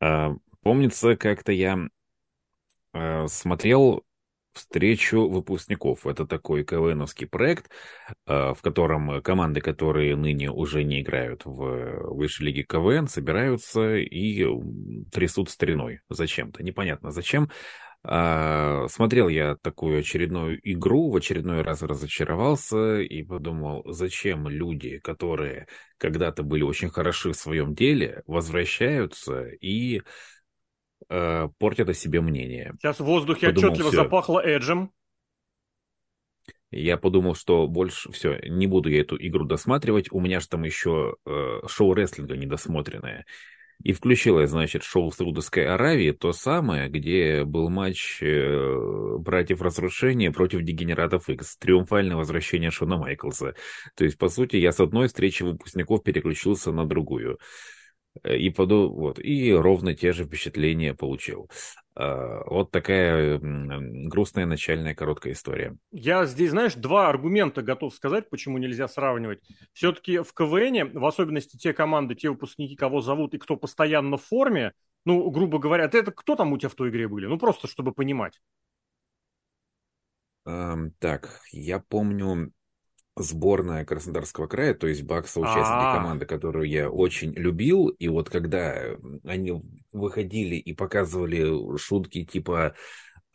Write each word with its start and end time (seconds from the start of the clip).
А, 0.00 0.34
помнится, 0.62 1.16
как-то 1.16 1.52
я 1.52 1.78
а, 2.92 3.26
смотрел 3.28 4.04
встречу 4.52 5.28
выпускников. 5.28 6.06
Это 6.06 6.26
такой 6.26 6.64
КВНовский 6.64 7.26
проект, 7.26 7.70
а, 8.26 8.54
в 8.54 8.62
котором 8.62 9.20
команды, 9.22 9.60
которые 9.60 10.16
ныне 10.16 10.50
уже 10.50 10.82
не 10.82 11.02
играют 11.02 11.44
в 11.44 12.14
высшей 12.14 12.46
лиге 12.46 12.62
КВН, 12.62 13.06
собираются 13.06 13.96
и 13.96 14.46
трясут 15.12 15.50
стариной 15.50 16.00
зачем-то. 16.08 16.62
Непонятно 16.62 17.10
зачем. 17.10 17.50
А, 18.08 18.86
смотрел 18.86 19.26
я 19.26 19.56
такую 19.56 19.98
очередную 19.98 20.60
игру, 20.62 21.10
в 21.10 21.16
очередной 21.16 21.62
раз 21.62 21.82
разочаровался 21.82 23.00
и 23.00 23.24
подумал, 23.24 23.82
зачем 23.84 24.48
люди, 24.48 25.00
которые 25.00 25.66
когда-то 25.98 26.44
были 26.44 26.62
очень 26.62 26.88
хороши 26.88 27.32
в 27.32 27.36
своем 27.36 27.74
деле, 27.74 28.22
возвращаются 28.28 29.48
и 29.48 30.02
э, 31.08 31.48
портят 31.58 31.88
о 31.88 31.94
себе 31.94 32.20
мнение. 32.20 32.74
Сейчас 32.78 33.00
в 33.00 33.04
воздухе 33.04 33.48
подумал, 33.48 33.70
отчетливо 33.70 33.90
все. 33.90 34.02
запахло 34.04 34.40
Эджем. 34.40 34.92
Я 36.70 36.96
подумал, 36.98 37.34
что 37.34 37.66
больше 37.66 38.12
все, 38.12 38.38
не 38.46 38.68
буду 38.68 38.88
я 38.88 39.00
эту 39.00 39.16
игру 39.18 39.44
досматривать. 39.44 40.12
У 40.12 40.20
меня 40.20 40.38
же 40.38 40.46
там 40.46 40.62
еще 40.62 41.16
э, 41.26 41.60
шоу 41.66 41.92
рестлинга 41.92 42.36
недосмотренное. 42.36 43.26
И 43.82 43.92
включила, 43.92 44.46
значит, 44.46 44.82
шоу 44.82 45.10
Саудовской 45.12 45.66
Аравии, 45.66 46.10
то 46.12 46.32
самое, 46.32 46.88
где 46.88 47.44
был 47.44 47.68
матч 47.68 48.22
э, 48.22 49.16
братьев 49.18 49.60
Разрушения 49.60 50.32
против 50.32 50.62
Дегенератов 50.62 51.28
X, 51.28 51.56
триумфальное 51.58 52.16
возвращение 52.16 52.70
Шона 52.70 52.96
Майклса. 52.96 53.54
То 53.94 54.04
есть, 54.04 54.18
по 54.18 54.28
сути, 54.28 54.56
я 54.56 54.72
с 54.72 54.80
одной 54.80 55.08
встречи 55.08 55.42
выпускников 55.42 56.02
переключился 56.02 56.72
на 56.72 56.86
другую. 56.86 57.38
Э, 58.22 58.36
и, 58.36 58.50
поду... 58.50 58.90
вот, 58.90 59.18
и 59.18 59.52
ровно 59.52 59.94
те 59.94 60.12
же 60.12 60.24
впечатления 60.24 60.94
получил. 60.94 61.48
А, 61.98 62.42
вот 62.46 62.70
такая 62.70 63.40
грустная 63.40 64.44
начальная 64.44 64.94
короткая 64.94 65.32
история. 65.32 65.76
Я 65.90 66.26
здесь, 66.26 66.50
знаешь, 66.50 66.74
два 66.74 67.08
аргумента 67.08 67.62
готов 67.62 67.94
сказать, 67.94 68.28
почему 68.28 68.58
нельзя 68.58 68.86
сравнивать. 68.86 69.40
Все-таки 69.72 70.18
в 70.18 70.32
КВН, 70.34 70.98
в 70.98 71.04
особенности 71.04 71.56
те 71.56 71.72
команды, 71.72 72.14
те 72.14 72.28
выпускники, 72.28 72.76
кого 72.76 73.00
зовут 73.00 73.32
и 73.34 73.38
кто 73.38 73.56
постоянно 73.56 74.18
в 74.18 74.24
форме, 74.24 74.72
ну, 75.06 75.30
грубо 75.30 75.58
говоря, 75.58 75.84
это 75.84 76.12
кто 76.12 76.36
там 76.36 76.52
у 76.52 76.58
тебя 76.58 76.68
в 76.68 76.74
той 76.74 76.90
игре 76.90 77.08
были? 77.08 77.26
Ну, 77.26 77.38
просто 77.38 77.66
чтобы 77.66 77.92
понимать. 77.92 78.40
Um, 80.46 80.92
так, 81.00 81.40
я 81.50 81.80
помню, 81.80 82.52
сборная 83.16 83.84
Краснодарского 83.84 84.46
края, 84.46 84.74
то 84.74 84.86
есть 84.86 85.02
Бакса, 85.02 85.40
участники 85.40 85.62
А-а-а. 85.62 85.96
команды, 85.96 86.26
которую 86.26 86.68
я 86.68 86.90
очень 86.90 87.32
любил, 87.32 87.88
и 87.88 88.08
вот 88.08 88.28
когда 88.28 88.96
они 89.24 89.62
выходили 89.92 90.56
и 90.56 90.74
показывали 90.74 91.78
шутки 91.78 92.24
типа 92.24 92.74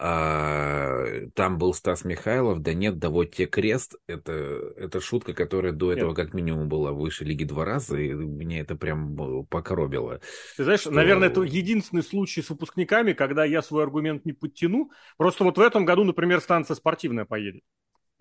а, 0.03 1.05
там 1.35 1.59
был 1.59 1.75
Стас 1.75 2.05
Михайлов, 2.05 2.63
да 2.63 2.73
нет, 2.73 2.97
да 2.97 3.11
вот 3.11 3.35
те 3.35 3.45
крест, 3.45 3.95
это, 4.07 4.73
это 4.75 4.99
шутка, 4.99 5.35
которая 5.35 5.73
до 5.73 5.93
этого 5.93 6.09
нет. 6.09 6.17
как 6.17 6.33
минимум 6.33 6.69
была 6.69 6.91
выше 6.91 7.23
лиги 7.23 7.43
два 7.43 7.66
раза, 7.66 7.99
и 7.99 8.11
меня 8.11 8.61
это 8.61 8.75
прям 8.75 9.45
покоробило. 9.45 10.19
Ты 10.57 10.63
знаешь, 10.63 10.79
что... 10.79 10.91
наверное, 10.91 11.27
это 11.27 11.43
единственный 11.43 12.01
случай 12.01 12.41
с 12.41 12.49
выпускниками, 12.49 13.13
когда 13.13 13.45
я 13.45 13.61
свой 13.61 13.83
аргумент 13.83 14.25
не 14.25 14.33
подтяну, 14.33 14.89
просто 15.17 15.43
вот 15.43 15.59
в 15.59 15.61
этом 15.61 15.85
году, 15.85 16.03
например, 16.03 16.41
станция 16.41 16.73
спортивная 16.73 17.25
поедет. 17.25 17.61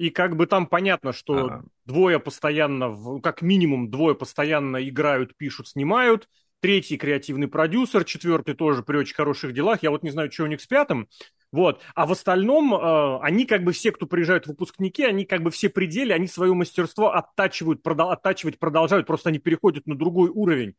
И 0.00 0.08
как 0.08 0.34
бы 0.34 0.46
там 0.46 0.66
понятно, 0.66 1.12
что 1.12 1.34
ага. 1.34 1.64
двое 1.84 2.18
постоянно, 2.18 3.20
как 3.20 3.42
минимум 3.42 3.90
двое 3.90 4.14
постоянно 4.14 4.88
играют, 4.88 5.36
пишут, 5.36 5.68
снимают. 5.68 6.26
Третий 6.60 6.96
креативный 6.96 7.48
продюсер, 7.48 8.04
четвертый 8.04 8.54
тоже 8.54 8.82
при 8.82 8.96
очень 8.96 9.14
хороших 9.14 9.52
делах. 9.52 9.82
Я 9.82 9.90
вот 9.90 10.02
не 10.02 10.08
знаю, 10.08 10.32
что 10.32 10.44
у 10.44 10.46
них 10.46 10.62
с 10.62 10.66
пятым. 10.66 11.06
Вот. 11.52 11.82
А 11.94 12.06
в 12.06 12.12
остальном 12.12 12.72
э, 12.72 13.18
они 13.20 13.44
как 13.44 13.62
бы 13.62 13.72
все, 13.72 13.92
кто 13.92 14.06
приезжают 14.06 14.46
выпускники, 14.46 15.04
они 15.04 15.26
как 15.26 15.42
бы 15.42 15.50
все 15.50 15.68
пределы, 15.68 16.14
они 16.14 16.26
свое 16.28 16.54
мастерство 16.54 17.14
оттачивают, 17.14 17.82
продал, 17.82 18.10
оттачивать 18.10 18.58
продолжают, 18.58 19.06
просто 19.06 19.28
они 19.28 19.38
переходят 19.38 19.86
на 19.86 19.98
другой 19.98 20.30
уровень. 20.30 20.76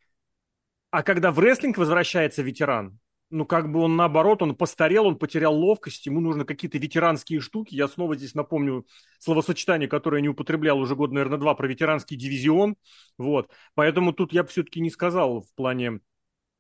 А 0.90 1.04
когда 1.04 1.32
в 1.32 1.38
рестлинг 1.38 1.78
возвращается 1.78 2.42
ветеран, 2.42 2.98
ну, 3.32 3.46
как 3.46 3.72
бы 3.72 3.80
он 3.80 3.96
наоборот, 3.96 4.42
он 4.42 4.56
постарел, 4.56 5.08
он 5.08 5.18
потерял 5.18 5.56
ловкость, 5.56 6.06
ему 6.06 6.20
нужны 6.20 6.44
какие-то 6.44 6.78
ветеранские 6.78 7.40
штуки. 7.40 7.74
Я 7.74 7.88
снова 7.88 8.16
здесь 8.16 8.36
напомню 8.36 8.86
словосочетание, 9.20 9.88
которое 9.88 10.18
я 10.18 10.22
не 10.22 10.30
употреблял 10.30 10.78
уже 10.78 10.96
год, 10.96 11.12
наверное, 11.12 11.40
два, 11.40 11.56
про 11.56 11.68
ветеранский 11.68 12.18
дивизион. 12.18 12.76
Вот. 13.18 13.50
Поэтому 13.74 14.12
тут 14.12 14.34
я 14.34 14.44
бы 14.44 14.50
все-таки 14.50 14.82
не 14.82 14.90
сказал 14.90 15.42
в 15.42 15.56
плане, 15.56 16.02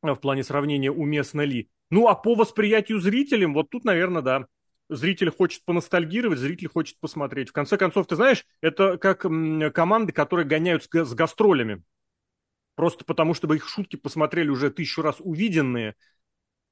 в 0.02 0.16
плане 0.16 0.44
сравнения, 0.44 0.92
уместно 0.92 1.42
ли. 1.42 1.70
Ну, 1.90 2.08
а 2.08 2.16
по 2.16 2.36
восприятию 2.36 3.00
зрителям, 3.00 3.53
вот 3.53 3.70
тут, 3.70 3.84
наверное, 3.84 4.22
да, 4.22 4.48
зритель 4.90 5.30
хочет 5.30 5.66
поностальгировать, 5.66 6.40
зритель 6.40 6.70
хочет 6.70 6.98
посмотреть. 7.02 7.50
В 7.50 7.53
конце 7.53 7.78
концов, 7.78 8.08
ты 8.08 8.16
знаешь, 8.16 8.46
это 8.62 8.98
как 8.98 9.26
команды, 9.74 10.14
которые 10.14 10.48
гоняют 10.48 10.88
с 10.90 11.14
гастролями. 11.14 11.84
Просто 12.76 13.03
потому, 13.03 13.34
чтобы 13.34 13.58
их 13.58 13.68
шутки 13.68 13.98
посмотрели 13.98 14.50
уже 14.50 14.72
тысячу 14.72 15.02
раз 15.02 15.18
увиденные– 15.20 15.96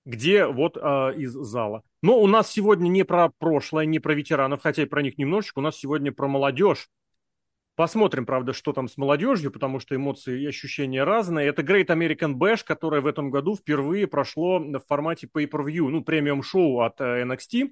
где 0.06 0.46
вот 0.46 0.78
э, 0.78 0.80
из 1.18 1.32
зала. 1.32 1.84
Но 2.02 2.20
у 2.20 2.28
нас 2.28 2.52
сегодня 2.52 2.88
не 2.90 3.04
про 3.04 3.30
прошлое, 3.38 3.86
не 3.86 4.00
про 4.00 4.14
ветеранов, 4.14 4.62
хотя 4.62 4.84
и 4.84 4.86
про 4.86 5.02
них 5.02 5.18
немножечко, 5.18 5.60
у 5.60 5.62
нас 5.62 5.78
сегодня 5.78 6.12
про 6.12 6.28
молодежь. 6.28 6.90
Посмотрим, 7.76 8.26
правда, 8.26 8.52
что 8.52 8.74
там 8.74 8.90
с 8.90 8.98
молодежью, 8.98 9.52
потому 9.52 9.80
что 9.80 9.96
эмоции 9.96 10.42
и 10.42 10.48
ощущения 10.48 11.06
разные. 11.06 11.48
Это 11.48 11.62
Great 11.62 11.86
American 11.86 12.34
Bash, 12.34 12.62
которое 12.66 13.00
в 13.00 13.08
этом 13.08 13.32
году 13.32 13.56
впервые 13.56 14.06
прошло 14.06 14.60
в 14.60 14.82
формате 14.86 15.30
pay-per-view, 15.34 15.88
ну, 15.88 16.04
премиум-шоу 16.04 16.82
от 16.82 17.00
э, 17.00 17.24
NXT. 17.24 17.70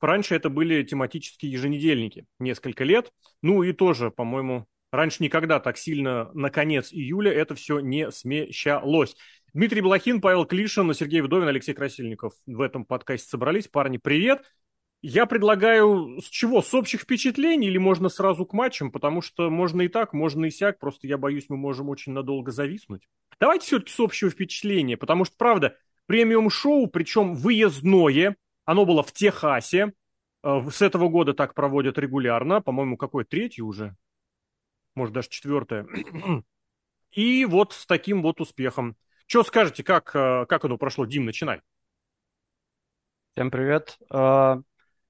Раньше 0.00 0.34
это 0.34 0.50
были 0.50 0.82
тематические 0.82 1.52
еженедельники, 1.52 2.26
несколько 2.38 2.84
лет. 2.84 3.10
Ну 3.40 3.62
и 3.62 3.72
тоже, 3.72 4.10
по-моему, 4.10 4.66
раньше 4.92 5.22
никогда 5.22 5.58
так 5.58 5.78
сильно 5.78 6.30
на 6.34 6.50
конец 6.50 6.92
июля 6.92 7.32
это 7.32 7.54
все 7.54 7.80
не 7.80 8.10
смещалось. 8.10 9.16
Дмитрий 9.56 9.80
Блохин, 9.80 10.20
Павел 10.20 10.44
Клишин, 10.44 10.92
Сергей 10.92 11.22
Вдовин, 11.22 11.48
Алексей 11.48 11.72
Красильников 11.72 12.34
в 12.44 12.60
этом 12.60 12.84
подкасте 12.84 13.26
собрались. 13.26 13.68
Парни, 13.68 13.96
привет. 13.96 14.44
Я 15.00 15.24
предлагаю 15.24 16.20
с 16.20 16.28
чего? 16.28 16.60
С 16.60 16.74
общих 16.74 17.00
впечатлений 17.00 17.68
или 17.68 17.78
можно 17.78 18.10
сразу 18.10 18.44
к 18.44 18.52
матчам? 18.52 18.92
Потому 18.92 19.22
что 19.22 19.48
можно 19.48 19.80
и 19.80 19.88
так, 19.88 20.12
можно 20.12 20.44
и 20.44 20.50
сяк. 20.50 20.78
Просто 20.78 21.06
я 21.06 21.16
боюсь, 21.16 21.46
мы 21.48 21.56
можем 21.56 21.88
очень 21.88 22.12
надолго 22.12 22.52
зависнуть. 22.52 23.08
Давайте 23.40 23.64
все-таки 23.64 23.92
с 23.92 23.98
общего 23.98 24.30
впечатления. 24.30 24.98
Потому 24.98 25.24
что, 25.24 25.34
правда, 25.38 25.78
премиум-шоу, 26.04 26.88
причем 26.88 27.34
выездное, 27.34 28.36
оно 28.66 28.84
было 28.84 29.02
в 29.02 29.10
Техасе. 29.12 29.94
Э, 30.44 30.60
с 30.70 30.82
этого 30.82 31.08
года 31.08 31.32
так 31.32 31.54
проводят 31.54 31.96
регулярно. 31.96 32.60
По-моему, 32.60 32.98
какое 32.98 33.24
третье 33.24 33.62
уже? 33.62 33.96
Может, 34.94 35.14
даже 35.14 35.30
четвертое. 35.30 35.86
И 37.12 37.46
вот 37.46 37.72
с 37.72 37.86
таким 37.86 38.20
вот 38.20 38.42
успехом. 38.42 38.98
Что 39.26 39.42
скажете, 39.42 39.82
как, 39.82 40.14
э, 40.14 40.46
как 40.48 40.64
оно 40.64 40.78
прошло? 40.78 41.04
Дим, 41.04 41.24
начинай. 41.24 41.60
Всем 43.34 43.50
привет. 43.50 43.98
Э, 44.12 44.56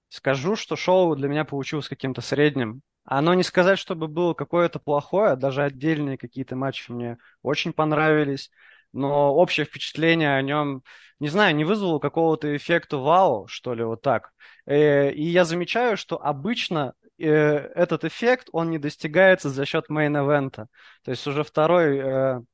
скажу, 0.09 0.57
что 0.57 0.75
шоу 0.75 1.15
для 1.17 1.29
меня 1.29 1.45
получилось 1.45 1.89
каким-то 1.89 2.23
средним. 2.23 2.81
Оно 3.05 3.35
не 3.35 3.43
сказать, 3.43 3.79
чтобы 3.79 4.09
было 4.09 4.33
какое-то 4.33 4.79
плохое, 4.79 5.37
даже 5.37 5.63
отдельные 5.63 6.17
какие-то 6.17 6.57
матчи 6.57 6.91
мне 6.91 7.19
очень 7.43 7.75
понравились, 7.75 8.51
но 8.93 9.35
общее 9.35 9.67
впечатление 9.67 10.35
о 10.35 10.43
нем, 10.43 10.83
не 11.21 11.29
знаю, 11.29 11.55
не 11.55 11.65
вызвало 11.65 11.99
какого-то 11.99 12.57
эффекта 12.57 12.97
вау, 12.97 13.47
что 13.49 13.75
ли, 13.75 13.85
вот 13.85 14.01
так. 14.01 14.33
Э, 14.65 15.11
и 15.13 15.25
я 15.25 15.45
замечаю, 15.45 15.99
что 15.99 16.21
обычно 16.21 16.95
этот 17.19 18.05
эффект, 18.05 18.49
он 18.53 18.71
не 18.71 18.79
достигается 18.79 19.49
за 19.49 19.65
счет 19.65 19.89
мейн-эвента. 19.89 20.67
То 21.03 21.11
есть 21.11 21.27
уже 21.27 21.45
второй 21.45 22.45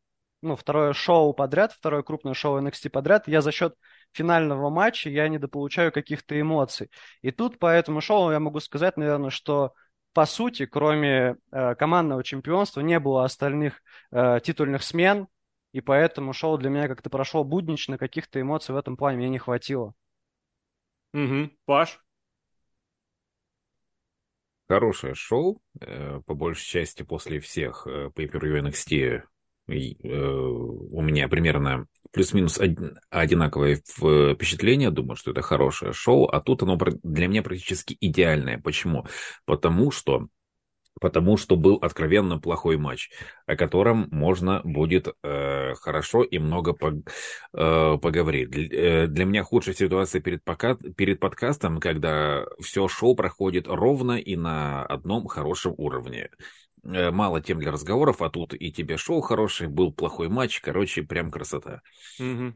ну, 0.43 0.57
второе 0.57 0.93
шоу 0.93 1.33
подряд, 1.33 1.73
второе 1.73 2.03
крупное 2.03 2.35
шоу 2.35 2.61
NXT 2.61 2.91
подряд, 2.91 3.29
я 3.29 3.41
за 3.41 3.53
счет 3.53 3.75
финального 4.13 4.69
матча 4.71 5.09
я 5.09 5.29
недополучаю 5.29 5.93
каких-то 5.93 6.39
эмоций. 6.39 6.91
И 7.23 7.31
тут 7.31 7.59
по 7.59 7.67
этому 7.67 8.01
шоу 8.01 8.31
я 8.31 8.41
могу 8.41 8.61
сказать, 8.61 8.97
наверное, 8.97 9.31
что 9.31 9.73
по 10.13 10.27
сути, 10.27 10.67
кроме 10.67 11.37
э, 11.53 11.75
командного 11.77 12.23
чемпионства, 12.23 12.81
не 12.81 12.99
было 12.99 13.25
остальных 13.25 13.81
э, 14.11 14.41
титульных 14.43 14.83
смен, 14.83 15.29
и 15.73 15.81
поэтому 15.81 16.35
шоу 16.35 16.59
для 16.59 16.69
меня 16.69 16.89
как-то 16.89 17.09
прошло 17.09 17.45
буднично, 17.45 17.97
каких-то 17.97 18.41
эмоций 18.41 18.75
в 18.75 18.79
этом 18.79 18.97
плане 18.97 19.19
мне 19.19 19.31
не 19.31 19.39
хватило. 19.39 19.95
Угу. 21.15 21.51
Паш? 21.65 21.99
Хорошее 24.69 25.15
шоу, 25.15 25.63
э, 25.81 26.21
по 26.27 26.35
большей 26.35 26.65
части 26.65 27.03
после 27.03 27.41
всех 27.41 27.87
э, 27.87 28.11
Pay-Per-View 28.15 28.69
NXT 28.69 29.23
у 29.73 31.01
меня 31.03 31.29
примерно 31.29 31.87
плюс-минус 32.13 32.61
одинаковое 33.11 33.77
впечатление, 33.77 34.91
думаю, 34.91 35.17
что 35.17 35.31
это 35.31 35.43
хорошее 35.43 35.93
шоу, 35.93 36.27
а 36.27 36.41
тут 36.41 36.63
оно 36.63 36.79
для 37.03 37.27
меня 37.27 37.43
практически 37.43 37.97
идеальное. 38.01 38.59
Почему? 38.59 39.07
Потому 39.47 39.91
что 39.91 40.29
потому 41.01 41.37
что 41.37 41.57
был 41.57 41.77
откровенно 41.77 42.39
плохой 42.39 42.77
матч, 42.77 43.11
о 43.47 43.57
котором 43.57 44.09
можно 44.13 44.61
будет 44.63 45.09
э, 45.23 45.75
хорошо 45.75 46.23
и 46.23 46.39
много 46.39 46.75
пог, 46.75 46.95
э, 47.53 47.99
поговорить. 48.01 48.51
Для, 48.51 49.05
э, 49.05 49.07
для 49.09 49.25
меня 49.25 49.43
худшая 49.43 49.75
ситуация 49.75 50.21
перед, 50.21 50.45
пока, 50.45 50.77
перед 50.77 51.19
подкастом, 51.19 51.81
когда 51.81 52.45
все 52.61 52.87
шоу 52.87 53.17
проходит 53.17 53.67
ровно 53.67 54.13
и 54.13 54.37
на 54.37 54.85
одном 54.85 55.27
хорошем 55.27 55.75
уровне. 55.77 56.31
Э, 56.85 57.11
мало 57.11 57.41
тем 57.41 57.59
для 57.61 57.71
разговоров, 57.71 58.23
а 58.23 58.31
тут 58.31 58.55
и 58.55 58.73
тебе 58.73 58.97
шоу 58.97 59.21
хороший, 59.21 59.69
был 59.69 59.93
плохой 59.93 60.29
матч, 60.29 60.61
короче, 60.61 61.03
прям 61.03 61.31
красота. 61.31 61.83
Угу. 62.19 62.55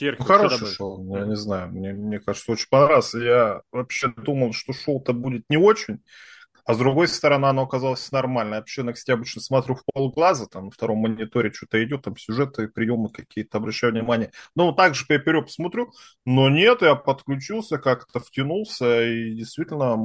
Ну, 0.00 0.24
хорошее 0.24 0.70
шоу, 0.72 1.16
я 1.16 1.26
не 1.26 1.36
знаю, 1.36 1.70
мне, 1.70 1.92
мне 1.92 2.18
кажется, 2.18 2.52
очень 2.52 2.68
понравилось. 2.70 3.12
Я 3.12 3.60
вообще 3.70 4.08
думал, 4.08 4.54
что 4.54 4.72
шоу-то 4.72 5.12
будет 5.12 5.44
не 5.50 5.58
очень, 5.58 6.02
а 6.64 6.74
с 6.74 6.78
другой 6.78 7.08
стороны, 7.08 7.46
оно 7.46 7.62
оказалось 7.62 8.10
нормально. 8.12 8.54
Я 8.54 8.60
вообще 8.60 8.82
на 8.82 8.92
обычно 9.08 9.40
смотрю 9.40 9.74
в 9.74 9.82
полглаза, 9.92 10.46
там 10.46 10.66
на 10.66 10.70
втором 10.70 10.98
мониторе 10.98 11.52
что-то 11.52 11.82
идет, 11.82 12.02
там 12.02 12.16
сюжеты, 12.16 12.68
приемы 12.68 13.10
какие-то, 13.10 13.58
обращаю 13.58 13.92
внимание. 13.92 14.30
Ну, 14.54 14.72
так 14.72 14.94
же 14.94 15.06
поперек 15.06 15.46
посмотрю, 15.46 15.92
но 16.24 16.48
нет, 16.48 16.82
я 16.82 16.94
подключился, 16.94 17.78
как-то 17.78 18.20
втянулся, 18.20 19.02
и 19.02 19.34
действительно 19.34 19.96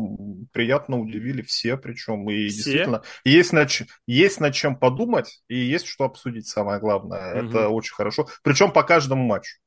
приятно 0.51 0.99
удивили 0.99 1.41
все, 1.41 1.77
причем, 1.77 2.29
и 2.29 2.47
все? 2.47 2.55
действительно 2.55 3.01
есть 3.23 3.53
над, 3.53 3.69
есть 4.07 4.39
над 4.39 4.53
чем 4.53 4.75
подумать, 4.75 5.41
и 5.47 5.57
есть 5.57 5.85
что 5.85 6.05
обсудить, 6.05 6.47
самое 6.47 6.79
главное. 6.79 7.41
Угу. 7.41 7.49
Это 7.49 7.69
очень 7.69 7.93
хорошо. 7.93 8.27
Причем 8.41 8.71
по 8.71 8.83
каждому 8.83 9.23
матчу. 9.23 9.57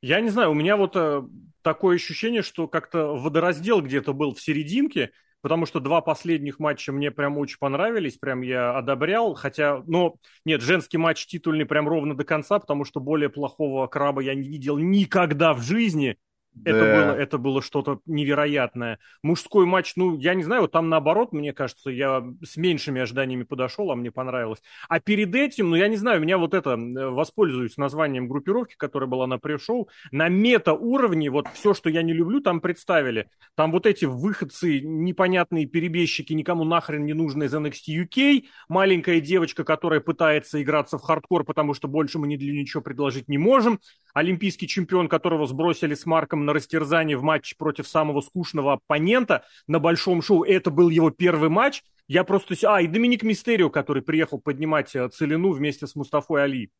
Я 0.00 0.20
не 0.20 0.28
знаю, 0.28 0.50
у 0.50 0.54
меня 0.54 0.76
вот 0.76 0.92
э, 0.94 1.22
такое 1.62 1.96
ощущение, 1.96 2.42
что 2.42 2.68
как-то 2.68 3.16
водораздел 3.16 3.80
где-то 3.80 4.12
был 4.12 4.34
в 4.34 4.40
серединке, 4.40 5.10
потому 5.40 5.66
что 5.66 5.80
два 5.80 6.00
последних 6.00 6.58
матча 6.58 6.92
мне 6.92 7.10
прям 7.10 7.38
очень 7.38 7.58
понравились, 7.58 8.18
прям 8.18 8.42
я 8.42 8.76
одобрял, 8.76 9.34
хотя, 9.34 9.82
ну, 9.86 10.16
нет, 10.44 10.62
женский 10.62 10.98
матч 10.98 11.26
титульный 11.26 11.66
прям 11.66 11.88
ровно 11.88 12.16
до 12.16 12.24
конца, 12.24 12.58
потому 12.58 12.84
что 12.84 13.00
более 13.00 13.28
плохого 13.28 13.86
краба 13.86 14.22
я 14.22 14.34
не 14.34 14.48
видел 14.48 14.78
никогда 14.78 15.54
в 15.54 15.62
жизни, 15.62 16.16
это 16.64 16.80
было, 16.80 17.16
это 17.16 17.38
было 17.38 17.62
что-то 17.62 18.00
невероятное. 18.06 18.98
Мужской 19.22 19.66
матч, 19.66 19.92
ну, 19.96 20.18
я 20.18 20.34
не 20.34 20.42
знаю, 20.42 20.62
вот 20.62 20.72
там 20.72 20.88
наоборот, 20.88 21.32
мне 21.32 21.52
кажется, 21.52 21.90
я 21.90 22.24
с 22.42 22.56
меньшими 22.56 23.00
ожиданиями 23.00 23.44
подошел, 23.44 23.90
а 23.90 23.96
мне 23.96 24.10
понравилось. 24.10 24.62
А 24.88 25.00
перед 25.00 25.34
этим, 25.34 25.70
ну, 25.70 25.76
я 25.76 25.88
не 25.88 25.96
знаю, 25.96 26.20
у 26.20 26.22
меня 26.22 26.38
вот 26.38 26.54
это, 26.54 26.76
воспользуюсь 26.76 27.76
названием 27.76 28.28
группировки, 28.28 28.74
которая 28.76 29.08
была 29.08 29.26
на 29.26 29.38
пресс-шоу, 29.38 29.88
на 30.10 30.28
мета-уровне, 30.28 31.30
вот 31.30 31.48
все, 31.54 31.74
что 31.74 31.90
я 31.90 32.02
не 32.02 32.12
люблю, 32.12 32.40
там 32.40 32.60
представили. 32.60 33.28
Там 33.54 33.72
вот 33.72 33.86
эти 33.86 34.04
выходцы, 34.04 34.80
непонятные 34.80 35.66
перебежчики, 35.66 36.32
никому 36.32 36.64
нахрен 36.64 37.04
не 37.04 37.12
нужные 37.12 37.48
из 37.48 37.54
NXT 37.54 38.06
UK, 38.06 38.44
маленькая 38.68 39.20
девочка, 39.20 39.64
которая 39.64 40.00
пытается 40.00 40.60
играться 40.62 40.98
в 40.98 41.02
хардкор, 41.02 41.44
потому 41.44 41.74
что 41.74 41.88
больше 41.88 42.18
мы 42.18 42.26
ни 42.26 42.36
для 42.36 42.52
ничего 42.52 42.82
предложить 42.82 43.28
не 43.28 43.38
можем, 43.38 43.80
олимпийский 44.14 44.66
чемпион, 44.66 45.08
которого 45.08 45.46
сбросили 45.46 45.94
с 45.94 46.06
Марком 46.06 46.37
на 46.44 46.52
растерзание 46.52 47.16
в 47.16 47.22
матче 47.22 47.56
против 47.56 47.86
самого 47.86 48.20
скучного 48.20 48.74
оппонента 48.74 49.44
на 49.66 49.78
большом 49.78 50.22
шоу. 50.22 50.44
Это 50.44 50.70
был 50.70 50.88
его 50.88 51.10
первый 51.10 51.48
матч. 51.48 51.82
Я 52.06 52.24
просто... 52.24 52.54
А, 52.64 52.80
и 52.80 52.86
Доминик 52.86 53.22
Мистерио, 53.22 53.70
который 53.70 54.02
приехал 54.02 54.40
поднимать 54.40 54.94
э, 54.96 55.08
целину 55.08 55.52
вместе 55.52 55.86
с 55.86 55.94
Мустафой 55.94 56.42
Али. 56.42 56.70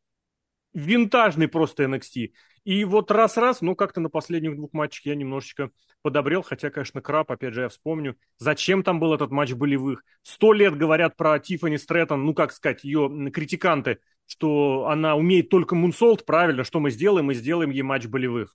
Винтажный 0.72 1.48
просто 1.48 1.84
NXT. 1.84 2.30
И 2.64 2.84
вот 2.84 3.10
раз-раз, 3.10 3.62
ну, 3.62 3.74
как-то 3.74 4.00
на 4.00 4.10
последних 4.10 4.56
двух 4.56 4.72
матчах 4.72 5.06
я 5.06 5.14
немножечко 5.14 5.70
подобрел, 6.02 6.42
хотя, 6.42 6.70
конечно, 6.70 7.00
Краб, 7.00 7.30
опять 7.32 7.54
же, 7.54 7.62
я 7.62 7.68
вспомню, 7.68 8.16
зачем 8.38 8.82
там 8.82 9.00
был 9.00 9.14
этот 9.14 9.30
матч 9.30 9.52
болевых. 9.52 10.04
Сто 10.22 10.52
лет 10.52 10.76
говорят 10.76 11.16
про 11.16 11.38
Тиффани 11.38 11.76
Стрэттон, 11.76 12.24
ну, 12.24 12.34
как 12.34 12.52
сказать, 12.52 12.84
ее 12.84 13.30
критиканты, 13.32 13.98
что 14.26 14.86
она 14.88 15.16
умеет 15.16 15.48
только 15.48 15.74
мунсолт, 15.74 16.26
правильно, 16.26 16.62
что 16.64 16.80
мы 16.80 16.90
сделаем? 16.90 17.26
Мы 17.26 17.34
сделаем 17.34 17.70
ей 17.70 17.82
матч 17.82 18.06
болевых. 18.06 18.54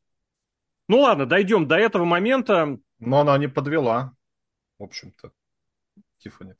Ну 0.94 1.00
ладно, 1.00 1.26
дойдем 1.26 1.68
до 1.68 1.76
этого 1.76 2.06
момента. 2.06 2.78
Но 3.00 3.22
она 3.22 3.36
не 3.40 3.48
подвела, 3.48 4.14
в 4.78 4.84
общем-то, 4.84 5.32
Тиффани. 6.20 6.54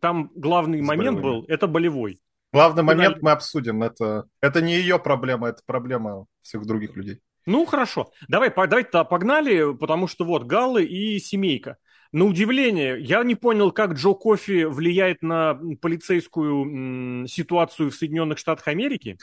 Там 0.00 0.30
главный 0.36 0.80
С 0.80 0.86
момент 0.86 1.16
болевыми. 1.16 1.40
был, 1.40 1.44
это 1.48 1.66
болевой. 1.66 2.20
Главный 2.52 2.84
Финаль... 2.84 2.96
момент 2.96 3.22
мы 3.22 3.32
обсудим. 3.32 3.82
Это, 3.82 4.28
это 4.40 4.60
не 4.60 4.76
ее 4.76 5.00
проблема, 5.00 5.48
это 5.48 5.62
проблема 5.66 6.26
всех 6.42 6.64
других 6.64 6.94
людей. 6.94 7.18
Ну, 7.44 7.66
хорошо. 7.66 8.12
Давай, 8.28 8.52
давай 8.54 8.84
погнали, 8.84 9.74
потому 9.74 10.06
что 10.06 10.24
вот 10.24 10.44
Галлы 10.44 10.84
и 10.84 11.18
семейка. 11.18 11.76
На 12.12 12.24
удивление, 12.24 13.02
я 13.02 13.24
не 13.24 13.34
понял, 13.34 13.72
как 13.72 13.94
Джо 13.94 14.12
Кофи 14.14 14.62
влияет 14.62 15.22
на 15.22 15.58
полицейскую 15.80 16.62
м, 17.22 17.26
ситуацию 17.26 17.90
в 17.90 17.96
Соединенных 17.96 18.38
Штатах 18.38 18.68
Америки. 18.68 19.18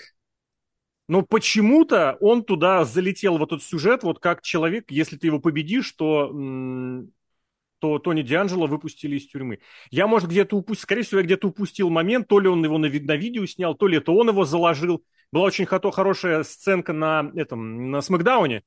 Но 1.08 1.22
почему-то 1.22 2.18
он 2.22 2.44
туда 2.44 2.86
залетел 2.86 3.38
в 3.38 3.44
этот 3.44 3.62
сюжет, 3.62 4.04
вот 4.04 4.20
как 4.20 4.42
человек, 4.42 4.90
если 4.90 5.18
ты 5.18 5.28
его 5.28 5.40
победишь, 5.40 5.92
то, 5.92 6.32
то 7.80 8.00
Тони 8.00 8.22
Дианджело 8.22 8.68
выпустили 8.68 9.18
из 9.18 9.28
тюрьмы. 9.28 9.60
Я, 9.92 10.08
может, 10.08 10.30
где-то 10.30 10.56
упустил, 10.56 10.84
скорее 10.84 11.02
всего, 11.02 11.20
я 11.20 11.26
где-то 11.26 11.50
упустил 11.50 11.90
момент, 11.90 12.28
то 12.30 12.40
ли 12.40 12.48
он 12.48 12.64
его 12.64 12.78
на, 12.78 12.88
на 12.88 13.16
видео 13.18 13.46
снял, 13.46 13.76
то 13.76 13.88
ли 13.88 13.98
это 13.98 14.14
он 14.14 14.30
его 14.30 14.46
заложил. 14.46 15.04
Была 15.32 15.46
очень 15.46 15.66
хорошая 15.66 16.44
сценка 16.44 16.94
на 16.94 17.32
этом, 17.36 17.92
на 17.92 18.02
Смакдауне, 18.02 18.64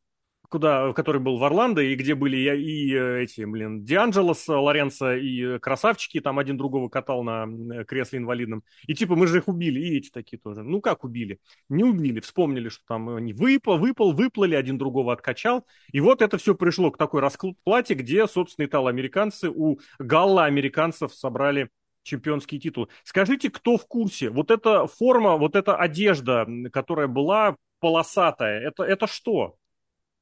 куда, 0.49 0.93
который 0.93 1.21
был 1.21 1.39
в 1.39 1.45
Орландо, 1.45 1.83
и 1.83 1.95
где 1.95 2.15
были 2.15 2.37
и, 2.37 2.91
и 2.91 2.95
э, 2.95 3.23
эти, 3.23 3.45
блин, 3.45 3.85
Дианджелос, 3.85 4.49
Лоренцо 4.49 5.15
и 5.15 5.59
красавчики, 5.59 6.21
там 6.21 6.39
один 6.39 6.57
другого 6.57 6.89
катал 6.89 7.23
на 7.23 7.47
э, 7.47 7.85
кресле 7.85 8.19
инвалидном. 8.19 8.63
И 8.87 8.95
типа 8.95 9.17
мы 9.17 9.27
же 9.27 9.39
их 9.39 9.49
убили, 9.49 9.81
и 9.81 9.99
эти 9.99 10.11
такие 10.11 10.39
тоже. 10.39 10.63
Ну 10.63 10.81
как 10.81 11.05
убили? 11.05 11.39
Не 11.69 11.85
убили, 11.85 12.21
вспомнили, 12.21 12.69
что 12.69 12.85
там 12.87 13.09
они 13.11 13.33
выпал, 13.33 13.79
выпал, 13.79 14.13
выплыли, 14.13 14.55
один 14.55 14.79
другого 14.79 15.13
откачал. 15.13 15.67
И 15.93 16.01
вот 16.01 16.23
это 16.23 16.39
все 16.39 16.55
пришло 16.55 16.91
к 16.91 16.99
такой 16.99 17.21
расплате, 17.21 17.95
где, 17.95 18.27
собственно, 18.27 18.67
итало-американцы 18.67 19.51
у 19.51 19.79
галла-американцев 19.99 21.15
собрали 21.15 21.71
чемпионский 22.07 22.59
титул. 22.59 22.89
Скажите, 23.05 23.51
кто 23.51 23.77
в 23.77 23.87
курсе? 23.87 24.31
Вот 24.31 24.51
эта 24.51 24.87
форма, 24.87 25.37
вот 25.37 25.57
эта 25.57 25.77
одежда, 25.77 26.47
которая 26.73 27.09
была 27.09 27.57
полосатая, 27.81 28.61
это, 28.61 28.85
это 28.85 29.07
что? 29.07 29.57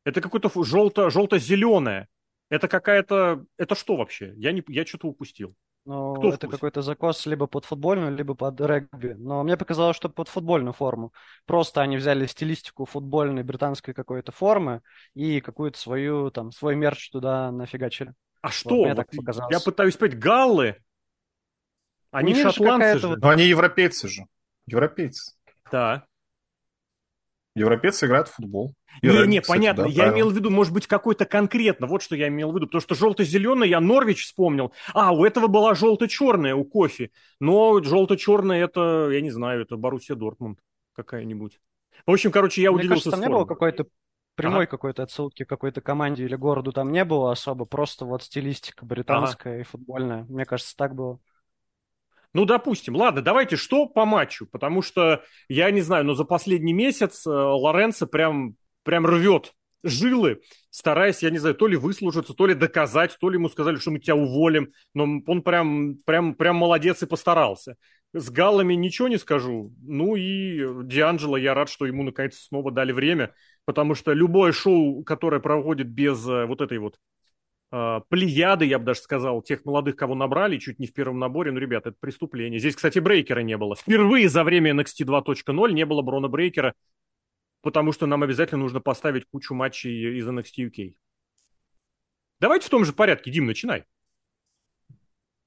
Это 0.05 0.21
какое-то 0.21 0.51
желто, 0.65 1.11
желто-зеленое. 1.11 2.09
Это 2.51 2.69
какая-то... 2.69 3.45
Это 3.57 3.75
что 3.75 3.97
вообще? 3.97 4.35
Я, 4.37 4.53
не... 4.53 4.63
я 4.69 4.85
что-то 4.87 5.09
упустил. 5.09 5.55
Ну, 5.87 6.15
Кто 6.15 6.33
это 6.33 6.49
какой-то 6.49 6.81
закос 6.81 7.27
либо 7.27 7.47
под 7.47 7.67
футбольную, 7.67 8.15
либо 8.15 8.35
под 8.35 8.59
регби. 8.61 9.15
Но 9.19 9.43
мне 9.43 9.57
показалось, 9.57 9.97
что 9.97 10.09
под 10.09 10.29
футбольную 10.29 10.73
форму. 10.73 11.13
Просто 11.45 11.83
они 11.83 11.99
взяли 11.99 12.27
стилистику 12.27 12.87
футбольной 12.87 13.43
британской 13.43 13.93
какой-то 13.93 14.33
формы 14.33 14.81
и 15.15 15.41
какую-то 15.41 15.79
свою, 15.79 16.31
там, 16.31 16.53
свой 16.53 16.75
мерч 16.75 17.11
туда 17.11 17.51
нафигачили. 17.51 18.15
А 18.41 18.49
вот, 18.49 18.55
что? 18.55 18.85
Мне 18.85 18.95
так 18.95 19.11
показалось. 19.11 19.53
Я 19.53 19.61
пытаюсь 19.61 19.97
понять, 19.97 20.19
галлы? 20.19 20.77
Они 22.11 22.35
шотландцы 22.35 22.99
же. 22.99 23.17
Но 23.17 23.29
они 23.29 23.45
европейцы 23.45 24.09
же. 24.09 24.27
Европейцы. 24.67 25.35
Да. 25.71 26.07
Европейцы 27.55 28.07
играют 28.07 28.29
в 28.29 28.35
футбол. 28.35 28.75
Не, 29.03 29.27
не, 29.27 29.41
понятно. 29.41 29.85
Да, 29.85 29.89
я 29.89 29.95
правильно. 29.97 30.17
имел 30.17 30.31
в 30.31 30.35
виду, 30.35 30.51
может 30.51 30.73
быть, 30.73 30.87
какой-то 30.87 31.25
конкретно. 31.25 31.87
Вот 31.87 32.03
что 32.03 32.17
я 32.17 32.29
имел 32.29 32.51
в 32.51 32.57
виду. 32.57 32.67
Потому 32.67 32.81
что 32.81 32.95
желто-зеленый 32.95 33.69
я 33.69 33.81
Норвич 33.81 34.25
вспомнил. 34.25 34.73
А, 34.93 35.13
у 35.13 35.25
этого 35.25 35.47
была 35.47 35.75
желто-черная 35.75 36.55
у 36.55 36.65
кофе. 36.65 37.11
Но 37.41 37.81
желто-черная 37.83 38.65
это, 38.65 39.09
я 39.11 39.21
не 39.21 39.31
знаю, 39.31 39.63
это 39.63 39.77
Боруссия 39.77 40.17
Дортмунд 40.17 40.59
какая-нибудь. 40.95 41.61
В 42.07 42.11
общем, 42.11 42.33
короче, 42.33 42.61
я 42.63 42.71
Мне 42.73 42.81
удивился. 42.81 43.11
Кажется, 43.11 43.23
там 43.23 43.31
не 43.31 43.37
было 43.37 43.45
какой-то 43.45 43.87
прямой 44.35 44.65
ага. 44.65 44.71
какой-то 44.71 45.05
отсылки 45.05 45.45
к 45.45 45.49
какой-то 45.49 45.81
команде 45.81 46.25
или 46.25 46.35
городу 46.35 46.73
там 46.73 46.91
не 46.91 47.05
было 47.05 47.31
особо. 47.31 47.67
Просто 47.67 48.05
вот 48.05 48.23
стилистика 48.23 48.85
британская 48.85 49.55
ага. 49.55 49.61
и 49.61 49.65
футбольная. 49.65 50.25
Мне 50.25 50.45
кажется, 50.45 50.75
так 50.77 50.95
было. 50.95 51.21
Ну, 52.35 52.45
допустим. 52.45 52.97
Ладно, 52.97 53.23
давайте 53.23 53.57
что 53.57 53.87
по 53.87 54.05
матчу? 54.05 54.47
Потому 54.47 54.83
что, 54.83 55.23
я 55.49 55.71
не 55.71 55.81
знаю, 55.81 56.05
но 56.05 56.15
за 56.15 56.25
последний 56.25 56.73
месяц 56.73 57.25
э, 57.27 57.31
Лоренцо 57.31 58.07
прям, 58.07 58.57
прям 58.83 59.07
рвет 59.07 59.55
жилы, 59.85 60.41
стараясь, 60.71 61.23
я 61.23 61.31
не 61.31 61.39
знаю, 61.39 61.55
то 61.55 61.69
ли 61.69 61.77
выслужиться, 61.77 62.35
то 62.35 62.47
ли 62.47 62.55
доказать, 62.55 63.17
то 63.21 63.29
ли 63.29 63.37
ему 63.37 63.49
сказали, 63.49 63.77
что 63.77 63.93
мы 63.93 64.01
тебя 64.01 64.17
уволим. 64.17 64.73
Но 64.95 65.05
он 65.27 65.43
прям, 65.43 65.97
прям, 66.05 66.35
прям 66.35 66.57
молодец 66.57 67.03
и 67.03 67.07
постарался. 67.07 67.77
С 68.13 68.31
галлами 68.31 68.75
ничего 68.75 69.09
не 69.09 69.19
скажу. 69.19 69.73
Ну 69.83 70.17
и 70.17 70.85
Дианджело, 70.85 71.37
я 71.37 71.55
рад, 71.55 71.69
что 71.69 71.87
ему 71.87 72.03
наконец 72.03 72.37
снова 72.37 72.73
дали 72.73 72.93
время, 72.93 73.33
потому 73.65 73.95
что 73.95 74.13
любое 74.13 74.53
шоу, 74.53 75.05
которое 75.05 75.41
проводит 75.41 75.89
без 75.89 76.27
э, 76.27 76.47
вот 76.47 76.61
этой 76.61 76.79
вот 76.79 76.97
плеяды, 78.09 78.67
я 78.67 78.79
бы 78.79 78.85
даже 78.85 79.01
сказал, 79.01 79.43
тех 79.43 79.65
молодых, 79.65 79.97
кого 79.97 80.15
набрали, 80.15 80.59
чуть 80.59 80.79
не 80.79 80.87
в 80.87 80.93
первом 80.93 81.19
наборе. 81.19 81.51
Ну, 81.51 81.59
ребята, 81.59 81.89
это 81.89 81.99
преступление. 81.99 82.61
Здесь, 82.61 82.77
кстати, 82.77 83.01
брейкера 83.01 83.41
не 83.41 83.57
было. 83.57 83.75
Впервые 83.75 84.29
за 84.29 84.45
время 84.45 84.73
NXT 84.73 85.05
2.0 85.05 85.73
не 85.73 85.85
было 85.85 86.03
Брона 86.03 86.29
Брейкера, 86.29 86.75
потому 87.63 87.93
что 87.93 88.07
нам 88.07 88.23
обязательно 88.23 88.61
нужно 88.61 88.81
поставить 88.81 89.25
кучу 89.31 89.55
матчей 89.55 90.19
из 90.19 90.29
NXT 90.29 90.71
UK. 90.71 90.95
Давайте 92.39 92.67
в 92.67 92.71
том 92.71 92.85
же 92.85 92.93
порядке. 92.93 93.31
Дим, 93.31 93.47
начинай. 93.47 93.85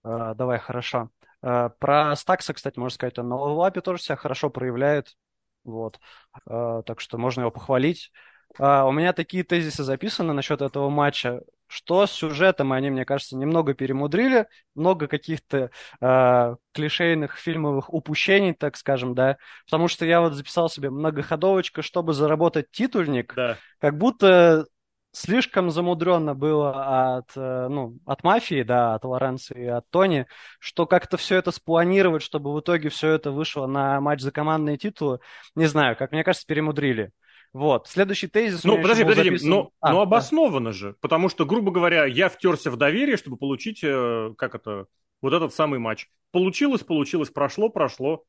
Uh, 0.04 0.36
давай, 0.36 0.60
хорошо. 0.60 1.12
Uh, 1.46 1.72
про 1.80 2.16
Стакса, 2.16 2.54
кстати, 2.54 2.80
можно 2.80 2.96
сказать, 2.96 3.20
он 3.20 3.30
на 3.30 3.36
лапе 3.36 3.82
тоже 3.82 4.02
себя 4.02 4.16
хорошо 4.16 4.50
проявляет. 4.50 5.16
Вот. 5.64 6.00
Uh, 6.48 6.84
так 6.84 7.00
что 7.00 7.18
можно 7.18 7.42
его 7.42 7.52
похвалить. 7.52 8.12
У 8.60 8.92
меня 8.92 9.14
такие 9.14 9.44
тезисы 9.44 9.84
записаны 9.84 10.34
насчет 10.34 10.62
этого 10.62 10.90
матча 10.90 11.44
что 11.68 12.06
с 12.08 12.12
сюжетом 12.12 12.74
они, 12.74 12.90
мне 12.90 13.06
кажется, 13.06 13.38
немного 13.38 13.74
перемудрили, 13.74 14.48
много 14.76 15.08
каких-то 15.08 15.70
э, 16.02 16.56
клишейных 16.74 17.38
фильмовых 17.38 17.94
упущений, 17.94 18.54
так 18.54 18.78
скажем, 18.78 19.14
да, 19.16 19.38
потому 19.66 19.88
что 19.88 20.06
я 20.06 20.22
вот 20.22 20.34
записал 20.34 20.70
себе 20.70 20.90
многоходовочка, 20.90 21.82
чтобы 21.82 22.14
заработать 22.14 22.72
титульник, 22.72 23.34
да. 23.36 23.58
как 23.80 23.98
будто 23.98 24.66
слишком 25.12 25.72
замудренно 25.72 26.36
было 26.36 27.18
от, 27.18 27.32
э, 27.36 27.68
ну, 27.70 27.98
от 28.06 28.24
мафии, 28.24 28.64
да, 28.64 28.94
от 28.96 29.04
Лоренцо 29.04 29.56
и 29.56 29.66
от 29.66 29.90
Тони, 29.90 30.28
что 30.60 30.86
как-то 30.86 31.18
все 31.18 31.38
это 31.38 31.52
спланировать, 31.52 32.22
чтобы 32.22 32.54
в 32.54 32.60
итоге 32.60 32.90
все 32.90 33.10
это 33.10 33.32
вышло 33.32 33.68
на 33.68 34.00
матч 34.00 34.22
за 34.22 34.32
командные 34.32 34.78
титулы, 34.78 35.20
не 35.56 35.66
знаю, 35.66 35.96
как 35.98 36.12
мне 36.12 36.24
кажется, 36.24 36.46
перемудрили. 36.48 37.12
Вот. 37.54 37.88
Следующий 37.88 38.28
тезис... 38.28 38.64
Ну, 38.64 38.82
подожди, 38.82 39.04
подожди, 39.04 39.30
записан... 39.30 39.50
но, 39.50 39.72
а, 39.80 39.94
но 39.94 40.02
обоснованно 40.02 40.70
да. 40.70 40.74
же. 40.74 40.96
Потому 41.02 41.30
что, 41.30 41.46
грубо 41.46 41.72
говоря, 41.72 42.06
я 42.06 42.30
втерся 42.30 42.72
в 42.72 42.78
доверие, 42.78 43.18
чтобы 43.18 43.38
получить, 43.38 43.80
э, 43.84 44.34
как 44.38 44.56
это, 44.56 44.88
вот 45.22 45.34
этот 45.34 45.54
самый 45.54 45.80
матч. 45.80 46.08
Получилось, 46.32 46.82
получилось, 46.82 47.30
прошло, 47.30 47.70
прошло. 47.70 48.24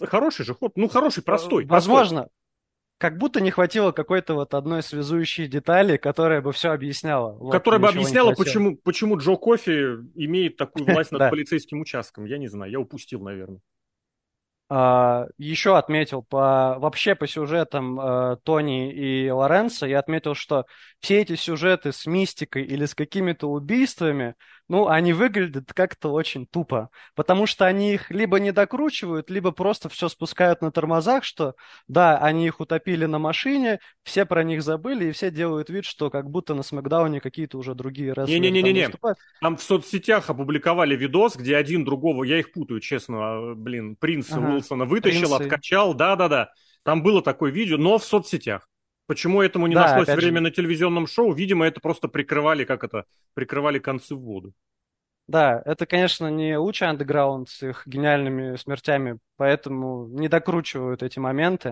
Хороший 0.00 0.44
же 0.44 0.54
ход. 0.54 0.72
Ну, 0.76 0.88
хороший, 0.88 1.22
простой. 1.22 1.64
Возможно. 1.64 2.22
Простой. 2.22 2.36
Как 3.00 3.16
будто 3.16 3.40
не 3.40 3.50
хватило 3.50 3.92
какой-то 3.92 4.34
вот 4.34 4.52
одной 4.52 4.82
связующей 4.82 5.46
детали, 5.46 5.96
которая 5.96 6.42
бы 6.42 6.52
все 6.52 6.72
объясняла. 6.72 7.32
Вот, 7.32 7.50
которая 7.50 7.80
бы 7.80 7.88
объясняла, 7.88 8.34
почему, 8.34 8.76
почему 8.76 9.16
Джо 9.16 9.36
Кофи 9.36 9.96
имеет 10.16 10.58
такую 10.58 10.84
власть 10.84 11.10
над 11.10 11.30
полицейским 11.30 11.80
участком. 11.80 12.26
Я 12.26 12.36
не 12.36 12.48
знаю, 12.48 12.70
я 12.70 12.78
упустил, 12.78 13.22
наверное. 13.22 13.60
Uh, 14.72 15.26
еще 15.36 15.76
отметил 15.76 16.22
по 16.22 16.76
вообще 16.78 17.16
по 17.16 17.26
сюжетам 17.26 17.98
uh, 17.98 18.36
Тони 18.44 18.92
и 18.92 19.28
Лоренцо, 19.28 19.84
я 19.84 19.98
отметил, 19.98 20.36
что 20.36 20.64
все 21.00 21.22
эти 21.22 21.34
сюжеты 21.34 21.90
с 21.90 22.06
мистикой 22.06 22.62
или 22.62 22.84
с 22.84 22.94
какими-то 22.94 23.48
убийствами, 23.50 24.36
ну, 24.70 24.86
они 24.86 25.12
выглядят 25.12 25.72
как-то 25.74 26.12
очень 26.12 26.46
тупо, 26.46 26.90
потому 27.16 27.46
что 27.46 27.66
они 27.66 27.94
их 27.94 28.08
либо 28.12 28.38
не 28.38 28.52
докручивают, 28.52 29.28
либо 29.28 29.50
просто 29.50 29.88
все 29.88 30.08
спускают 30.08 30.62
на 30.62 30.70
тормозах, 30.70 31.24
что 31.24 31.56
да, 31.88 32.18
они 32.18 32.46
их 32.46 32.60
утопили 32.60 33.04
на 33.06 33.18
машине, 33.18 33.80
все 34.04 34.24
про 34.24 34.44
них 34.44 34.62
забыли, 34.62 35.06
и 35.06 35.10
все 35.10 35.32
делают 35.32 35.70
вид, 35.70 35.84
что 35.84 36.08
как 36.08 36.30
будто 36.30 36.54
на 36.54 36.62
Смакдауне 36.62 37.20
какие-то 37.20 37.58
уже 37.58 37.74
другие 37.74 38.10
рестлеры 38.10 38.38
Не-не-не-не, 38.38 38.90
там, 38.90 39.14
там 39.40 39.56
в 39.56 39.62
соцсетях 39.64 40.30
опубликовали 40.30 40.94
видос, 40.94 41.34
где 41.34 41.56
один 41.56 41.84
другого, 41.84 42.22
я 42.22 42.38
их 42.38 42.52
путаю, 42.52 42.78
честно, 42.78 43.16
а, 43.18 43.54
блин, 43.56 43.96
Принц 43.96 44.30
ага. 44.30 44.52
Уилсона 44.52 44.84
вытащил, 44.84 45.36
Принцы. 45.36 45.42
откачал, 45.42 45.94
да-да-да, 45.94 46.52
там 46.84 47.02
было 47.02 47.22
такое 47.22 47.50
видео, 47.50 47.76
но 47.76 47.98
в 47.98 48.04
соцсетях. 48.04 48.68
Почему 49.10 49.42
этому 49.42 49.66
не 49.66 49.74
да, 49.74 49.88
нашлось 49.88 50.16
время 50.16 50.36
же... 50.36 50.42
на 50.42 50.50
телевизионном 50.52 51.08
шоу? 51.08 51.32
Видимо, 51.32 51.66
это 51.66 51.80
просто 51.80 52.06
прикрывали, 52.06 52.62
как 52.62 52.84
это, 52.84 53.06
прикрывали 53.34 53.80
концы 53.80 54.14
в 54.14 54.20
воду. 54.20 54.52
Да, 55.26 55.60
это, 55.64 55.84
конечно, 55.84 56.30
не 56.30 56.56
лучший 56.56 56.86
андеграунд 56.86 57.48
с 57.48 57.60
их 57.64 57.82
гениальными 57.88 58.54
смертями, 58.54 59.18
поэтому 59.36 60.06
не 60.06 60.28
докручивают 60.28 61.02
эти 61.02 61.18
моменты. 61.18 61.70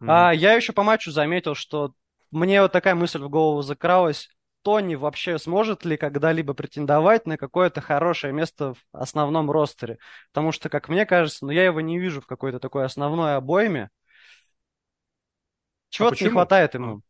Mm-hmm. 0.00 0.06
А 0.08 0.32
я 0.32 0.54
еще 0.54 0.72
по 0.72 0.82
матчу 0.82 1.10
заметил, 1.10 1.54
что 1.54 1.92
мне 2.30 2.62
вот 2.62 2.72
такая 2.72 2.94
мысль 2.94 3.20
в 3.20 3.28
голову 3.28 3.60
закралась. 3.60 4.30
Тони 4.62 4.94
вообще 4.94 5.38
сможет 5.38 5.84
ли 5.84 5.98
когда-либо 5.98 6.54
претендовать 6.54 7.26
на 7.26 7.36
какое-то 7.36 7.82
хорошее 7.82 8.32
место 8.32 8.72
в 8.72 8.78
основном 8.92 9.50
ростере? 9.50 9.98
Потому 10.32 10.52
что, 10.52 10.70
как 10.70 10.88
мне 10.88 11.04
кажется, 11.04 11.44
ну, 11.44 11.50
я 11.50 11.64
его 11.66 11.82
не 11.82 11.98
вижу 11.98 12.22
в 12.22 12.26
какой-то 12.26 12.60
такой 12.60 12.86
основной 12.86 13.36
обойме. 13.36 13.90
Чего-то 15.92 16.16
а 16.18 16.24
не 16.24 16.30
хватает 16.30 16.72
ему. 16.72 17.02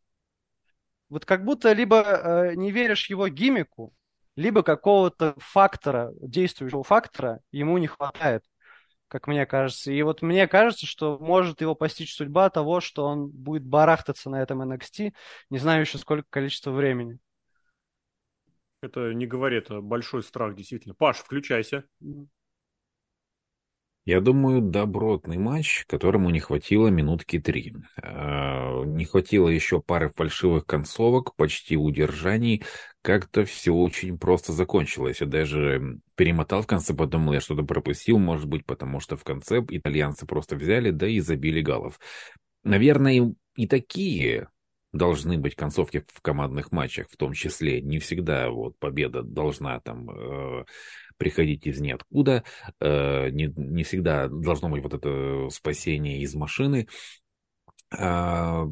Вот 1.08 1.24
как 1.24 1.44
будто 1.44 1.72
либо 1.72 2.02
э, 2.02 2.54
не 2.56 2.72
веришь 2.72 3.08
его 3.08 3.28
гимику, 3.28 3.94
либо 4.34 4.64
какого-то 4.64 5.34
фактора, 5.38 6.12
действующего 6.20 6.82
фактора 6.82 7.40
ему 7.52 7.78
не 7.78 7.86
хватает, 7.86 8.44
как 9.06 9.28
мне 9.28 9.46
кажется. 9.46 9.92
И 9.92 10.02
вот 10.02 10.20
мне 10.20 10.48
кажется, 10.48 10.86
что 10.86 11.16
может 11.20 11.60
его 11.60 11.76
постичь 11.76 12.12
судьба 12.12 12.50
того, 12.50 12.80
что 12.80 13.04
он 13.04 13.28
будет 13.28 13.64
барахтаться 13.64 14.30
на 14.30 14.42
этом 14.42 14.62
NXT, 14.62 15.12
не 15.50 15.58
знаю 15.58 15.82
еще 15.82 15.98
сколько 15.98 16.26
количества 16.28 16.72
времени. 16.72 17.18
Это 18.80 19.14
не 19.14 19.28
говорит, 19.28 19.66
это 19.66 19.80
большой 19.80 20.24
страх, 20.24 20.56
действительно. 20.56 20.94
Паш, 20.94 21.18
включайся. 21.18 21.84
Я 24.04 24.20
думаю, 24.20 24.60
добротный 24.60 25.38
матч, 25.38 25.84
которому 25.86 26.30
не 26.30 26.40
хватило 26.40 26.88
минутки 26.88 27.38
три. 27.38 27.74
А, 28.02 28.82
не 28.84 29.04
хватило 29.04 29.48
еще 29.48 29.80
пары 29.80 30.10
фальшивых 30.10 30.66
концовок, 30.66 31.36
почти 31.36 31.76
удержаний. 31.76 32.64
Как-то 33.02 33.44
все 33.44 33.72
очень 33.72 34.18
просто 34.18 34.52
закончилось. 34.52 35.20
Я 35.20 35.28
даже 35.28 36.00
перемотал 36.16 36.62
в 36.62 36.66
конце, 36.66 36.94
подумал, 36.94 37.34
я 37.34 37.40
что-то 37.40 37.62
пропустил, 37.62 38.18
может 38.18 38.46
быть, 38.46 38.66
потому 38.66 38.98
что 38.98 39.16
в 39.16 39.22
конце 39.22 39.64
итальянцы 39.68 40.26
просто 40.26 40.56
взяли, 40.56 40.90
да 40.90 41.06
и 41.06 41.20
забили 41.20 41.60
галов. 41.60 42.00
Наверное, 42.64 43.34
и 43.54 43.66
такие 43.68 44.48
должны 44.92 45.38
быть 45.38 45.54
концовки 45.54 46.04
в 46.12 46.20
командных 46.20 46.70
матчах, 46.70 47.08
в 47.08 47.16
том 47.16 47.32
числе. 47.32 47.80
Не 47.80 47.98
всегда 47.98 48.50
вот 48.50 48.78
победа 48.78 49.22
должна 49.22 49.80
там 49.80 50.10
э, 50.10 50.64
приходить 51.16 51.66
из 51.66 51.80
ниоткуда, 51.80 52.44
э, 52.80 53.30
не, 53.30 53.52
не 53.56 53.84
всегда 53.84 54.28
должно 54.28 54.68
быть 54.68 54.82
вот 54.82 54.94
это 54.94 55.48
спасение 55.50 56.20
из 56.20 56.34
машины, 56.34 56.88
э, 57.96 58.66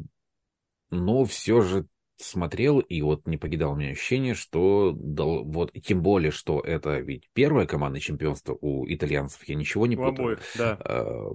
но 0.91 1.25
все 1.25 1.61
же 1.61 1.87
смотрел, 2.23 2.79
и 2.79 3.01
вот 3.01 3.27
не 3.27 3.37
покидал 3.37 3.75
меня 3.75 3.91
ощущение, 3.91 4.33
что 4.33 4.95
вот 4.95 5.71
тем 5.73 6.01
более, 6.01 6.31
что 6.31 6.59
это 6.59 6.99
ведь 6.99 7.29
первое 7.33 7.65
командное 7.65 8.01
чемпионство 8.01 8.57
у 8.61 8.85
итальянцев, 8.87 9.43
я 9.45 9.55
ничего 9.55 9.87
не 9.87 9.95
путаю. 9.95 10.39
да. 10.57 10.77
А, 10.81 11.31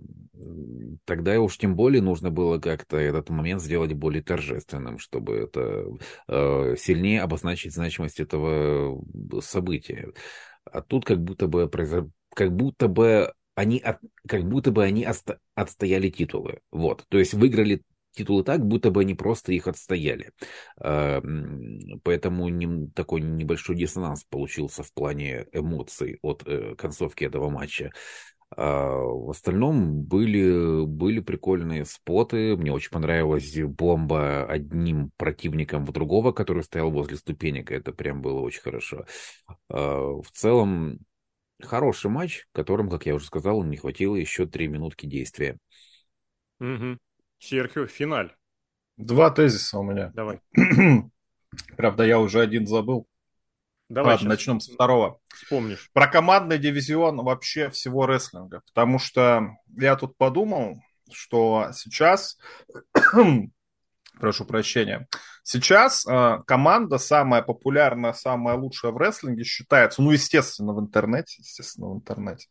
тогда 1.05 1.41
уж 1.41 1.59
тем 1.59 1.77
более 1.77 2.03
нужно 2.03 2.31
было 2.31 2.59
как-то 2.59 2.97
этот 2.97 3.31
момент 3.31 3.63
сделать 3.63 3.93
более 3.93 4.23
торжественным, 4.23 4.99
чтобы 4.99 5.37
это 5.37 5.87
а, 6.29 6.75
сильнее 6.77 7.23
обозначить 7.23 7.75
значимость 7.75 8.21
этого 8.21 9.03
события. 9.41 10.13
А 10.70 10.82
тут 10.82 11.04
как 11.04 11.23
будто 11.23 11.46
бы 11.46 11.68
произошло 11.68 12.11
как 12.37 12.54
будто 12.54 12.87
бы 12.87 13.32
они, 13.54 13.82
как 14.28 14.44
будто 14.44 14.70
бы 14.70 14.85
они 14.85 15.08
отстояли 15.54 16.11
титулы. 16.11 16.61
Вот. 16.70 17.06
То 17.08 17.18
есть 17.18 17.32
выиграли 17.32 17.82
титулы 18.12 18.44
так, 18.44 18.64
будто 18.64 18.90
бы 18.90 19.00
они 19.00 19.14
просто 19.14 19.52
их 19.52 19.66
отстояли. 19.66 20.32
А, 20.78 21.23
поэтому 22.02 22.49
не, 22.49 22.88
такой 22.90 23.23
небольшой 23.23 23.76
диссонанс 23.76 24.25
получился 24.25 24.82
в 24.82 24.92
плане 24.92 25.46
эмоций 25.52 26.18
от 26.23 26.42
э, 26.46 26.75
концовки 26.76 27.25
этого 27.25 27.49
матча. 27.49 27.90
А 28.55 28.95
в 28.95 29.31
остальном 29.31 30.03
были, 30.03 30.87
были 30.87 31.21
прикольные 31.21 31.85
споты. 31.85 32.57
Мне 32.57 32.73
очень 32.73 32.91
понравилась 32.91 33.59
бомба 33.61 34.45
одним 34.45 35.11
противником 35.17 35.85
в 35.85 35.93
другого, 35.93 36.33
который 36.33 36.62
стоял 36.62 36.91
возле 36.91 37.17
ступенек. 37.17 37.73
Это 37.73 37.93
прям 37.93 38.23
было 38.23 38.41
очень 38.41 38.62
хорошо. 38.62 39.05
А, 39.69 40.21
в 40.21 40.31
целом, 40.33 41.00
хороший 41.61 42.11
матч, 42.11 42.47
которым, 42.53 42.88
как 42.88 43.07
я 43.07 43.15
уже 43.15 43.26
сказал, 43.26 43.62
не 43.65 43.76
хватило 43.76 44.15
еще 44.15 44.47
три 44.47 44.69
минутки 44.69 45.07
действия. 45.07 45.59
Угу. 46.61 46.99
Серхио, 47.38 47.87
финаль. 47.87 48.35
Два 48.97 49.31
тезиса 49.31 49.79
у 49.79 49.83
меня. 49.83 50.12
Давай. 50.15 50.41
Правда, 51.76 52.05
я 52.05 52.21
уже 52.21 52.41
один 52.41 52.67
забыл. 52.67 53.07
Давай 53.88 54.14
Ладно, 54.14 54.31
начнем 54.31 54.61
с 54.61 54.69
второго. 54.69 55.21
Вспомнишь. 55.28 55.90
Про 55.93 56.09
командный 56.09 56.59
дивизион 56.59 57.19
вообще 57.19 57.71
всего 57.71 58.07
рестлинга. 58.07 58.62
Потому 58.66 58.99
что 58.99 59.57
я 59.76 59.97
тут 59.97 60.16
подумал, 60.16 60.83
что 61.12 61.69
сейчас 61.73 62.38
прошу 64.18 64.44
прощения. 64.44 65.06
Сейчас 65.42 66.04
э, 66.06 66.38
команда 66.44 66.99
самая 66.99 67.40
популярная, 67.40 68.12
самая 68.12 68.56
лучшая 68.56 68.90
в 68.90 68.96
рестлинге 68.96 69.44
считается, 69.44 70.02
ну, 70.02 70.11
естественно, 70.11 70.73
в 70.73 70.80
интернете, 70.80 71.37
естественно, 71.38 71.88
в 71.88 71.94
интернете. 71.94 72.49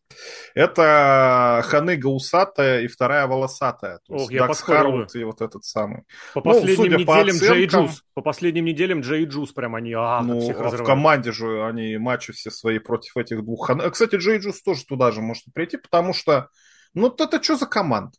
Это 0.53 1.61
Ханыга 1.65 2.07
усатая 2.07 2.81
и 2.81 2.87
вторая 2.87 3.27
волосатая. 3.27 3.99
То 4.07 4.15
Ох, 4.15 4.31
я 4.31 4.45
поспорил. 4.45 5.05
и 5.13 5.23
вот 5.25 5.41
этот 5.41 5.65
самый. 5.65 6.03
По 6.33 6.41
ну, 6.45 6.53
последним 6.53 6.91
неделям 6.93 7.05
по 7.05 7.19
оценкам, 7.19 7.47
Джей 7.47 7.65
Джуз. 7.67 8.03
По 8.13 8.21
последним 8.21 8.65
неделям 8.65 9.01
Джей 9.01 9.25
Джуз 9.25 9.51
прям 9.51 9.75
они, 9.75 9.93
а, 9.93 10.21
ну, 10.21 10.39
всех 10.39 10.57
в 10.57 10.83
команде 10.83 11.33
же 11.33 11.65
они 11.65 11.97
матчи 11.97 12.31
все 12.31 12.49
свои 12.49 12.79
против 12.79 13.17
этих 13.17 13.43
двух. 13.43 13.69
Кстати, 13.91 14.15
Джей 14.15 14.39
Джуз 14.39 14.61
тоже 14.61 14.85
туда 14.85 15.11
же 15.11 15.21
может 15.21 15.43
прийти, 15.53 15.75
потому 15.75 16.13
что, 16.13 16.47
ну, 16.93 17.09
это 17.09 17.43
что 17.43 17.57
за 17.57 17.65
команда? 17.65 18.13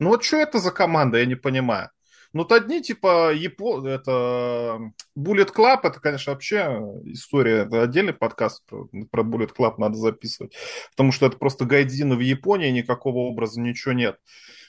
Ну, 0.00 0.10
вот 0.10 0.24
что 0.24 0.36
это 0.36 0.58
за 0.58 0.70
команда, 0.70 1.18
я 1.18 1.26
не 1.26 1.34
понимаю. 1.34 1.90
Ну, 2.38 2.44
то 2.44 2.54
одни, 2.54 2.80
типа, 2.80 3.32
Япо... 3.34 3.84
это 3.84 4.78
Bullet 5.18 5.52
Club, 5.52 5.80
это, 5.82 5.98
конечно, 5.98 6.32
вообще 6.32 6.80
история, 7.06 7.64
это 7.64 7.82
отдельный 7.82 8.12
подкаст 8.12 8.62
про 9.10 9.24
Bullet 9.24 9.50
Club 9.58 9.74
надо 9.78 9.96
записывать, 9.96 10.54
потому 10.92 11.10
что 11.10 11.26
это 11.26 11.36
просто 11.36 11.64
гайдины 11.64 12.14
в 12.14 12.20
Японии, 12.20 12.70
никакого 12.70 13.28
образа, 13.28 13.60
ничего 13.60 13.92
нет. 13.92 14.20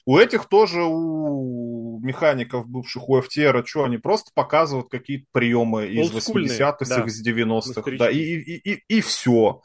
У 0.07 0.17
этих 0.17 0.47
тоже, 0.47 0.81
у 0.81 1.99
механиков, 2.01 2.67
бывших 2.67 3.07
у 3.07 3.19
FTR, 3.19 3.63
что, 3.63 3.83
они 3.83 3.99
просто 3.99 4.31
показывают 4.33 4.89
какие-то 4.89 5.27
приемы 5.31 5.89
из 5.89 6.09
80-х, 6.09 6.85
да. 6.89 7.05
из 7.05 7.23
90-х, 7.23 7.91
да, 7.99 8.09
и, 8.09 8.17
и, 8.17 8.71
и, 8.73 8.83
и 8.87 9.01
все 9.01 9.61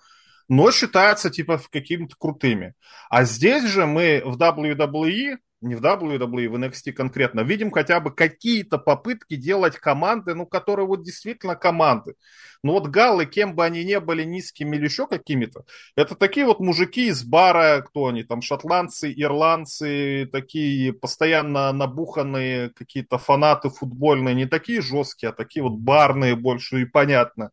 но 0.46 0.70
считаются 0.70 1.30
типа 1.30 1.58
какими-то 1.70 2.16
крутыми. 2.18 2.74
А 3.08 3.24
здесь 3.24 3.64
же 3.64 3.86
мы 3.86 4.20
в 4.22 4.36
WWE 4.36 5.38
не 5.64 5.74
в 5.74 5.80
WWE, 5.80 6.48
в 6.48 6.54
NXT 6.56 6.92
конкретно, 6.92 7.40
видим 7.40 7.70
хотя 7.70 8.00
бы 8.00 8.10
какие-то 8.10 8.78
попытки 8.78 9.36
делать 9.36 9.76
команды, 9.76 10.34
ну, 10.34 10.46
которые 10.46 10.86
вот 10.86 11.02
действительно 11.02 11.56
команды. 11.56 12.14
Ну, 12.62 12.72
вот 12.72 12.88
галлы, 12.88 13.26
кем 13.26 13.54
бы 13.54 13.64
они 13.64 13.84
ни 13.84 13.96
были, 13.96 14.24
низкими 14.24 14.76
или 14.76 14.84
еще 14.84 15.06
какими-то, 15.06 15.64
это 15.96 16.14
такие 16.14 16.46
вот 16.46 16.60
мужики 16.60 17.08
из 17.08 17.24
бара, 17.24 17.82
кто 17.82 18.06
они 18.06 18.22
там, 18.22 18.40
шотландцы, 18.40 19.12
ирландцы, 19.14 20.28
такие 20.32 20.92
постоянно 20.92 21.72
набуханные 21.72 22.70
какие-то 22.70 23.18
фанаты 23.18 23.68
футбольные, 23.68 24.34
не 24.34 24.46
такие 24.46 24.80
жесткие, 24.80 25.30
а 25.30 25.32
такие 25.32 25.62
вот 25.62 25.72
барные 25.72 26.36
больше 26.36 26.82
и 26.82 26.84
понятно 26.84 27.50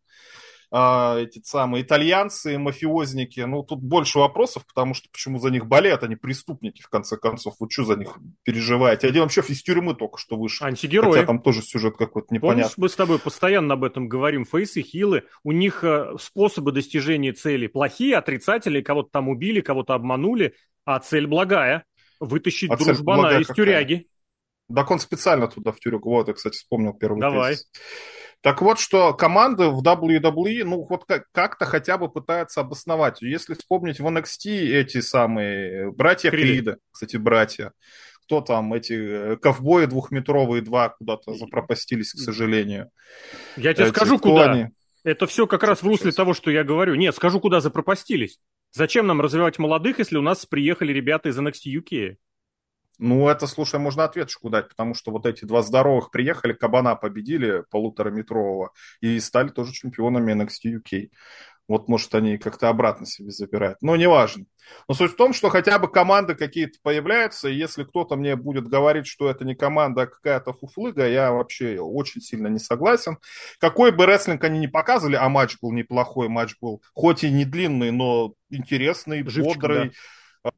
эти 0.74 1.42
самые 1.44 1.84
итальянцы, 1.84 2.58
мафиозники. 2.58 3.42
Ну, 3.42 3.62
тут 3.62 3.82
больше 3.82 4.20
вопросов, 4.20 4.66
потому 4.66 4.94
что 4.94 5.10
почему 5.12 5.38
за 5.38 5.50
них 5.50 5.66
болеют, 5.66 6.04
они 6.04 6.16
преступники, 6.16 6.82
в 6.82 6.88
конце 6.88 7.18
концов. 7.18 7.56
Вы 7.60 7.68
что 7.70 7.84
за 7.84 7.98
них 7.98 8.18
переживаете? 8.44 9.08
Один 9.08 9.24
вообще 9.24 9.42
из 9.42 9.62
тюрьмы 9.62 9.96
только 9.96 10.18
что 10.18 10.38
вышел. 10.38 10.66
Антигерои. 10.66 11.12
Хотя 11.12 11.26
там 11.26 11.42
тоже 11.42 11.62
сюжет 11.62 11.98
какой-то 11.98 12.34
непонятный. 12.34 12.64
Помнишь, 12.64 12.78
мы 12.78 12.88
с 12.88 12.96
тобой 12.96 13.20
постоянно 13.20 13.74
об 13.74 13.84
этом 13.84 14.08
говорим. 14.08 14.46
Фейсы, 14.46 14.82
хилы, 14.82 15.24
у 15.44 15.52
них 15.52 15.84
э, 15.84 16.14
способы 16.20 16.72
достижения 16.72 17.34
цели 17.34 17.68
плохие, 17.68 18.16
отрицательные, 18.16 18.82
кого-то 18.82 19.10
там 19.12 19.28
убили, 19.28 19.60
кого-то 19.60 19.94
обманули, 19.94 20.56
а 20.86 21.00
цель 21.00 21.28
благая. 21.28 21.84
Вытащить 22.22 22.72
а 22.72 22.78
дружбана 22.78 23.40
из 23.40 23.48
какая? 23.48 23.66
тюряги. 23.66 24.08
Так 24.74 24.90
он 24.90 25.00
специально 25.00 25.48
туда 25.48 25.74
в 25.74 25.80
тюрягу. 25.80 26.12
Вот, 26.12 26.30
я, 26.30 26.34
кстати, 26.34 26.56
вспомнил 26.56 26.94
первый 26.94 27.20
Давай. 27.20 27.56
Тезис. 27.56 27.70
Так 28.42 28.62
вот, 28.64 28.80
что 28.80 29.14
команды 29.14 29.68
в 29.68 29.84
WWE, 29.84 30.64
ну, 30.64 30.86
вот 30.90 31.06
как-то 31.32 31.66
хотя 31.66 31.98
бы 31.98 32.10
пытаются 32.10 32.62
обосновать. 32.62 33.22
Если 33.22 33.54
вспомнить 33.54 34.00
в 34.00 34.08
NXT 34.08 34.50
эти 34.50 35.00
самые 35.00 35.92
братья 35.92 36.32
Криды, 36.32 36.48
Крида, 36.48 36.78
кстати, 36.92 37.18
братья, 37.18 37.72
кто 38.24 38.42
там, 38.42 38.74
эти 38.74 38.94
э, 38.94 39.38
ковбои 39.38 39.86
двухметровые 39.86 40.64
два 40.64 40.90
куда-то 40.90 41.36
запропастились, 41.36 42.14
к 42.14 42.18
сожалению. 42.18 42.90
Я 43.58 43.76
тебе 43.76 43.86
эти, 43.86 43.94
скажу, 43.94 44.18
куда. 44.18 44.52
Они... 44.52 44.68
Это 45.04 45.28
все 45.28 45.46
как 45.46 45.62
раз 45.62 45.84
в 45.84 45.88
русле 45.88 46.12
того, 46.12 46.34
что 46.34 46.50
я 46.50 46.64
говорю. 46.64 46.96
Нет, 46.96 47.16
скажу, 47.16 47.40
куда 47.40 47.62
запропастились. 47.62 48.40
Зачем 48.72 49.06
нам 49.06 49.22
развивать 49.22 49.60
молодых, 49.60 50.00
если 50.00 50.18
у 50.18 50.22
нас 50.22 50.48
приехали 50.48 50.94
ребята 50.94 51.30
из 51.30 51.38
NXT 51.38 51.84
UK? 51.84 52.16
Ну, 53.02 53.28
это, 53.28 53.48
слушай, 53.48 53.80
можно 53.80 54.04
ответочку 54.04 54.52
дать, 54.52 54.70
потому 54.70 54.94
что 54.94 55.10
вот 55.10 55.26
эти 55.26 55.44
два 55.44 55.64
здоровых 55.64 56.12
приехали, 56.12 56.54
Кабана 56.54 56.96
победили 56.96 57.64
полутораметрового 57.72 58.74
и 59.00 59.20
стали 59.20 59.50
тоже 59.50 59.74
чемпионами 59.74 60.34
NXT 60.34 60.80
UK. 60.80 61.10
Вот, 61.68 61.88
может, 61.88 62.14
они 62.14 62.38
как-то 62.38 62.70
обратно 62.70 63.08
себе 63.08 63.32
забирают. 63.32 63.80
Но 63.82 63.96
неважно. 63.96 64.46
Но 64.88 64.94
суть 64.94 65.14
в 65.14 65.16
том, 65.16 65.34
что 65.34 65.50
хотя 65.50 65.80
бы 65.80 65.92
команды 65.92 66.36
какие-то 66.36 66.78
появляются, 66.84 67.50
и 67.50 67.56
если 67.56 67.86
кто-то 67.86 68.16
мне 68.18 68.36
будет 68.36 68.68
говорить, 68.68 69.08
что 69.08 69.32
это 69.32 69.46
не 69.46 69.56
команда, 69.56 70.04
а 70.04 70.08
какая-то 70.08 70.54
фуфлыга, 70.54 71.08
я 71.08 71.32
вообще 71.32 71.80
очень 71.80 72.22
сильно 72.22 72.50
не 72.50 72.60
согласен. 72.60 73.18
Какой 73.60 73.92
бы 73.92 74.06
рестлинг 74.06 74.44
они 74.44 74.60
ни 74.60 74.68
показывали, 74.68 75.16
а 75.16 75.28
матч 75.28 75.58
был 75.60 75.72
неплохой, 75.72 76.30
матч 76.30 76.54
был 76.62 76.84
хоть 76.94 77.24
и 77.24 77.32
не 77.32 77.46
длинный, 77.46 77.90
но 77.90 78.36
интересный, 78.52 79.28
Живчик, 79.28 79.56
бодрый. 79.56 79.86
Да 79.86 79.92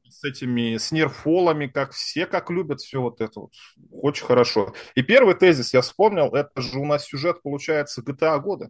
с 0.09 0.23
этими, 0.23 0.77
с 0.77 0.91
нерфолами, 0.91 1.67
как 1.67 1.91
все, 1.91 2.25
как 2.25 2.49
любят 2.49 2.81
все 2.81 3.01
вот 3.01 3.21
это 3.21 3.41
вот. 3.41 3.53
Очень 3.91 4.25
хорошо. 4.25 4.73
И 4.95 5.01
первый 5.01 5.35
тезис 5.35 5.73
я 5.73 5.81
вспомнил, 5.81 6.33
это 6.33 6.61
же 6.61 6.79
у 6.79 6.85
нас 6.85 7.05
сюжет 7.05 7.41
получается 7.41 8.01
GTA 8.01 8.39
года. 8.39 8.69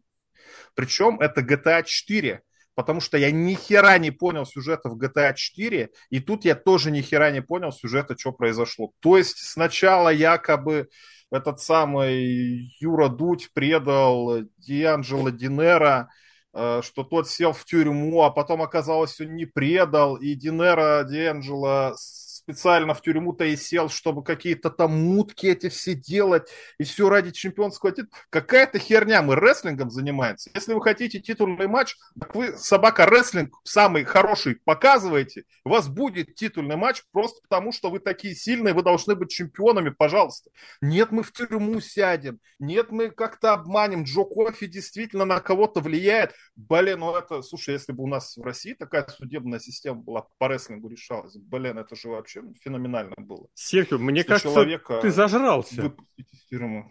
Причем 0.76 1.20
это 1.20 1.42
GTA 1.42 1.84
4, 1.86 2.42
потому 2.76 3.00
что 3.00 3.18
я 3.18 3.32
ни 3.32 3.54
хера 3.54 3.98
не 3.98 4.12
понял 4.12 4.46
сюжета 4.46 4.90
в 4.90 4.98
GTA 4.98 5.34
4, 5.36 5.90
и 6.10 6.20
тут 6.20 6.46
я 6.46 6.56
тоже 6.56 6.92
ни 6.92 7.02
хера 7.02 7.32
не 7.32 7.42
понял 7.42 7.72
сюжета, 7.72 8.18
что 8.18 8.32
произошло. 8.32 8.92
То 9.00 9.18
есть 9.18 9.38
сначала 9.38 10.10
якобы 10.10 10.90
этот 11.32 11.60
самый 11.60 12.72
Юра 12.80 13.08
Дудь 13.08 13.50
предал 13.54 14.42
Дианджело 14.58 15.30
Динера, 15.30 16.10
Э, 16.10 16.23
что 16.54 17.04
тот 17.04 17.28
сел 17.28 17.52
в 17.52 17.66
тюрьму, 17.66 18.22
а 18.24 18.30
потом 18.30 18.62
оказалось, 18.62 19.20
он 19.20 19.36
не 19.36 19.46
предал, 19.46 20.16
и 20.16 20.36
Динера 20.36 21.04
Диэнджело 21.04 21.96
специально 22.44 22.94
в 22.94 23.02
тюрьму-то 23.02 23.46
и 23.46 23.56
сел, 23.56 23.90
чтобы 23.90 24.24
какие-то 24.24 24.70
там 24.70 24.92
мутки 24.92 25.48
эти 25.48 25.70
все 25.70 25.94
делать, 25.96 26.50
и 26.78 26.84
все 26.84 27.10
ради 27.10 27.32
чемпионского 27.32 27.92
титула. 27.92 28.12
Какая-то 28.30 28.80
херня, 28.80 29.22
мы 29.22 29.36
рестлингом 29.36 29.90
занимаемся. 29.90 30.52
Если 30.54 30.74
вы 30.74 30.82
хотите 30.82 31.20
титульный 31.20 31.68
матч, 31.68 31.96
так 32.20 32.36
вы 32.36 32.58
собака 32.58 33.06
рестлинг 33.06 33.56
самый 33.64 34.04
хороший 34.04 34.56
показываете, 34.66 35.46
у 35.64 35.70
вас 35.70 35.88
будет 35.88 36.36
титульный 36.36 36.76
матч 36.76 37.04
просто 37.12 37.42
потому, 37.42 37.72
что 37.72 37.90
вы 37.90 38.00
такие 38.00 38.36
сильные, 38.36 38.74
вы 38.74 38.84
должны 38.84 39.16
быть 39.16 39.30
чемпионами, 39.30 39.90
пожалуйста. 39.90 40.52
Нет, 40.82 41.12
мы 41.12 41.24
в 41.24 41.32
тюрьму 41.32 41.80
сядем, 41.80 42.40
нет, 42.60 42.92
мы 42.92 43.10
как-то 43.10 43.54
обманем, 43.54 44.04
Джо 44.04 44.24
Кофи 44.24 44.68
действительно 44.68 45.26
на 45.26 45.40
кого-то 45.40 45.80
влияет. 45.80 46.34
Блин, 46.56 47.00
ну 47.00 47.16
это, 47.16 47.42
слушай, 47.42 47.74
если 47.74 47.94
бы 47.94 48.04
у 48.04 48.08
нас 48.08 48.36
в 48.36 48.42
России 48.42 48.74
такая 48.74 49.08
судебная 49.08 49.60
система 49.60 50.02
была 50.02 50.28
по 50.38 50.48
рестлингу 50.48 50.90
решалась, 50.90 51.36
блин, 51.36 51.78
это 51.78 51.96
же 51.96 52.10
вообще 52.10 52.33
вообще 52.36 52.60
феноменально 52.62 53.16
было. 53.18 53.48
Серхио, 53.54 53.98
мне 53.98 54.24
кажется, 54.24 54.82
ты 55.02 55.12
зажрался. 55.12 55.94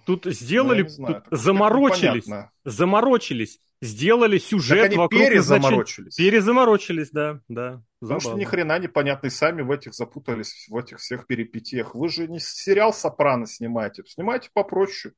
Тут 0.07 0.27
сделали, 0.27 0.83
ну, 0.83 0.89
знаю, 0.89 1.23
тут 1.29 1.39
заморочились, 1.39 2.29
заморочились, 2.65 3.61
сделали 3.81 4.39
сюжет 4.39 4.79
так 4.79 4.87
они 4.87 4.97
вокруг 4.97 5.21
перезаморочились. 5.21 6.17
Перезаморочились, 6.17 7.11
да, 7.11 7.41
да. 7.49 7.83
Потому 8.01 8.21
что 8.21 8.35
ни 8.35 8.45
хрена 8.45 8.79
непонятно, 8.79 9.29
и 9.29 9.31
сами 9.31 9.63
в 9.63 9.71
этих 9.71 9.95
запутались, 9.95 10.67
в 10.69 10.77
этих 10.77 10.99
всех 10.99 11.27
перипетиях. 11.27 11.95
Вы 11.95 12.09
же 12.09 12.27
не 12.27 12.41
сериал 12.41 12.93
«Сопрано» 12.93 13.47
снимаете, 13.47 14.03
снимайте 14.07 14.51
попроще. 14.53 15.15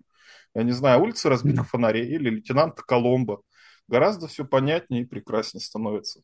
Я 0.54 0.62
не 0.62 0.72
знаю, 0.72 1.02
улицы 1.02 1.28
разбитых 1.28 1.68
фонарей 1.68 2.06
или 2.06 2.28
лейтенант 2.28 2.80
Коломбо. 2.82 3.40
Гораздо 3.88 4.28
все 4.28 4.44
понятнее 4.44 5.02
и 5.02 5.06
прекраснее 5.06 5.62
становится. 5.62 6.20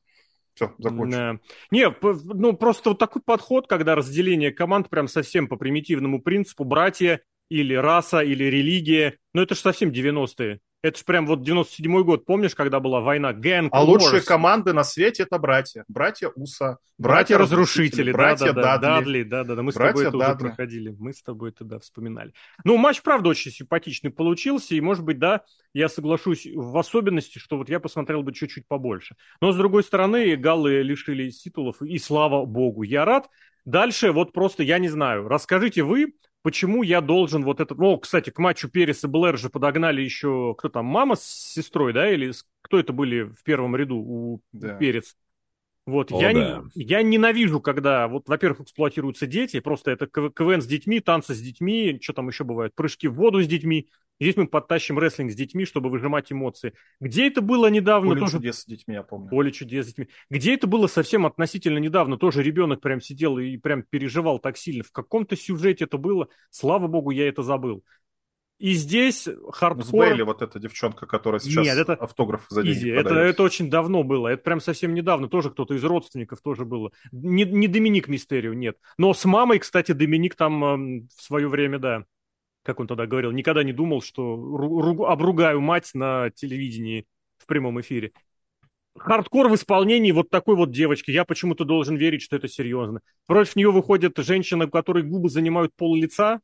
Все, 0.54 0.74
закончил. 0.78 1.40
Не, 1.70 1.94
ну 2.34 2.52
просто 2.54 2.90
вот 2.90 2.98
такой 2.98 3.22
подход, 3.22 3.66
когда 3.66 3.94
разделение 3.94 4.50
команд 4.50 4.88
прям 4.88 5.08
совсем 5.08 5.48
по 5.48 5.56
примитивному 5.56 6.20
принципу, 6.20 6.64
братья 6.64 7.22
или 7.48 7.74
раса, 7.74 8.20
или 8.20 8.44
религия, 8.44 9.18
ну 9.34 9.42
это 9.42 9.54
же 9.54 9.60
совсем 9.60 9.90
90-е. 9.90 10.60
Это 10.82 10.98
же 10.98 11.04
прям 11.04 11.26
вот 11.26 11.40
97-й 11.40 12.04
год, 12.04 12.24
помнишь, 12.24 12.54
когда 12.54 12.80
была 12.80 13.00
война? 13.00 13.32
Gang 13.34 13.68
а 13.70 13.82
Wars. 13.82 13.86
лучшие 13.86 14.22
команды 14.22 14.72
на 14.72 14.82
свете 14.82 15.24
это 15.24 15.38
братья. 15.38 15.84
Братья 15.88 16.28
Уса. 16.28 16.78
Братья-разрушители. 16.96 18.12
Братья, 18.12 18.52
да, 18.52 18.78
да, 18.78 18.78
Дадли. 18.78 19.22
Да, 19.22 19.44
да, 19.44 19.56
да. 19.56 19.62
Мы 19.62 19.72
братья 19.72 20.00
с 20.00 20.04
тобой 20.04 20.08
это 20.08 20.18
Дадли. 20.18 20.44
уже 20.44 20.54
проходили. 20.54 20.96
Мы 20.98 21.12
с 21.12 21.22
тобой 21.22 21.50
это, 21.50 21.64
да, 21.64 21.78
вспоминали. 21.80 22.32
Ну, 22.64 22.78
матч, 22.78 23.02
правда, 23.02 23.28
очень 23.28 23.50
симпатичный 23.50 24.10
получился. 24.10 24.74
И, 24.74 24.80
может 24.80 25.04
быть, 25.04 25.18
да, 25.18 25.42
я 25.74 25.90
соглашусь 25.90 26.46
в 26.46 26.76
особенности, 26.78 27.38
что 27.38 27.58
вот 27.58 27.68
я 27.68 27.78
посмотрел 27.78 28.22
бы 28.22 28.32
чуть-чуть 28.32 28.66
побольше. 28.66 29.16
Но, 29.42 29.52
с 29.52 29.56
другой 29.56 29.82
стороны, 29.82 30.34
галлы 30.36 30.80
лишились 30.80 31.42
титулов. 31.42 31.82
И 31.82 31.98
слава 31.98 32.46
богу, 32.46 32.84
я 32.84 33.04
рад. 33.04 33.28
Дальше 33.66 34.12
вот 34.12 34.32
просто, 34.32 34.62
я 34.62 34.78
не 34.78 34.88
знаю, 34.88 35.28
расскажите 35.28 35.82
вы, 35.82 36.14
почему 36.42 36.82
я 36.82 37.00
должен 37.00 37.44
вот 37.44 37.60
этот... 37.60 37.78
О, 37.80 37.98
кстати, 37.98 38.30
к 38.30 38.38
матчу 38.38 38.68
Перес 38.68 39.04
и 39.04 39.06
Блэр 39.06 39.38
же 39.38 39.50
подогнали 39.50 40.02
еще, 40.02 40.54
кто 40.56 40.68
там, 40.68 40.86
мама 40.86 41.16
с 41.16 41.24
сестрой, 41.24 41.92
да, 41.92 42.10
или 42.10 42.32
кто 42.62 42.78
это 42.78 42.92
были 42.92 43.22
в 43.22 43.42
первом 43.42 43.76
ряду 43.76 43.96
у 43.96 44.40
да. 44.52 44.74
Перец? 44.74 45.16
Вот, 45.90 46.12
О, 46.12 46.20
я, 46.20 46.32
да. 46.32 46.64
не, 46.74 46.84
я 46.84 47.02
ненавижу, 47.02 47.60
когда, 47.60 48.08
вот, 48.08 48.28
во-первых, 48.28 48.60
эксплуатируются 48.60 49.26
дети, 49.26 49.60
просто 49.60 49.90
это 49.90 50.06
КВН 50.06 50.62
с 50.62 50.66
детьми, 50.66 51.00
танцы 51.00 51.34
с 51.34 51.40
детьми, 51.40 51.98
что 52.00 52.12
там 52.12 52.28
еще 52.28 52.44
бывает, 52.44 52.74
прыжки 52.74 53.08
в 53.08 53.14
воду 53.14 53.42
с 53.42 53.46
детьми. 53.46 53.88
Здесь 54.20 54.36
мы 54.36 54.46
подтащим 54.46 54.98
рестлинг 54.98 55.32
с 55.32 55.34
детьми, 55.34 55.64
чтобы 55.64 55.88
выжимать 55.88 56.30
эмоции. 56.30 56.74
Где 57.00 57.26
это 57.26 57.40
было 57.40 57.70
недавно? 57.70 58.10
Поле 58.10 58.20
тоже... 58.20 58.32
чудес 58.36 58.58
с 58.58 58.66
детьми, 58.66 58.94
я 58.94 59.02
помню. 59.02 59.30
Поле 59.30 59.50
чудес 59.50 59.86
с 59.86 59.88
детьми. 59.88 60.08
Где 60.28 60.54
это 60.54 60.66
было 60.66 60.88
совсем 60.88 61.24
относительно 61.24 61.78
недавно? 61.78 62.18
Тоже 62.18 62.42
ребенок 62.42 62.82
прям 62.82 63.00
сидел 63.00 63.38
и 63.38 63.56
прям 63.56 63.82
переживал 63.82 64.38
так 64.38 64.58
сильно. 64.58 64.84
В 64.84 64.92
каком-то 64.92 65.36
сюжете 65.36 65.84
это 65.84 65.96
было. 65.96 66.28
Слава 66.50 66.86
богу, 66.86 67.10
я 67.12 67.28
это 67.28 67.42
забыл. 67.42 67.82
И 68.60 68.74
здесь 68.74 69.26
хардкор... 69.52 69.86
С 69.86 69.90
Бейли 69.90 70.20
вот 70.20 70.42
эта 70.42 70.58
девчонка, 70.58 71.06
которая 71.06 71.40
сейчас 71.40 71.64
Нет, 71.64 71.78
это... 71.78 71.94
автограф 71.94 72.44
за 72.50 72.62
деньги 72.62 72.90
это, 72.90 73.14
это 73.14 73.42
очень 73.42 73.70
давно 73.70 74.02
было. 74.02 74.28
Это 74.28 74.42
прям 74.42 74.60
совсем 74.60 74.92
недавно. 74.92 75.30
Тоже 75.30 75.48
кто-то 75.48 75.72
из 75.72 75.82
родственников 75.82 76.42
тоже 76.42 76.66
было. 76.66 76.92
Не, 77.10 77.44
не 77.44 77.68
Доминик 77.68 78.06
Мистерио, 78.08 78.52
нет. 78.52 78.76
Но 78.98 79.14
с 79.14 79.24
мамой, 79.24 79.60
кстати, 79.60 79.92
Доминик 79.92 80.34
там 80.34 80.64
э, 80.64 81.06
в 81.16 81.22
свое 81.22 81.48
время, 81.48 81.78
да. 81.78 82.04
как 82.62 82.80
он 82.80 82.86
тогда 82.86 83.06
говорил, 83.06 83.30
никогда 83.30 83.64
не 83.64 83.72
думал, 83.72 84.02
что 84.02 84.34
обругаю 85.08 85.62
мать 85.62 85.92
на 85.94 86.28
телевидении 86.28 87.06
в 87.38 87.46
прямом 87.46 87.80
эфире. 87.80 88.12
Хардкор 88.98 89.48
в 89.48 89.54
исполнении 89.54 90.12
вот 90.12 90.28
такой 90.28 90.54
вот 90.54 90.70
девочки. 90.70 91.10
Я 91.10 91.24
почему-то 91.24 91.64
должен 91.64 91.96
верить, 91.96 92.20
что 92.20 92.36
это 92.36 92.46
серьезно. 92.46 93.00
Против 93.26 93.56
нее 93.56 93.72
выходит 93.72 94.18
женщина, 94.18 94.66
у 94.66 94.70
которой 94.70 95.02
губы 95.02 95.30
занимают 95.30 95.74
пол 95.74 95.96
лица. 95.96 96.40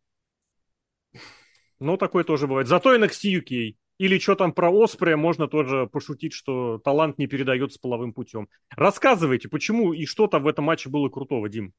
Ну, 1.79 1.97
такое 1.97 2.25
тоже 2.25 2.47
бывает. 2.47 2.69
Зато 2.69 2.97
NXT 2.97 3.43
UK. 3.43 3.77
Или 3.99 4.19
что 4.19 4.35
там 4.35 4.53
про 4.53 4.71
Оспрея, 4.71 5.17
можно 5.17 5.49
тоже 5.49 5.87
пошутить, 5.87 6.35
что 6.35 6.79
талант 6.79 7.19
не 7.19 7.27
передается 7.27 7.79
половым 7.81 8.13
путем. 8.13 8.49
Рассказывайте, 8.71 9.49
почему 9.49 9.95
и 9.95 10.05
что 10.05 10.27
там 10.27 10.43
в 10.43 10.49
этом 10.49 10.67
матче 10.67 10.91
было 10.91 11.09
крутого, 11.09 11.49
Дим? 11.49 11.73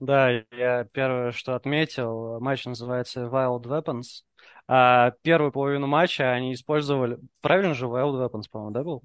Да, 0.00 0.30
я 0.30 0.84
первое, 0.92 1.32
что 1.32 1.54
отметил, 1.54 2.40
матч 2.40 2.64
называется 2.64 3.20
Wild 3.20 3.64
Weapons. 3.64 4.24
А 4.66 5.12
первую 5.22 5.52
половину 5.52 5.86
матча 5.86 6.32
они 6.32 6.54
использовали... 6.54 7.18
Правильно 7.40 7.74
же 7.74 7.86
Wild 7.86 8.26
Weapons, 8.26 8.44
по-моему, 8.50 8.72
да, 8.72 8.82
был? 8.82 9.02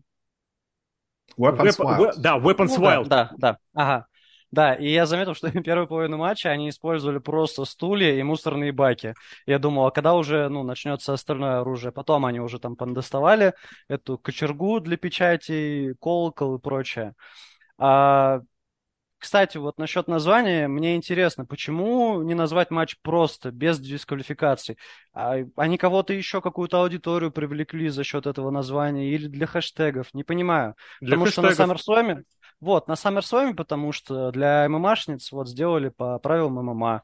Weapons 1.37 1.77
Wep- 1.77 1.99
Wild. 1.99 2.13
Да, 2.17 2.37
Weapons 2.37 2.75
ну, 2.77 2.83
Wild. 2.83 3.07
Да, 3.07 3.29
да, 3.37 3.37
да, 3.37 3.57
ага. 3.73 4.07
Да, 4.51 4.73
и 4.73 4.89
я 4.89 5.05
заметил, 5.05 5.33
что 5.35 5.51
первую 5.63 5.87
половину 5.87 6.17
матча 6.17 6.49
они 6.49 6.69
использовали 6.69 7.19
просто 7.19 7.65
стулья 7.65 8.15
и 8.15 8.23
мусорные 8.23 8.71
баки. 8.71 9.13
Я 9.45 9.59
думал, 9.59 9.87
а 9.87 9.91
когда 9.91 10.13
уже 10.13 10.47
ну, 10.49 10.63
начнется 10.63 11.13
остальное 11.13 11.59
оружие? 11.59 11.91
Потом 11.91 12.25
они 12.25 12.39
уже 12.39 12.59
там 12.59 12.75
доставали 12.93 13.53
эту 13.87 14.17
кочергу 14.17 14.79
для 14.79 14.97
печати, 14.97 15.95
колокол 15.99 16.55
и 16.55 16.59
прочее. 16.59 17.13
А 17.77 18.41
кстати, 19.19 19.57
вот 19.57 19.79
насчет 19.79 20.07
названия, 20.07 20.67
мне 20.67 20.95
интересно, 20.95 21.43
почему 21.43 22.21
не 22.21 22.35
назвать 22.35 22.69
матч 22.69 22.97
просто, 23.01 23.51
без 23.51 23.79
дисквалификации? 23.79 24.77
А, 25.11 25.37
они 25.55 25.77
кого-то 25.77 26.13
еще, 26.13 26.39
какую-то 26.39 26.81
аудиторию 26.81 27.31
привлекли 27.31 27.89
за 27.89 28.03
счет 28.03 28.27
этого 28.27 28.51
названия 28.51 29.09
или 29.09 29.27
для 29.27 29.47
хэштегов? 29.47 30.13
Не 30.13 30.23
понимаю. 30.23 30.75
Для 31.01 31.17
потому 31.17 31.25
хэштегов. 31.25 31.53
что 31.53 31.65
на 31.65 31.73
SummerSlam... 31.73 32.23
Вот, 32.59 32.87
на 32.87 32.93
SummerSlam, 32.93 33.53
потому 33.53 33.91
что 33.91 34.31
для 34.31 34.67
ММАшниц 34.67 35.31
вот 35.31 35.47
сделали 35.47 35.89
по 35.89 36.17
правилам 36.19 36.55
ММА. 36.55 37.03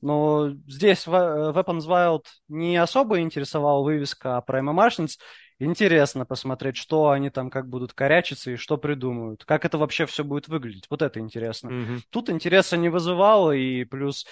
Но 0.00 0.50
здесь 0.66 1.06
Weapons 1.06 1.86
Wild 1.88 2.24
не 2.48 2.76
особо 2.76 3.20
интересовала 3.20 3.82
вывеска 3.82 4.40
про 4.42 4.62
ММАшниц, 4.62 5.18
Интересно 5.60 6.26
посмотреть, 6.26 6.76
что 6.76 7.10
они 7.10 7.30
там 7.30 7.48
как 7.48 7.68
будут 7.68 7.92
корячиться 7.92 8.50
и 8.50 8.56
что 8.56 8.76
придумают. 8.76 9.44
Как 9.44 9.64
это 9.64 9.78
вообще 9.78 10.04
все 10.06 10.24
будет 10.24 10.48
выглядеть. 10.48 10.86
Вот 10.90 11.00
это 11.00 11.20
интересно. 11.20 11.68
Mm-hmm. 11.68 12.00
Тут 12.10 12.28
интереса 12.28 12.76
не 12.76 12.88
вызывало, 12.88 13.52
и 13.52 13.84
плюс 13.84 14.26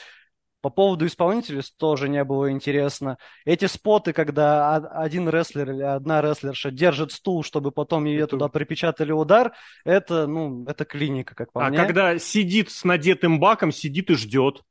по 0.63 0.71
поводу 0.71 1.07
исполнителей 1.07 1.61
тоже 1.77 2.09
не 2.09 2.23
было 2.23 2.51
интересно. 2.51 3.19
Эти 3.45 3.65
споты, 3.67 4.13
когда 4.13 4.77
один 4.77 5.29
рестлер 5.29 5.71
или 5.73 5.83
одна 5.83 6.23
рестлерша 6.23 6.71
держит 6.71 7.11
стул, 7.11 7.43
чтобы 7.43 7.73
потом 7.73 8.05
ее 8.05 8.29
туда 8.29 8.49
припечатали 8.49 9.11
удар, 9.11 9.53
это, 9.85 10.29
ну, 10.29 10.65
это 10.67 10.85
клиника, 10.85 11.35
как 11.35 11.53
по 11.53 11.67
а 11.67 11.69
мне. 11.69 11.81
А 11.81 11.85
когда 11.85 12.19
сидит 12.19 12.71
с 12.71 12.85
надетым 12.85 13.41
баком, 13.41 13.73
сидит 13.73 14.11
и 14.11 14.15
ждет. 14.15 14.63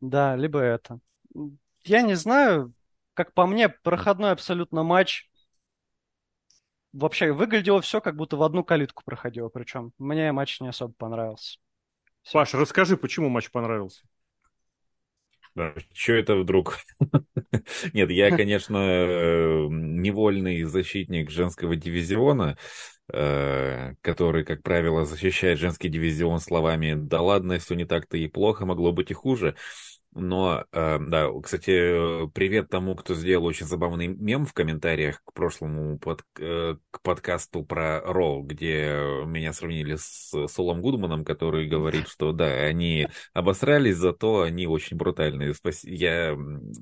Да, 0.00 0.34
либо 0.34 0.58
это. 0.58 0.98
Я 1.84 2.02
не 2.02 2.14
знаю, 2.14 2.74
как 3.14 3.32
по 3.32 3.46
мне, 3.46 3.68
проходной 3.68 4.32
абсолютно 4.32 4.82
матч 4.82 5.30
вообще 6.92 7.30
выглядело 7.30 7.80
все, 7.80 8.00
как 8.00 8.16
будто 8.16 8.36
в 8.36 8.42
одну 8.42 8.64
калитку 8.64 9.04
проходило. 9.04 9.48
Причем 9.50 9.92
мне 9.98 10.32
матч 10.32 10.60
не 10.60 10.68
особо 10.68 10.92
понравился. 10.94 11.60
Все. 12.22 12.32
Паш, 12.32 12.54
расскажи, 12.54 12.96
почему 12.96 13.28
матч 13.28 13.52
понравился? 13.52 14.02
Что 15.92 16.12
это 16.12 16.36
вдруг? 16.36 16.78
Нет, 17.92 18.10
я, 18.10 18.30
конечно, 18.30 18.76
э, 18.78 19.66
невольный 19.70 20.62
защитник 20.64 21.30
женского 21.30 21.76
дивизиона, 21.76 22.56
э, 23.12 23.94
который, 24.00 24.44
как 24.44 24.62
правило, 24.62 25.04
защищает 25.04 25.58
женский 25.58 25.88
дивизион 25.88 26.40
словами 26.40 26.94
«да 26.96 27.20
ладно, 27.20 27.58
все 27.58 27.74
не 27.74 27.84
так-то 27.84 28.16
и 28.16 28.28
плохо, 28.28 28.64
могло 28.66 28.92
быть 28.92 29.10
и 29.10 29.14
хуже». 29.14 29.56
Но, 30.12 30.64
э, 30.72 30.98
да, 30.98 31.28
кстати, 31.40 32.26
привет 32.32 32.68
тому, 32.68 32.96
кто 32.96 33.14
сделал 33.14 33.44
очень 33.46 33.66
забавный 33.66 34.08
мем 34.08 34.44
в 34.44 34.52
комментариях 34.52 35.22
к 35.24 35.32
прошлому 35.32 35.98
под, 35.98 36.24
э, 36.38 36.76
к 36.90 37.02
подкасту 37.02 37.64
про 37.64 38.00
Роу, 38.00 38.42
где 38.42 39.24
меня 39.26 39.52
сравнили 39.52 39.94
с 39.96 40.32
Солом 40.48 40.82
Гудманом, 40.82 41.24
который 41.24 41.68
говорит, 41.68 42.08
что 42.08 42.32
да, 42.32 42.46
они 42.46 43.06
обосрались, 43.34 43.96
зато 43.96 44.42
они 44.42 44.66
очень 44.66 44.96
брутальные. 44.96 45.54
Спас... 45.54 45.84
Я 45.84 46.36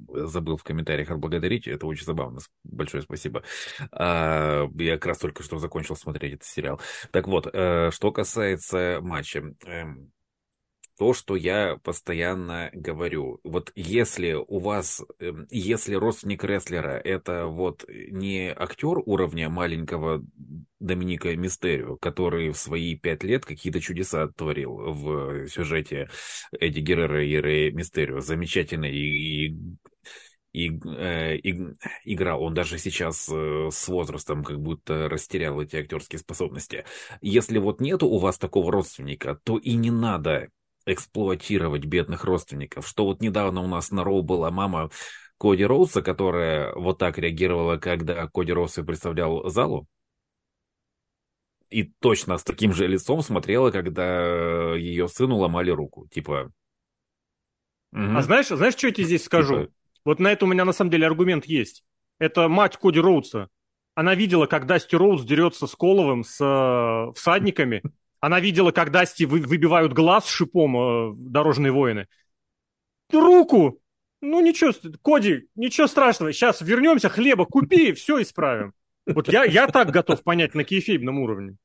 забыл 0.08 0.56
в 0.56 0.64
комментариях 0.64 1.10
отблагодарить, 1.10 1.68
это 1.68 1.86
очень 1.86 2.06
забавно. 2.06 2.40
Большое 2.64 3.02
спасибо. 3.02 3.42
А, 3.92 4.68
я 4.74 4.94
как 4.94 5.06
раз 5.06 5.18
только 5.18 5.42
что 5.42 5.58
закончил 5.58 5.96
смотреть 5.96 6.34
этот 6.34 6.46
сериал. 6.46 6.80
Так 7.10 7.28
вот, 7.28 7.46
э, 7.52 7.90
что 7.92 8.10
касается 8.10 9.00
матча. 9.02 9.54
Эм, 9.66 10.12
то, 10.98 11.14
что 11.14 11.36
я 11.36 11.78
постоянно 11.82 12.70
говорю. 12.72 13.40
Вот 13.44 13.72
если 13.76 14.32
у 14.32 14.58
вас, 14.58 15.02
эм, 15.20 15.46
если 15.50 15.94
родственник 15.94 16.44
рестлера 16.44 16.98
это 16.98 17.46
вот 17.46 17.84
не 17.88 18.52
актер 18.54 18.98
уровня 19.06 19.48
маленького 19.48 20.24
Доминика 20.80 21.34
Мистерио, 21.36 21.96
который 21.96 22.50
в 22.50 22.56
свои 22.56 22.96
пять 22.96 23.24
лет 23.24 23.44
какие-то 23.44 23.80
чудеса 23.80 24.28
творил 24.28 24.76
в 24.76 25.48
сюжете 25.48 26.08
Эдди 26.52 26.80
Геррера 26.80 27.24
и 27.24 27.36
Рэя 27.36 27.72
Мистерио, 27.72 28.20
замечательно 28.20 28.86
и, 28.86 29.46
и 29.46 29.56
и, 30.52 30.70
э, 30.70 31.36
и, 31.36 31.74
играл. 32.04 32.42
Он 32.42 32.54
даже 32.54 32.78
сейчас 32.78 33.28
э, 33.30 33.68
с 33.70 33.88
возрастом 33.88 34.42
как 34.42 34.60
будто 34.60 35.08
растерял 35.08 35.60
эти 35.60 35.76
актерские 35.76 36.18
способности. 36.18 36.84
Если 37.20 37.58
вот 37.58 37.80
нету 37.80 38.06
у 38.08 38.18
вас 38.18 38.38
такого 38.38 38.72
родственника, 38.72 39.38
то 39.44 39.58
и 39.58 39.74
не 39.74 39.90
надо 39.90 40.48
эксплуатировать 40.92 41.84
бедных 41.84 42.24
родственников. 42.24 42.86
Что 42.86 43.04
вот 43.04 43.20
недавно 43.20 43.62
у 43.62 43.66
нас 43.66 43.90
на 43.90 44.04
Роу 44.04 44.22
была 44.22 44.50
мама 44.50 44.90
Коди 45.38 45.64
Роуса, 45.64 46.02
которая 46.02 46.74
вот 46.74 46.98
так 46.98 47.18
реагировала, 47.18 47.76
когда 47.76 48.26
Коди 48.28 48.52
Роуса 48.52 48.82
представлял 48.82 49.48
залу. 49.48 49.86
И 51.70 51.84
точно 51.84 52.38
с 52.38 52.44
таким 52.44 52.72
же 52.72 52.86
лицом 52.86 53.20
смотрела, 53.22 53.70
когда 53.70 54.74
ее 54.74 55.08
сыну 55.08 55.36
ломали 55.36 55.70
руку. 55.70 56.08
Типа... 56.08 56.50
Угу. 57.92 58.16
А 58.16 58.22
знаешь, 58.22 58.48
знаешь, 58.48 58.74
что 58.74 58.86
я 58.86 58.92
тебе 58.92 59.04
здесь 59.04 59.24
скажу? 59.24 59.60
Типа... 59.60 59.72
Вот 60.04 60.18
на 60.18 60.32
это 60.32 60.46
у 60.46 60.48
меня 60.48 60.64
на 60.64 60.72
самом 60.72 60.90
деле 60.90 61.06
аргумент 61.06 61.44
есть. 61.44 61.84
Это 62.18 62.48
мать 62.48 62.76
Коди 62.78 62.98
Роудса. 62.98 63.48
Она 63.94 64.14
видела, 64.14 64.46
как 64.46 64.66
Дасти 64.66 64.96
Роудс 64.96 65.24
дерется 65.24 65.66
с 65.66 65.74
Коловым, 65.74 66.24
с 66.24 66.40
э, 66.40 67.12
всадниками, 67.14 67.82
она 68.20 68.40
видела, 68.40 68.70
как 68.70 68.90
Дасти 68.90 69.24
вы, 69.24 69.40
выбивают 69.40 69.92
глаз 69.92 70.28
шипом 70.28 70.76
э, 70.76 71.14
дорожные 71.16 71.72
воины. 71.72 72.06
Руку! 73.12 73.80
Ну 74.20 74.40
ничего, 74.40 74.72
Коди, 75.02 75.48
ничего 75.54 75.86
страшного. 75.86 76.32
Сейчас 76.32 76.60
вернемся, 76.60 77.08
хлеба 77.08 77.46
купи, 77.46 77.92
все 77.92 78.20
исправим. 78.20 78.72
Вот 79.06 79.28
я, 79.28 79.44
я 79.44 79.66
так 79.68 79.90
готов 79.90 80.22
понять 80.22 80.54
на 80.54 80.64
кейфейбном 80.64 81.18
уровне. 81.20 81.56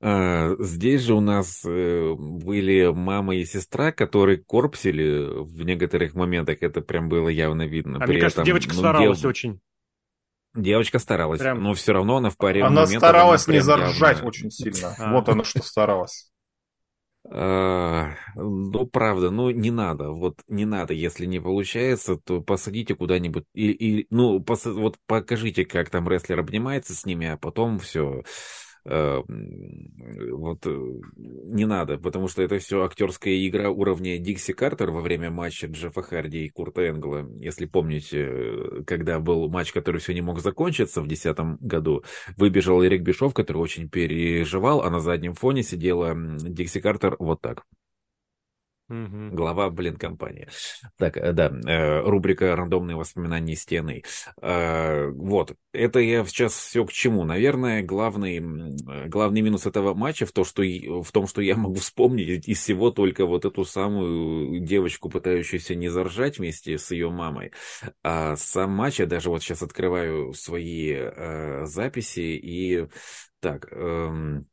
А, 0.00 0.54
здесь 0.60 1.02
же 1.02 1.14
у 1.14 1.20
нас 1.20 1.64
э, 1.64 2.14
были 2.16 2.92
мама 2.92 3.34
и 3.36 3.44
сестра, 3.44 3.90
которые 3.90 4.38
корпсили 4.38 5.42
в 5.42 5.64
некоторых 5.64 6.14
моментах. 6.14 6.58
Это 6.60 6.80
прям 6.82 7.08
было 7.08 7.28
явно 7.28 7.66
видно. 7.66 7.98
А 7.98 8.06
При 8.06 8.12
мне 8.12 8.20
кажется, 8.20 8.42
этом, 8.42 8.46
девочка 8.46 8.74
ну, 8.74 8.78
старалась 8.78 9.20
дев... 9.20 9.28
очень. 9.28 9.60
Девочка 10.58 10.98
старалась, 10.98 11.40
Прям... 11.40 11.62
но 11.62 11.74
все 11.74 11.92
равно 11.92 12.16
она 12.16 12.30
в 12.30 12.36
паре 12.36 12.62
Она 12.62 12.86
старалась 12.86 13.46
она 13.46 13.56
не 13.56 13.62
заржать 13.62 14.16
явно... 14.16 14.28
очень 14.28 14.50
сильно. 14.50 14.94
А. 14.98 15.12
Вот 15.12 15.28
она 15.28 15.44
что 15.44 15.62
старалась. 15.62 16.30
А, 17.30 18.14
ну, 18.34 18.86
правда, 18.86 19.30
ну, 19.30 19.50
не 19.50 19.70
надо, 19.70 20.10
вот 20.10 20.40
не 20.48 20.64
надо, 20.64 20.94
если 20.94 21.26
не 21.26 21.40
получается, 21.40 22.16
то 22.16 22.40
посадите 22.40 22.94
куда-нибудь, 22.94 23.44
и, 23.52 23.70
и 23.70 24.06
ну, 24.08 24.40
пос, 24.40 24.64
вот 24.64 24.96
покажите, 25.06 25.66
как 25.66 25.90
там 25.90 26.08
рестлер 26.08 26.38
обнимается 26.38 26.94
с 26.94 27.04
ними, 27.04 27.26
а 27.26 27.36
потом 27.36 27.80
все, 27.80 28.22
вот 28.88 30.66
э, 30.66 30.92
не 31.16 31.66
надо, 31.66 31.98
потому 31.98 32.28
что 32.28 32.42
это 32.42 32.58
все 32.58 32.84
актерская 32.84 33.46
игра 33.46 33.70
уровня 33.70 34.18
Дикси 34.18 34.54
Картер 34.54 34.90
во 34.90 35.02
время 35.02 35.30
матча 35.30 35.66
Джеффа 35.66 36.00
Харди 36.02 36.46
и 36.46 36.48
Курта 36.48 36.88
Энгла. 36.88 37.28
Если 37.38 37.66
помните, 37.66 38.28
э, 38.30 38.82
когда 38.86 39.20
был 39.20 39.50
матч, 39.50 39.72
который 39.72 40.00
все 40.00 40.14
не 40.14 40.22
мог 40.22 40.40
закончиться 40.40 41.02
в 41.02 41.06
2010 41.06 41.60
году, 41.60 42.02
выбежал 42.38 42.82
Эрик 42.82 43.02
Бишов, 43.02 43.34
который 43.34 43.58
очень 43.58 43.90
переживал, 43.90 44.80
а 44.82 44.90
на 44.90 45.00
заднем 45.00 45.34
фоне 45.34 45.62
сидела 45.62 46.14
Дикси 46.16 46.80
Картер 46.80 47.16
вот 47.18 47.42
так. 47.42 47.64
Угу. 48.88 49.36
Глава, 49.36 49.68
блин, 49.68 49.96
компании. 49.96 50.48
Так, 50.96 51.18
э, 51.18 51.32
да, 51.32 51.48
э, 51.50 52.00
рубрика 52.00 52.56
«Рандомные 52.56 52.96
воспоминания 52.96 53.54
стены». 53.54 54.02
Э, 54.40 55.08
вот, 55.10 55.54
это 55.72 55.98
я 55.98 56.24
сейчас 56.24 56.54
все 56.54 56.86
к 56.86 56.92
чему. 56.92 57.24
Наверное, 57.24 57.82
главный, 57.82 58.40
главный 59.08 59.42
минус 59.42 59.66
этого 59.66 59.92
матча 59.92 60.24
в, 60.24 60.32
то, 60.32 60.42
что, 60.44 60.62
в 60.62 61.12
том, 61.12 61.26
что 61.26 61.42
я 61.42 61.56
могу 61.56 61.74
вспомнить 61.74 62.48
из 62.48 62.60
всего 62.60 62.90
только 62.90 63.26
вот 63.26 63.44
эту 63.44 63.66
самую 63.66 64.60
девочку, 64.60 65.10
пытающуюся 65.10 65.74
не 65.74 65.88
заржать 65.88 66.38
вместе 66.38 66.78
с 66.78 66.90
ее 66.90 67.10
мамой. 67.10 67.52
А 68.02 68.36
сам 68.36 68.70
матч, 68.70 69.00
я 69.00 69.06
даже 69.06 69.28
вот 69.28 69.42
сейчас 69.42 69.62
открываю 69.62 70.32
свои 70.32 70.94
э, 70.94 71.66
записи 71.66 72.20
и... 72.20 72.86
Так... 73.40 73.70
Эм... 73.70 74.46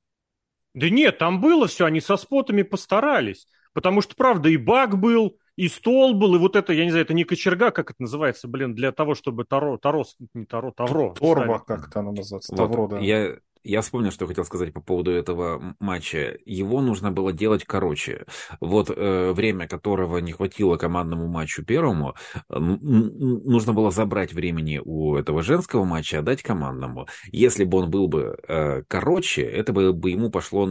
Да 0.73 0.89
нет, 0.89 1.19
там 1.19 1.39
было 1.39 1.67
все, 1.67 1.85
они 1.85 2.01
со 2.01 2.17
спотами 2.17 2.61
постарались. 2.61 3.47
Потому 3.75 3.99
что, 3.99 4.15
правда, 4.15 4.47
и 4.47 4.55
баг 4.55 4.97
был, 4.97 5.37
и 5.57 5.67
стол 5.67 6.13
был, 6.13 6.35
и 6.35 6.39
вот 6.39 6.55
это, 6.55 6.71
я 6.71 6.85
не 6.85 6.91
знаю, 6.91 7.03
это 7.03 7.13
не 7.13 7.25
кочерга, 7.25 7.71
как 7.71 7.91
это 7.91 8.01
называется, 8.01 8.47
блин, 8.47 8.73
для 8.73 8.93
того, 8.93 9.15
чтобы 9.15 9.43
Таро, 9.43 9.77
Тарос, 9.77 10.15
не 10.33 10.45
Таро, 10.45 10.71
Тавро. 10.71 11.13
Торба, 11.13 11.59
как 11.59 11.89
это 11.89 11.99
оно 11.99 12.13
называется, 12.13 12.55
Тавро, 12.55 12.83
вот, 12.83 12.91
да. 12.91 12.99
Я, 12.99 13.35
я 13.65 13.81
вспомнил, 13.81 14.11
что 14.11 14.27
хотел 14.27 14.45
сказать 14.45 14.71
по 14.71 14.79
поводу 14.79 15.11
этого 15.11 15.75
матча. 15.81 16.37
Его 16.45 16.81
нужно 16.81 17.11
было 17.11 17.33
делать 17.33 17.65
короче. 17.65 18.25
Вот 18.61 18.89
э, 18.89 19.33
время, 19.33 19.67
которого 19.67 20.19
не 20.19 20.31
хватило 20.31 20.77
командному 20.77 21.27
матчу 21.27 21.65
первому, 21.65 22.15
э, 22.49 22.57
нужно 22.57 23.73
было 23.73 23.91
забрать 23.91 24.31
времени 24.31 24.79
у 24.81 25.17
этого 25.17 25.43
женского 25.43 25.83
матча, 25.83 26.19
отдать 26.19 26.43
командному. 26.43 27.07
Если 27.33 27.65
бы 27.65 27.79
он 27.79 27.89
был 27.89 28.07
бы 28.07 28.37
э, 28.47 28.83
короче, 28.87 29.41
это 29.41 29.73
бы, 29.73 29.91
бы 29.91 30.11
ему 30.11 30.29
пошло 30.29 30.65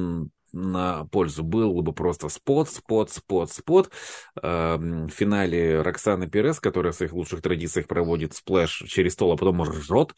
на 0.55 1.05
пользу. 1.07 1.43
Был 1.43 1.83
бы 1.83 1.93
просто 1.93 2.29
spot, 2.29 2.71
spot, 2.71 3.11
spot, 3.11 3.51
spot. 3.51 3.91
Эм, 4.41 5.09
в 5.09 5.11
финале 5.11 5.83
Роксана 5.83 6.29
Перес, 6.29 6.61
которая 6.61 6.93
в 6.93 6.97
своих 6.97 7.13
лучших 7.13 7.43
традициях 7.43 7.87
проводит 7.87 8.35
splash 8.35 8.85
через 8.87 9.15
стол, 9.15 9.33
а 9.33 9.37
потом 9.37 9.63
ржет. 9.63 10.15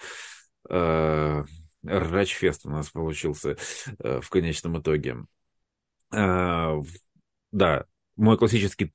Э, 0.69 1.45
Ржачфест 1.85 2.67
у 2.67 2.71
нас 2.71 2.91
получился 2.91 3.57
э, 3.99 4.21
в 4.21 4.29
конечном 4.29 4.79
итоге. 4.79 5.17
Э, 6.13 6.75
да, 7.53 7.85
мой 8.17 8.37
классический 8.37 8.93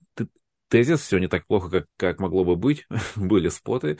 тезис, 0.67 1.01
все 1.01 1.17
не 1.17 1.27
так 1.27 1.47
плохо, 1.47 1.69
как, 1.69 1.85
как 1.97 2.19
могло 2.19 2.45
бы 2.45 2.55
быть. 2.55 2.85
Были 3.15 3.49
споты. 3.49 3.97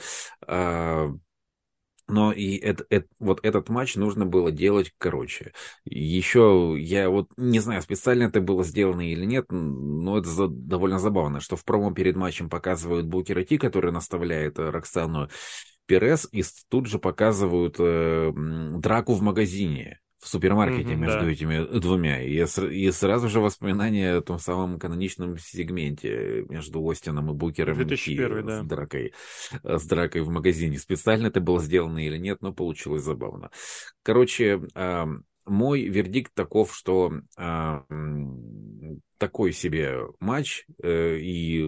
Но 2.12 2.30
и 2.30 2.56
это, 2.56 2.84
это, 2.90 3.06
вот 3.18 3.40
этот 3.42 3.70
матч 3.70 3.96
нужно 3.96 4.26
было 4.26 4.52
делать 4.52 4.92
короче. 4.98 5.54
Еще 5.86 6.76
я 6.78 7.08
вот 7.08 7.30
не 7.38 7.58
знаю, 7.58 7.80
специально 7.80 8.24
это 8.24 8.42
было 8.42 8.64
сделано 8.64 9.00
или 9.00 9.24
нет, 9.24 9.46
но 9.48 10.18
это 10.18 10.28
за, 10.28 10.46
довольно 10.46 10.98
забавно, 10.98 11.40
что 11.40 11.56
в 11.56 11.64
промо 11.64 11.90
перед 11.90 12.14
матчем 12.14 12.50
показывают 12.50 13.06
Букера 13.06 13.44
Ти, 13.44 13.56
который 13.56 13.92
наставляет 13.92 14.58
э, 14.58 14.68
Роксану 14.68 15.30
Перес, 15.86 16.28
и 16.32 16.44
тут 16.68 16.84
же 16.84 16.98
показывают 16.98 17.76
э, 17.78 18.30
драку 18.76 19.14
в 19.14 19.22
магазине 19.22 19.98
в 20.22 20.28
супермаркете 20.28 20.92
mm-hmm, 20.92 20.96
между 20.96 21.20
да. 21.20 21.30
этими 21.30 21.78
двумя. 21.80 22.22
И, 22.22 22.36
и 22.36 22.90
сразу 22.92 23.28
же 23.28 23.40
воспоминания 23.40 24.14
о 24.14 24.20
том 24.20 24.38
самом 24.38 24.78
каноничном 24.78 25.36
сегменте 25.36 26.46
между 26.48 26.88
Остином 26.88 27.30
и 27.30 27.34
Букером 27.34 27.76
2001, 27.76 28.38
и 28.38 28.42
да. 28.42 28.62
с, 28.62 28.66
дракой, 28.66 29.14
с 29.64 29.84
дракой 29.84 30.20
в 30.20 30.28
магазине. 30.28 30.78
Специально 30.78 31.26
это 31.26 31.40
было 31.40 31.60
сделано 31.60 31.98
или 31.98 32.18
нет, 32.18 32.38
но 32.40 32.52
получилось 32.52 33.02
забавно. 33.02 33.50
Короче, 34.04 34.62
э, 34.76 35.06
мой 35.44 35.82
вердикт 35.82 36.32
таков, 36.34 36.72
что 36.72 37.12
э, 37.36 37.80
такой 39.18 39.52
себе 39.52 40.02
матч 40.20 40.66
э, 40.84 41.16
и 41.16 41.66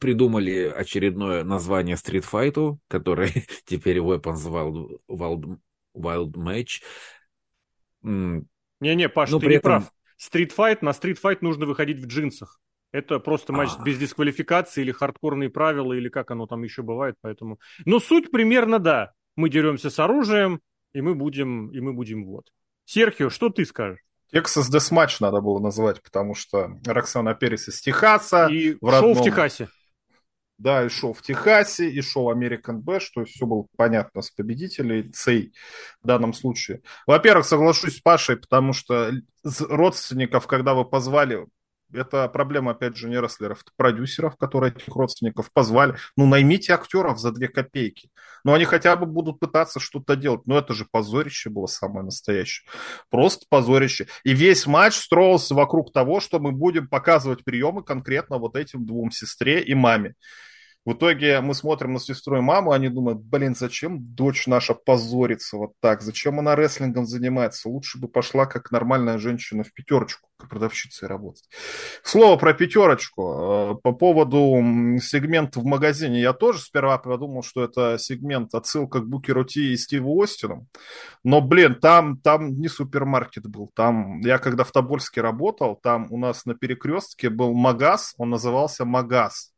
придумали 0.00 0.72
очередное 0.74 1.44
название 1.44 1.96
стритфайту, 1.96 2.80
который 2.88 3.30
теперь 3.64 3.98
Weapons 3.98 4.44
Wild, 4.48 4.98
Wild, 5.08 5.58
Wild 5.96 6.32
Match. 6.32 6.82
Не-не, 8.02 9.08
Паш, 9.08 9.30
Но 9.30 9.38
ты 9.38 9.46
не 9.46 9.54
этом... 9.54 9.70
прав. 9.70 9.92
Стритфайт, 10.16 10.82
на 10.82 10.92
стритфайт 10.92 11.42
нужно 11.42 11.66
выходить 11.66 11.98
в 11.98 12.06
джинсах. 12.06 12.60
Это 12.92 13.18
просто 13.18 13.52
матч 13.52 13.70
А-а-а. 13.70 13.84
без 13.84 13.98
дисквалификации 13.98 14.82
или 14.82 14.92
хардкорные 14.92 15.48
правила, 15.48 15.94
или 15.94 16.08
как 16.08 16.30
оно 16.30 16.46
там 16.46 16.62
еще 16.62 16.82
бывает, 16.82 17.16
поэтому... 17.22 17.58
Но 17.86 17.98
суть 17.98 18.30
примерно, 18.30 18.78
да. 18.78 19.12
Мы 19.34 19.48
деремся 19.48 19.88
с 19.88 19.98
оружием, 19.98 20.60
и 20.92 21.00
мы 21.00 21.14
будем, 21.14 21.70
и 21.70 21.80
мы 21.80 21.94
будем 21.94 22.26
вот. 22.26 22.52
Серхио, 22.84 23.30
что 23.30 23.48
ты 23.48 23.64
скажешь? 23.64 24.00
Texas 24.32 24.70
Deathmatch 24.70 25.16
надо 25.20 25.40
было 25.40 25.58
называть, 25.58 26.02
потому 26.02 26.34
что 26.34 26.78
Роксана 26.84 27.34
Перес 27.34 27.68
из 27.68 27.80
Техаса. 27.80 28.46
И 28.48 28.76
в 28.80 28.84
родном... 28.84 29.14
шоу 29.14 29.22
в 29.22 29.24
Техасе. 29.24 29.68
Да, 30.58 30.84
и 30.84 30.88
шоу 30.88 31.12
в 31.12 31.22
Техасе, 31.22 31.90
и 31.90 32.00
шоу 32.02 32.32
American 32.32 32.80
Bash, 32.80 33.06
то 33.12 33.22
есть 33.22 33.34
все 33.34 33.46
было 33.46 33.66
понятно 33.76 34.22
с 34.22 34.30
победителей, 34.30 35.10
цей 35.10 35.52
в 36.02 36.06
данном 36.06 36.32
случае. 36.32 36.82
Во-первых, 37.06 37.46
соглашусь 37.46 37.96
с 37.96 38.00
Пашей, 38.00 38.36
потому 38.36 38.72
что 38.72 39.12
родственников, 39.42 40.46
когда 40.46 40.74
вы 40.74 40.84
позвали 40.84 41.46
это 41.92 42.28
проблема, 42.28 42.72
опять 42.72 42.96
же, 42.96 43.08
не 43.08 43.20
рестлеров, 43.20 43.62
это 43.62 43.70
продюсеров, 43.76 44.36
которые 44.36 44.72
этих 44.72 44.94
родственников 44.94 45.52
позвали. 45.52 45.96
Ну, 46.16 46.26
наймите 46.26 46.72
актеров 46.72 47.18
за 47.18 47.32
две 47.32 47.48
копейки. 47.48 48.10
Ну, 48.44 48.52
они 48.52 48.64
хотя 48.64 48.96
бы 48.96 49.06
будут 49.06 49.40
пытаться 49.40 49.80
что-то 49.80 50.16
делать. 50.16 50.42
Но 50.46 50.58
это 50.58 50.74
же 50.74 50.86
позорище 50.90 51.50
было 51.50 51.66
самое 51.66 52.04
настоящее. 52.04 52.68
Просто 53.10 53.46
позорище. 53.48 54.08
И 54.24 54.32
весь 54.32 54.66
матч 54.66 54.96
строился 54.96 55.54
вокруг 55.54 55.92
того, 55.92 56.20
что 56.20 56.38
мы 56.40 56.52
будем 56.52 56.88
показывать 56.88 57.44
приемы 57.44 57.82
конкретно 57.82 58.38
вот 58.38 58.56
этим 58.56 58.86
двум 58.86 59.10
сестре 59.10 59.62
и 59.62 59.74
маме. 59.74 60.14
В 60.84 60.94
итоге 60.94 61.40
мы 61.40 61.54
смотрим 61.54 61.92
на 61.92 62.00
сестру 62.00 62.38
и 62.38 62.40
маму, 62.40 62.72
они 62.72 62.88
думают, 62.88 63.20
блин, 63.20 63.54
зачем 63.54 64.00
дочь 64.00 64.48
наша 64.48 64.74
позорится 64.74 65.56
вот 65.56 65.74
так? 65.80 66.02
Зачем 66.02 66.40
она 66.40 66.56
рестлингом 66.56 67.06
занимается? 67.06 67.68
Лучше 67.68 68.00
бы 68.00 68.08
пошла 68.08 68.46
как 68.46 68.72
нормальная 68.72 69.18
женщина 69.18 69.62
в 69.62 69.72
пятерочку, 69.72 70.28
как 70.38 70.50
продавщицей 70.50 71.06
работать. 71.06 71.48
Слово 72.02 72.36
про 72.36 72.52
пятерочку. 72.52 73.22
Э, 73.22 73.74
по 73.80 73.92
поводу 73.92 74.60
сегмента 75.00 75.60
в 75.60 75.64
магазине. 75.64 76.20
Я 76.20 76.32
тоже 76.32 76.58
сперва 76.58 76.98
подумал, 76.98 77.44
что 77.44 77.62
это 77.62 77.96
сегмент 77.98 78.52
отсылка 78.52 78.98
к 78.98 79.06
Букеру 79.06 79.44
Ти 79.44 79.74
и 79.74 79.76
Стиву 79.76 80.20
Остину. 80.20 80.66
Но, 81.22 81.40
блин, 81.40 81.76
там, 81.76 82.16
там 82.18 82.58
не 82.58 82.66
супермаркет 82.66 83.46
был. 83.46 83.70
Там, 83.76 84.18
я 84.18 84.38
когда 84.38 84.64
в 84.64 84.72
Тобольске 84.72 85.20
работал, 85.20 85.76
там 85.76 86.08
у 86.10 86.18
нас 86.18 86.44
на 86.44 86.56
перекрестке 86.56 87.30
был 87.30 87.54
магаз, 87.54 88.14
он 88.18 88.30
назывался 88.30 88.84
Магаз 88.84 89.52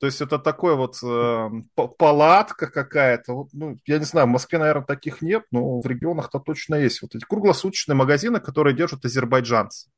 то 0.00 0.06
есть 0.06 0.22
это 0.22 0.38
такой 0.38 0.76
вот 0.76 0.96
э, 1.02 1.50
палатка 1.98 2.68
какая-то. 2.70 3.48
Ну, 3.52 3.78
я 3.84 3.98
не 3.98 4.04
знаю, 4.04 4.26
в 4.26 4.30
Москве, 4.30 4.58
наверное, 4.58 4.86
таких 4.86 5.20
нет, 5.20 5.44
но 5.50 5.80
в 5.80 5.86
регионах-то 5.86 6.38
точно 6.38 6.76
есть. 6.76 7.02
Вот 7.02 7.14
эти 7.14 7.24
круглосуточные 7.24 7.94
магазины, 7.94 8.40
которые 8.40 8.74
держат 8.74 9.04
азербайджанцы. 9.04 9.90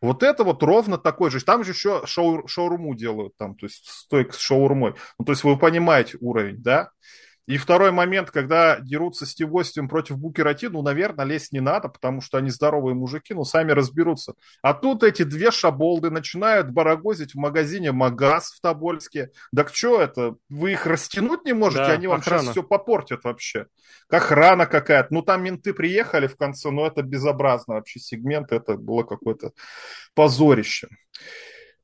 Вот 0.00 0.24
это 0.24 0.42
вот 0.42 0.64
ровно 0.64 0.98
такой 0.98 1.30
же. 1.30 1.40
Там 1.44 1.62
же 1.62 1.70
еще 1.70 2.02
шоу, 2.06 2.48
шоуруму 2.48 2.96
делают, 2.96 3.36
там, 3.36 3.54
то 3.54 3.66
есть 3.66 3.86
стойк 3.86 4.34
с 4.34 4.38
шаурмой. 4.38 4.94
Ну, 5.18 5.24
то 5.24 5.30
есть 5.30 5.44
вы 5.44 5.56
понимаете 5.56 6.18
уровень, 6.20 6.60
да? 6.60 6.90
И 7.50 7.56
второй 7.56 7.90
момент, 7.90 8.30
когда 8.30 8.78
дерутся 8.78 9.26
Стив 9.26 9.52
Остин 9.52 9.88
против 9.88 10.18
Букера 10.18 10.54
Ти, 10.54 10.68
ну, 10.68 10.82
наверное, 10.82 11.24
лезть 11.24 11.50
не 11.50 11.58
надо, 11.58 11.88
потому 11.88 12.20
что 12.20 12.38
они 12.38 12.48
здоровые 12.48 12.94
мужики, 12.94 13.34
ну, 13.34 13.42
сами 13.42 13.72
разберутся. 13.72 14.34
А 14.62 14.72
тут 14.72 15.02
эти 15.02 15.24
две 15.24 15.50
шаболды 15.50 16.10
начинают 16.10 16.70
барагозить 16.70 17.34
в 17.34 17.38
магазине 17.38 17.90
Магаз 17.90 18.52
в 18.52 18.60
Тобольске. 18.60 19.30
Так 19.52 19.74
что 19.74 20.00
это? 20.00 20.36
Вы 20.48 20.74
их 20.74 20.86
растянуть 20.86 21.44
не 21.44 21.52
можете? 21.52 21.86
Да, 21.86 21.92
они 21.94 22.06
вам 22.06 22.20
охрана. 22.20 22.42
сейчас 22.42 22.52
все 22.52 22.62
попортят 22.62 23.24
вообще. 23.24 23.66
Охрана 24.08 24.66
какая-то. 24.66 25.12
Ну, 25.12 25.22
там 25.22 25.42
менты 25.42 25.74
приехали 25.74 26.28
в 26.28 26.36
конце, 26.36 26.70
но 26.70 26.86
это 26.86 27.02
безобразно 27.02 27.74
вообще 27.74 27.98
сегмент. 27.98 28.52
Это 28.52 28.76
было 28.76 29.02
какое-то 29.02 29.50
позорище. 30.14 30.86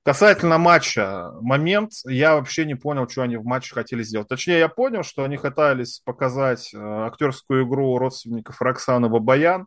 Касательно 0.06 0.56
матча, 0.56 1.32
момент, 1.40 1.90
я 2.04 2.36
вообще 2.36 2.64
не 2.64 2.76
понял, 2.76 3.08
что 3.08 3.22
они 3.22 3.36
в 3.38 3.44
матче 3.44 3.74
хотели 3.74 4.04
сделать. 4.04 4.28
Точнее, 4.28 4.60
я 4.60 4.68
понял, 4.68 5.02
что 5.02 5.24
они 5.24 5.36
пытались 5.36 5.98
показать 6.04 6.72
э, 6.72 6.78
актерскую 6.78 7.66
игру 7.66 7.98
родственников 7.98 8.62
Роксаны 8.62 9.08
Бабаян, 9.08 9.66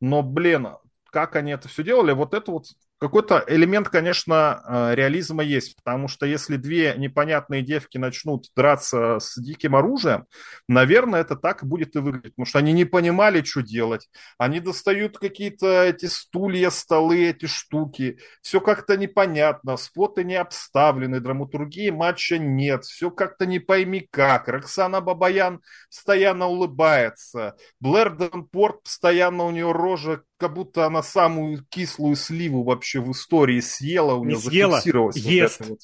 но, 0.00 0.22
блин, 0.22 0.68
как 1.10 1.34
они 1.34 1.50
это 1.50 1.66
все 1.66 1.82
делали, 1.82 2.12
вот 2.12 2.34
это 2.34 2.52
вот 2.52 2.66
какой-то 3.00 3.42
элемент, 3.46 3.88
конечно, 3.88 4.62
э, 4.62 4.94
реализма 4.94 5.42
есть, 5.42 5.74
потому 5.76 6.06
что 6.06 6.26
если 6.26 6.56
две 6.56 6.94
непонятные 6.98 7.62
девки 7.62 7.96
начнут 7.96 8.48
драться 8.54 9.18
с 9.20 9.40
диким 9.40 9.74
оружием, 9.74 10.26
наверное, 10.68 11.22
это 11.22 11.34
так 11.34 11.64
будет 11.64 11.96
и 11.96 12.00
выглядеть, 12.00 12.34
потому 12.34 12.44
что 12.44 12.58
они 12.58 12.72
не 12.72 12.84
понимали, 12.84 13.42
что 13.42 13.62
делать. 13.62 14.10
Они 14.36 14.60
достают 14.60 15.16
какие-то 15.18 15.82
эти 15.84 16.06
стулья, 16.06 16.68
столы, 16.68 17.28
эти 17.30 17.46
штуки. 17.46 18.18
Все 18.42 18.60
как-то 18.60 18.98
непонятно, 18.98 19.78
споты 19.78 20.22
не 20.22 20.36
обставлены, 20.36 21.20
драматургии 21.20 21.88
матча 21.88 22.36
нет, 22.36 22.84
все 22.84 23.10
как-то 23.10 23.46
не 23.46 23.60
пойми 23.60 24.06
как. 24.10 24.46
Роксана 24.48 25.00
Бабаян 25.00 25.62
постоянно 25.88 26.48
улыбается, 26.48 27.56
Блэр 27.80 28.14
Денпорт 28.16 28.82
постоянно 28.82 29.44
у 29.44 29.50
нее 29.50 29.72
рожа, 29.72 30.22
как 30.36 30.54
будто 30.54 30.86
она 30.86 31.02
самую 31.02 31.64
кислую 31.68 32.16
сливу 32.16 32.64
вообще 32.64 32.89
вообще 32.90 33.00
в 33.00 33.12
истории 33.12 33.60
съела, 33.60 34.14
у 34.14 34.24
не 34.24 34.34
нее 34.34 34.40
съела, 34.40 34.72
зафиксировалось 34.72 35.16
ест. 35.16 35.60
вот 35.60 35.66
это 35.66 35.70
вот. 35.70 35.80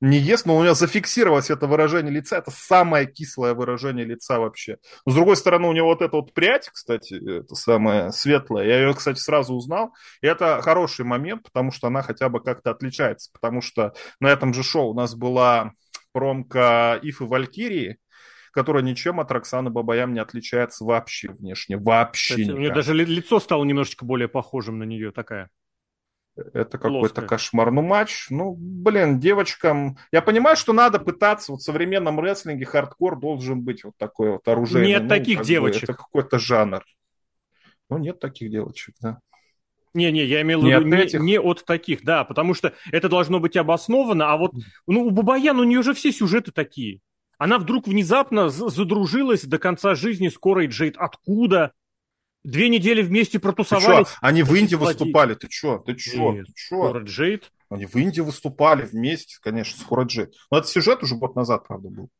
Не 0.00 0.18
ест, 0.18 0.44
но 0.44 0.56
у 0.56 0.62
нее 0.62 0.74
зафиксировалось 0.74 1.48
это 1.50 1.66
выражение 1.66 2.12
лица. 2.12 2.36
Это 2.36 2.50
самое 2.50 3.06
кислое 3.06 3.54
выражение 3.54 4.04
лица 4.04 4.38
вообще. 4.38 4.76
Но, 5.06 5.12
с 5.12 5.14
другой 5.14 5.36
стороны, 5.36 5.66
у 5.68 5.72
него 5.72 5.86
вот 5.86 6.02
эта 6.02 6.16
вот 6.16 6.34
прядь, 6.34 6.68
кстати, 6.68 7.38
это 7.38 7.54
самая 7.54 8.10
светлая. 8.10 8.66
Я 8.66 8.80
ее, 8.80 8.92
кстати, 8.92 9.18
сразу 9.18 9.54
узнал. 9.54 9.94
И 10.20 10.26
это 10.26 10.60
хороший 10.60 11.06
момент, 11.06 11.44
потому 11.44 11.70
что 11.70 11.86
она 11.86 12.02
хотя 12.02 12.28
бы 12.28 12.42
как-то 12.42 12.70
отличается. 12.70 13.30
Потому 13.32 13.62
что 13.62 13.94
на 14.20 14.28
этом 14.28 14.52
же 14.52 14.62
шоу 14.62 14.90
у 14.90 14.94
нас 14.94 15.14
была 15.14 15.72
промка 16.12 16.98
Ифы 17.00 17.24
Валькирии, 17.24 17.96
которая 18.52 18.82
ничем 18.82 19.20
от 19.20 19.30
Роксаны 19.32 19.70
Бабаям 19.70 20.12
не 20.12 20.20
отличается 20.20 20.84
вообще 20.84 21.30
внешне. 21.30 21.78
Вообще 21.78 22.34
Кстати, 22.34 22.42
никак. 22.42 22.56
У 22.56 22.60
нее 22.60 22.74
даже 22.74 22.94
лицо 22.94 23.40
стало 23.40 23.64
немножечко 23.64 24.04
более 24.04 24.28
похожим 24.28 24.78
на 24.78 24.84
нее, 24.84 25.12
такая. 25.12 25.50
Это 26.36 26.78
какой-то 26.78 27.22
кошмар. 27.22 27.70
Ну, 27.70 27.82
матч, 27.82 28.26
ну, 28.30 28.54
блин, 28.58 29.20
девочкам... 29.20 29.96
Я 30.10 30.20
понимаю, 30.20 30.56
что 30.56 30.72
надо 30.72 30.98
пытаться, 30.98 31.52
вот 31.52 31.60
в 31.60 31.64
современном 31.64 32.18
рестлинге 32.18 32.64
хардкор 32.64 33.18
должен 33.18 33.62
быть 33.62 33.84
вот 33.84 33.94
такой 33.96 34.32
вот 34.32 34.48
оружие. 34.48 34.86
Нет 34.86 35.04
ну, 35.04 35.08
таких 35.08 35.42
девочек. 35.42 35.82
Бы, 35.82 35.92
это 35.92 35.94
какой-то 35.94 36.38
жанр. 36.38 36.84
Ну, 37.88 37.98
нет 37.98 38.18
таких 38.18 38.50
девочек, 38.50 38.94
да. 39.00 39.18
Не-не, 39.94 40.24
я 40.24 40.42
имел 40.42 40.62
в 40.62 40.64
виду 40.64 40.84
не, 40.84 40.96
этих... 40.96 41.20
не 41.20 41.38
от 41.38 41.64
таких, 41.64 42.02
да, 42.02 42.24
потому 42.24 42.52
что 42.54 42.72
это 42.90 43.08
должно 43.08 43.38
быть 43.38 43.56
обосновано, 43.56 44.32
а 44.32 44.36
вот, 44.36 44.52
ну, 44.88 45.06
у 45.06 45.10
Бабаян, 45.12 45.60
у 45.60 45.64
нее 45.64 45.84
же 45.84 45.94
все 45.94 46.10
сюжеты 46.10 46.50
такие. 46.50 47.00
Она 47.38 47.58
вдруг 47.58 47.86
внезапно 47.86 48.48
задружилась 48.48 49.44
до 49.44 49.58
конца 49.58 49.94
жизни 49.94 50.28
с 50.28 50.38
Корой 50.38 50.66
Джейд. 50.66 50.96
Откуда? 50.96 51.72
Две 52.44 52.68
недели 52.68 53.00
вместе 53.00 53.38
протусовались. 53.38 54.08
Ты 54.08 54.12
чё? 54.12 54.18
Они 54.20 54.42
в 54.42 54.54
Индии 54.54 54.74
выступали. 54.74 55.34
Ты 55.34 55.48
что? 55.50 55.78
Ты 55.78 55.98
что? 55.98 56.32
Ты 56.32 56.44
чё? 56.54 56.88
Кора 56.88 57.00
Джейд? 57.00 57.50
Они 57.70 57.86
в 57.86 57.96
Индии 57.96 58.20
выступали 58.20 58.82
вместе, 58.82 59.38
конечно, 59.40 59.80
с 59.80 59.82
Кора 59.82 60.04
Джейд. 60.04 60.34
Но 60.50 60.58
это 60.58 60.68
сюжет 60.68 61.02
уже 61.02 61.16
год 61.16 61.34
назад, 61.34 61.66
правда, 61.66 61.88
был. 61.88 62.10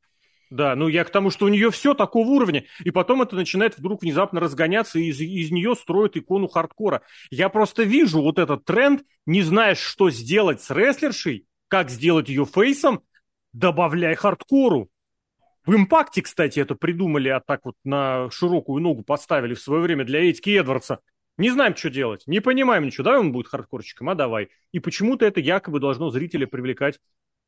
Да, 0.50 0.76
ну 0.76 0.88
я 0.88 1.04
к 1.04 1.10
тому, 1.10 1.30
что 1.30 1.46
у 1.46 1.48
нее 1.48 1.70
все 1.70 1.94
такого 1.94 2.28
уровня, 2.28 2.64
и 2.84 2.90
потом 2.90 3.22
это 3.22 3.34
начинает 3.34 3.76
вдруг 3.76 4.02
внезапно 4.02 4.40
разгоняться, 4.40 4.98
и 4.98 5.06
из, 5.06 5.20
из 5.20 5.50
нее 5.50 5.74
строят 5.74 6.16
икону 6.16 6.48
хардкора. 6.48 7.02
Я 7.30 7.48
просто 7.48 7.82
вижу 7.82 8.22
вот 8.22 8.38
этот 8.38 8.64
тренд, 8.64 9.02
не 9.26 9.42
знаешь, 9.42 9.78
что 9.78 10.10
сделать 10.10 10.62
с 10.62 10.70
рестлершей, 10.70 11.46
как 11.68 11.90
сделать 11.90 12.28
ее 12.28 12.44
фейсом, 12.44 13.02
добавляй 13.52 14.14
хардкору. 14.14 14.90
В 15.66 15.74
импакте, 15.74 16.22
кстати, 16.22 16.60
это 16.60 16.74
придумали, 16.74 17.28
а 17.28 17.40
так 17.40 17.64
вот 17.64 17.76
на 17.84 18.30
широкую 18.30 18.82
ногу 18.82 19.02
поставили 19.02 19.54
в 19.54 19.60
свое 19.60 19.82
время 19.82 20.04
для 20.04 20.28
Эдики 20.28 20.50
Эдвардса. 20.50 21.00
Не 21.38 21.50
знаем, 21.50 21.74
что 21.74 21.90
делать, 21.90 22.22
не 22.26 22.40
понимаем 22.40 22.84
ничего. 22.84 23.04
Давай 23.04 23.20
он 23.20 23.32
будет 23.32 23.48
хардкорчиком, 23.48 24.08
а 24.10 24.14
давай. 24.14 24.50
И 24.72 24.78
почему-то 24.78 25.24
это 25.24 25.40
якобы 25.40 25.80
должно 25.80 26.10
зрителя 26.10 26.46
привлекать 26.46 27.00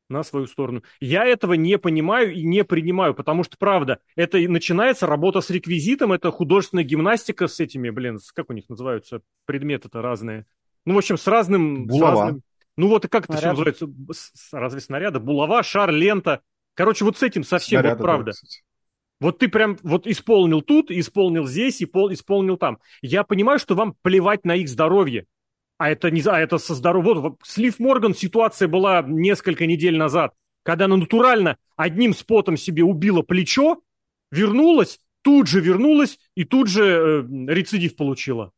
на 0.09 0.23
свою 0.23 0.47
сторону. 0.47 0.83
Я 0.99 1.25
этого 1.25 1.53
не 1.53 1.77
понимаю 1.77 2.33
и 2.33 2.43
не 2.43 2.63
принимаю, 2.63 3.13
потому 3.13 3.43
что, 3.43 3.55
правда, 3.57 3.99
это 4.15 4.37
начинается 4.39 5.05
работа 5.05 5.41
с 5.41 5.49
реквизитом, 5.49 6.13
это 6.13 6.31
художественная 6.31 6.83
гимнастика 6.83 7.47
с 7.47 7.59
этими, 7.59 7.89
блин, 7.89 8.19
как 8.33 8.49
у 8.49 8.53
них 8.53 8.67
называются 8.69 9.21
предметы-то 9.45 10.01
разные. 10.01 10.45
Ну, 10.85 10.95
в 10.95 10.97
общем, 10.97 11.17
с 11.17 11.27
разным... 11.27 11.85
Булава. 11.85 12.15
С 12.15 12.19
разным, 12.19 12.41
ну 12.77 12.87
вот 12.87 13.05
и 13.05 13.07
как 13.07 13.25
это 13.25 13.37
все 13.37 13.49
называется? 13.49 13.87
Разве 14.51 14.81
снаряда? 14.81 15.19
Булава, 15.19 15.63
шар, 15.63 15.91
лента. 15.91 16.41
Короче, 16.77 17.05
вот 17.05 17.17
с 17.17 17.23
этим 17.23 17.43
совсем, 17.43 17.79
Снаряды, 17.79 17.97
вот 17.97 18.03
правда. 18.03 18.31
Да, 18.31 18.47
вот 19.19 19.39
ты 19.39 19.47
прям 19.47 19.77
вот 19.81 20.05
исполнил 20.05 20.61
тут, 20.61 20.91
исполнил 20.91 21.47
здесь, 21.47 21.81
исполнил 21.81 22.55
там. 22.55 22.77
Я 23.01 23.23
понимаю, 23.23 23.57
что 23.57 23.73
вам 23.73 23.95
плевать 24.03 24.45
на 24.45 24.55
их 24.55 24.69
здоровье. 24.69 25.25
А 25.79 25.89
это 25.89 26.11
не 26.11 26.21
а 26.21 26.39
это 26.39 26.59
со 26.59 26.75
здоровьем. 26.75 27.21
Вот, 27.21 27.39
Слив 27.43 27.79
Морган 27.79 28.13
ситуация 28.13 28.67
была 28.67 29.03
несколько 29.07 29.65
недель 29.65 29.97
назад, 29.97 30.35
когда 30.61 30.85
она 30.85 30.97
натурально 30.97 31.57
одним 31.75 32.13
спотом 32.13 32.57
себе 32.57 32.83
убила 32.83 33.23
плечо, 33.23 33.81
вернулась, 34.29 34.99
тут 35.23 35.47
же 35.47 35.61
вернулась 35.61 36.19
и 36.35 36.43
тут 36.43 36.67
же 36.67 36.83
э, 36.83 37.21
рецидив 37.51 37.95
получила. 37.95 38.51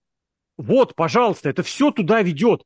Вот, 0.57 0.93
пожалуйста, 0.93 1.49
это 1.49 1.63
все 1.63 1.89
туда 1.91 2.21
ведет. 2.21 2.63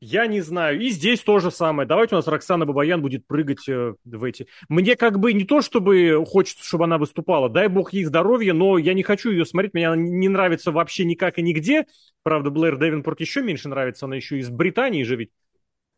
Я 0.00 0.26
не 0.26 0.40
знаю. 0.40 0.80
И 0.80 0.88
здесь 0.88 1.20
то 1.20 1.38
же 1.40 1.50
самое. 1.50 1.86
Давайте 1.86 2.14
у 2.14 2.18
нас 2.18 2.26
Роксана 2.26 2.64
Бабаян 2.64 3.02
будет 3.02 3.26
прыгать 3.26 3.68
э, 3.68 3.94
в 4.02 4.24
эти. 4.24 4.46
Мне 4.70 4.96
как 4.96 5.18
бы 5.18 5.34
не 5.34 5.44
то, 5.44 5.60
чтобы 5.60 6.24
хочется, 6.26 6.64
чтобы 6.64 6.84
она 6.84 6.96
выступала. 6.96 7.50
Дай 7.50 7.68
бог 7.68 7.92
ей 7.92 8.04
здоровья, 8.04 8.54
но 8.54 8.78
я 8.78 8.94
не 8.94 9.02
хочу 9.02 9.30
ее 9.30 9.44
смотреть. 9.44 9.74
Мне 9.74 9.88
она 9.88 9.96
не 9.96 10.28
нравится 10.30 10.72
вообще 10.72 11.04
никак 11.04 11.38
и 11.38 11.42
нигде. 11.42 11.86
Правда, 12.22 12.48
Блэр 12.48 12.78
Дэвенпорт 12.78 13.20
еще 13.20 13.42
меньше 13.42 13.68
нравится. 13.68 14.06
Она 14.06 14.16
еще 14.16 14.38
из 14.38 14.48
Британии 14.48 15.02
же 15.02 15.16
ведь. 15.16 15.32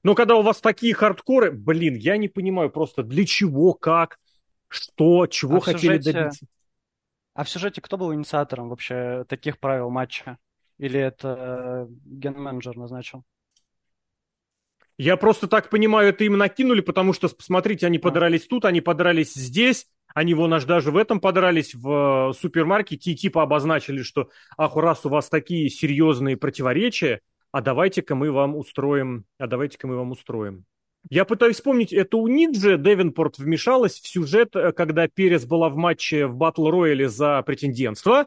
Но 0.03 0.17
когда 0.17 0.35
у 0.35 0.43
вас 0.43 0.61
такие 0.61 0.95
хардкоры, 0.95 1.53
блин, 1.53 1.95
я 1.95 2.17
не 2.17 2.27
понимаю 2.27 2.71
просто 2.71 3.05
для 3.05 3.25
чего, 3.25 3.73
как, 3.73 4.19
что, 4.67 5.29
чего 5.29 5.59
а 5.59 5.61
хотели 5.61 5.99
сюжете... 5.99 6.13
добиться. 6.13 6.47
А 7.35 7.45
в 7.45 7.49
сюжете 7.49 7.81
кто 7.81 7.97
был 7.97 8.13
инициатором 8.13 8.69
вообще 8.69 9.25
таких 9.29 9.61
правил 9.61 9.91
матча? 9.91 10.39
Или 10.79 10.99
это 10.99 11.87
э, 11.89 11.95
ген-менеджер 12.05 12.77
назначил? 12.77 13.23
Я 14.99 15.17
просто 15.17 15.49
так 15.49 15.71
понимаю, 15.71 16.11
это 16.11 16.25
им 16.25 16.37
накинули, 16.37 16.81
потому 16.81 17.13
что, 17.13 17.29
посмотрите, 17.29 17.87
они 17.87 17.99
подрались 17.99 18.47
тут, 18.47 18.65
они 18.65 18.81
подрались 18.81 19.35
здесь, 19.35 19.87
они 20.15 20.35
вон 20.35 20.53
аж 20.55 20.65
даже 20.65 20.91
в 20.91 20.97
этом 20.97 21.21
подрались 21.21 21.75
в 21.75 22.31
э, 22.31 22.39
супермаркете 22.39 23.13
и 23.13 23.17
типа 23.17 23.43
обозначили, 23.43 24.03
что 24.03 24.29
ах, 24.57 24.77
раз 24.77 25.07
у 25.07 25.09
вас 25.09 25.29
такие 25.29 25.71
серьезные 25.71 26.37
противоречия, 26.37 27.21
а 27.51 27.63
давайте-ка 27.63 28.15
мы 28.15 28.31
вам 28.31 28.57
устроим, 28.57 29.25
а 29.39 29.47
давайте-ка 29.47 29.87
мы 29.87 29.97
вам 29.97 30.13
устроим. 30.13 30.65
Я 31.11 31.25
пытаюсь 31.25 31.57
вспомнить, 31.57 31.93
это 31.93 32.17
у 32.17 32.29
Ниджи 32.29 32.79
Девенпорт 32.79 33.39
вмешалась 33.39 33.99
в 33.99 34.07
сюжет, 34.07 34.55
э, 34.55 34.73
когда 34.73 35.09
Перес 35.09 35.47
была 35.47 35.69
в 35.69 35.77
матче 35.77 36.27
в 36.27 36.37
Батл 36.37 36.69
Рояле 36.69 37.09
за 37.09 37.43
претендентство, 37.43 38.27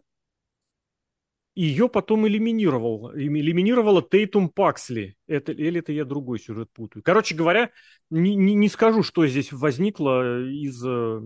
ее 1.56 1.88
потом 1.89 2.28
элиминировал. 2.28 3.12
Элиминировала 3.15 4.02
Тейтум 4.02 4.50
Паксли. 4.50 5.15
Это, 5.28 5.54
или 5.54 5.80
это 5.80 5.91
я 5.91 6.06
другой 6.06 6.39
сюжет 6.39 6.70
путаю. 6.74 7.02
Короче 7.04 7.34
говоря, 7.34 7.72
не, 8.10 8.36
не, 8.36 8.54
не 8.54 8.70
скажу, 8.70 9.04
что 9.04 9.26
здесь 9.26 9.52
возникло 9.52 10.41
из... 10.44 10.86
Э, 10.86 11.22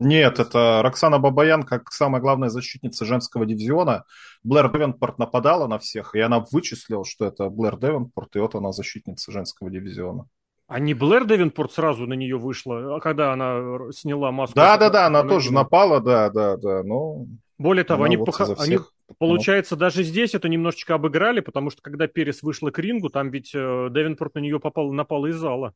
Нет, 0.00 0.38
это 0.40 0.80
Роксана 0.82 1.18
Бабаян, 1.18 1.62
как 1.62 1.92
самая 1.92 2.22
главная 2.22 2.48
защитница 2.48 3.04
женского 3.04 3.46
дивизиона. 3.46 4.04
Блэр 4.42 4.72
Девенпорт 4.72 5.18
нападала 5.18 5.66
на 5.68 5.78
всех, 5.78 6.14
и 6.14 6.20
она 6.20 6.44
вычислила, 6.50 7.04
что 7.04 7.26
это 7.26 7.50
Блэр 7.50 7.76
Девенпорт, 7.76 8.34
и 8.36 8.38
вот 8.38 8.54
она 8.54 8.72
защитница 8.72 9.32
женского 9.32 9.70
дивизиона. 9.70 10.26
А 10.66 10.80
не 10.80 10.94
Блэр 10.94 11.26
Девенпорт 11.26 11.72
сразу 11.72 12.06
на 12.06 12.14
нее 12.14 12.38
вышла, 12.38 12.96
а 12.96 13.00
когда 13.00 13.34
она 13.34 13.92
сняла 13.92 14.32
маску? 14.32 14.56
Да-да-да, 14.56 15.06
она, 15.06 15.20
она 15.20 15.28
тоже 15.28 15.52
напала, 15.52 16.00
да-да-да, 16.00 16.82
но... 16.82 17.26
Более 17.58 17.84
того, 17.84 18.04
они, 18.04 18.16
пох... 18.16 18.40
они, 18.58 18.78
получается, 19.18 19.76
даже 19.76 20.02
здесь 20.02 20.34
это 20.34 20.48
немножечко 20.48 20.94
обыграли, 20.94 21.40
потому 21.40 21.70
что 21.70 21.82
когда 21.82 22.06
Перес 22.06 22.42
вышла 22.42 22.70
к 22.70 22.78
рингу, 22.78 23.10
там 23.10 23.30
ведь 23.30 23.54
э, 23.54 23.88
Девинпорт 23.90 24.34
на 24.34 24.40
нее 24.40 24.60
попал, 24.60 24.92
напал 24.92 25.26
из 25.26 25.36
зала. 25.36 25.74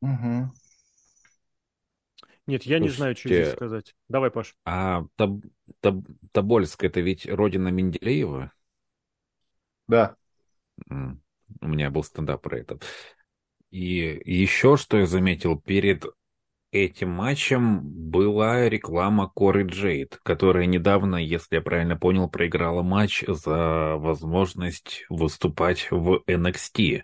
Угу. 0.00 0.52
Нет, 2.46 2.62
я 2.62 2.78
Слушайте, 2.78 2.82
не 2.82 2.88
знаю, 2.88 3.16
что 3.16 3.28
здесь 3.28 3.52
сказать. 3.52 3.94
Давай, 4.08 4.30
Паш. 4.30 4.56
А 4.64 5.04
Таб... 5.16 5.32
Таб... 5.80 5.96
Тобольск 6.32 6.82
это 6.82 7.00
ведь 7.00 7.26
родина 7.26 7.68
Менделеева? 7.68 8.52
Да. 9.86 10.16
У 10.88 11.66
меня 11.66 11.90
был 11.90 12.02
стендап 12.02 12.40
про 12.42 12.58
это. 12.58 12.78
И 13.70 14.22
еще 14.24 14.78
что 14.78 14.96
я 14.96 15.06
заметил, 15.06 15.60
перед 15.60 16.06
этим 16.70 17.10
матчем 17.10 17.80
была 17.82 18.68
реклама 18.68 19.30
Коры 19.34 19.64
Джейд, 19.64 20.18
которая 20.22 20.66
недавно, 20.66 21.16
если 21.16 21.56
я 21.56 21.60
правильно 21.62 21.96
понял, 21.96 22.28
проиграла 22.28 22.82
матч 22.82 23.24
за 23.26 23.96
возможность 23.96 25.04
выступать 25.08 25.88
в 25.90 26.22
NXT. 26.26 27.02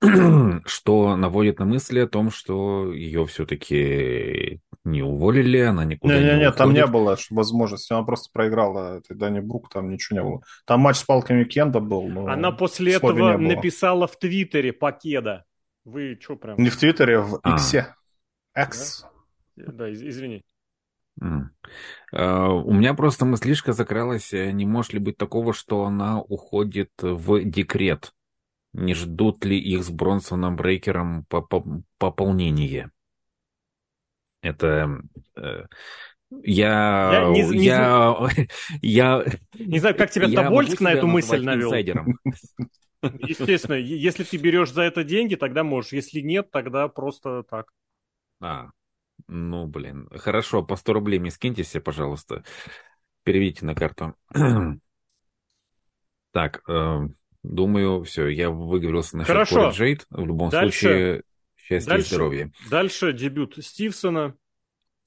Что 0.66 1.16
наводит 1.16 1.58
на 1.58 1.64
мысли 1.64 2.00
о 2.00 2.06
том, 2.06 2.30
что 2.30 2.92
ее 2.92 3.24
все-таки 3.26 4.60
не 4.84 5.02
уволили, 5.02 5.58
она 5.60 5.84
никуда 5.84 6.18
не, 6.18 6.24
не, 6.24 6.30
не 6.32 6.38
Нет, 6.40 6.56
там 6.56 6.74
не 6.74 6.86
было 6.86 7.16
возможности, 7.30 7.92
она 7.92 8.02
просто 8.02 8.28
проиграла 8.32 8.98
этой 8.98 9.16
Дани 9.16 9.40
Брук, 9.40 9.70
там 9.70 9.90
ничего 9.90 10.18
не 10.18 10.24
было. 10.24 10.42
Там 10.66 10.80
матч 10.80 10.96
с 10.96 11.04
палками 11.04 11.44
Кенда 11.44 11.80
был. 11.80 12.06
Но 12.08 12.26
она 12.26 12.52
после 12.52 12.94
этого 12.94 13.38
написала 13.38 14.06
в 14.06 14.18
Твиттере 14.18 14.72
Покеда. 14.72 15.44
Вы 15.84 16.18
что 16.20 16.36
прям... 16.36 16.58
Не 16.58 16.68
в 16.68 16.76
Твиттере, 16.76 17.20
в 17.20 17.40
а. 17.42 17.54
Иксе. 17.54 17.94
X. 18.54 19.06
Да, 19.56 19.72
да 19.72 19.92
извини. 19.92 20.44
Mm. 21.20 21.42
Uh, 22.12 22.62
у 22.64 22.72
меня 22.72 22.94
просто 22.94 23.24
мыслишка 23.24 23.72
закралась, 23.72 24.32
э, 24.32 24.50
не 24.50 24.66
может 24.66 24.94
ли 24.94 24.98
быть 24.98 25.16
такого, 25.16 25.52
что 25.52 25.84
она 25.84 26.20
уходит 26.20 26.90
в 27.00 27.44
декрет? 27.44 28.12
Не 28.72 28.94
ждут 28.94 29.44
ли 29.44 29.56
их 29.56 29.84
с 29.84 29.90
Бронсоном 29.90 30.56
Брейкером 30.56 31.24
пополнение? 31.98 32.90
Это... 34.42 35.00
Uh, 35.38 35.66
я, 36.42 37.10
я, 37.12 37.28
не, 37.28 37.42
не, 37.42 37.66
я, 37.66 38.16
я, 38.82 39.24
не 39.56 39.78
знаю, 39.78 39.94
как 39.94 40.10
тебя 40.10 40.28
Тобольск 40.28 40.80
на 40.80 40.92
эту 40.92 41.06
мысль 41.06 41.44
навел. 41.44 41.72
Естественно, 43.02 43.76
если 43.76 44.24
ты 44.24 44.36
берешь 44.36 44.72
за 44.72 44.82
это 44.82 45.04
деньги, 45.04 45.36
тогда 45.36 45.62
можешь. 45.62 45.92
Если 45.92 46.20
нет, 46.20 46.50
тогда 46.50 46.88
просто 46.88 47.44
так. 47.48 47.66
А, 48.44 48.68
ну, 49.26 49.66
блин. 49.66 50.06
Хорошо, 50.14 50.62
по 50.62 50.76
100 50.76 50.92
рублей 50.92 51.18
мне 51.18 51.30
скиньте 51.30 51.64
себе, 51.64 51.80
пожалуйста. 51.80 52.44
Переведите 53.22 53.64
на 53.64 53.74
карту. 53.74 54.14
так, 56.30 56.62
э, 56.68 56.98
думаю, 57.42 58.04
все, 58.04 58.28
я 58.28 58.50
выговорился 58.50 59.16
насчет 59.16 59.28
Хорошо. 59.28 59.70
Джейд. 59.70 60.04
В 60.10 60.26
любом 60.26 60.50
дальше, 60.50 60.78
случае, 60.78 61.22
счастья 61.56 61.88
дальше, 61.88 62.06
и 62.06 62.08
здоровья. 62.08 62.52
Дальше 62.68 63.12
дебют 63.14 63.56
Стивсона, 63.64 64.34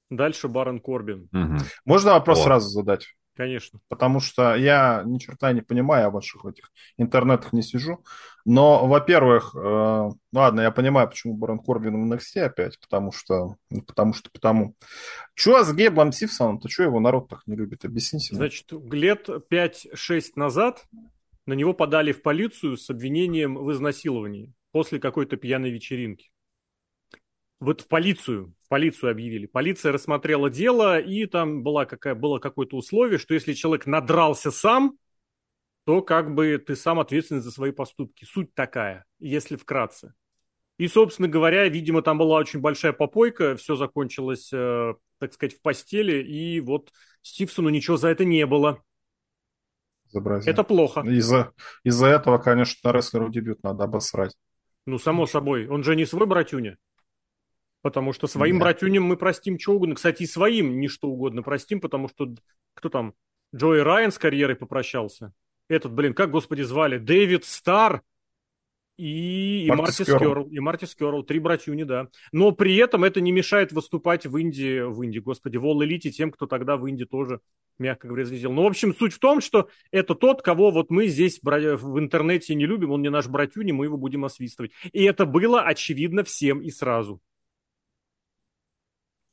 дальше 0.10 0.48
Барон 0.48 0.80
Корбин. 0.80 1.30
Угу. 1.32 1.58
Можно 1.86 2.14
вопрос 2.14 2.40
О. 2.40 2.44
сразу 2.44 2.70
задать? 2.70 3.06
Конечно. 3.36 3.80
Потому 3.88 4.20
что 4.20 4.56
я 4.56 5.04
ни 5.06 5.20
черта 5.20 5.52
не 5.54 5.62
понимаю 5.62 6.08
о 6.08 6.10
ваших 6.10 6.44
этих 6.46 6.72
интернетах 6.98 7.54
не 7.54 7.62
сижу. 7.62 8.04
Но, 8.50 8.88
во-первых, 8.88 9.54
э, 9.56 10.10
ладно, 10.32 10.62
я 10.62 10.72
понимаю, 10.72 11.10
почему 11.10 11.36
Барон 11.36 11.60
Корбин 11.60 12.10
в 12.10 12.14
NXT 12.14 12.40
опять, 12.44 12.80
потому 12.80 13.12
что, 13.12 13.58
ну, 13.70 13.82
потому 13.82 14.14
что, 14.14 14.30
потому. 14.32 14.74
Чего 15.36 15.66
с 15.66 15.74
Гейблом 15.74 16.14
Симпсоном-то, 16.14 16.70
что 16.70 16.84
его 16.84 17.02
народ 17.02 17.28
так 17.28 17.42
не 17.46 17.58
любит? 17.58 17.84
Объясните. 17.84 18.34
Значит, 18.34 18.72
лет 18.72 19.28
5-6 19.52 20.24
назад 20.38 20.86
на 21.46 21.54
него 21.56 21.74
подали 21.74 22.14
в 22.14 22.22
полицию 22.22 22.78
с 22.78 22.90
обвинением 22.90 23.56
в 23.58 23.70
изнасиловании 23.74 24.54
после 24.72 25.02
какой-то 25.02 25.36
пьяной 25.36 25.72
вечеринки. 25.72 26.32
Вот 27.60 27.82
в 27.82 27.88
полицию 27.90 28.54
полицию 28.70 29.12
объявили. 29.12 29.46
Полиция 29.46 29.92
рассмотрела 29.92 30.50
дело, 30.50 31.00
и 31.00 31.26
там 31.26 31.64
была 31.64 31.86
какая, 31.86 32.16
было 32.16 32.40
какое-то 32.40 32.78
условие, 32.78 33.18
что 33.18 33.34
если 33.34 33.52
человек 33.52 33.88
надрался 33.88 34.52
сам, 34.52 34.98
то 35.88 36.02
как 36.02 36.36
бы 36.36 36.58
ты 36.58 36.76
сам 36.76 37.00
ответственен 37.00 37.42
за 37.42 37.50
свои 37.50 37.72
поступки. 37.72 38.26
Суть 38.26 38.54
такая, 38.54 39.06
если 39.20 39.56
вкратце. 39.56 40.14
И, 40.76 40.90
собственно 40.90 41.30
говоря, 41.30 41.66
видимо, 41.70 42.02
там 42.02 42.18
была 42.18 42.40
очень 42.40 42.60
большая 42.60 42.92
попойка, 42.92 43.56
все 43.56 43.78
закончилось, 43.78 44.50
э, 44.52 44.96
так 45.18 45.32
сказать, 45.32 45.56
в 45.56 45.62
постели, 45.62 46.22
и 46.22 46.60
вот 46.60 46.92
Стивсону 47.22 47.70
ничего 47.70 47.96
за 47.96 48.10
это 48.10 48.26
не 48.26 48.46
было. 48.46 48.84
Изобразие. 50.10 50.52
Это 50.52 50.66
плохо. 50.66 51.06
Из-за 51.08 51.54
из 51.86 52.04
этого, 52.04 52.38
конечно, 52.38 52.92
рестлеру 52.92 53.30
дебют 53.30 53.64
надо 53.64 53.86
обосрать. 53.86 54.36
Ну, 54.86 55.00
само 55.00 55.26
собой. 55.26 55.70
Он 55.70 55.86
же 55.86 55.96
не 55.96 56.06
свой 56.06 56.28
братюня. 56.28 56.78
Потому 57.82 58.12
что 58.12 58.28
своим 58.28 58.60
да. 58.60 58.66
братюням 58.66 59.04
мы 59.04 59.16
простим 59.16 59.58
что 59.58 59.76
угодно. 59.76 59.96
Кстати, 59.96 60.24
и 60.24 60.28
своим 60.28 60.82
не 60.82 60.90
что 60.90 61.08
угодно 61.08 61.44
простим, 61.44 61.80
потому 61.80 62.10
что 62.10 62.36
кто 62.74 62.90
там? 62.90 63.14
Джои 63.56 63.80
Райан 63.80 64.12
с 64.12 64.18
карьерой 64.18 64.58
попрощался. 64.58 65.32
Этот, 65.70 65.94
блин, 65.94 66.14
как, 66.14 66.32
господи, 66.32 66.62
звали? 66.62 66.98
Дэвид 66.98 67.46
Стар 67.46 68.02
и, 68.98 69.66
и 69.66 69.72
Марти 69.72 70.04
Скерл. 70.04 70.48
И 70.48 70.60
Марти 70.60 70.86
Скерл. 70.86 71.24
Три 71.24 71.40
братюни, 71.40 71.84
да. 71.84 72.08
Но 72.32 72.52
при 72.52 72.76
этом 72.78 73.04
это 73.04 73.22
не 73.22 73.32
мешает 73.32 73.72
выступать 73.72 74.26
в 74.26 74.36
Индии, 74.38 74.82
в 74.82 75.02
Индии, 75.04 75.20
господи, 75.20 75.58
в 75.58 75.66
All 75.66 75.86
Elite 75.86 76.10
тем, 76.10 76.32
кто 76.32 76.48
тогда 76.48 76.78
в 76.78 76.88
Индии 76.88 77.04
тоже, 77.04 77.40
мягко 77.78 78.08
говоря, 78.08 78.26
звездил. 78.26 78.52
Ну, 78.52 78.64
в 78.64 78.68
общем, 78.68 78.96
суть 78.96 79.14
в 79.14 79.20
том, 79.20 79.40
что 79.40 79.70
это 79.92 80.16
тот, 80.16 80.42
кого 80.42 80.72
вот 80.72 80.90
мы 80.90 81.08
здесь 81.08 81.40
в 81.44 82.00
интернете 82.00 82.56
не 82.56 82.66
любим, 82.66 82.92
он 82.92 83.04
не 83.04 83.10
наш 83.10 83.28
братюни, 83.28 83.72
мы 83.72 83.86
его 83.86 83.98
будем 83.98 84.26
освистывать. 84.26 84.72
И 84.92 85.04
это 85.04 85.26
было 85.26 85.62
очевидно 85.62 86.24
всем 86.24 86.62
и 86.62 86.72
сразу. 86.72 87.22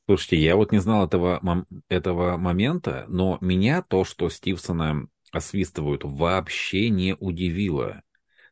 Слушайте, 0.06 0.36
я 0.36 0.56
вот 0.56 0.72
не 0.72 0.78
знал 0.78 1.06
этого, 1.06 1.64
этого 1.88 2.36
момента, 2.36 3.06
но 3.08 3.38
меня 3.40 3.80
то, 3.80 4.04
что 4.04 4.28
Стивсона 4.28 5.08
освистывают, 5.34 6.02
вообще 6.04 6.88
не 6.88 7.16
удивило. 7.18 8.02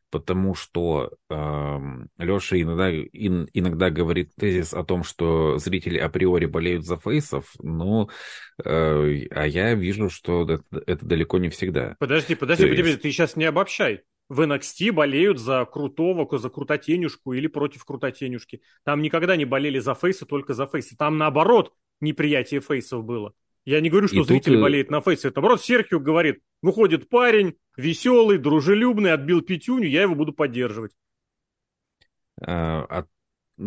Потому 0.09 0.53
что 0.53 1.13
э, 1.27 1.79
Леша 2.19 2.61
иногда, 2.61 2.91
ин, 2.91 3.49
иногда 3.51 3.89
говорит 3.89 4.29
тезис 4.35 4.73
о 4.73 4.83
том, 4.83 5.03
что 5.03 5.57
зрители 5.57 5.97
априори 5.97 6.45
болеют 6.45 6.85
за 6.85 6.97
фейсов, 6.97 7.51
но 7.59 8.09
э, 8.63 9.25
а 9.31 9.47
я 9.47 9.73
вижу, 9.73 10.11
что 10.11 10.43
это, 10.43 10.63
это 10.85 11.03
далеко 11.03 11.39
не 11.39 11.49
всегда. 11.49 11.95
Подожди, 11.97 12.35
подожди, 12.35 12.67
подожди, 12.67 12.89
есть... 12.91 13.01
ты 13.01 13.11
сейчас 13.11 13.35
не 13.35 13.45
обобщай 13.45 14.03
в 14.29 14.41
NXT 14.41 14.91
болеют 14.91 15.39
за 15.39 15.65
крутого, 15.65 16.27
за 16.37 16.49
крутотенюшку 16.49 17.33
или 17.33 17.47
против 17.47 17.85
крутотенюшки. 17.85 18.61
Там 18.83 19.01
никогда 19.01 19.35
не 19.35 19.45
болели 19.45 19.79
за 19.79 19.95
фейса, 19.95 20.25
только 20.25 20.53
за 20.53 20.65
фейса. 20.67 20.95
Там 20.97 21.17
наоборот 21.17 21.73
неприятие 21.99 22.61
фейсов 22.61 23.03
было. 23.03 23.33
Я 23.65 23.79
не 23.79 23.89
говорю, 23.89 24.07
что 24.07 24.21
и 24.21 24.23
зрители 24.23 24.53
тут... 24.53 24.59
Э, 24.59 24.61
болеют 24.61 24.91
на 24.91 25.01
фейсе. 25.01 25.29
Это 25.29 25.39
наоборот 25.39 25.63
Серхио 25.63 25.99
говорит, 25.99 26.41
выходит 26.61 27.09
парень, 27.09 27.55
веселый, 27.77 28.37
дружелюбный, 28.37 29.13
отбил 29.13 29.41
пятюню, 29.41 29.87
я 29.87 30.01
его 30.01 30.15
буду 30.15 30.33
поддерживать. 30.33 30.91
А, 32.41 32.85
а 32.89 33.05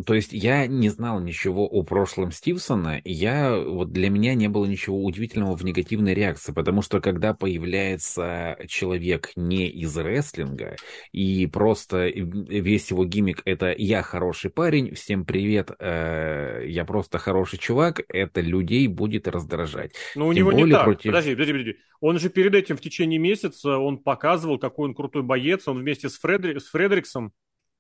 то 0.05 0.15
есть 0.15 0.33
я 0.33 0.67
не 0.67 0.89
знал 0.89 1.21
ничего 1.21 1.65
о 1.65 1.85
прошлом 1.85 2.33
Стивсона, 2.33 2.99
и 2.99 3.13
я, 3.13 3.57
вот 3.57 3.93
для 3.93 4.11
меня 4.11 4.35
не 4.35 4.49
было 4.49 4.67
ничего 4.67 5.05
удивительного 5.05 5.57
в 5.57 5.65
негативной 5.65 6.13
реакции, 6.13 6.53
потому 6.53 6.83
что 6.83 7.01
когда 7.01 7.35
появляется 7.35 8.59
человек 8.67 9.31
не 9.37 9.69
из 9.69 9.97
рестлинга, 9.97 10.75
и 11.13 11.47
просто 11.47 12.09
весь 12.09 12.91
его 12.91 13.05
гиммик 13.05 13.43
это 13.45 13.73
«я 13.79 14.03
хороший 14.03 14.51
парень, 14.51 14.93
всем 14.95 15.25
привет, 15.25 15.71
э, 15.79 16.65
я 16.67 16.85
просто 16.85 17.19
хороший 17.19 17.61
чувак», 17.61 18.01
это 18.09 18.41
людей 18.41 18.89
будет 18.89 19.29
раздражать. 19.29 19.93
Но 20.17 20.27
у 20.27 20.35
Тем 20.35 20.49
него 20.49 20.53
не 20.53 20.71
так. 20.71 20.85
Против... 20.85 21.13
Подожди, 21.13 21.35
подожди, 21.35 21.53
подожди. 21.53 21.77
Он 22.01 22.19
же 22.19 22.29
перед 22.29 22.55
этим 22.57 22.77
в 22.77 22.81
течение 22.81 23.21
месяца, 23.21 23.79
он 23.79 23.99
показывал, 23.99 24.59
какой 24.59 24.89
он 24.89 24.97
крутой 24.97 25.23
боец, 25.23 25.69
он 25.69 25.79
вместе 25.79 26.09
с, 26.09 26.19
Фредри... 26.19 26.59
с 26.59 26.65
Фредериксом, 26.65 27.33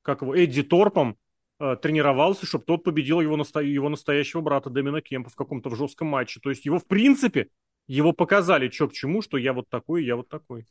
как 0.02 0.22
его, 0.22 0.36
Эдди 0.36 0.62
Торпом, 0.62 1.16
тренировался, 1.58 2.46
чтобы 2.46 2.64
тот 2.64 2.84
победил 2.84 3.20
его, 3.20 3.36
насто... 3.36 3.60
его 3.60 3.88
настоящего 3.88 4.40
брата 4.40 4.70
Дэмина 4.70 5.00
Кемпа 5.00 5.30
в 5.30 5.36
каком-то 5.36 5.70
в 5.70 5.76
жестком 5.76 6.08
матче. 6.08 6.40
То 6.40 6.50
есть 6.50 6.66
его, 6.66 6.78
в 6.78 6.86
принципе, 6.86 7.48
его 7.86 8.12
показали, 8.12 8.68
что 8.68 8.88
к 8.88 8.92
чему, 8.92 9.22
что 9.22 9.36
я 9.36 9.52
вот 9.52 9.68
такой, 9.68 10.04
я 10.04 10.16
вот 10.16 10.28
такой. 10.28 10.66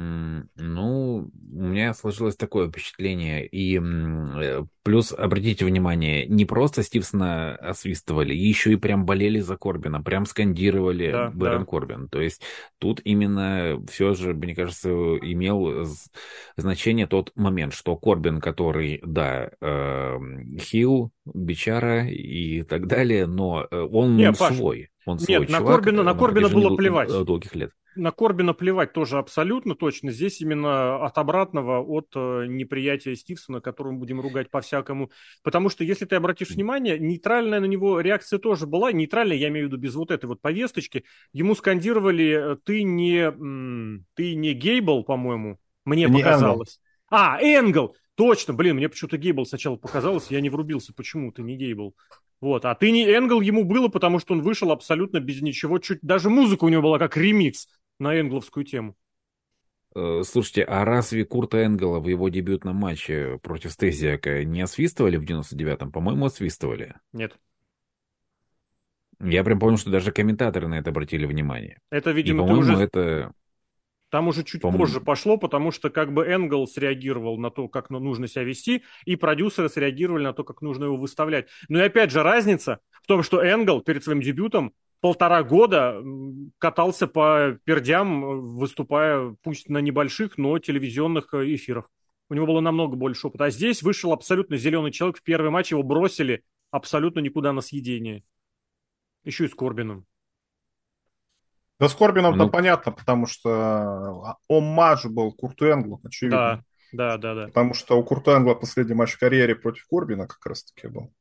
Ну, 0.00 1.28
у 1.52 1.62
меня 1.62 1.92
сложилось 1.92 2.36
такое 2.36 2.68
впечатление. 2.68 3.44
И 3.44 3.80
э, 3.80 4.64
плюс, 4.84 5.12
обратите 5.12 5.64
внимание, 5.64 6.24
не 6.26 6.44
просто 6.44 6.84
Стивсона 6.84 7.56
освистывали, 7.56 8.32
еще 8.32 8.72
и 8.72 8.76
прям 8.76 9.04
болели 9.04 9.40
за 9.40 9.56
Корбина, 9.56 10.00
прям 10.00 10.24
скандировали 10.24 11.10
да, 11.10 11.30
Бэрон 11.34 11.60
да. 11.60 11.66
Корбин. 11.66 12.08
То 12.08 12.20
есть 12.20 12.42
тут 12.78 13.00
именно 13.02 13.84
все 13.90 14.14
же, 14.14 14.34
мне 14.34 14.54
кажется, 14.54 14.88
имел 14.88 15.84
значение 16.56 17.08
тот 17.08 17.32
момент, 17.34 17.72
что 17.72 17.96
Корбин, 17.96 18.40
который, 18.40 19.00
да, 19.04 19.50
э, 19.60 20.16
хил, 20.60 21.10
бичара 21.24 22.06
и 22.06 22.62
так 22.62 22.86
далее, 22.86 23.26
но 23.26 23.66
э, 23.68 23.80
он 23.80 24.16
Нет, 24.16 24.36
свой. 24.36 24.90
Он 25.06 25.18
свой 25.18 25.40
Нет, 25.40 25.48
чувак, 25.48 25.60
на 25.60 25.66
Корбина, 25.66 26.02
на 26.04 26.14
Корбина 26.14 26.48
было 26.48 26.76
плевать. 26.76 27.08
Долгих 27.08 27.56
лет 27.56 27.72
на 27.98 28.10
Корбина 28.10 28.54
плевать 28.54 28.92
тоже 28.92 29.18
абсолютно 29.18 29.74
точно. 29.74 30.10
Здесь 30.10 30.40
именно 30.40 31.04
от 31.04 31.18
обратного, 31.18 31.80
от 31.80 32.08
э, 32.14 32.46
неприятия 32.46 33.14
Стивсона, 33.14 33.60
которого 33.60 33.92
мы 33.92 33.98
будем 33.98 34.20
ругать 34.20 34.50
по-всякому. 34.50 35.10
Потому 35.42 35.68
что, 35.68 35.84
если 35.84 36.04
ты 36.04 36.16
обратишь 36.16 36.50
внимание, 36.50 36.98
нейтральная 36.98 37.60
на 37.60 37.66
него 37.66 38.00
реакция 38.00 38.38
тоже 38.38 38.66
была. 38.66 38.92
Нейтральная, 38.92 39.36
я 39.36 39.48
имею 39.48 39.66
в 39.66 39.68
виду 39.70 39.80
без 39.80 39.94
вот 39.94 40.10
этой 40.10 40.26
вот 40.26 40.40
повесточки. 40.40 41.04
Ему 41.32 41.54
скандировали, 41.54 42.52
э, 42.52 42.56
ты 42.64 42.82
не, 42.82 43.30
ты 44.14 44.34
не 44.34 44.54
Гейбл, 44.54 45.04
по-моему, 45.04 45.58
мне 45.84 46.04
не 46.04 46.18
показалось. 46.18 46.80
Энгл. 47.10 47.22
А, 47.22 47.38
Энгл! 47.40 47.96
Точно, 48.14 48.52
блин, 48.52 48.76
мне 48.76 48.88
почему-то 48.88 49.16
Гейбл 49.16 49.46
сначала 49.46 49.76
показалось, 49.76 50.26
я 50.30 50.40
не 50.40 50.50
врубился, 50.50 50.92
почему 50.92 51.30
ты 51.30 51.42
не 51.42 51.56
Гейбл. 51.56 51.94
Вот, 52.40 52.64
а 52.64 52.74
ты 52.74 52.90
не 52.92 53.04
Энгл 53.04 53.40
ему 53.40 53.64
было, 53.64 53.88
потому 53.88 54.20
что 54.20 54.34
он 54.34 54.42
вышел 54.42 54.70
абсолютно 54.70 55.18
без 55.18 55.42
ничего, 55.42 55.78
чуть 55.78 55.98
даже 56.02 56.30
музыка 56.30 56.64
у 56.64 56.68
него 56.68 56.82
была 56.82 56.98
как 56.98 57.16
ремикс 57.16 57.68
на 57.98 58.18
энгловскую 58.18 58.64
тему. 58.64 58.96
Э, 59.94 60.22
слушайте, 60.24 60.62
а 60.62 60.84
разве 60.84 61.24
Курта 61.24 61.64
Энгела 61.64 62.00
в 62.00 62.08
его 62.08 62.28
дебютном 62.28 62.76
матче 62.76 63.38
против 63.42 63.72
Стезиака 63.72 64.44
не 64.44 64.60
освистывали 64.60 65.16
в 65.16 65.24
99-м? 65.24 65.90
По-моему, 65.90 66.26
освистывали. 66.26 66.94
Нет. 67.12 67.36
Я 69.20 69.42
прям 69.42 69.58
помню, 69.58 69.78
что 69.78 69.90
даже 69.90 70.12
комментаторы 70.12 70.68
на 70.68 70.78
это 70.78 70.90
обратили 70.90 71.26
внимание. 71.26 71.80
Это, 71.90 72.12
видимо, 72.12 72.46
И, 72.46 72.52
уже... 72.52 72.74
это... 72.74 73.32
Там 74.10 74.28
уже 74.28 74.42
чуть 74.42 74.62
по-моему... 74.62 74.84
позже 74.84 75.00
пошло, 75.00 75.36
потому 75.36 75.70
что 75.70 75.90
как 75.90 76.14
бы 76.14 76.24
Энгл 76.24 76.66
среагировал 76.66 77.36
на 77.36 77.50
то, 77.50 77.68
как 77.68 77.90
нужно 77.90 78.26
себя 78.26 78.42
вести, 78.42 78.82
и 79.04 79.16
продюсеры 79.16 79.68
среагировали 79.68 80.24
на 80.24 80.32
то, 80.32 80.44
как 80.44 80.62
нужно 80.62 80.84
его 80.84 80.96
выставлять. 80.96 81.48
Но 81.68 81.78
и 81.78 81.82
опять 81.82 82.10
же 82.10 82.22
разница 82.22 82.80
в 83.02 83.06
том, 83.06 83.22
что 83.22 83.44
Энгл 83.44 83.82
перед 83.82 84.02
своим 84.04 84.22
дебютом 84.22 84.72
полтора 85.00 85.42
года 85.42 86.02
катался 86.58 87.06
по 87.06 87.58
пердям, 87.64 88.56
выступая 88.56 89.36
пусть 89.42 89.68
на 89.68 89.78
небольших, 89.78 90.38
но 90.38 90.58
телевизионных 90.58 91.34
э, 91.34 91.54
эфирах. 91.54 91.90
У 92.30 92.34
него 92.34 92.46
было 92.46 92.60
намного 92.60 92.96
больше 92.96 93.28
опыта. 93.28 93.44
А 93.44 93.50
здесь 93.50 93.82
вышел 93.82 94.12
абсолютно 94.12 94.56
зеленый 94.56 94.90
человек. 94.90 95.18
В 95.18 95.22
первый 95.22 95.50
матч 95.50 95.70
его 95.70 95.82
бросили 95.82 96.42
абсолютно 96.70 97.20
никуда 97.20 97.52
на 97.52 97.60
съедение. 97.60 98.22
Еще 99.24 99.46
и 99.46 99.48
с 99.48 99.54
Корбином. 99.54 100.06
Да 101.80 101.88
с 101.88 101.94
Корбином 101.94 102.36
ну... 102.36 102.50
понятно, 102.50 102.92
потому 102.92 103.26
что 103.26 103.50
а, 103.50 104.36
оммаж 104.48 105.06
был 105.06 105.32
Курту 105.32 105.66
Энглу, 105.66 106.00
очевидно. 106.02 106.64
Да, 106.92 107.16
да, 107.16 107.18
да, 107.18 107.34
да. 107.34 107.46
Потому 107.46 107.74
что 107.74 107.98
у 107.98 108.04
Курту 108.04 108.32
Энгла 108.32 108.54
последний 108.54 108.94
матч 108.94 109.12
в 109.12 109.18
карьере 109.18 109.54
против 109.54 109.86
Корбина 109.86 110.26
как 110.26 110.44
раз-таки 110.44 110.88
был. 110.88 111.12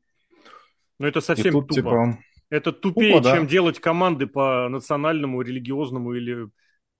Ну 1.00 1.08
это 1.08 1.22
совсем 1.22 1.52
тут, 1.52 1.68
тупо. 1.68 1.76
Типа, 1.76 2.18
это 2.50 2.72
тупее, 2.72 3.14
тупо, 3.14 3.24
да. 3.24 3.36
чем 3.36 3.48
делать 3.48 3.80
команды 3.80 4.28
по 4.28 4.68
национальному, 4.70 5.42
религиозному 5.42 6.14
или 6.14 6.48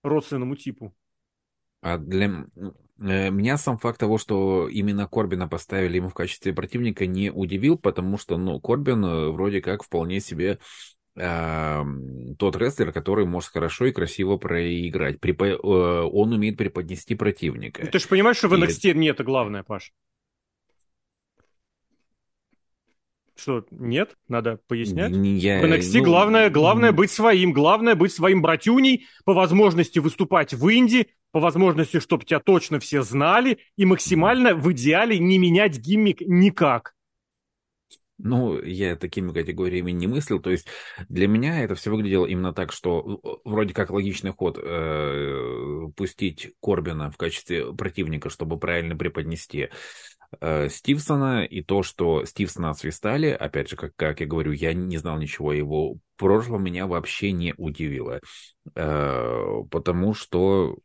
родственному 0.04 0.56
типу. 0.56 0.94
А 1.82 1.98
для 1.98 2.46
э, 3.00 3.30
меня 3.30 3.58
сам 3.58 3.78
факт 3.78 4.00
того, 4.00 4.18
что 4.18 4.68
именно 4.68 5.08
Корбина 5.08 5.48
поставили 5.48 5.98
ему 5.98 6.10
в 6.10 6.14
качестве 6.14 6.54
противника, 6.54 7.06
не 7.06 7.32
удивил, 7.32 7.78
потому 7.78 8.18
что, 8.18 8.38
ну, 8.38 8.60
Корбин 8.60 9.06
э, 9.06 9.30
вроде 9.30 9.62
как 9.62 9.84
вполне 9.84 10.20
себе 10.20 10.60
э, 11.16 11.84
тот 12.38 12.56
рестлер, 12.56 12.92
который 12.92 13.26
может 13.26 13.52
хорошо 13.52 13.86
и 13.86 13.92
красиво 13.92 14.38
проиграть. 14.38 15.20
Припо... 15.20 15.46
Э, 15.46 15.58
он 15.58 16.34
умеет 16.34 16.58
преподнести 16.58 17.16
противника. 17.16 17.84
Ну, 17.84 17.92
ты 17.92 18.00
же 18.00 18.08
понимаешь, 18.08 18.38
что 18.38 18.50
в 18.50 18.54
NXT 18.54 18.92
и... 18.92 18.98
не 18.98 19.08
это 19.08 19.24
главное, 19.24 19.64
Паш. 19.64 19.94
Что, 23.38 23.66
нет? 23.70 24.16
Надо 24.28 24.60
пояснять? 24.68 25.12
Я, 25.12 25.62
в 25.62 25.66
NXT 25.66 26.00
ну, 26.00 26.04
главное, 26.04 26.50
главное 26.50 26.92
быть 26.92 27.12
своим. 27.12 27.54
Главное 27.54 27.96
быть 27.96 28.12
своим 28.12 28.42
братюней, 28.42 29.06
по 29.26 29.34
возможности 29.34 30.00
выступать 30.00 30.54
в 30.54 30.70
Инди, 30.74 31.08
по 31.32 31.40
возможности, 31.40 32.00
чтобы 32.00 32.26
тебя 32.26 32.40
точно 32.40 32.80
все 32.80 33.04
знали, 33.04 33.60
и 33.76 33.86
максимально 33.86 34.56
в 34.56 34.72
идеале 34.72 35.20
не 35.20 35.38
менять 35.38 35.78
гиммик 35.78 36.22
никак. 36.22 36.96
Ну, 38.20 38.60
я 38.60 38.96
такими 38.96 39.32
категориями 39.32 39.92
не 39.92 40.08
мыслил. 40.08 40.40
То 40.40 40.50
есть 40.50 40.68
для 41.08 41.28
меня 41.28 41.64
это 41.64 41.76
все 41.76 41.92
выглядело 41.92 42.26
именно 42.26 42.52
так, 42.52 42.72
что 42.72 43.22
вроде 43.46 43.76
как 43.76 43.92
логичный 43.92 44.34
ход 44.34 44.58
э, 44.60 45.88
пустить 45.96 46.56
Корбина 46.60 47.12
в 47.12 47.18
качестве 47.18 47.72
противника, 47.74 48.30
чтобы 48.30 48.58
правильно 48.58 48.96
преподнести 48.96 49.70
э, 50.40 50.70
Стивсона, 50.70 51.46
и 51.46 51.62
то, 51.62 51.84
что 51.84 52.26
Стивсона 52.26 52.72
освистали, 52.72 53.28
опять 53.28 53.70
же, 53.70 53.76
как, 53.76 53.96
как 53.96 54.20
я 54.22 54.28
говорю, 54.28 54.52
я 54.52 54.74
не 54.74 54.98
знал 54.98 55.18
ничего 55.18 55.54
его 55.54 55.98
прошлом, 56.18 56.64
меня 56.64 56.88
вообще 56.88 57.32
не 57.32 57.54
удивило. 57.58 58.20
Э, 58.76 59.64
потому 59.70 60.14
что 60.14 60.78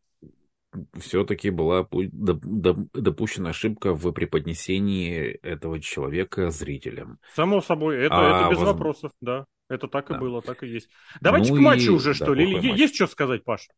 все-таки 0.98 1.50
была 1.50 1.86
допущена 1.90 3.50
ошибка 3.50 3.94
в 3.94 4.10
преподнесении 4.12 5.38
этого 5.42 5.80
человека 5.80 6.50
зрителям. 6.50 7.18
Само 7.34 7.60
собой, 7.60 7.98
это, 7.98 8.14
а, 8.14 8.40
это 8.40 8.50
без 8.50 8.58
воз... 8.58 8.68
вопросов, 8.68 9.12
да. 9.20 9.46
Это 9.68 9.88
так 9.88 10.08
да. 10.08 10.16
и 10.16 10.18
было, 10.18 10.42
так 10.42 10.62
и 10.62 10.68
есть. 10.68 10.88
Давайте 11.20 11.52
ну 11.52 11.58
к 11.58 11.60
матчу 11.62 11.92
и... 11.92 11.94
уже, 11.94 12.14
что 12.14 12.26
да, 12.26 12.34
ли? 12.34 12.54
Матч. 12.54 12.78
есть 12.78 12.94
что 12.94 13.06
сказать, 13.06 13.44
Паш? 13.44 13.68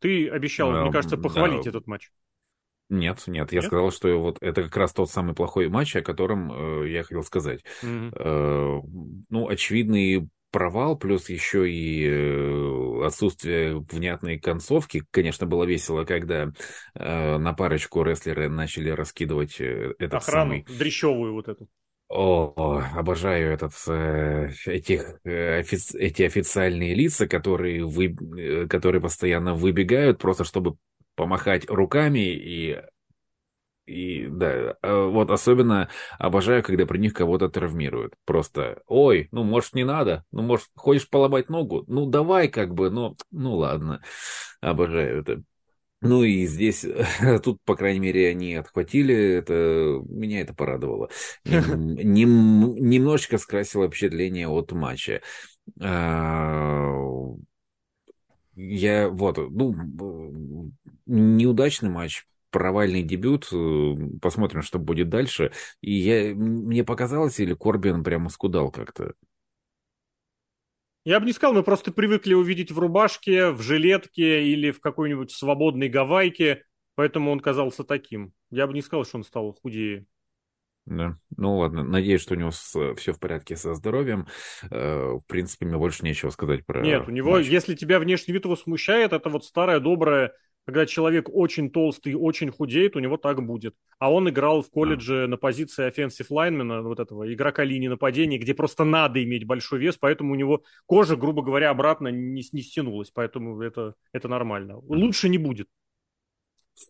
Ты 0.00 0.28
обещал, 0.28 0.70
а, 0.70 0.82
мне 0.82 0.92
кажется, 0.92 1.16
похвалить 1.16 1.64
да. 1.64 1.70
этот 1.70 1.86
матч. 1.86 2.10
Нет, 2.88 3.24
нет, 3.26 3.52
я 3.52 3.60
нет? 3.60 3.66
сказал, 3.66 3.90
что 3.90 4.18
вот 4.18 4.38
это 4.40 4.62
как 4.62 4.76
раз 4.76 4.92
тот 4.92 5.10
самый 5.10 5.34
плохой 5.34 5.68
матч, 5.68 5.94
о 5.96 6.02
котором 6.02 6.52
э, 6.82 6.90
я 6.90 7.02
хотел 7.02 7.22
сказать. 7.22 7.62
Mm-hmm. 7.82 8.12
Э, 8.16 8.80
ну, 9.28 9.48
очевидный 9.48 10.28
провал, 10.50 10.96
плюс 10.96 11.28
еще 11.28 11.70
и 11.70 12.06
э, 12.06 13.06
отсутствие 13.06 13.78
внятной 13.90 14.38
концовки. 14.38 15.04
Конечно, 15.10 15.46
было 15.46 15.64
весело, 15.64 16.04
когда 16.04 16.50
э, 16.94 17.38
на 17.38 17.52
парочку 17.52 18.02
рестлеры 18.02 18.48
начали 18.48 18.90
раскидывать 18.90 19.60
э, 19.60 19.94
этот 19.98 20.22
Охрану, 20.22 20.62
самый... 20.64 20.78
дрещевую 20.78 21.34
вот 21.34 21.48
эту. 21.48 21.68
О, 22.08 22.82
обожаю 22.96 23.52
этот, 23.52 23.72
э, 23.86 24.48
этих, 24.64 25.20
э, 25.24 25.58
офици... 25.58 25.98
эти 25.98 26.22
официальные 26.22 26.94
лица, 26.94 27.28
которые, 27.28 27.84
вы... 27.84 28.16
Э, 28.38 28.66
которые 28.66 29.02
постоянно 29.02 29.54
выбегают, 29.54 30.18
просто 30.18 30.44
чтобы 30.44 30.76
помахать 31.18 31.68
руками 31.68 32.20
и 32.20 32.80
и 33.86 34.26
да, 34.28 34.76
а 34.82 35.06
вот 35.08 35.30
особенно 35.30 35.88
обожаю, 36.18 36.62
когда 36.62 36.84
при 36.84 36.98
них 36.98 37.14
кого-то 37.14 37.48
травмируют. 37.48 38.14
Просто, 38.26 38.82
ой, 38.86 39.28
ну, 39.32 39.44
может, 39.44 39.72
не 39.74 39.84
надо? 39.84 40.24
Ну, 40.30 40.42
может, 40.42 40.68
хочешь 40.76 41.08
поломать 41.08 41.48
ногу? 41.48 41.84
Ну, 41.86 42.04
давай 42.04 42.48
как 42.48 42.74
бы, 42.74 42.90
ну, 42.90 43.16
ну 43.30 43.54
ладно. 43.56 44.02
Обожаю 44.60 45.20
это. 45.22 45.42
Ну 46.02 46.22
и 46.22 46.46
здесь, 46.46 46.84
тут, 47.44 47.62
по 47.64 47.76
крайней 47.76 48.00
мере, 48.00 48.28
они 48.28 48.56
отхватили, 48.56 49.14
это, 49.14 50.02
меня 50.06 50.42
это 50.42 50.54
порадовало. 50.54 51.08
Нем, 51.44 52.74
немножечко 52.80 53.38
скрасило 53.38 53.88
впечатление 53.88 54.48
от 54.48 54.72
матча. 54.72 55.22
Я, 58.60 59.08
вот, 59.08 59.38
ну, 59.38 60.72
неудачный 61.06 61.90
матч, 61.90 62.26
провальный 62.50 63.04
дебют. 63.04 63.48
Э, 63.52 63.94
посмотрим, 64.20 64.62
что 64.62 64.80
будет 64.80 65.08
дальше. 65.08 65.52
И 65.80 65.92
я, 65.92 66.34
мне 66.34 66.82
показалось, 66.82 67.38
или 67.38 67.54
Корбин 67.54 68.02
прямо 68.02 68.30
скудал 68.30 68.72
как-то. 68.72 69.14
Я 71.04 71.20
бы 71.20 71.26
не 71.26 71.32
сказал, 71.32 71.54
мы 71.54 71.62
просто 71.62 71.92
привыкли 71.92 72.34
увидеть 72.34 72.72
в 72.72 72.78
рубашке, 72.80 73.50
в 73.50 73.62
жилетке 73.62 74.44
или 74.44 74.72
в 74.72 74.80
какой-нибудь 74.80 75.30
свободной 75.30 75.88
гавайке, 75.88 76.64
поэтому 76.96 77.30
он 77.30 77.38
казался 77.38 77.84
таким. 77.84 78.32
Я 78.50 78.66
бы 78.66 78.74
не 78.74 78.82
сказал, 78.82 79.04
что 79.04 79.18
он 79.18 79.24
стал 79.24 79.52
худее. 79.52 80.04
Да. 80.88 81.18
Ну 81.36 81.58
ладно, 81.58 81.84
надеюсь, 81.84 82.22
что 82.22 82.34
у 82.34 82.38
него 82.38 82.50
с, 82.50 82.94
все 82.94 83.12
в 83.12 83.20
порядке 83.20 83.56
со 83.56 83.74
здоровьем. 83.74 84.26
Э, 84.70 85.18
в 85.18 85.22
принципе, 85.26 85.66
мне 85.66 85.76
больше 85.76 86.02
нечего 86.04 86.30
сказать 86.30 86.64
про. 86.64 86.80
Нет, 86.80 87.06
у 87.06 87.10
него, 87.10 87.32
матч. 87.32 87.46
если 87.46 87.74
тебя 87.74 88.00
внешний 88.00 88.32
вид 88.32 88.46
его 88.46 88.56
смущает, 88.56 89.12
это 89.12 89.28
вот 89.28 89.44
старая 89.44 89.80
добрая 89.80 90.32
когда 90.68 90.84
человек 90.84 91.30
очень 91.32 91.70
толстый, 91.70 92.12
очень 92.12 92.50
худеет, 92.50 92.94
у 92.94 92.98
него 92.98 93.16
так 93.16 93.42
будет. 93.42 93.74
А 93.98 94.12
он 94.12 94.28
играл 94.28 94.60
в 94.60 94.68
колледже 94.68 95.26
на 95.26 95.38
позиции 95.38 95.88
offensive 95.88 96.26
lineman, 96.28 96.82
вот 96.82 97.00
этого 97.00 97.32
игрока 97.32 97.64
линии 97.64 97.88
нападения, 97.88 98.36
где 98.36 98.52
просто 98.52 98.84
надо 98.84 99.24
иметь 99.24 99.46
большой 99.46 99.78
вес, 99.78 99.96
поэтому 99.96 100.34
у 100.34 100.36
него 100.36 100.62
кожа, 100.84 101.16
грубо 101.16 101.40
говоря, 101.40 101.70
обратно 101.70 102.08
не, 102.08 102.44
не 102.52 102.60
стянулась, 102.60 103.10
поэтому 103.10 103.62
это, 103.62 103.94
это 104.12 104.28
нормально. 104.28 104.76
Лучше 104.76 105.30
не 105.30 105.38
будет. 105.38 105.68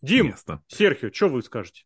Дим, 0.01 0.27
Ясно. 0.27 0.61
Серхио, 0.67 1.09
что 1.13 1.29
вы 1.29 1.41
скажете? 1.41 1.85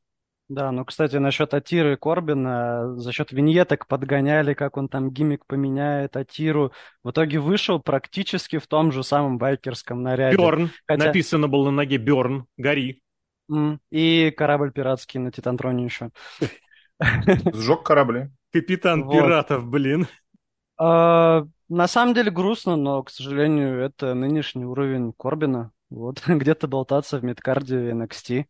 Да, 0.49 0.71
ну, 0.71 0.83
кстати, 0.83 1.15
насчет 1.15 1.53
Атиры 1.53 1.93
и 1.93 1.95
Корбина, 1.95 2.95
за 2.97 3.11
счет 3.13 3.31
виньеток 3.31 3.87
подгоняли, 3.87 4.53
как 4.53 4.77
он 4.77 4.89
там 4.89 5.09
гиммик 5.09 5.45
поменяет 5.45 6.17
Атиру. 6.17 6.73
В 7.03 7.11
итоге 7.11 7.39
вышел 7.39 7.79
практически 7.79 8.57
в 8.57 8.67
том 8.67 8.91
же 8.91 9.03
самом 9.03 9.37
байкерском 9.37 10.03
наряде. 10.03 10.37
Берн, 10.37 10.69
Хотя... 10.85 11.05
написано 11.05 11.47
было 11.47 11.65
на 11.65 11.71
ноге 11.71 11.97
Берн, 11.97 12.45
гори. 12.57 13.01
И 13.91 14.33
корабль 14.35 14.71
пиратский 14.71 15.19
на 15.19 15.31
Титантроне 15.31 15.85
еще. 15.85 16.09
Сжег 17.53 17.83
корабли. 17.83 18.29
Капитан 18.51 19.09
пиратов, 19.09 19.65
блин. 19.65 20.07
А, 20.77 21.45
на 21.69 21.87
самом 21.87 22.13
деле 22.13 22.31
грустно, 22.31 22.75
но, 22.75 23.03
к 23.03 23.09
сожалению, 23.09 23.79
это 23.79 24.13
нынешний 24.13 24.65
уровень 24.65 25.13
Корбина. 25.13 25.71
Вот, 25.89 26.21
где-то 26.27 26.67
болтаться 26.67 27.17
в 27.17 27.23
медкарде 27.23 27.91
NXT. 27.91 28.45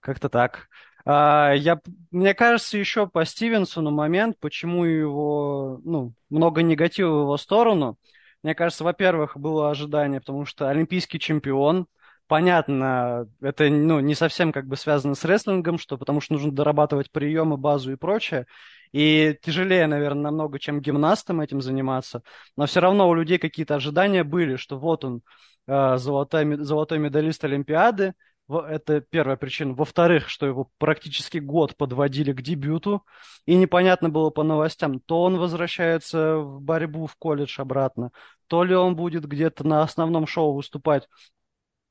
Как-то 0.00 0.28
так. 0.28 0.68
А, 1.10 1.54
я, 1.54 1.80
мне 2.10 2.34
кажется, 2.34 2.76
еще 2.76 3.06
по 3.06 3.24
Стивенсону 3.24 3.90
момент, 3.90 4.36
почему 4.40 4.84
его, 4.84 5.80
ну, 5.82 6.12
много 6.28 6.62
негатива 6.62 7.08
в 7.08 7.20
его 7.22 7.36
сторону. 7.38 7.96
Мне 8.42 8.54
кажется, 8.54 8.84
во-первых, 8.84 9.34
было 9.34 9.70
ожидание, 9.70 10.20
потому 10.20 10.44
что 10.44 10.68
олимпийский 10.68 11.18
чемпион, 11.18 11.86
понятно, 12.26 13.26
это 13.40 13.70
ну, 13.70 14.00
не 14.00 14.14
совсем 14.14 14.52
как 14.52 14.66
бы 14.66 14.76
связано 14.76 15.14
с 15.14 15.24
рестлингом, 15.24 15.78
что 15.78 15.96
потому 15.96 16.20
что 16.20 16.34
нужно 16.34 16.52
дорабатывать 16.52 17.10
приемы, 17.10 17.56
базу 17.56 17.90
и 17.92 17.96
прочее. 17.96 18.46
И 18.92 19.34
тяжелее, 19.42 19.86
наверное, 19.86 20.24
намного, 20.24 20.58
чем 20.58 20.82
гимнастам 20.82 21.40
этим 21.40 21.62
заниматься. 21.62 22.22
Но 22.54 22.66
все 22.66 22.80
равно 22.80 23.08
у 23.08 23.14
людей 23.14 23.38
какие-то 23.38 23.76
ожидания 23.76 24.24
были, 24.24 24.56
что 24.56 24.78
вот 24.78 25.06
он, 25.06 25.22
э, 25.66 25.96
золотой, 25.96 26.58
золотой 26.62 26.98
медалист 26.98 27.42
Олимпиады, 27.44 28.12
это 28.48 29.00
первая 29.00 29.36
причина. 29.36 29.74
Во-вторых, 29.74 30.28
что 30.28 30.46
его 30.46 30.70
практически 30.78 31.38
год 31.38 31.76
подводили 31.76 32.32
к 32.32 32.40
дебюту, 32.40 33.04
и 33.46 33.54
непонятно 33.56 34.08
было 34.08 34.30
по 34.30 34.42
новостям, 34.42 35.00
то 35.00 35.22
он 35.22 35.38
возвращается 35.38 36.38
в 36.38 36.60
борьбу 36.60 37.06
в 37.06 37.16
колледж 37.16 37.60
обратно, 37.60 38.10
то 38.46 38.64
ли 38.64 38.74
он 38.74 38.96
будет 38.96 39.26
где-то 39.26 39.66
на 39.66 39.82
основном 39.82 40.26
шоу 40.26 40.54
выступать. 40.54 41.08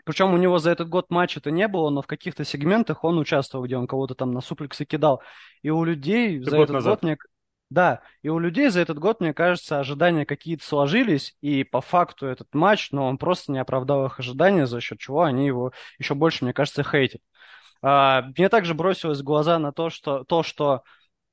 Причем 0.04 0.34
у 0.34 0.38
него 0.38 0.58
за 0.58 0.72
этот 0.72 0.88
год 0.88 1.10
матча-то 1.10 1.52
не 1.52 1.68
было, 1.68 1.90
но 1.90 2.02
в 2.02 2.08
каких-то 2.08 2.46
сегментах 2.46 3.04
он 3.04 3.18
участвовал, 3.18 3.66
где 3.66 3.76
он 3.76 3.88
кого-то 3.88 4.16
там 4.16 4.32
на 4.32 4.40
суплексы 4.40 4.86
кидал. 4.86 5.22
И 5.64 5.70
у 5.70 5.84
людей 5.84 6.40
Ты 6.40 6.50
за 6.50 6.58
этот 6.60 6.76
назад. 6.76 6.94
год, 6.94 7.04
мне, 7.04 7.18
да, 7.70 8.02
и 8.22 8.30
у 8.30 8.40
людей 8.40 8.70
за 8.70 8.80
этот 8.80 8.98
год, 8.98 9.20
мне 9.20 9.34
кажется, 9.34 9.80
ожидания 9.80 10.26
какие-то 10.26 10.66
сложились, 10.66 11.36
и 11.42 11.64
по 11.64 11.82
факту 11.82 12.26
этот 12.26 12.54
матч, 12.54 12.92
но 12.92 13.08
он 13.08 13.18
просто 13.18 13.52
не 13.52 13.60
оправдал 13.60 14.06
их 14.06 14.20
ожидания, 14.20 14.66
за 14.66 14.80
счет 14.80 15.00
чего 15.00 15.24
они 15.24 15.46
его 15.46 15.74
еще 16.00 16.16
больше, 16.16 16.46
мне 16.46 16.54
кажется, 16.54 16.84
хейтят. 16.84 17.22
А, 17.82 18.24
мне 18.38 18.48
также 18.50 18.74
бросилось 18.74 19.20
в 19.20 19.24
глаза 19.24 19.60
на 19.60 19.74
то, 19.74 19.90
что, 19.90 20.24
то, 20.24 20.44
что 20.44 20.84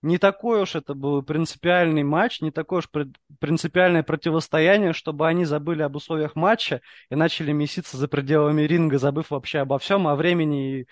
не 0.02 0.18
такой 0.18 0.62
уж 0.62 0.74
это 0.74 0.94
был 0.94 1.22
принципиальный 1.22 2.02
матч, 2.02 2.40
не 2.40 2.50
такой 2.50 2.80
уж 2.80 2.90
принципиальное 3.38 4.02
противостояние, 4.02 4.92
чтобы 4.92 5.28
они 5.28 5.44
забыли 5.44 5.82
об 5.82 5.96
условиях 5.96 6.34
матча 6.34 6.82
и 7.10 7.14
начали 7.14 7.52
меситься 7.52 7.96
за 7.96 8.08
пределами 8.08 8.62
ринга, 8.62 8.98
забыв 8.98 9.30
вообще 9.30 9.60
обо 9.60 9.78
всем, 9.78 10.06
о 10.08 10.16
времени 10.16 10.80
и 10.80 10.86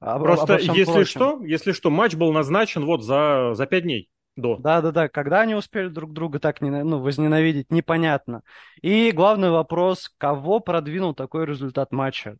Просто, 0.00 0.58
если 0.58 0.84
прочем. 0.84 1.04
что, 1.04 1.44
если 1.44 1.72
что, 1.72 1.90
матч 1.90 2.14
был 2.14 2.32
назначен 2.32 2.84
вот 2.84 3.02
за, 3.02 3.54
за 3.54 3.66
пять 3.66 3.84
дней 3.84 4.10
до. 4.36 4.56
Да-да-да, 4.56 5.08
когда 5.08 5.42
они 5.42 5.54
успели 5.54 5.88
друг 5.88 6.12
друга 6.12 6.38
так 6.38 6.60
не, 6.60 6.70
ну, 6.70 6.98
возненавидеть, 7.00 7.70
непонятно. 7.70 8.42
И 8.82 9.10
главный 9.12 9.50
вопрос, 9.50 10.12
кого 10.18 10.60
продвинул 10.60 11.14
такой 11.14 11.46
результат 11.46 11.92
матча? 11.92 12.36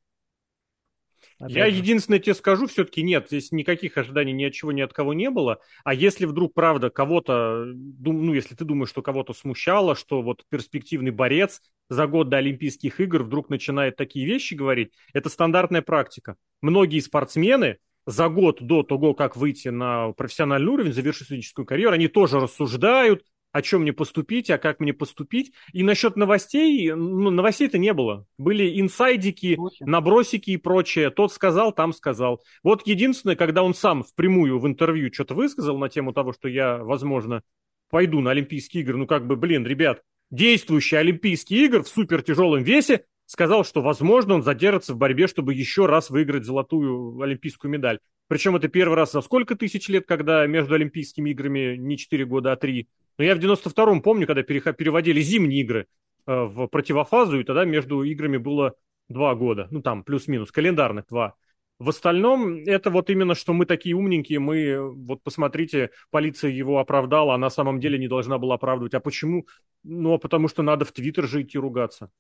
Опять 1.39 1.57
Я 1.57 1.71
же. 1.71 1.77
единственное 1.77 2.19
тебе 2.21 2.35
скажу, 2.35 2.67
все-таки 2.67 3.03
нет, 3.03 3.27
здесь 3.29 3.51
никаких 3.51 3.97
ожиданий 3.99 4.33
ни 4.33 4.45
от 4.45 4.53
чего, 4.53 4.73
ни 4.73 4.81
от 4.81 4.93
кого 4.93 5.15
не 5.15 5.31
было. 5.31 5.59
А 5.83 5.93
если 5.95 6.27
вдруг, 6.27 6.55
правда, 6.55 6.91
кого-то, 6.91 7.65
ну, 7.67 8.33
если 8.35 8.55
ты 8.55 8.65
думаешь, 8.65 8.91
что 8.91 9.03
кого-то 9.03 9.33
смущало, 9.33 9.95
что 9.95 10.23
вот 10.23 10.45
перспективный 10.49 11.11
борец 11.11 11.61
за 11.89 12.07
год 12.07 12.29
до 12.29 12.39
Олимпийских 12.39 13.01
игр 13.01 13.23
вдруг 13.25 13.51
начинает 13.51 13.97
такие 13.97 14.27
вещи 14.27 14.55
говорить, 14.55 14.93
это 15.13 15.29
стандартная 15.29 15.83
практика. 15.83 16.37
Многие 16.63 17.01
спортсмены 17.01 17.79
за 18.07 18.29
год 18.29 18.63
до 18.63 18.83
того, 18.83 19.15
как 19.15 19.37
выйти 19.37 19.69
на 19.69 20.13
профессиональный 20.13 20.71
уровень, 20.71 20.93
завершить 20.93 21.27
студенческую 21.27 21.67
карьеру, 21.67 21.93
они 21.93 22.09
тоже 22.09 22.41
рассуждают, 22.41 23.25
о 23.55 23.63
чем 23.63 23.83
мне 23.83 23.93
поступить, 23.93 24.51
а 24.51 24.59
как 24.59 24.81
мне 24.81 24.93
поступить. 24.93 25.53
И 25.73 25.85
насчет 25.85 26.17
новостей, 26.17 26.91
ну, 26.93 27.31
новостей-то 27.31 27.79
не 27.79 27.93
было. 27.93 28.27
Были 28.37 28.81
инсайдики, 28.81 29.57
набросики 29.79 30.51
и 30.51 30.57
прочее. 30.57 31.11
Тот 31.11 31.33
сказал, 31.33 31.73
там 31.73 31.93
сказал. 31.93 32.43
Вот 32.65 32.85
единственное, 32.85 33.37
когда 33.37 33.63
он 33.63 33.73
сам 33.73 34.03
впрямую 34.03 34.59
в 34.59 34.67
интервью 34.67 35.09
что-то 35.13 35.35
высказал 35.35 35.79
на 35.79 35.89
тему 35.89 36.13
того, 36.13 36.33
что 36.33 36.49
я, 36.49 36.79
возможно, 36.79 37.43
пойду 37.91 38.21
на 38.21 38.33
Олимпийские 38.33 38.83
игры, 38.83 38.97
ну 38.97 39.07
как 39.07 39.25
бы, 39.25 39.37
блин, 39.37 39.65
ребят, 39.65 40.03
действующий 40.33 40.97
Олимпийские 40.97 41.67
игры 41.67 41.85
в 41.85 41.89
супертяжелом 41.89 42.65
весе, 42.65 43.05
сказал, 43.27 43.65
что, 43.65 43.83
возможно, 43.83 44.35
он 44.35 44.43
задержится 44.43 44.95
в 44.95 44.99
борьбе, 44.99 45.27
чтобы 45.27 45.55
еще 45.55 45.87
раз 45.87 46.11
выиграть 46.11 46.45
золотую 46.45 47.21
олимпийскую 47.21 47.71
медаль. 47.71 47.99
Причем 48.29 48.57
это 48.57 48.69
первый 48.69 48.95
раз 48.95 49.13
за 49.13 49.21
сколько 49.21 49.55
тысяч 49.55 49.89
лет, 49.89 50.07
когда 50.07 50.47
между 50.47 50.75
Олимпийскими 50.75 51.31
играми 51.31 51.77
не 51.77 51.99
4 51.99 52.25
года, 52.25 52.53
а 52.53 52.57
3. 52.57 52.89
Но 53.19 53.25
я 53.25 53.35
в 53.35 53.39
92-м 53.39 54.03
помню, 54.03 54.27
когда 54.27 54.43
переводили 54.43 55.21
зимние 55.21 55.61
игры 55.61 55.87
э, 56.27 56.33
в 56.33 56.67
противофазу, 56.69 57.41
и 57.41 57.45
тогда 57.45 57.65
между 57.65 58.03
играми 58.03 58.39
было 58.39 58.75
2 59.09 59.35
года. 59.35 59.69
Ну, 59.71 59.83
там, 59.83 60.05
плюс-минус, 60.05 60.51
календарных 60.51 61.07
2. 61.09 61.35
В 61.81 61.89
остальном, 61.89 62.63
это 62.67 62.91
вот 62.91 63.11
именно, 63.11 63.35
что 63.35 63.53
мы 63.53 63.67
такие 63.67 63.97
умненькие, 63.97 64.39
мы, 64.39 64.81
вот 64.81 65.23
посмотрите, 65.23 65.91
полиция 66.11 66.51
его 66.51 66.79
оправдала, 66.79 67.35
а 67.35 67.39
на 67.39 67.51
самом 67.51 67.81
деле 67.81 67.99
не 67.99 68.09
должна 68.09 68.39
была 68.39 68.55
оправдывать. 68.55 68.95
А 68.95 69.01
почему? 69.01 69.47
Ну, 69.83 70.15
а 70.15 70.19
потому 70.19 70.49
что 70.49 70.63
надо 70.63 70.85
в 70.85 70.93
Твиттер 70.93 71.27
же 71.27 71.43
идти 71.43 71.59
ругаться. 71.59 72.11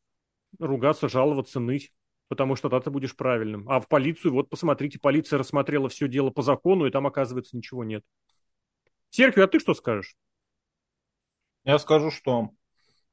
Ругаться, 0.58 1.08
жаловаться, 1.08 1.60
ныть 1.60 1.92
потому 2.28 2.56
что 2.56 2.68
тогда 2.68 2.82
ты 2.82 2.90
будешь 2.90 3.16
правильным. 3.16 3.68
А 3.68 3.80
в 3.80 3.88
полицию, 3.88 4.32
вот 4.32 4.48
посмотрите, 4.48 4.98
полиция 4.98 5.38
рассмотрела 5.38 5.88
все 5.88 6.08
дело 6.08 6.30
по 6.30 6.42
закону, 6.42 6.86
и 6.86 6.90
там, 6.90 7.06
оказывается, 7.06 7.56
ничего 7.56 7.84
нет. 7.84 8.02
Серхио, 9.10 9.44
а 9.44 9.46
ты 9.46 9.60
что 9.60 9.74
скажешь? 9.74 10.16
Я 11.64 11.78
скажу, 11.78 12.10
что 12.10 12.50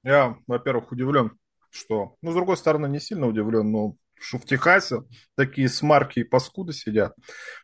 я, 0.03 0.37
во-первых, 0.47 0.91
удивлен, 0.91 1.37
что, 1.69 2.15
ну, 2.21 2.31
с 2.31 2.33
другой 2.33 2.57
стороны, 2.57 2.87
не 2.87 2.99
сильно 2.99 3.27
удивлен, 3.27 3.71
но 3.71 3.95
что 4.19 4.39
в 4.39 4.45
Техасе 4.45 5.03
такие 5.35 5.69
смарки 5.69 6.19
и 6.19 6.23
паскуды 6.23 6.73
сидят, 6.73 7.15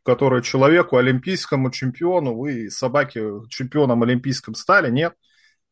которые 0.03 0.43
человеку, 0.43 0.97
олимпийскому 0.97 1.71
чемпиону, 1.71 2.35
вы 2.35 2.69
собаки 2.69 3.21
чемпионом 3.49 4.03
олимпийским 4.03 4.55
стали, 4.55 4.91
нет, 4.91 5.13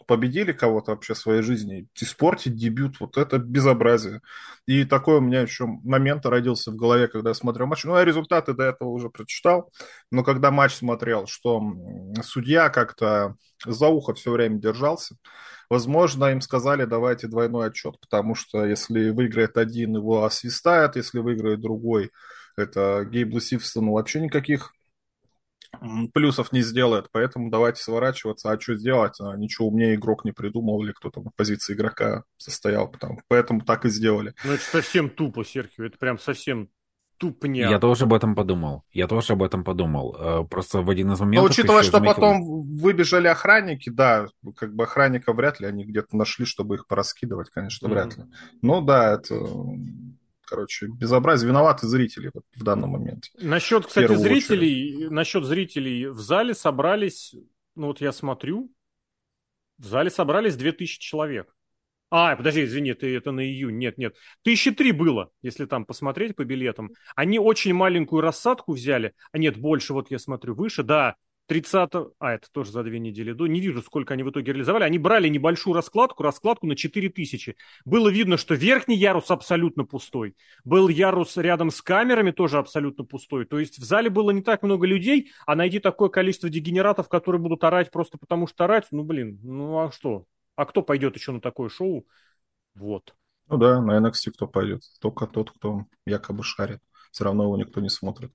победили 0.05 0.51
кого-то 0.51 0.91
вообще 0.91 1.13
в 1.13 1.17
своей 1.17 1.41
жизни, 1.41 1.87
испортить 1.95 2.55
дебют, 2.55 2.99
вот 2.99 3.17
это 3.17 3.37
безобразие. 3.37 4.21
И 4.67 4.85
такой 4.85 5.17
у 5.17 5.21
меня 5.21 5.41
еще 5.41 5.65
момент 5.65 6.25
родился 6.25 6.71
в 6.71 6.75
голове, 6.75 7.07
когда 7.07 7.31
я 7.31 7.33
смотрел 7.33 7.67
матч. 7.67 7.83
Ну, 7.83 7.97
я 7.97 8.05
результаты 8.05 8.53
до 8.53 8.63
этого 8.63 8.89
уже 8.89 9.09
прочитал, 9.09 9.71
но 10.11 10.23
когда 10.23 10.51
матч 10.51 10.73
смотрел, 10.73 11.27
что 11.27 11.61
судья 12.23 12.69
как-то 12.69 13.35
за 13.65 13.87
ухо 13.87 14.13
все 14.13 14.31
время 14.31 14.59
держался, 14.59 15.15
возможно, 15.69 16.25
им 16.25 16.41
сказали, 16.41 16.85
давайте 16.85 17.27
двойной 17.27 17.67
отчет, 17.67 17.99
потому 17.99 18.35
что 18.35 18.65
если 18.65 19.09
выиграет 19.09 19.57
один, 19.57 19.95
его 19.97 20.23
освистает, 20.23 20.95
если 20.95 21.19
выиграет 21.19 21.61
другой, 21.61 22.11
это 22.57 23.05
Гейблу 23.05 23.39
Сифстону 23.39 23.93
вообще 23.93 24.21
никаких 24.21 24.74
плюсов 26.13 26.51
не 26.51 26.61
сделает, 26.61 27.07
поэтому 27.11 27.49
давайте 27.49 27.81
сворачиваться. 27.81 28.51
А 28.51 28.59
что 28.59 28.75
сделать? 28.75 29.19
А, 29.19 29.35
ничего 29.35 29.67
умнее 29.67 29.95
игрок 29.95 30.25
не 30.25 30.31
придумал 30.31 30.83
или 30.83 30.91
кто-то 30.91 31.21
на 31.21 31.31
позиции 31.35 31.73
игрока 31.73 32.23
состоял, 32.37 32.89
потому, 32.89 33.19
поэтому 33.27 33.61
так 33.61 33.85
и 33.85 33.89
сделали. 33.89 34.33
Ну 34.43 34.53
это 34.53 34.63
совсем 34.63 35.09
тупо, 35.09 35.43
Серхио, 35.45 35.85
это 35.85 35.97
прям 35.97 36.19
совсем 36.19 36.69
тупня. 37.17 37.69
Я 37.69 37.79
тоже 37.79 38.05
об 38.05 38.13
этом 38.13 38.35
подумал. 38.35 38.83
Я 38.91 39.07
тоже 39.07 39.33
об 39.33 39.43
этом 39.43 39.63
подумал. 39.63 40.15
Э, 40.19 40.43
просто 40.45 40.81
в 40.81 40.89
один 40.89 41.11
из 41.11 41.19
моментов... 41.19 41.49
Но 41.49 41.51
учитывая, 41.51 41.83
что 41.83 41.93
заметил... 41.93 42.15
потом 42.15 42.63
выбежали 42.77 43.27
охранники, 43.27 43.89
да, 43.89 44.27
как 44.55 44.75
бы 44.75 44.83
охранников 44.83 45.35
вряд 45.35 45.59
ли 45.59 45.67
они 45.67 45.85
где-то 45.85 46.15
нашли, 46.17 46.45
чтобы 46.45 46.75
их 46.75 46.87
пораскидывать, 46.87 47.49
конечно, 47.49 47.87
mm-hmm. 47.87 47.91
вряд 47.91 48.17
ли. 48.17 48.23
Ну 48.61 48.81
да, 48.81 49.13
это 49.13 49.35
короче, 50.45 50.87
безобразие. 50.87 51.49
Виноваты 51.49 51.87
зрители 51.87 52.31
вот 52.33 52.43
в 52.55 52.63
данном 52.63 52.91
моменте. 52.91 53.31
Насчет, 53.39 53.85
кстати, 53.85 54.15
зрителей, 54.15 54.95
очередь. 54.95 55.11
насчет 55.11 55.45
зрителей 55.45 56.07
в 56.07 56.19
зале 56.19 56.53
собрались, 56.53 57.35
ну 57.75 57.87
вот 57.87 58.01
я 58.01 58.11
смотрю, 58.11 58.71
в 59.77 59.85
зале 59.85 60.09
собрались 60.09 60.55
2000 60.55 60.99
человек. 60.99 61.55
А, 62.11 62.35
подожди, 62.35 62.63
извини, 62.63 62.93
ты 62.93 63.15
это 63.15 63.31
на 63.31 63.41
июнь. 63.41 63.77
Нет, 63.77 63.97
нет. 63.97 64.15
Тысячи 64.43 64.71
три 64.71 64.91
было, 64.91 65.31
если 65.41 65.65
там 65.65 65.85
посмотреть 65.85 66.35
по 66.35 66.45
билетам. 66.45 66.91
Они 67.15 67.39
очень 67.39 67.73
маленькую 67.73 68.21
рассадку 68.21 68.73
взяли. 68.73 69.13
А 69.31 69.37
нет, 69.37 69.57
больше, 69.57 69.93
вот 69.93 70.11
я 70.11 70.19
смотрю, 70.19 70.55
выше, 70.55 70.83
да. 70.83 71.15
30... 71.47 71.91
А, 72.19 72.33
это 72.33 72.47
тоже 72.51 72.71
за 72.71 72.83
две 72.83 72.99
недели 72.99 73.31
до. 73.31 73.47
Не 73.47 73.59
вижу, 73.59 73.81
сколько 73.81 74.13
они 74.13 74.23
в 74.23 74.29
итоге 74.29 74.51
реализовали. 74.51 74.83
Они 74.83 74.97
брали 74.97 75.27
небольшую 75.27 75.75
раскладку, 75.75 76.23
раскладку 76.23 76.65
на 76.65 76.75
4000. 76.75 77.55
Было 77.85 78.09
видно, 78.09 78.37
что 78.37 78.55
верхний 78.55 78.97
ярус 78.97 79.29
абсолютно 79.29 79.85
пустой. 79.85 80.35
Был 80.63 80.87
ярус 80.87 81.37
рядом 81.37 81.69
с 81.69 81.81
камерами 81.81 82.31
тоже 82.31 82.57
абсолютно 82.57 83.03
пустой. 83.03 83.45
То 83.45 83.59
есть 83.59 83.77
в 83.77 83.83
зале 83.83 84.09
было 84.09 84.31
не 84.31 84.41
так 84.41 84.63
много 84.63 84.87
людей, 84.87 85.31
а 85.45 85.55
найти 85.55 85.79
такое 85.79 86.09
количество 86.09 86.49
дегенератов, 86.49 87.09
которые 87.09 87.41
будут 87.41 87.63
орать 87.63 87.91
просто 87.91 88.17
потому 88.17 88.47
что 88.47 88.63
орать, 88.63 88.87
ну, 88.91 89.03
блин, 89.03 89.39
ну 89.43 89.79
а 89.79 89.91
что? 89.91 90.25
А 90.55 90.65
кто 90.65 90.81
пойдет 90.81 91.15
еще 91.15 91.31
на 91.31 91.41
такое 91.41 91.69
шоу? 91.69 92.07
Вот. 92.73 93.15
Ну 93.47 93.57
да, 93.57 93.81
на 93.81 93.99
NXT 93.99 94.31
кто 94.31 94.47
пойдет? 94.47 94.81
Только 94.99 95.27
тот, 95.27 95.51
кто 95.51 95.85
якобы 96.05 96.43
шарит. 96.43 96.81
Все 97.11 97.23
равно 97.23 97.43
его 97.43 97.57
никто 97.57 97.79
не 97.79 97.89
смотрит. 97.89 98.31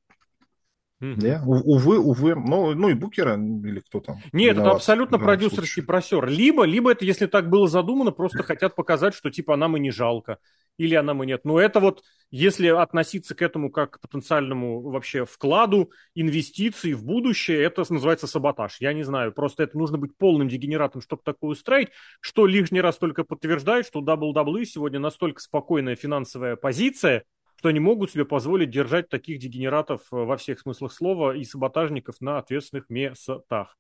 Mm-hmm. 1.00 1.16
Да? 1.16 1.42
Увы, 1.46 1.98
увы. 1.98 2.34
Ну, 2.34 2.74
ну 2.74 2.88
и 2.90 2.94
Букера 2.94 3.34
или 3.34 3.80
кто 3.80 4.00
там. 4.00 4.18
Нет, 4.32 4.58
это 4.58 4.72
абсолютно 4.72 5.18
продюсерский 5.18 5.82
просер. 5.82 6.26
Либо, 6.28 6.64
либо 6.64 6.92
это, 6.92 7.04
если 7.04 7.26
так 7.26 7.48
было 7.48 7.68
задумано, 7.68 8.10
просто 8.10 8.42
хотят 8.42 8.74
показать, 8.74 9.14
что 9.14 9.30
типа 9.30 9.56
нам 9.56 9.76
и 9.76 9.80
не 9.80 9.90
жалко. 9.90 10.38
Или 10.76 10.94
она 10.94 11.14
мы 11.14 11.26
нет. 11.26 11.44
Но 11.44 11.58
это 11.58 11.80
вот, 11.80 12.02
если 12.30 12.68
относиться 12.68 13.34
к 13.34 13.42
этому 13.42 13.70
как 13.70 13.92
к 13.92 14.00
потенциальному 14.00 14.80
вообще 14.82 15.24
вкладу, 15.24 15.90
инвестиции 16.14 16.92
в 16.92 17.04
будущее, 17.04 17.62
это 17.62 17.84
называется 17.90 18.26
саботаж. 18.26 18.76
Я 18.80 18.92
не 18.92 19.02
знаю, 19.02 19.32
просто 19.32 19.62
это 19.62 19.76
нужно 19.76 19.98
быть 19.98 20.16
полным 20.16 20.48
дегенератом, 20.48 21.00
чтобы 21.00 21.22
такое 21.24 21.52
устроить, 21.52 21.88
что 22.20 22.46
лишний 22.46 22.80
раз 22.80 22.98
только 22.98 23.24
подтверждает, 23.24 23.86
что 23.86 24.00
у 24.00 24.04
WWE 24.04 24.64
сегодня 24.64 25.00
настолько 25.00 25.40
спокойная 25.40 25.96
финансовая 25.96 26.56
позиция, 26.56 27.24
что 27.60 27.68
они 27.68 27.78
могут 27.78 28.10
себе 28.10 28.24
позволить 28.24 28.70
держать 28.70 29.10
таких 29.10 29.38
дегенератов 29.38 30.00
э, 30.10 30.16
во 30.16 30.38
всех 30.38 30.60
смыслах 30.60 30.94
слова 30.94 31.36
и 31.36 31.44
саботажников 31.44 32.18
на 32.22 32.38
ответственных 32.38 32.88
местах. 32.88 33.76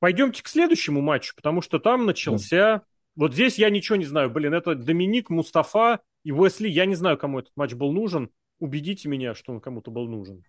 Пойдемте 0.00 0.42
к 0.42 0.48
следующему 0.48 1.00
матчу, 1.00 1.34
потому 1.34 1.62
что 1.62 1.78
там 1.78 2.04
начался... 2.04 2.82
Вот 3.16 3.32
здесь 3.32 3.56
я 3.56 3.70
ничего 3.70 3.96
не 3.96 4.04
знаю. 4.04 4.28
Блин, 4.28 4.52
это 4.52 4.74
Доминик, 4.74 5.30
Мустафа 5.30 6.00
и 6.24 6.30
Уэсли. 6.30 6.68
Я 6.68 6.84
не 6.84 6.94
знаю, 6.94 7.16
кому 7.16 7.38
этот 7.38 7.52
матч 7.56 7.72
был 7.72 7.90
нужен. 7.90 8.28
Убедите 8.58 9.08
меня, 9.08 9.34
что 9.34 9.54
он 9.54 9.62
кому-то 9.62 9.90
был 9.90 10.06
нужен. 10.06 10.44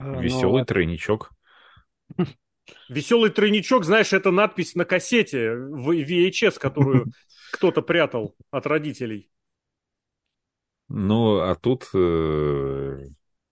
А, 0.00 0.20
Веселый 0.20 0.62
Но... 0.62 0.64
тройничок. 0.64 1.30
Веселый 2.88 3.30
тройничок, 3.30 3.84
знаешь, 3.84 4.12
это 4.12 4.32
надпись 4.32 4.74
на 4.74 4.84
кассете 4.84 5.54
в 5.54 5.92
VHS, 5.92 6.58
которую 6.58 7.12
кто-то 7.52 7.82
прятал 7.82 8.34
от 8.50 8.66
родителей. 8.66 9.28
Ну, 10.94 11.38
а 11.38 11.54
тут 11.54 11.88
э, 11.94 12.98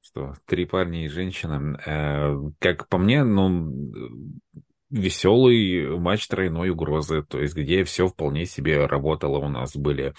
что, 0.03 0.35
три 0.45 0.67
парня 0.67 1.07
и 1.07 1.09
женщина. 1.09 1.81
Э, 1.87 2.37
как 2.59 2.87
по 2.89 2.99
мне, 2.99 3.25
ну, 3.25 3.73
веселый 4.91 5.99
матч 5.99 6.29
тройной 6.29 6.69
угрозы, 6.69 7.23
то 7.23 7.41
есть 7.41 7.55
где 7.55 7.85
все 7.85 8.09
вполне 8.09 8.45
себе 8.45 8.85
работало. 8.85 9.39
У 9.39 9.49
нас 9.49 9.75
были 9.75 10.13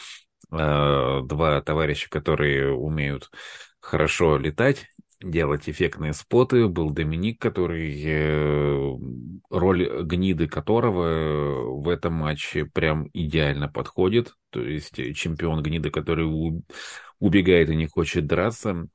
э, 0.51 1.21
два 1.23 1.61
товарища, 1.61 2.09
которые 2.09 2.73
умеют 2.73 3.29
хорошо 3.79 4.37
летать, 4.37 4.87
делать 5.21 5.69
эффектные 5.69 6.13
споты. 6.13 6.67
Был 6.67 6.89
Доминик, 6.89 7.39
который 7.39 8.01
э, 8.03 8.97
роль 9.51 10.03
гниды 10.05 10.47
которого 10.47 11.79
в 11.81 11.87
этом 11.87 12.13
матче 12.13 12.65
прям 12.65 13.09
идеально 13.13 13.67
подходит. 13.67 14.33
То 14.49 14.61
есть 14.61 14.95
чемпион 15.15 15.61
гниды, 15.61 15.91
который 15.91 16.25
убегает 17.21 17.69
и 17.69 17.75
не 17.77 17.87
хочет 17.87 18.27
драться. 18.27 18.87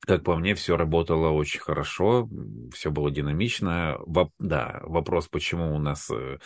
Как 0.00 0.24
по 0.24 0.36
мне, 0.36 0.54
все 0.54 0.76
работало 0.76 1.30
очень 1.30 1.60
хорошо, 1.60 2.28
все 2.72 2.90
было 2.90 3.10
динамично. 3.10 3.98
Воп- 4.06 4.32
да, 4.38 4.80
вопрос, 4.82 5.28
почему 5.28 5.74
у 5.74 5.78
нас 5.78 6.10
э, 6.10 6.38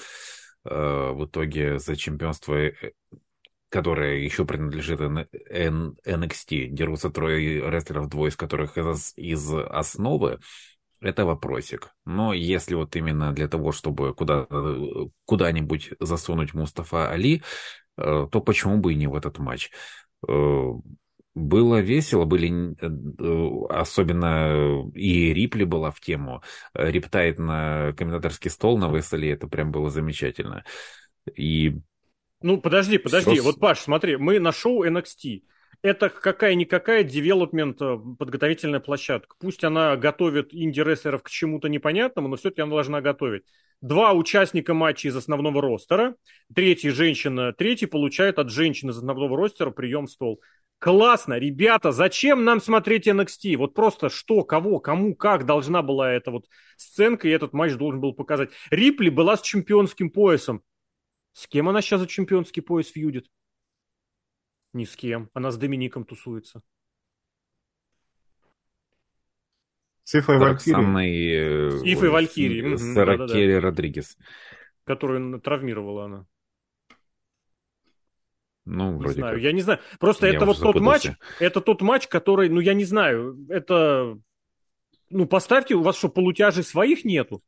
э, 0.65 1.11
в 1.13 1.27
итоге 1.27 1.79
за 1.79 1.97
чемпионство 1.97 2.55
э, 2.55 2.73
которая 3.71 4.17
еще 4.17 4.45
принадлежит 4.45 5.01
NXT, 5.01 6.67
дерутся 6.69 7.11
трое 7.11 7.71
рестлеров, 7.71 8.09
двое 8.09 8.31
из 8.31 8.37
которых 8.37 8.77
из, 8.77 9.13
из 9.17 9.55
основы, 9.55 10.41
это 11.01 11.25
вопросик. 11.25 11.95
Но 12.05 12.33
если 12.33 12.75
вот 12.75 12.97
именно 12.97 13.33
для 13.33 13.49
того, 13.49 13.73
чтобы 13.73 14.15
куда, 14.15 14.47
куда-нибудь 15.25 15.93
засунуть 16.01 16.53
Мустафа 16.53 17.11
Али, 17.11 17.43
э, 17.97 18.27
то 18.31 18.41
почему 18.41 18.79
бы 18.79 18.93
и 18.93 18.97
не 18.97 19.07
в 19.07 19.15
этот 19.15 19.39
матч? 19.39 19.71
Э, 21.35 21.39
было 21.39 21.81
весело, 21.81 22.25
были 22.25 22.75
э, 22.81 23.67
особенно 23.69 24.91
и 24.95 25.33
Рипли 25.33 25.65
была 25.65 25.91
в 25.91 26.01
тему. 26.01 26.43
Риптайт 26.75 27.39
на 27.39 27.93
комментаторский 27.97 28.51
стол 28.51 28.79
на 28.79 28.91
Веселе, 28.95 29.33
это 29.33 29.47
прям 29.47 29.73
было 29.73 29.91
замечательно. 29.91 30.65
И 31.37 31.81
ну, 32.43 32.61
подожди, 32.61 32.99
подожди. 32.99 33.33
Все... 33.35 33.43
Вот, 33.43 33.61
Паш, 33.61 33.81
смотри, 33.81 34.17
мы 34.17 34.41
на 34.41 34.53
шоу 34.53 34.85
NXT. 34.85 35.43
Это 35.83 36.11
какая-никакая 36.11 37.05
девелопмент, 37.05 37.81
э, 37.81 37.97
подготовительная 38.19 38.81
площадка. 38.81 39.35
Пусть 39.39 39.65
она 39.65 39.97
готовит 39.97 40.53
инди-рестлеров 40.53 41.23
к 41.23 41.31
чему-то 41.31 41.69
непонятному, 41.69 42.29
но 42.29 42.37
все-таки 42.37 42.61
она 42.61 42.73
должна 42.73 43.01
готовить. 43.01 43.45
Два 43.81 44.13
участника 44.13 44.75
матча 44.75 45.09
из 45.09 45.17
основного 45.17 45.63
ростера, 45.63 46.17
третий 46.55 46.91
женщина, 46.91 47.55
третий 47.55 47.87
получает 47.87 48.39
от 48.39 48.51
женщины 48.51 48.91
из 48.91 48.99
основного 48.99 49.35
ростера 49.39 49.71
прием 49.71 50.07
стол. 50.07 50.43
Классно, 50.79 51.39
ребята, 51.39 51.93
зачем 51.93 52.45
нам 52.45 52.61
смотреть 52.61 53.09
NXT? 53.09 53.57
Вот 53.57 53.73
просто 53.73 54.11
что, 54.11 54.45
кого, 54.45 54.81
кому, 54.81 55.15
как 55.15 55.47
должна 55.47 55.81
была 55.81 56.13
эта 56.13 56.31
вот 56.31 56.47
сценка, 56.77 57.27
и 57.27 57.31
этот 57.31 57.55
матч 57.55 57.73
должен 57.75 58.03
был 58.03 58.13
показать. 58.13 58.51
Рипли 58.71 59.09
была 59.09 59.39
с 59.39 59.43
чемпионским 59.43 60.11
поясом. 60.11 60.63
С 61.33 61.47
кем 61.47 61.71
она 61.71 61.81
сейчас 61.81 62.01
за 62.01 62.07
чемпионский 62.07 62.61
пояс 62.61 62.89
фьюдит? 62.89 63.29
Ни 64.73 64.85
с 64.85 64.97
кем. 64.97 65.31
Она 65.35 65.51
с 65.51 65.57
Домиником 65.57 66.05
тусуется. 66.05 66.63
С 70.05 70.15
Ифой 70.15 70.39
Валькирией. 70.39 71.71
С 71.71 71.83
Ифой 71.85 72.09
Валькирией. 72.09 72.77
С 72.77 72.97
Ракели 72.97 73.53
Родригес. 73.53 74.17
Которую 74.85 75.41
травмировала 75.41 76.05
она. 76.07 76.27
Ну, 78.65 78.93
не 78.93 78.99
вроде 78.99 79.15
знаю, 79.15 79.35
как. 79.35 79.43
я 79.43 79.53
не 79.53 79.63
знаю. 79.63 79.81
Просто 79.99 80.27
я 80.27 80.35
это 80.35 80.47
вот 80.47 80.59
тот 80.59 80.81
матч, 80.81 81.11
это 81.41 81.61
тот 81.61 81.81
матч, 81.81 82.07
который, 82.07 82.49
ну, 82.49 82.61
я 82.61 82.75
не 82.75 82.85
знаю, 82.85 83.37
это, 83.49 84.19
ну, 85.09 85.27
поставьте, 85.27 85.75
у 85.75 85.83
вас 85.83 85.97
что, 85.97 86.09
полутяжей 86.09 86.63
своих 86.63 87.05
нету? 87.05 87.43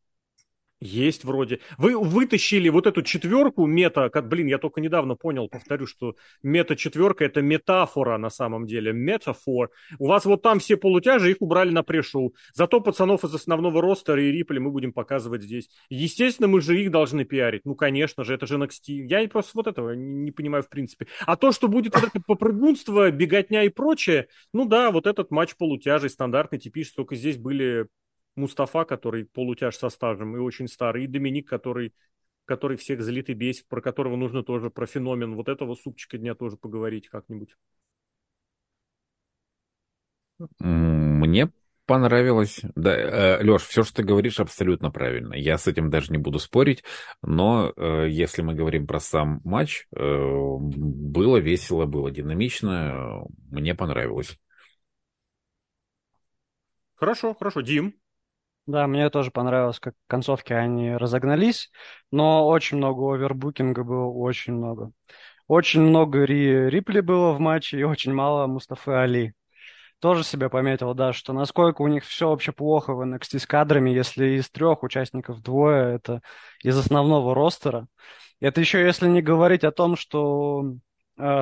Есть 0.82 1.22
вроде. 1.22 1.60
Вы 1.78 1.96
вытащили 1.96 2.68
вот 2.68 2.88
эту 2.88 3.02
четверку 3.02 3.66
мета, 3.66 4.08
как, 4.08 4.26
блин, 4.26 4.48
я 4.48 4.58
только 4.58 4.80
недавно 4.80 5.14
понял, 5.14 5.48
повторю, 5.48 5.86
что 5.86 6.16
мета-четверка 6.42 7.24
это 7.24 7.40
метафора 7.40 8.18
на 8.18 8.30
самом 8.30 8.66
деле, 8.66 8.92
метафор. 8.92 9.70
У 10.00 10.08
вас 10.08 10.24
вот 10.24 10.42
там 10.42 10.58
все 10.58 10.76
полутяжи, 10.76 11.30
их 11.30 11.36
убрали 11.38 11.70
на 11.70 11.84
пришоу. 11.84 12.34
Зато 12.52 12.80
пацанов 12.80 13.22
из 13.22 13.32
основного 13.32 13.80
ростера 13.80 14.20
и 14.20 14.32
Рипли 14.32 14.58
мы 14.58 14.72
будем 14.72 14.92
показывать 14.92 15.44
здесь. 15.44 15.70
Естественно, 15.88 16.48
мы 16.48 16.60
же 16.60 16.80
их 16.82 16.90
должны 16.90 17.24
пиарить. 17.24 17.62
Ну, 17.64 17.76
конечно 17.76 18.24
же, 18.24 18.34
это 18.34 18.48
же 18.48 18.56
NXT. 18.58 19.06
Я 19.06 19.28
просто 19.28 19.52
вот 19.54 19.68
этого 19.68 19.92
не 19.92 20.32
понимаю 20.32 20.64
в 20.64 20.68
принципе. 20.68 21.06
А 21.26 21.36
то, 21.36 21.52
что 21.52 21.68
будет 21.68 21.94
вот 21.94 22.10
это 22.12 22.20
попрыгунство, 22.26 23.08
беготня 23.12 23.62
и 23.62 23.68
прочее, 23.68 24.26
ну 24.52 24.64
да, 24.64 24.90
вот 24.90 25.06
этот 25.06 25.30
матч 25.30 25.54
полутяжей 25.56 26.10
стандартный, 26.10 26.58
типичный, 26.58 26.96
только 26.96 27.14
здесь 27.14 27.36
были 27.36 27.86
Мустафа, 28.34 28.84
который 28.84 29.24
полутяж 29.24 29.76
со 29.76 29.88
стажем 29.88 30.36
и 30.36 30.40
очень 30.40 30.68
старый, 30.68 31.04
и 31.04 31.06
Доминик, 31.06 31.48
который, 31.48 31.92
который 32.44 32.76
всех 32.76 33.02
злит 33.02 33.28
и 33.30 33.34
бесит, 33.34 33.68
про 33.68 33.80
которого 33.80 34.16
нужно 34.16 34.42
тоже, 34.42 34.70
про 34.70 34.86
феномен 34.86 35.34
вот 35.34 35.48
этого 35.48 35.74
супчика 35.74 36.18
дня 36.18 36.34
тоже 36.34 36.56
поговорить 36.56 37.08
как-нибудь. 37.08 37.54
Мне 40.58 41.50
понравилось. 41.86 42.60
Да, 42.74 42.96
э, 42.96 43.44
Леш, 43.44 43.62
все, 43.62 43.82
что 43.82 43.96
ты 43.96 44.02
говоришь, 44.02 44.40
абсолютно 44.40 44.90
правильно. 44.90 45.34
Я 45.34 45.58
с 45.58 45.66
этим 45.66 45.90
даже 45.90 46.10
не 46.12 46.18
буду 46.18 46.38
спорить, 46.38 46.82
но 47.22 47.72
э, 47.76 48.08
если 48.08 48.42
мы 48.42 48.54
говорим 48.54 48.86
про 48.86 49.00
сам 49.00 49.40
матч, 49.44 49.86
э, 49.94 49.98
было 50.00 51.36
весело, 51.36 51.86
было 51.86 52.10
динамично, 52.10 53.24
мне 53.50 53.74
понравилось. 53.74 54.38
Хорошо, 56.94 57.34
хорошо. 57.34 57.60
Дим? 57.60 58.01
Да, 58.66 58.86
мне 58.86 59.10
тоже 59.10 59.30
понравилось, 59.32 59.80
как 59.80 59.94
концовки 60.06 60.52
они 60.52 60.94
разогнались, 60.96 61.70
но 62.12 62.46
очень 62.46 62.76
много 62.76 63.14
овербукинга 63.14 63.82
было, 63.82 64.06
очень 64.06 64.54
много. 64.54 64.92
Очень 65.48 65.82
много 65.82 66.24
Ри 66.24 66.70
Рипли 66.70 67.00
было 67.00 67.32
в 67.32 67.40
матче 67.40 67.80
и 67.80 67.82
очень 67.84 68.12
мало 68.14 68.46
Мустафы 68.46 68.92
Али. 68.92 69.34
Тоже 70.00 70.24
себя 70.24 70.48
пометил, 70.50 70.94
да, 70.94 71.12
что 71.12 71.32
насколько 71.32 71.82
у 71.82 71.88
них 71.88 72.04
все 72.04 72.28
вообще 72.30 72.52
плохо 72.52 72.94
в 72.94 73.02
NXT 73.02 73.38
с 73.40 73.46
кадрами, 73.46 73.90
если 73.90 74.38
из 74.38 74.50
трех 74.50 74.82
участников 74.84 75.42
двое, 75.42 75.96
это 75.96 76.22
из 76.62 76.76
основного 76.78 77.34
ростера. 77.34 77.88
Это 78.40 78.60
еще 78.60 78.80
если 78.84 79.08
не 79.08 79.22
говорить 79.22 79.64
о 79.64 79.72
том, 79.72 79.96
что 79.96 80.64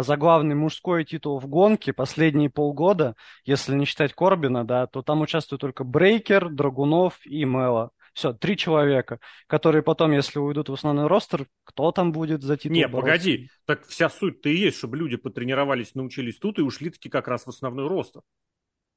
за 0.03 0.17
главный 0.17 0.55
мужской 0.55 1.05
титул 1.05 1.39
в 1.39 1.47
гонке 1.47 1.93
последние 1.93 2.51
полгода, 2.51 3.15
если 3.45 3.75
не 3.75 3.85
считать 3.85 4.13
Корбина, 4.13 4.65
да, 4.65 4.87
то 4.87 5.03
там 5.03 5.21
участвуют 5.21 5.61
только 5.61 5.85
Брейкер, 5.85 6.51
Драгунов 6.51 7.19
и 7.25 7.45
Мэла. 7.45 7.91
Все, 8.13 8.33
три 8.33 8.57
человека, 8.57 9.21
которые 9.47 9.83
потом, 9.83 10.11
если 10.13 10.41
уйдут 10.41 10.69
в 10.69 10.73
основной 10.73 11.07
ростер, 11.07 11.47
кто 11.65 11.93
там 11.93 12.11
будет 12.13 12.43
за 12.43 12.57
титул 12.57 12.77
Не, 12.77 12.89
бороться? 12.89 13.13
погоди, 13.13 13.51
так 13.67 13.87
вся 13.87 14.09
суть-то 14.09 14.49
и 14.49 14.57
есть, 14.57 14.79
чтобы 14.79 14.97
люди 14.97 15.17
потренировались, 15.17 15.95
научились 15.95 16.39
тут 16.39 16.59
и 16.59 16.63
ушли 16.63 16.91
таки 16.91 17.09
как 17.09 17.29
раз 17.29 17.45
в 17.45 17.49
основной 17.49 17.87
ростер. 17.87 18.23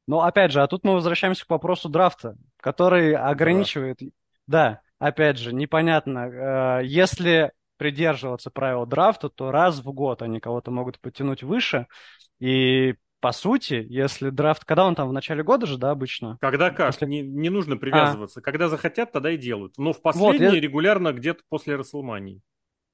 Но 0.07 0.23
опять 0.23 0.51
же, 0.51 0.61
а 0.61 0.67
тут 0.67 0.83
мы 0.83 0.93
возвращаемся 0.93 1.45
к 1.45 1.49
вопросу 1.49 1.89
драфта, 1.89 2.35
который 2.57 3.15
ограничивает... 3.15 3.99
Да, 4.01 4.07
да 4.47 4.81
опять 4.99 5.37
же, 5.37 5.53
непонятно. 5.53 6.79
Э, 6.79 6.85
если 6.85 7.51
придерживаться 7.77 8.49
правил 8.49 8.85
драфта, 8.85 9.29
то 9.29 9.51
раз 9.51 9.79
в 9.79 9.91
год 9.91 10.21
они 10.21 10.39
кого-то 10.39 10.71
могут 10.71 10.99
потянуть 10.99 11.43
выше. 11.43 11.87
И 12.39 12.95
по 13.19 13.31
сути, 13.31 13.85
если 13.87 14.29
драфт, 14.29 14.65
когда 14.65 14.85
он 14.85 14.95
там 14.95 15.07
в 15.07 15.13
начале 15.13 15.43
года 15.43 15.65
же, 15.65 15.77
да, 15.77 15.91
обычно? 15.91 16.37
Когда 16.41 16.71
как, 16.71 16.87
после... 16.87 17.07
не, 17.07 17.21
не 17.21 17.49
нужно 17.49 17.77
привязываться. 17.77 18.41
А. 18.41 18.43
Когда 18.43 18.67
захотят, 18.67 19.13
тогда 19.13 19.31
и 19.31 19.37
делают. 19.37 19.77
Но 19.77 19.93
в 19.93 20.01
последние 20.01 20.49
вот, 20.49 20.55
я... 20.55 20.59
регулярно 20.59 21.13
где-то 21.13 21.41
после 21.47 21.77
Расселмании. 21.77 22.41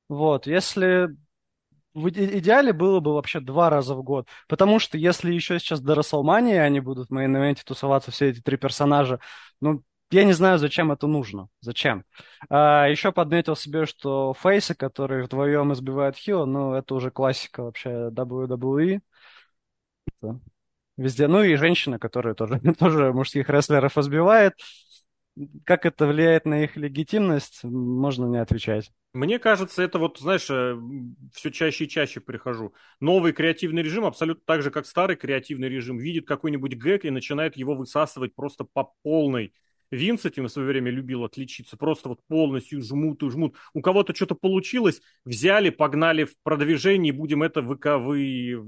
Вот, 0.08 0.46
если 0.46 1.10
в 1.96 2.10
идеале 2.10 2.74
было 2.74 3.00
бы 3.00 3.14
вообще 3.14 3.40
два 3.40 3.70
раза 3.70 3.96
в 3.96 4.04
год. 4.04 4.28
Потому 4.48 4.80
что 4.80 4.98
если 4.98 5.34
еще 5.34 5.60
сейчас 5.60 5.82
до 5.82 5.96
Расселмании 5.96 6.58
они 6.58 6.80
будут 6.80 7.10
в 7.10 7.14
мейн-эвенте 7.14 7.64
тусоваться, 7.66 8.12
все 8.12 8.30
эти 8.30 8.42
три 8.42 8.58
персонажа, 8.58 9.20
ну, 9.62 9.84
я 10.12 10.24
не 10.24 10.34
знаю, 10.34 10.58
зачем 10.58 10.92
это 10.92 11.08
нужно. 11.08 11.50
Зачем? 11.62 12.04
А, 12.50 12.88
еще 12.88 13.12
подметил 13.12 13.56
себе, 13.56 13.86
что 13.86 14.34
фейсы, 14.34 14.74
которые 14.76 15.24
вдвоем 15.24 15.74
избивают 15.74 16.16
Хилла, 16.18 16.46
ну, 16.46 16.74
это 16.74 16.96
уже 16.96 17.12
классика 17.12 17.64
вообще 17.64 18.10
WWE. 18.12 19.02
Везде. 20.98 21.28
Ну 21.28 21.44
и 21.44 21.56
женщина, 21.56 21.98
которая 21.98 22.34
тоже, 22.34 22.60
тоже 22.80 23.14
мужских 23.14 23.50
рестлеров 23.50 23.98
избивает. 23.98 24.54
Как 25.64 25.86
это 25.86 26.06
влияет 26.06 26.46
на 26.46 26.66
их 26.66 26.76
легитимность, 26.76 27.64
можно 27.64 28.26
не 28.26 28.42
отвечать. 28.42 28.92
Мне 29.14 29.40
кажется, 29.40 29.82
это 29.82 29.98
вот, 29.98 30.20
знаешь, 30.20 30.50
э, 30.50 30.78
все 31.34 31.52
чаще 31.52 31.86
и 31.86 31.90
чаще 31.90 32.20
прихожу. 32.20 32.74
Новый 33.00 33.32
креативный 33.32 33.82
режим, 33.82 34.06
абсолютно 34.06 34.44
так 34.46 34.62
же, 34.62 34.72
как 34.72 34.86
старый 34.86 35.16
креативный 35.16 35.70
режим, 35.70 35.98
видит 35.98 36.28
какой-нибудь 36.28 36.74
гэг 36.74 37.06
и 37.06 37.10
начинает 37.10 37.56
его 37.56 37.76
высасывать 37.76 38.36
просто 38.36 38.66
по 38.66 38.92
полной 39.02 39.54
Винс 39.92 40.26
этим 40.26 40.46
в 40.46 40.50
свое 40.50 40.68
время 40.68 40.92
любил 40.92 41.24
отличиться. 41.24 41.78
Просто 41.78 42.10
вот 42.10 42.20
полностью 42.28 42.82
жмут 42.82 43.24
и 43.24 43.30
жмут. 43.30 43.56
У 43.74 43.82
кого-то 43.82 44.14
что-то 44.16 44.36
получилось, 44.36 45.02
взяли, 45.26 45.70
погнали 45.70 46.26
в 46.26 46.36
продвижение, 46.44 47.14
будем 47.14 47.44
это 47.44 47.62
вы, 47.62 47.78
вы, 47.78 48.64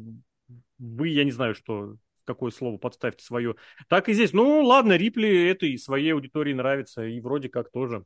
вы, 0.80 1.08
я 1.10 1.24
не 1.24 1.32
знаю, 1.32 1.56
что, 1.56 1.96
какое 2.26 2.52
слово 2.52 2.78
подставьте 2.78 3.24
свое. 3.24 3.56
Так 3.88 4.10
и 4.10 4.14
здесь. 4.14 4.34
Ну, 4.34 4.64
ладно, 4.64 4.98
Рипли 4.98 5.50
этой 5.50 5.78
своей 5.78 6.14
аудитории 6.14 6.54
нравится, 6.54 7.06
и 7.06 7.20
вроде 7.20 7.50
как 7.50 7.72
тоже. 7.72 8.04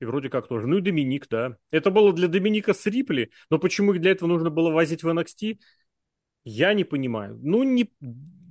И 0.00 0.04
вроде 0.04 0.28
как 0.28 0.48
тоже. 0.48 0.66
Ну 0.66 0.78
и 0.78 0.80
Доминик, 0.80 1.28
да. 1.28 1.56
Это 1.70 1.90
было 1.90 2.12
для 2.12 2.28
Доминика 2.28 2.74
с 2.74 2.84
Рипли, 2.86 3.30
но 3.50 3.58
почему 3.58 3.94
их 3.94 4.00
для 4.00 4.10
этого 4.10 4.28
нужно 4.28 4.50
было 4.50 4.70
возить 4.70 5.02
в 5.02 5.08
NXT, 5.08 5.58
я 6.44 6.74
не 6.74 6.84
понимаю. 6.84 7.38
Ну, 7.42 7.62
не 7.62 7.90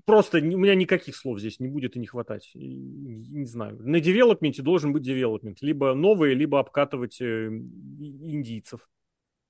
просто 0.06 0.39
у 0.39 0.41
меня 0.41 0.76
никаких 0.76 1.16
слов 1.16 1.39
здесь 1.39 1.60
не 1.60 1.68
будет 1.68 1.95
и 1.95 1.99
не 1.99 2.08
хватать. 2.08 2.51
Не 2.54 3.45
знаю. 3.45 3.78
На 3.82 3.99
девелопменте 3.99 4.62
должен 4.62 4.93
быть 4.93 5.04
девелопмент. 5.04 5.62
Либо 5.62 5.93
новые, 5.93 6.36
либо 6.36 6.60
обкатывать 6.60 7.22
э, 7.22 7.47
индийцев. 7.47 8.88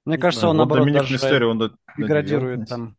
Мне 0.05 0.15
не 0.17 0.21
кажется, 0.21 0.47
знаю. 0.47 0.51
он, 0.51 0.57
вот 0.57 0.75
наоборот, 0.75 0.93
даже 0.93 1.13
Мистерио, 1.13 1.49
он 1.49 1.77
деградирует 1.97 2.67
там. 2.67 2.97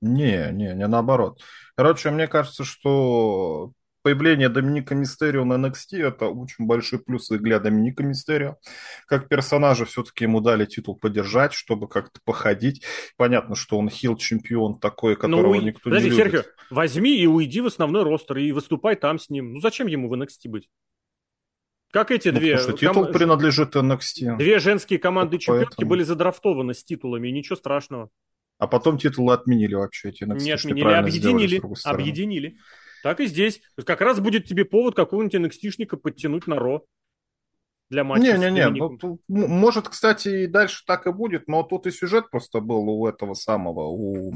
Не, 0.00 0.50
не, 0.52 0.74
не 0.74 0.86
наоборот. 0.86 1.40
Короче, 1.74 2.10
мне 2.10 2.26
кажется, 2.26 2.64
что 2.64 3.72
появление 4.02 4.48
Доминика 4.48 4.94
Мистерио 4.94 5.44
на 5.44 5.54
NXT 5.54 5.98
это 6.06 6.26
очень 6.26 6.66
большой 6.66 6.98
плюс 6.98 7.28
для 7.28 7.58
Доминика 7.58 8.02
Мистерио. 8.02 8.56
Как 9.06 9.28
персонажа 9.28 9.84
все-таки 9.84 10.24
ему 10.24 10.40
дали 10.40 10.66
титул 10.66 10.96
поддержать, 10.96 11.52
чтобы 11.52 11.88
как-то 11.88 12.20
походить. 12.24 12.84
Понятно, 13.16 13.54
что 13.54 13.78
он 13.78 13.88
хил-чемпион 13.88 14.78
такой, 14.78 15.16
которого 15.16 15.54
ну, 15.54 15.60
никто 15.60 15.90
подожди, 15.90 16.10
не 16.10 16.16
любит. 16.16 16.32
Серхио, 16.32 16.50
возьми 16.70 17.16
и 17.16 17.26
уйди 17.26 17.60
в 17.60 17.66
основной 17.66 18.02
ростер 18.02 18.38
и 18.38 18.52
выступай 18.52 18.96
там 18.96 19.18
с 19.18 19.30
ним. 19.30 19.54
Ну 19.54 19.60
зачем 19.60 19.86
ему 19.86 20.08
в 20.08 20.14
NXT 20.14 20.48
быть? 20.48 20.68
Как 21.92 22.10
эти 22.10 22.28
ну, 22.28 22.38
две... 22.38 22.56
Потому 22.56 22.76
что 22.76 22.78
титул 22.78 23.04
ком... 23.04 23.12
принадлежит 23.12 23.74
NXT. 23.74 24.36
Две 24.36 24.58
женские 24.60 24.98
команды 24.98 25.38
чемпионки 25.38 25.70
Поэтому... 25.70 25.90
были 25.90 26.02
задрафтованы 26.04 26.72
с 26.72 26.84
титулами, 26.84 27.28
и 27.28 27.32
ничего 27.32 27.56
страшного. 27.56 28.10
А 28.58 28.66
потом 28.66 28.98
титулы 28.98 29.32
отменили 29.32 29.74
вообще 29.74 30.10
эти 30.10 30.22
NXT. 30.22 30.40
Не 30.40 30.52
отменили, 30.52 30.92
объединили. 30.92 31.56
Сделали, 31.56 31.78
объединили. 31.84 32.56
Так 33.02 33.20
и 33.20 33.26
здесь. 33.26 33.60
Как 33.84 34.00
раз 34.00 34.20
будет 34.20 34.46
тебе 34.46 34.64
повод 34.64 34.94
какого-нибудь 34.94 35.34
NXT-шника 35.34 35.96
подтянуть 35.96 36.46
на 36.46 36.56
Ро 36.56 36.84
для 37.90 38.04
матча. 38.04 38.38
Не-не-не, 38.38 38.70
ну, 38.70 39.18
может, 39.26 39.88
кстати, 39.88 40.44
и 40.44 40.46
дальше 40.46 40.84
так 40.86 41.06
и 41.06 41.12
будет, 41.12 41.48
но 41.48 41.64
тут 41.64 41.86
и 41.86 41.90
сюжет 41.90 42.30
просто 42.30 42.60
был 42.60 42.88
у 42.88 43.06
этого 43.06 43.34
самого, 43.34 43.88
у 43.88 44.32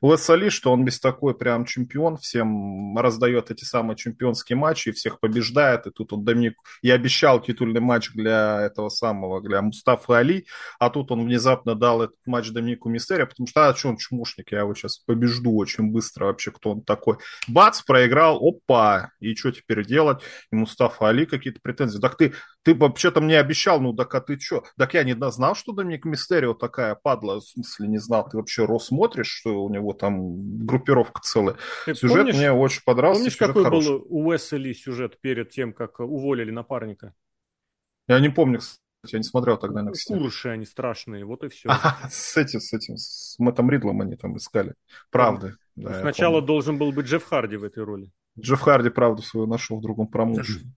Лесали, 0.00 0.48
что 0.48 0.72
он 0.72 0.84
без 0.84 0.98
такой 0.98 1.34
прям 1.34 1.66
чемпион, 1.66 2.16
всем 2.16 2.96
раздает 2.96 3.50
эти 3.50 3.64
самые 3.64 3.96
чемпионские 3.96 4.56
матчи, 4.56 4.90
всех 4.92 5.20
побеждает, 5.20 5.86
и 5.86 5.90
тут 5.90 6.12
он 6.14 6.24
Доминик, 6.24 6.54
я 6.80 6.94
обещал 6.94 7.40
титульный 7.42 7.80
матч 7.80 8.10
для 8.12 8.62
этого 8.62 8.88
самого, 8.88 9.42
для 9.42 9.60
Мустафа 9.60 10.18
Али, 10.18 10.46
а 10.78 10.88
тут 10.88 11.12
он 11.12 11.26
внезапно 11.26 11.74
дал 11.74 12.02
этот 12.02 12.16
матч 12.24 12.50
Доминику 12.50 12.88
Мистерия, 12.88 13.26
потому 13.26 13.46
что, 13.46 13.68
а 13.68 13.74
что 13.74 13.90
он 13.90 13.98
чмушник, 13.98 14.50
я 14.50 14.60
его 14.60 14.74
сейчас 14.74 14.98
побежду 14.98 15.52
очень 15.52 15.92
быстро 15.92 16.26
вообще, 16.26 16.50
кто 16.50 16.70
он 16.70 16.82
такой. 16.82 17.18
Бац, 17.48 17.82
проиграл, 17.82 18.38
опа, 18.42 19.10
и 19.20 19.34
что 19.34 19.52
теперь 19.52 19.84
делать? 19.86 20.22
И 20.50 20.56
Мустафа 20.56 21.08
Али 21.08 21.26
какие-то 21.26 21.60
претензии. 21.62 21.98
Так 21.98 22.16
ты 22.16 22.32
ты 22.62 22.74
вообще-то 22.74 23.20
мне 23.20 23.38
обещал, 23.38 23.80
ну 23.80 23.92
так 23.92 24.14
а 24.14 24.20
ты 24.20 24.38
что? 24.38 24.64
Так 24.76 24.94
я 24.94 25.04
не 25.04 25.16
знал, 25.30 25.54
что 25.54 25.72
Доминик 25.72 26.04
Мистерио 26.04 26.54
такая 26.54 26.94
падла, 26.94 27.40
в 27.40 27.44
смысле 27.44 27.88
не 27.88 27.98
знал. 27.98 28.28
Ты 28.28 28.36
вообще 28.36 28.64
Рос 28.64 28.86
смотришь, 28.86 29.28
что 29.28 29.62
у 29.62 29.68
него 29.68 29.92
там 29.92 30.64
группировка 30.64 31.20
целая. 31.22 31.56
Ты 31.86 31.94
сюжет 31.94 32.18
помнишь, 32.18 32.36
мне 32.36 32.52
очень 32.52 32.82
понравился. 32.84 33.20
Помнишь, 33.20 33.36
какой 33.36 33.64
хороший. 33.64 33.88
был 33.88 34.06
у 34.08 34.28
Уэсли 34.28 34.72
сюжет 34.72 35.20
перед 35.20 35.50
тем, 35.50 35.72
как 35.72 36.00
уволили 36.00 36.50
напарника? 36.50 37.14
Я 38.08 38.20
не 38.20 38.28
помню, 38.28 38.60
я 39.06 39.18
не 39.18 39.24
смотрел 39.24 39.58
тогда 39.58 39.82
на 39.82 39.90
NXT. 39.90 40.18
Курши 40.18 40.48
они 40.48 40.64
страшные, 40.64 41.24
вот 41.24 41.42
и 41.44 41.48
все. 41.48 41.68
А, 41.68 42.08
с 42.10 42.36
этим, 42.36 42.60
с 42.60 42.72
этим, 42.72 42.96
с 42.96 43.36
Мэттом 43.38 43.70
Ридлом 43.70 44.00
они 44.00 44.16
там 44.16 44.36
искали. 44.36 44.74
Правды. 45.10 45.56
Да, 45.74 46.00
Сначала 46.00 46.40
должен 46.40 46.78
был 46.78 46.92
быть 46.92 47.06
Джефф 47.06 47.24
Харди 47.24 47.56
в 47.56 47.64
этой 47.64 47.82
роли. 47.82 48.12
Джефф 48.38 48.60
Харди 48.60 48.90
правду 48.90 49.22
свою 49.22 49.46
нашел 49.46 49.78
в 49.78 49.82
другом 49.82 50.06
промоушене. 50.06 50.72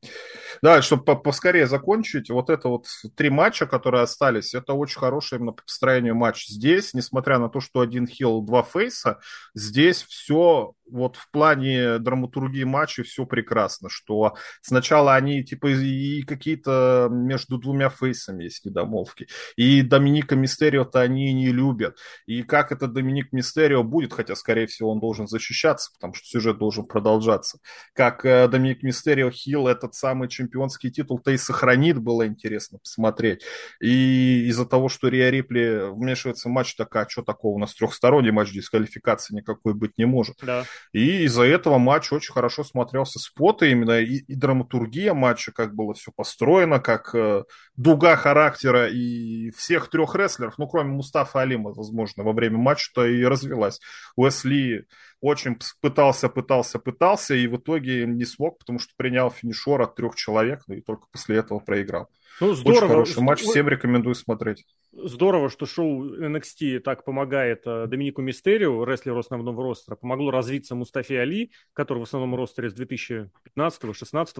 Да, 0.65 0.81
чтобы 0.81 1.21
поскорее 1.21 1.67
закончить, 1.67 2.31
вот 2.31 2.49
это 2.49 2.69
вот 2.69 2.87
три 3.15 3.29
матча, 3.29 3.67
которые 3.67 4.01
остались, 4.01 4.55
это 4.55 4.73
очень 4.73 4.97
хорошее 4.97 5.37
именно 5.37 5.51
по 5.51 5.61
построению 5.61 6.15
матч. 6.15 6.47
Здесь, 6.47 6.95
несмотря 6.95 7.37
на 7.37 7.49
то, 7.49 7.59
что 7.59 7.81
один 7.81 8.07
хилл, 8.07 8.41
два 8.41 8.63
фейса, 8.63 9.19
здесь 9.53 10.01
все 10.01 10.73
вот 10.89 11.15
в 11.15 11.29
плане 11.31 11.99
драматургии 11.99 12.63
матча 12.63 13.03
все 13.03 13.25
прекрасно, 13.25 13.89
что 13.89 14.35
сначала 14.61 15.15
они 15.15 15.43
типа 15.43 15.67
и 15.67 16.21
какие-то 16.23 17.07
между 17.11 17.57
двумя 17.57 17.89
фейсами 17.89 18.43
есть 18.43 18.65
недомолвки, 18.65 19.27
и 19.55 19.81
Доминика 19.81 20.35
Мистерио-то 20.35 21.01
они 21.01 21.33
не 21.33 21.47
любят, 21.47 21.97
и 22.25 22.43
как 22.43 22.71
этот 22.71 22.93
Доминик 22.93 23.31
Мистерио 23.33 23.83
будет, 23.83 24.13
хотя, 24.13 24.35
скорее 24.35 24.67
всего, 24.67 24.91
он 24.91 24.99
должен 24.99 25.27
защищаться, 25.27 25.91
потому 25.93 26.13
что 26.13 26.27
сюжет 26.27 26.57
должен 26.57 26.85
продолжаться, 26.85 27.59
как 27.93 28.25
э, 28.25 28.47
Доминик 28.47 28.83
Мистерио 28.83 29.31
Хилл 29.31 29.67
этот 29.67 29.95
самый 29.95 30.27
чемпионский 30.55 30.89
титул-то 30.89 31.31
и 31.31 31.37
сохранит, 31.37 31.99
было 31.99 32.25
интересно 32.27 32.79
посмотреть, 32.79 33.43
и 33.81 34.47
из-за 34.47 34.65
того, 34.65 34.89
что 34.89 35.09
Риа 35.09 35.29
Рипли 35.29 35.91
вмешивается 35.91 36.47
в 36.47 36.51
матч, 36.51 36.75
такая, 36.75 37.07
что 37.09 37.23
такого, 37.23 37.55
у 37.55 37.59
нас 37.59 37.73
трехсторонний 37.75 38.31
матч, 38.31 38.53
дисквалификации 38.53 39.35
никакой 39.35 39.73
быть 39.73 39.97
не 39.97 40.05
может. 40.05 40.37
Да. 40.41 40.65
И 40.93 41.23
из-за 41.23 41.43
этого 41.43 41.77
матч 41.77 42.11
очень 42.13 42.33
хорошо 42.33 42.63
смотрелся 42.63 43.19
споты, 43.19 43.71
именно 43.71 43.99
и, 43.99 44.17
и 44.17 44.35
драматургия 44.35 45.13
матча, 45.13 45.51
как 45.51 45.75
было 45.75 45.93
все 45.93 46.11
построено, 46.15 46.79
как 46.79 47.13
э, 47.13 47.43
дуга 47.75 48.15
характера 48.15 48.87
и 48.89 49.51
всех 49.51 49.89
трех 49.89 50.15
рестлеров, 50.15 50.57
ну, 50.57 50.67
кроме 50.67 50.91
Мустафа 50.91 51.41
Алима, 51.41 51.71
возможно, 51.71 52.23
во 52.23 52.31
время 52.31 52.57
матча-то 52.57 53.05
и 53.05 53.23
развелась. 53.23 53.79
Уэсли 54.15 54.85
очень 55.21 55.57
пытался, 55.81 56.29
пытался, 56.29 56.79
пытался, 56.79 57.35
и 57.35 57.47
в 57.47 57.57
итоге 57.57 58.05
не 58.05 58.25
смог, 58.25 58.59
потому 58.59 58.79
что 58.79 58.93
принял 58.97 59.29
финишер 59.29 59.81
от 59.81 59.95
трех 59.95 60.15
человек, 60.15 60.61
и 60.67 60.81
только 60.81 61.07
после 61.11 61.37
этого 61.37 61.59
проиграл. 61.59 62.09
Ну, 62.41 62.53
здорово. 62.53 62.77
Очень 62.77 62.87
хороший 62.87 63.23
матч, 63.23 63.41
всем 63.41 63.69
рекомендую 63.69 64.13
смотреть. 64.13 64.65
Здорово, 64.91 65.49
что 65.49 65.65
шоу 65.65 66.05
NXT 66.05 66.79
так 66.79 67.05
помогает 67.05 67.61
э, 67.65 67.87
Доминику 67.87 68.21
Мистерио, 68.21 68.83
рестлеру 68.83 69.19
основного 69.19 69.63
ростера, 69.63 69.95
помогло 69.95 70.31
развиться 70.31 70.75
Мустафе 70.75 71.19
Али, 71.21 71.51
который 71.73 71.99
в 71.99 72.03
основном 72.03 72.35
ростере 72.35 72.69
с 72.69 72.75
2015-2016 72.75 73.29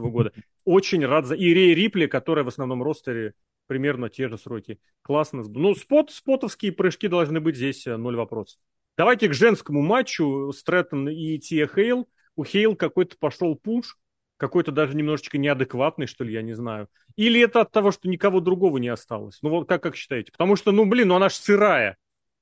года. 0.10 0.34
Очень 0.66 1.06
рад 1.06 1.26
за... 1.26 1.36
И 1.36 1.54
Рей 1.54 1.74
Рипли, 1.74 2.08
которая 2.08 2.44
в 2.44 2.50
основном 2.50 2.84
ростере 2.84 3.34
примерно 3.68 4.10
те 4.10 4.28
же 4.28 4.38
сроки. 4.38 4.80
Классно. 5.02 5.44
Ну, 5.44 5.74
спот, 5.76 6.12
спотовские 6.12 6.72
прыжки 6.72 7.08
должны 7.08 7.40
быть 7.40 7.56
здесь, 7.56 7.88
э, 7.88 7.96
ноль 7.96 8.18
вопросов. 8.18 8.60
Давайте 8.98 9.28
к 9.28 9.34
женскому 9.34 9.82
матчу 9.82 10.52
Стрэттон 10.54 11.10
и 11.10 11.38
Тия 11.38 11.68
Хейл. 11.68 12.08
У 12.36 12.44
Хейл 12.44 12.76
какой-то 12.76 13.18
пошел 13.20 13.56
пуш, 13.56 13.98
какой-то 14.38 14.72
даже 14.72 14.96
немножечко 14.96 15.38
неадекватный, 15.38 16.08
что 16.08 16.24
ли, 16.24 16.34
я 16.34 16.42
не 16.42 16.54
знаю. 16.54 16.88
Или 17.16 17.42
это 17.42 17.62
от 17.62 17.72
того, 17.72 17.92
что 17.92 18.08
никого 18.08 18.40
другого 18.40 18.78
не 18.78 18.90
осталось? 18.90 19.40
Ну 19.42 19.50
вот 19.50 19.68
как, 19.68 19.84
как 19.84 19.96
считаете? 19.96 20.32
Потому 20.32 20.56
что, 20.56 20.72
ну 20.72 20.86
блин, 20.86 21.10
ну 21.10 21.16
она 21.16 21.30
ж 21.30 21.34
сырая. 21.34 21.98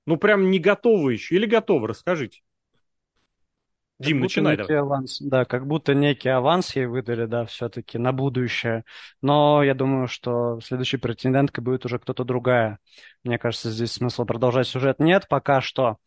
Ну 0.06 0.18
прям 0.18 0.52
не 0.52 0.60
готова 0.60 1.10
еще. 1.10 1.36
Или 1.36 1.46
готова? 1.46 1.88
Расскажите. 1.88 2.42
Дим, 4.00 4.18
как 4.18 4.24
начинай 4.24 4.58
давай. 4.58 4.78
Аванс, 4.78 5.20
да, 5.22 5.46
как 5.46 5.66
будто 5.66 5.94
некий 5.94 6.30
аванс 6.30 6.76
ей 6.76 6.88
выдали, 6.88 7.26
да, 7.26 7.46
все-таки 7.46 7.98
на 7.98 8.12
будущее. 8.12 8.84
Но 9.22 9.64
я 9.64 9.74
думаю, 9.76 10.08
что 10.08 10.60
следующей 10.62 10.98
претенденткой 10.98 11.64
будет 11.64 11.86
уже 11.86 12.00
кто-то 12.00 12.24
другая. 12.24 12.80
Мне 13.24 13.38
кажется, 13.38 13.70
здесь 13.70 13.94
смысла 13.94 14.26
продолжать 14.26 14.68
сюжет 14.68 15.00
нет 15.00 15.28
пока 15.30 15.62
что. 15.62 15.98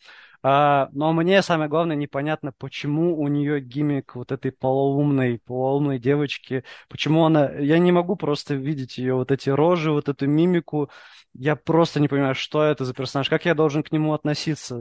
А, 0.49 0.91
но 0.93 1.13
мне 1.13 1.43
самое 1.43 1.69
главное 1.69 1.97
непонятно, 1.97 2.53
почему 2.57 3.21
у 3.21 3.27
нее 3.27 3.61
гиммик 3.61 4.15
вот 4.15 4.31
этой 4.31 4.53
полуумной, 4.53 5.41
полуумной 5.45 5.99
девочки, 5.99 6.63
почему 6.89 7.25
она... 7.25 7.51
Я 7.51 7.79
не 7.81 7.91
могу 7.91 8.15
просто 8.15 8.55
видеть 8.55 8.97
ее 8.97 9.15
вот 9.15 9.33
эти 9.33 9.51
рожи, 9.51 9.91
вот 9.91 10.09
эту 10.09 10.29
мимику. 10.29 10.89
Я 11.35 11.57
просто 11.57 11.99
не 11.99 12.07
понимаю, 12.07 12.37
что 12.37 12.63
это 12.63 12.85
за 12.85 12.95
персонаж, 12.95 13.29
как 13.29 13.45
я 13.45 13.57
должен 13.57 13.83
к 13.83 13.91
нему 13.91 14.15
относиться. 14.15 14.81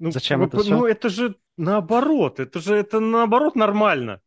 Ну, 0.00 0.10
Зачем 0.10 0.42
это 0.42 0.58
все? 0.58 0.76
Ну, 0.76 0.84
это 0.84 1.10
же 1.10 1.36
наоборот, 1.56 2.40
это 2.40 2.58
же 2.58 2.74
это 2.74 2.98
наоборот 2.98 3.54
нормально. 3.54 4.20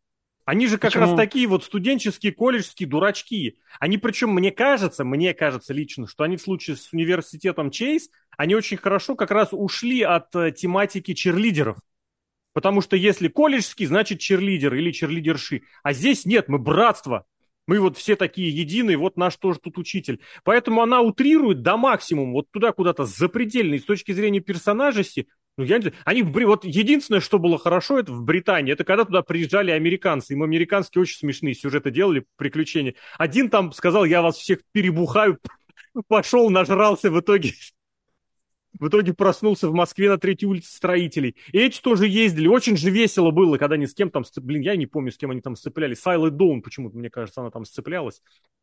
Они 0.46 0.68
же 0.68 0.78
как 0.78 0.92
Почему? 0.92 1.04
раз 1.04 1.16
такие 1.16 1.48
вот 1.48 1.66
студенческие, 1.66 2.32
колледжские 2.32 2.88
дурачки. 2.88 3.58
Они 3.80 3.98
причем, 3.98 4.30
мне 4.30 4.52
кажется, 4.52 5.04
мне 5.04 5.34
кажется 5.34 5.74
лично, 5.74 6.08
что 6.08 6.24
они 6.24 6.38
в 6.38 6.42
случае 6.42 6.78
с 6.78 6.94
университетом 6.94 7.72
Чейз, 7.72 8.10
они 8.38 8.56
очень 8.56 8.78
хорошо 8.78 9.16
как 9.16 9.32
раз 9.32 9.50
ушли 9.52 10.02
от 10.02 10.36
э, 10.36 10.52
тематики 10.52 11.14
черлидеров. 11.14 11.78
Потому 12.54 12.82
что 12.82 12.96
если 12.96 13.28
колледжский, 13.28 13.86
значит 13.86 14.20
черлидер 14.20 14.74
или 14.74 14.92
черлидерши. 14.92 15.64
А 15.84 15.94
здесь 15.94 16.26
нет, 16.26 16.50
мы 16.50 16.60
братство. 16.60 17.26
Мы 17.68 17.80
вот 17.80 17.98
все 17.98 18.16
такие 18.16 18.50
единые, 18.50 18.98
вот 18.98 19.18
наш 19.18 19.38
тоже 19.38 19.60
тут 19.60 19.78
учитель. 19.78 20.20
Поэтому 20.44 20.82
она 20.82 21.02
утрирует 21.02 21.62
до 21.62 21.78
максимума, 21.78 22.34
вот 22.34 22.52
туда 22.52 22.74
куда-то 22.74 23.06
запредельный 23.06 23.80
с 23.80 23.86
точки 23.86 24.12
зрения 24.12 24.42
персонажности, 24.42 25.28
ну, 25.58 25.66
я 25.66 25.78
не 25.78 25.84
знаю. 25.84 25.96
Они, 26.06 26.24
вот 26.24 26.66
единственное, 26.66 27.20
что 27.20 27.38
было 27.38 27.58
хорошо, 27.58 28.00
это 28.00 28.12
в 28.14 28.24
Британии, 28.24 28.74
это 28.74 28.84
когда 28.84 29.06
туда 29.06 29.22
приезжали 29.22 29.72
американцы. 29.72 30.34
Им 30.34 30.44
американские 30.44 31.02
очень 31.02 31.18
смешные 31.18 31.54
сюжеты 31.54 31.92
делали, 31.92 32.26
приключения. 32.38 32.96
Один 33.18 33.50
там 33.50 33.72
сказал, 33.74 34.06
я 34.06 34.22
вас 34.22 34.38
всех 34.38 34.60
перебухаю, 34.72 35.40
пошел, 36.08 36.50
нажрался, 36.50 37.12
в 37.12 37.20
итоге 37.20 37.54
в 38.80 38.88
итоге 38.88 39.14
проснулся 39.14 39.70
в 39.70 39.74
Москве 39.74 40.10
на 40.10 40.18
третьей 40.18 40.48
улице 40.48 40.74
строителей. 40.74 41.36
И 41.52 41.60
эти 41.60 41.82
тоже 41.82 42.08
ездили. 42.08 42.48
Очень 42.48 42.78
же 42.78 42.90
весело 42.90 43.32
было, 43.32 43.58
когда 43.58 43.76
они 43.76 43.88
с 43.88 43.94
кем 43.94 44.10
там... 44.10 44.24
Блин, 44.38 44.62
я 44.62 44.76
не 44.76 44.88
помню, 44.88 45.12
с 45.12 45.18
кем 45.18 45.32
они 45.32 45.42
там 45.42 45.56
сцеплялись. 45.56 46.00
Сайлы 46.00 46.32
Доун 46.32 46.62
почему-то, 46.62 46.98
мне 46.98 47.10
кажется, 47.10 47.42
она 47.42 47.52
там 47.52 47.66
сцеплялась. 47.66 48.22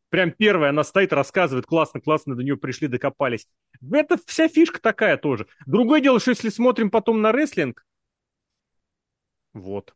Прям 0.09 0.31
первая, 0.31 0.71
она 0.71 0.83
стоит, 0.83 1.13
рассказывает, 1.13 1.67
классно, 1.67 2.01
классно, 2.01 2.35
до 2.35 2.43
нее 2.43 2.57
пришли, 2.57 2.87
докопались. 2.87 3.47
Это 3.91 4.17
вся 4.25 4.47
фишка 4.47 4.81
такая 4.81 5.17
тоже. 5.17 5.47
Другое 5.67 6.01
дело, 6.01 6.19
что 6.19 6.31
если 6.31 6.49
смотрим 6.49 6.89
потом 6.89 7.21
на 7.21 7.31
рестлинг, 7.31 7.85
Вот. 9.53 9.93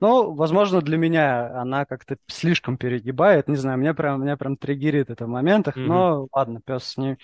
Ну, 0.00 0.32
возможно, 0.32 0.80
для 0.80 0.98
меня 0.98 1.60
она 1.60 1.84
как-то 1.84 2.16
слишком 2.26 2.76
перегибает. 2.76 3.46
Не 3.46 3.54
знаю, 3.54 3.78
меня 3.78 3.94
прям, 3.94 4.22
меня 4.22 4.36
прям 4.36 4.56
триггерит 4.56 5.10
это 5.10 5.26
в 5.26 5.28
моментах. 5.28 5.76
Mm-hmm. 5.76 5.86
Но 5.86 6.28
ладно, 6.32 6.60
пес 6.60 6.82
с 6.82 6.96
ней. 6.96 7.18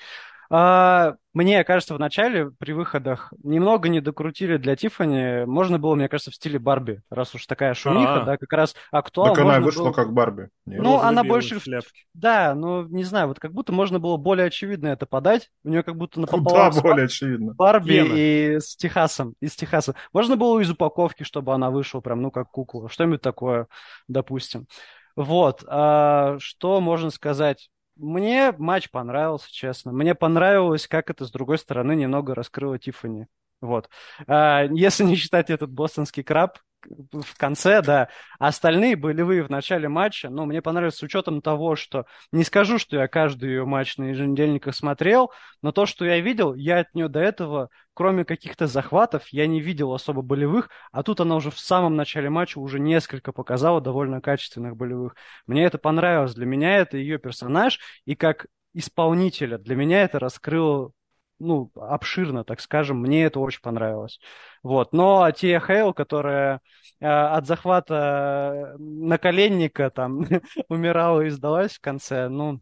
А, 0.51 1.17
мне 1.35 1.63
кажется, 1.63 1.95
в 1.95 2.01
начале 2.01 2.51
при 2.59 2.73
выходах 2.73 3.33
немного 3.43 3.89
не 3.89 4.01
докрутили 4.01 4.57
для 4.57 4.77
Тифани. 4.77 5.45
Можно 5.45 5.79
было, 5.79 5.95
мне 5.95 6.09
кажется, 6.09 6.31
в 6.31 6.35
стиле 6.35 6.59
Барби, 6.59 7.03
раз 7.11 7.35
уж 7.35 7.47
такая 7.47 7.75
шумиха, 7.75 8.15
А-а-а. 8.15 8.25
да, 8.25 8.37
как 8.39 8.53
раз 8.53 8.75
актуал. 8.91 9.35
Так 9.35 9.45
она 9.45 9.61
вышла 9.61 9.85
было... 9.85 9.93
как 9.93 10.13
Барби. 10.13 10.49
Нет. 10.65 10.83
Ну, 10.83 10.99
она 10.99 11.23
больше... 11.23 11.61
Шляпки. 11.61 12.07
Да, 12.15 12.55
ну, 12.55 12.85
не 12.89 13.05
знаю, 13.05 13.29
вот 13.29 13.39
как 13.39 13.53
будто 13.53 13.73
можно 13.73 13.99
было 13.99 14.17
более 14.17 14.47
очевидно 14.47 14.89
это 14.89 15.05
подать. 15.05 15.51
У 15.65 15.69
нее 15.69 15.83
как 15.83 15.97
будто 15.97 16.19
напополам 16.19 16.71
Куда 16.71 16.83
более 16.83 17.05
очевидно? 17.05 17.53
Барби 17.55 17.93
Гена. 17.93 18.15
и 18.15 18.61
с 18.61 18.75
Техасом, 18.77 19.35
из 19.41 19.55
Техаса. 19.55 19.95
Можно 20.15 20.37
было 20.37 20.59
из 20.61 20.71
упаковки, 20.71 21.25
чтобы 21.25 21.53
она 21.53 21.71
вышла 21.71 22.01
прям, 22.01 22.23
ну, 22.23 22.31
как 22.31 22.51
кукла. 22.51 22.89
Что-нибудь 22.89 23.21
такое, 23.21 23.67
допустим. 24.09 24.67
Вот. 25.15 25.63
А, 25.67 26.37
что 26.39 26.81
можно 26.81 27.11
сказать? 27.11 27.71
Мне 27.99 28.53
матч 28.57 28.91
понравился, 28.91 29.53
честно. 29.53 29.93
Мне 29.93 30.15
понравилось, 30.15 30.87
как 30.87 31.11
это, 31.11 31.27
с 31.27 31.31
другой 31.33 31.59
стороны, 31.59 31.97
немного 31.97 32.35
раскрыло 32.35 32.79
Тиффани. 32.79 33.27
Вот. 33.61 33.91
А, 34.29 34.63
если 34.71 35.03
не 35.05 35.17
считать 35.17 35.51
этот 35.51 35.71
бостонский 35.73 36.23
краб, 36.23 36.59
в 36.87 37.37
конце, 37.37 37.83
да. 37.83 38.09
Остальные 38.39 38.97
болевые 38.97 39.43
в 39.43 39.51
начале 39.51 39.89
матча, 39.89 40.31
ну, 40.31 40.45
мне 40.47 40.63
понравилось 40.63 40.97
с 40.97 41.03
учетом 41.03 41.43
того, 41.43 41.77
что 41.77 42.07
не 42.33 42.45
скажу, 42.45 42.79
что 42.79 42.97
я 42.97 43.09
каждый 43.09 43.51
ее 43.51 43.65
матч 43.65 43.97
на 43.97 44.11
еженедельниках 44.11 44.75
смотрел, 44.75 45.33
но 45.63 45.73
то, 45.73 45.87
что 45.87 46.05
я 46.05 46.21
видел, 46.21 46.55
я 46.55 46.79
от 46.81 46.95
нее 46.95 47.09
до 47.09 47.21
этого, 47.21 47.69
кроме 47.95 48.25
каких-то 48.25 48.67
захватов, 48.67 49.29
я 49.29 49.47
не 49.47 49.61
видел 49.61 49.93
особо 49.93 50.23
болевых, 50.23 50.71
а 50.93 51.03
тут 51.03 51.21
она 51.21 51.37
уже 51.37 51.51
в 51.51 51.59
самом 51.59 51.97
начале 51.97 52.31
матча 52.31 52.59
уже 52.59 52.79
несколько 52.79 53.33
показала 53.33 53.81
довольно 53.81 54.21
качественных 54.21 54.77
болевых. 54.77 55.15
Мне 55.47 55.65
это 55.65 55.79
понравилось. 55.79 56.35
Для 56.35 56.47
меня 56.47 56.79
это 56.79 56.97
ее 56.97 57.19
персонаж, 57.19 57.81
и 58.05 58.15
как 58.15 58.47
исполнителя 58.75 59.59
для 59.59 59.77
меня 59.77 60.03
это 60.03 60.19
раскрыло 60.19 60.93
ну, 61.39 61.71
обширно, 61.75 62.45
так 62.45 62.61
скажем. 62.61 63.01
Мне 63.01 63.25
это 63.25 63.41
очень 63.41 63.61
понравилось. 63.61 64.21
Вот. 64.63 64.93
Но 64.93 65.31
Тия 65.31 65.61
Хейл, 65.61 65.93
которая 65.95 66.61
э, 67.01 67.07
от 67.07 67.47
захвата 67.47 68.75
наколенника 68.79 69.91
там 69.91 70.27
умирала 70.69 71.23
и 71.23 71.31
сдалась 71.31 71.73
в 71.75 71.81
конце, 71.81 72.29
ну, 72.29 72.61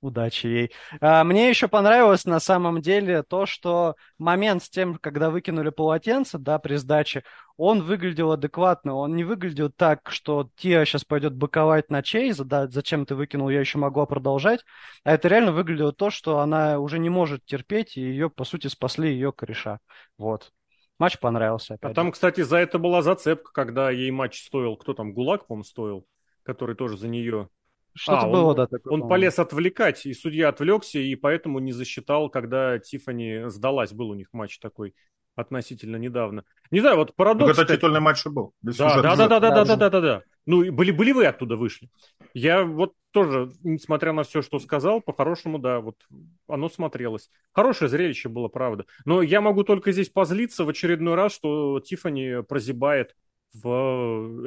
Удачи 0.00 0.46
ей. 0.46 0.72
А, 1.00 1.24
мне 1.24 1.48
еще 1.48 1.66
понравилось 1.66 2.24
на 2.24 2.38
самом 2.38 2.80
деле 2.80 3.24
то, 3.24 3.46
что 3.46 3.96
момент 4.16 4.62
с 4.62 4.70
тем, 4.70 4.94
когда 4.94 5.28
выкинули 5.28 5.70
полотенце, 5.70 6.38
да, 6.38 6.60
при 6.60 6.76
сдаче, 6.76 7.24
он 7.56 7.82
выглядел 7.82 8.30
адекватно, 8.30 8.94
он 8.94 9.16
не 9.16 9.24
выглядел 9.24 9.70
так, 9.70 10.08
что 10.10 10.50
Тия 10.54 10.84
сейчас 10.84 11.04
пойдет 11.04 11.34
быковать 11.34 11.90
на 11.90 12.04
Чейза, 12.04 12.44
да, 12.44 12.68
зачем 12.68 13.06
ты 13.06 13.16
выкинул, 13.16 13.48
я 13.48 13.58
еще 13.58 13.78
могла 13.78 14.06
продолжать, 14.06 14.64
а 15.02 15.14
это 15.14 15.26
реально 15.26 15.50
выглядело 15.50 15.92
то, 15.92 16.10
что 16.10 16.38
она 16.38 16.78
уже 16.78 17.00
не 17.00 17.08
может 17.08 17.44
терпеть, 17.44 17.96
и 17.96 18.00
ее, 18.00 18.30
по 18.30 18.44
сути, 18.44 18.68
спасли 18.68 19.10
ее 19.10 19.32
кореша. 19.32 19.80
Вот. 20.16 20.52
Матч 21.00 21.18
понравился. 21.18 21.74
Опять 21.74 21.90
а 21.90 21.94
там, 21.94 22.12
кстати, 22.12 22.42
за 22.42 22.58
это 22.58 22.78
была 22.78 23.02
зацепка, 23.02 23.50
когда 23.52 23.90
ей 23.90 24.12
матч 24.12 24.44
стоил, 24.44 24.76
кто 24.76 24.94
там, 24.94 25.12
Гулак, 25.12 25.48
по-моему, 25.48 25.64
стоил, 25.64 26.06
который 26.44 26.76
тоже 26.76 26.96
за 26.96 27.08
нее 27.08 27.48
что-то 27.98 28.26
а, 28.26 28.30
было, 28.30 28.50
он, 28.50 28.56
да. 28.56 28.66
Такое, 28.66 28.92
он 28.92 29.08
полез 29.08 29.38
отвлекать, 29.38 30.06
и 30.06 30.14
судья 30.14 30.48
отвлекся, 30.48 30.98
и 30.98 31.14
поэтому 31.14 31.58
не 31.58 31.72
засчитал, 31.72 32.30
когда 32.30 32.78
Тифани 32.78 33.48
сдалась. 33.48 33.92
Был 33.92 34.10
у 34.10 34.14
них 34.14 34.28
матч 34.32 34.58
такой 34.58 34.94
относительно 35.36 35.96
недавно. 35.96 36.44
Не 36.70 36.80
знаю, 36.80 36.96
вот 36.96 37.14
парадокс... 37.14 37.58
Это 37.58 37.74
титульный 37.74 38.00
матч 38.00 38.24
был. 38.26 38.54
Да, 38.62 39.02
да, 39.02 39.16
да, 39.16 39.16
да, 39.16 39.40
да, 39.40 39.50
да, 39.50 39.64
да, 39.64 39.76
да, 39.76 39.90
да, 39.90 40.00
да. 40.00 40.22
Ну, 40.46 40.72
были, 40.72 40.90
были 40.90 41.12
вы 41.12 41.26
оттуда 41.26 41.56
вышли. 41.56 41.90
Я 42.32 42.64
вот 42.64 42.94
тоже, 43.10 43.52
несмотря 43.62 44.12
на 44.12 44.22
все, 44.22 44.42
что 44.42 44.58
сказал, 44.58 45.00
по-хорошему, 45.00 45.58
да, 45.58 45.80
вот 45.80 45.96
оно 46.46 46.68
смотрелось. 46.68 47.30
Хорошее 47.52 47.88
зрелище 47.88 48.28
было, 48.28 48.48
правда. 48.48 48.86
Но 49.04 49.22
я 49.22 49.40
могу 49.40 49.62
только 49.62 49.92
здесь 49.92 50.08
позлиться 50.08 50.64
в 50.64 50.68
очередной 50.68 51.14
раз, 51.14 51.34
что 51.34 51.80
Тифани 51.80 52.42
прозябает 52.42 53.14
в 53.52 53.68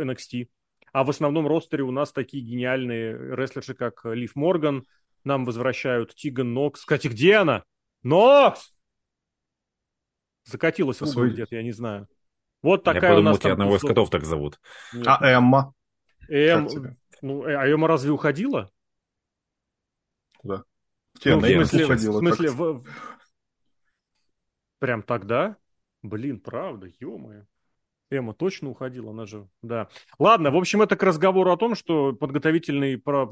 NXT. 0.01 0.47
А 0.91 1.03
в 1.03 1.09
основном 1.09 1.47
ростере 1.47 1.83
у 1.83 1.91
нас 1.91 2.11
такие 2.11 2.43
гениальные 2.43 3.35
рестлерши, 3.35 3.73
как 3.73 4.01
Лив 4.05 4.35
Морган, 4.35 4.85
нам 5.23 5.45
возвращают 5.45 6.15
Тиган 6.15 6.53
Нокс. 6.53 6.81
Кстати, 6.81 7.07
где 7.07 7.37
она? 7.37 7.63
Нокс! 8.03 8.73
Закатилась 10.43 10.99
в 10.99 11.05
свой 11.05 11.31
где-то, 11.31 11.55
я 11.55 11.63
не 11.63 11.71
знаю. 11.71 12.07
Вот 12.61 12.83
такая 12.83 13.13
я 13.13 13.19
у 13.19 13.21
нас 13.21 13.39
тебя 13.39 13.53
одного 13.53 13.77
из 13.77 13.81
котов 13.81 14.09
так 14.09 14.25
зовут. 14.25 14.59
Нет. 14.93 15.07
А 15.07 15.31
Эмма? 15.31 15.73
Эм... 16.29 16.67
Ну, 17.21 17.45
э, 17.45 17.55
а 17.55 17.67
Эмма 17.67 17.87
разве 17.87 18.11
уходила? 18.11 18.71
Куда? 20.37 20.63
Ну, 21.23 21.39
в 21.39 21.45
смысле, 21.45 21.85
уходила, 21.85 22.17
в 22.17 22.19
смысле 22.19 22.49
в... 22.51 22.85
прям 24.79 25.03
тогда? 25.03 25.57
Блин, 26.01 26.39
правда, 26.39 26.87
ё-моё. 26.99 27.45
Эмма 28.11 28.33
точно 28.33 28.69
уходила, 28.69 29.11
она 29.11 29.25
же, 29.25 29.47
да. 29.61 29.87
Ладно, 30.19 30.51
в 30.51 30.57
общем, 30.57 30.81
это 30.81 30.95
к 30.95 31.03
разговору 31.03 31.51
о 31.51 31.57
том, 31.57 31.75
что 31.75 32.13
подготовительный 32.13 32.97
про... 32.97 33.27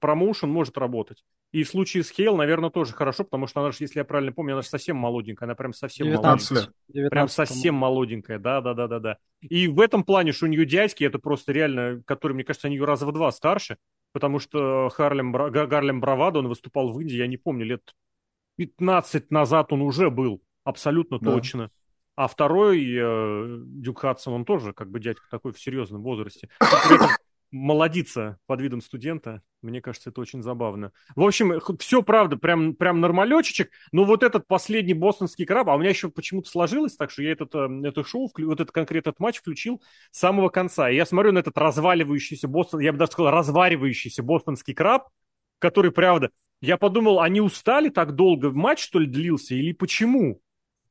промоушен 0.00 0.50
может 0.50 0.76
работать. 0.76 1.24
И 1.52 1.62
в 1.62 1.68
случае 1.68 2.02
с 2.02 2.10
Хейл, 2.10 2.36
наверное, 2.36 2.70
тоже 2.70 2.92
хорошо, 2.92 3.24
потому 3.24 3.46
что 3.46 3.60
она 3.60 3.72
же, 3.72 3.78
если 3.80 4.00
я 4.00 4.04
правильно 4.04 4.32
помню, 4.32 4.52
она 4.52 4.62
же 4.62 4.68
совсем 4.68 4.96
молоденькая, 4.96 5.46
она 5.46 5.54
прям 5.54 5.72
совсем 5.72 6.06
19 6.06 6.50
молоденькая. 6.50 6.74
19, 6.88 7.10
прям 7.10 7.28
совсем 7.28 7.74
молоденькая, 7.74 8.38
да-да-да-да-да. 8.38 9.18
И 9.40 9.68
в 9.68 9.80
этом 9.80 10.04
плане, 10.04 10.32
что 10.32 10.46
у 10.46 10.48
нее 10.48 10.66
дядьки, 10.66 11.04
это 11.04 11.18
просто 11.18 11.52
реально, 11.52 12.02
который, 12.06 12.34
мне 12.34 12.44
кажется, 12.44 12.68
они 12.68 12.76
ее 12.76 12.84
раза 12.84 13.06
в 13.06 13.12
два 13.12 13.32
старше, 13.32 13.78
потому 14.12 14.38
что 14.38 14.90
Харлем, 14.90 15.32
Гарлем 15.32 16.00
Бравадо, 16.00 16.40
он 16.40 16.48
выступал 16.48 16.92
в 16.92 17.00
Индии, 17.00 17.16
я 17.16 17.26
не 17.26 17.36
помню, 17.36 17.64
лет 17.64 17.94
15 18.56 19.30
назад 19.30 19.72
он 19.72 19.82
уже 19.82 20.10
был, 20.10 20.42
абсолютно 20.64 21.18
да. 21.18 21.32
точно. 21.32 21.70
А 22.16 22.28
второй, 22.28 22.84
э, 22.96 23.56
Дюк 23.58 24.00
Хадсон, 24.00 24.34
он 24.34 24.44
тоже 24.44 24.72
как 24.72 24.90
бы 24.90 25.00
дядька 25.00 25.24
такой 25.30 25.52
в 25.52 25.60
серьезном 25.60 26.02
возрасте. 26.02 26.48
молодиться 27.54 28.38
под 28.46 28.60
видом 28.60 28.80
студента, 28.80 29.40
мне 29.62 29.80
кажется, 29.80 30.10
это 30.10 30.20
очень 30.20 30.42
забавно. 30.42 30.90
В 31.14 31.22
общем, 31.22 31.60
все 31.78 32.02
правда, 32.02 32.36
прям, 32.36 32.74
прям 32.74 33.00
нормалечечек, 33.00 33.70
но 33.92 34.04
вот 34.04 34.24
этот 34.24 34.48
последний 34.48 34.92
бостонский 34.92 35.46
краб, 35.46 35.68
а 35.68 35.76
у 35.76 35.78
меня 35.78 35.90
еще 35.90 36.10
почему-то 36.10 36.50
сложилось 36.50 36.96
так, 36.96 37.12
что 37.12 37.22
я 37.22 37.30
этот, 37.30 37.54
э, 37.54 37.68
это 37.84 38.02
шоу, 38.02 38.28
вот 38.36 38.60
этот 38.60 38.72
конкретно 38.72 39.10
этот 39.10 39.20
матч 39.20 39.38
включил 39.38 39.80
с 40.10 40.18
самого 40.18 40.48
конца. 40.48 40.90
И 40.90 40.96
я 40.96 41.06
смотрю 41.06 41.30
на 41.30 41.38
этот 41.38 41.56
разваливающийся 41.56 42.48
Бостон, 42.48 42.80
я 42.80 42.92
бы 42.92 42.98
даже 42.98 43.12
сказал, 43.12 43.30
разваривающийся 43.30 44.24
бостонский 44.24 44.74
краб, 44.74 45.08
который, 45.60 45.92
правда, 45.92 46.30
я 46.60 46.76
подумал, 46.76 47.20
они 47.20 47.40
устали 47.40 47.88
так 47.88 48.16
долго, 48.16 48.50
матч, 48.50 48.82
что 48.82 48.98
ли, 48.98 49.06
длился, 49.06 49.54
или 49.54 49.72
почему? 49.72 50.40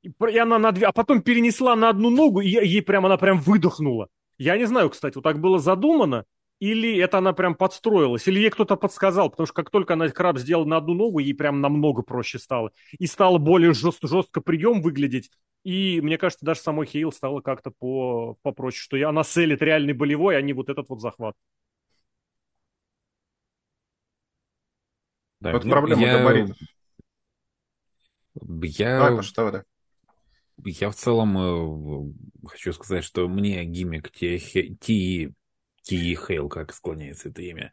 И 0.03 0.37
она 0.37 0.59
на 0.59 0.71
две, 0.71 0.85
а 0.87 0.91
потом 0.91 1.21
перенесла 1.21 1.75
на 1.75 1.89
одну 1.89 2.09
ногу, 2.09 2.41
и 2.41 2.47
ей 2.49 2.81
прям, 2.81 3.05
она 3.05 3.17
прям 3.17 3.39
выдохнула. 3.39 4.09
Я 4.37 4.57
не 4.57 4.65
знаю, 4.65 4.89
кстати, 4.89 5.15
вот 5.15 5.23
так 5.23 5.39
было 5.39 5.59
задумано, 5.59 6.25
или 6.59 6.97
это 6.97 7.19
она 7.19 7.33
прям 7.33 7.55
подстроилась, 7.55 8.27
или 8.27 8.39
ей 8.39 8.49
кто-то 8.49 8.75
подсказал, 8.75 9.29
потому 9.29 9.47
что 9.47 9.55
как 9.55 9.69
только 9.69 9.93
она 9.93 10.09
краб 10.09 10.37
сделала 10.37 10.65
на 10.65 10.77
одну 10.77 10.93
ногу, 10.93 11.19
ей 11.19 11.33
прям 11.33 11.61
намного 11.61 12.01
проще 12.01 12.37
стало. 12.37 12.71
И 12.99 13.07
стало 13.07 13.37
более 13.37 13.73
жест, 13.73 13.99
жестко 14.03 14.41
прием 14.41 14.81
выглядеть. 14.81 15.31
И 15.63 16.01
мне 16.01 16.17
кажется, 16.17 16.45
даже 16.45 16.59
самой 16.59 16.85
Хейл 16.85 17.13
стало 17.13 17.39
как-то 17.39 17.71
по, 17.71 18.37
попроще, 18.41 18.81
что 18.81 19.09
она 19.09 19.23
селит 19.23 19.61
реальный 19.61 19.93
болевой, 19.93 20.37
а 20.37 20.41
не 20.41 20.51
вот 20.51 20.69
этот 20.69 20.89
вот 20.89 20.99
захват. 20.99 21.35
Да, 25.39 25.53
вот 25.53 25.63
ну, 25.63 25.71
проблема 25.71 26.01
я... 26.01 26.17
габаритов. 26.17 26.57
Я... 28.63 28.97
Давай, 28.99 29.15
Паша, 29.17 29.33
давай, 29.35 29.51
давай. 29.51 29.65
Я 30.65 30.89
в 30.89 30.95
целом 30.95 31.37
э, 31.37 32.47
хочу 32.47 32.73
сказать, 32.73 33.03
что 33.03 33.27
мне 33.27 33.63
гиммик 33.65 34.11
Ти, 34.11 34.39
Ти, 34.79 35.33
Ти 35.83 36.15
Хейл, 36.15 36.49
как 36.49 36.73
склоняется 36.73 37.29
это 37.29 37.41
имя, 37.41 37.71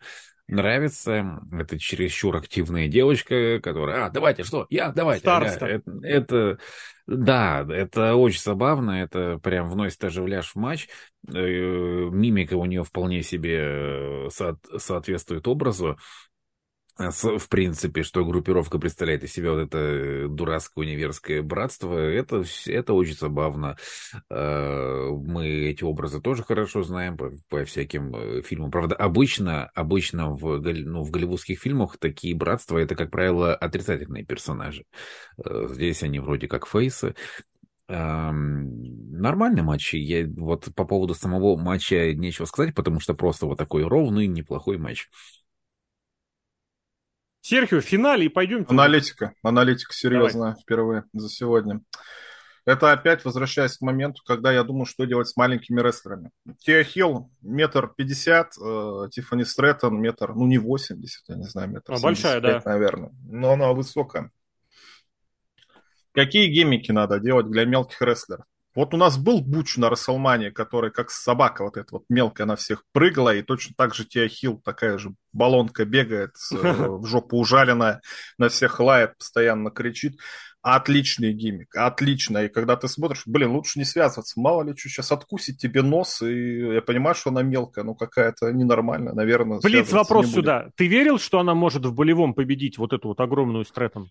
нравится. 0.50 1.40
Это 1.52 1.78
чересчур 1.78 2.36
активная 2.36 2.88
девочка, 2.88 3.60
которая, 3.60 4.06
а, 4.06 4.10
давайте, 4.10 4.44
что? 4.44 4.66
Я, 4.70 4.92
давайте. 4.92 5.22
Староста. 5.22 5.66
Ага. 5.66 5.74
Это, 5.74 6.02
это, 6.02 6.58
да, 7.06 7.66
это 7.68 8.14
очень 8.16 8.40
забавно, 8.40 9.02
это 9.02 9.38
прям 9.38 9.70
вносит 9.70 10.02
оживляж 10.04 10.52
в 10.52 10.56
матч. 10.56 10.88
Э, 11.28 11.32
мимика 11.32 12.54
у 12.54 12.64
нее 12.64 12.84
вполне 12.84 13.22
себе 13.22 13.58
э, 13.60 14.28
со 14.30 14.58
соответствует 14.76 15.46
образу 15.48 15.98
в 16.98 17.48
принципе, 17.48 18.02
что 18.02 18.24
группировка 18.24 18.78
представляет 18.78 19.24
из 19.24 19.32
себя 19.32 19.52
вот 19.52 19.60
это 19.60 20.28
дурацкое 20.28 20.84
универское 20.84 21.42
братство, 21.42 21.96
это, 21.96 22.44
это 22.66 22.92
очень 22.92 23.16
забавно. 23.16 23.76
А, 24.28 25.10
мы 25.10 25.48
эти 25.48 25.84
образы 25.84 26.20
тоже 26.20 26.42
хорошо 26.42 26.82
знаем 26.82 27.16
по, 27.16 27.32
по 27.48 27.64
всяким 27.64 28.14
э, 28.14 28.42
фильмам. 28.42 28.70
Правда, 28.70 28.94
обычно, 28.96 29.66
обычно 29.74 30.34
в, 30.34 30.60
ну, 30.60 31.02
в 31.02 31.10
голливудских 31.10 31.60
фильмах 31.60 31.96
такие 31.98 32.34
братства, 32.34 32.78
это, 32.78 32.94
как 32.94 33.10
правило, 33.10 33.54
отрицательные 33.54 34.24
персонажи. 34.24 34.84
Э, 35.42 35.68
здесь 35.70 36.02
они 36.02 36.20
вроде 36.20 36.48
как 36.48 36.66
фейсы. 36.66 37.14
Нормальный 37.88 39.62
матч. 39.62 39.94
Я 39.94 40.24
вот 40.36 40.68
по 40.76 40.84
поводу 40.84 41.14
самого 41.14 41.56
матча 41.56 42.14
нечего 42.14 42.44
сказать, 42.44 42.72
потому 42.72 43.00
что 43.00 43.14
просто 43.14 43.46
вот 43.46 43.58
такой 43.58 43.82
ровный, 43.82 44.28
неплохой 44.28 44.78
матч. 44.78 45.08
Серхио, 47.40 47.80
в 47.80 47.84
финале 47.84 48.26
и 48.26 48.28
пойдем. 48.28 48.66
Аналитика. 48.68 49.34
Аналитика 49.42 49.92
серьезная 49.92 50.50
Давай. 50.50 50.62
впервые 50.62 51.04
за 51.12 51.28
сегодня. 51.28 51.80
Это 52.66 52.92
опять 52.92 53.24
возвращаясь 53.24 53.78
к 53.78 53.80
моменту, 53.80 54.22
когда 54.24 54.52
я 54.52 54.62
думаю, 54.62 54.84
что 54.84 55.04
делать 55.04 55.28
с 55.28 55.36
маленькими 55.36 55.80
рестлерами. 55.80 56.30
Тиа 56.58 56.84
Хилл 56.84 57.30
метр 57.40 57.88
пятьдесят, 57.88 58.52
э, 58.62 59.08
Тиффани 59.10 59.44
Стрэттон 59.44 59.98
метр, 60.00 60.34
ну 60.34 60.46
не 60.46 60.58
80, 60.58 61.28
я 61.28 61.36
не 61.36 61.44
знаю, 61.44 61.70
метр 61.70 61.94
а, 61.94 61.98
большая, 61.98 62.40
да. 62.40 62.62
наверное. 62.64 63.12
Но 63.24 63.52
она 63.52 63.72
высокая. 63.72 64.30
Какие 66.12 66.48
гиммики 66.48 66.92
надо 66.92 67.18
делать 67.18 67.50
для 67.50 67.64
мелких 67.64 68.02
рестлеров? 68.02 68.44
Вот 68.80 68.94
у 68.94 68.96
нас 68.96 69.18
был 69.18 69.42
Буч 69.42 69.76
на 69.76 69.90
Расселмане, 69.90 70.50
который 70.50 70.90
как 70.90 71.10
собака 71.10 71.64
вот 71.64 71.76
эта 71.76 71.88
вот 71.92 72.04
мелкая 72.08 72.46
на 72.46 72.56
всех 72.56 72.82
прыгала, 72.92 73.34
и 73.34 73.42
точно 73.42 73.74
так 73.76 73.94
же 73.94 74.06
Тиа 74.06 74.26
Хилл, 74.26 74.58
такая 74.64 74.96
же 74.96 75.12
баллонка 75.34 75.84
бегает, 75.84 76.30
э, 76.50 76.56
в 76.56 77.04
жопу 77.04 77.36
ужаленная, 77.36 78.00
на 78.38 78.48
всех 78.48 78.80
лает, 78.80 79.18
постоянно 79.18 79.70
кричит. 79.70 80.18
Отличный 80.62 81.34
гиммик, 81.34 81.76
отлично. 81.76 82.38
И 82.38 82.48
когда 82.48 82.74
ты 82.74 82.88
смотришь, 82.88 83.24
блин, 83.26 83.50
лучше 83.50 83.78
не 83.78 83.84
связываться. 83.84 84.40
Мало 84.40 84.62
ли, 84.62 84.74
что 84.74 84.88
сейчас 84.88 85.12
откусит 85.12 85.58
тебе 85.58 85.82
нос, 85.82 86.22
и 86.22 86.72
я 86.76 86.80
понимаю, 86.80 87.14
что 87.14 87.28
она 87.28 87.42
мелкая, 87.42 87.84
но 87.84 87.94
какая-то 87.94 88.50
ненормальная, 88.50 89.12
наверное. 89.12 89.60
Блиц, 89.60 89.92
вопрос 89.92 90.30
сюда. 90.30 90.70
Ты 90.76 90.86
верил, 90.86 91.18
что 91.18 91.38
она 91.38 91.54
может 91.54 91.84
в 91.84 91.92
болевом 91.92 92.32
победить 92.32 92.78
вот 92.78 92.94
эту 92.94 93.08
вот 93.08 93.20
огромную 93.20 93.66
Стрэттон? 93.66 94.10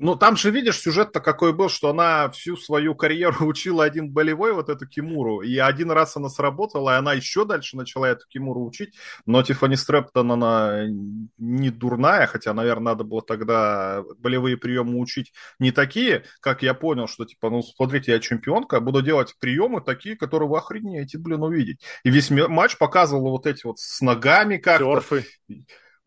Ну, 0.00 0.16
там 0.16 0.36
же, 0.36 0.50
видишь, 0.50 0.80
сюжет-то 0.80 1.20
какой 1.20 1.52
был, 1.52 1.68
что 1.68 1.90
она 1.90 2.30
всю 2.30 2.56
свою 2.56 2.94
карьеру 2.94 3.46
учила 3.46 3.84
один 3.84 4.10
болевой, 4.10 4.52
вот 4.52 4.68
эту 4.68 4.86
Кимуру, 4.86 5.40
и 5.40 5.56
один 5.58 5.90
раз 5.90 6.16
она 6.16 6.28
сработала, 6.28 6.94
и 6.94 6.98
она 6.98 7.14
еще 7.14 7.44
дальше 7.44 7.76
начала 7.76 8.08
эту 8.08 8.26
Кимуру 8.28 8.64
учить, 8.64 8.94
но 9.26 9.42
Тиффани 9.42 9.76
Стрэптон, 9.76 10.32
она 10.32 10.86
не 11.38 11.70
дурная, 11.70 12.26
хотя, 12.26 12.54
наверное, 12.54 12.92
надо 12.92 13.04
было 13.04 13.22
тогда 13.22 14.02
болевые 14.18 14.56
приемы 14.56 14.98
учить 14.98 15.32
не 15.58 15.72
такие, 15.72 16.24
как 16.40 16.62
я 16.62 16.74
понял, 16.74 17.08
что, 17.08 17.24
типа, 17.24 17.50
ну, 17.50 17.62
смотрите, 17.62 18.12
я 18.12 18.20
чемпионка, 18.20 18.80
буду 18.80 19.02
делать 19.02 19.34
приемы 19.38 19.80
такие, 19.80 20.16
которые 20.16 20.48
вы 20.48 20.58
охренеете, 20.58 21.18
блин, 21.18 21.42
увидеть. 21.42 21.80
И 22.04 22.10
весь 22.10 22.30
матч 22.30 22.78
показывал 22.78 23.30
вот 23.30 23.46
эти 23.46 23.66
вот 23.66 23.78
с 23.78 24.00
ногами 24.00 24.56
как-то. 24.58 25.00
Серфы. 25.00 25.24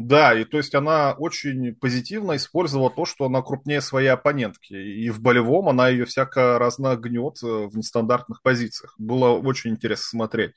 Да, 0.07 0.33
и 0.33 0.45
то 0.45 0.57
есть 0.57 0.73
она 0.73 1.13
очень 1.13 1.75
позитивно 1.75 2.35
использовала 2.35 2.89
то, 2.89 3.05
что 3.05 3.25
она 3.25 3.41
крупнее 3.41 3.81
своей 3.81 4.07
оппонентки. 4.07 4.73
И 4.73 5.09
в 5.09 5.21
болевом 5.21 5.69
она 5.69 5.89
ее 5.89 6.05
всяко 6.05 6.57
разно 6.57 6.95
гнет 6.95 7.37
э, 7.43 7.45
в 7.45 7.77
нестандартных 7.77 8.41
позициях. 8.41 8.95
Было 8.97 9.29
очень 9.29 9.71
интересно 9.71 10.05
смотреть. 10.05 10.53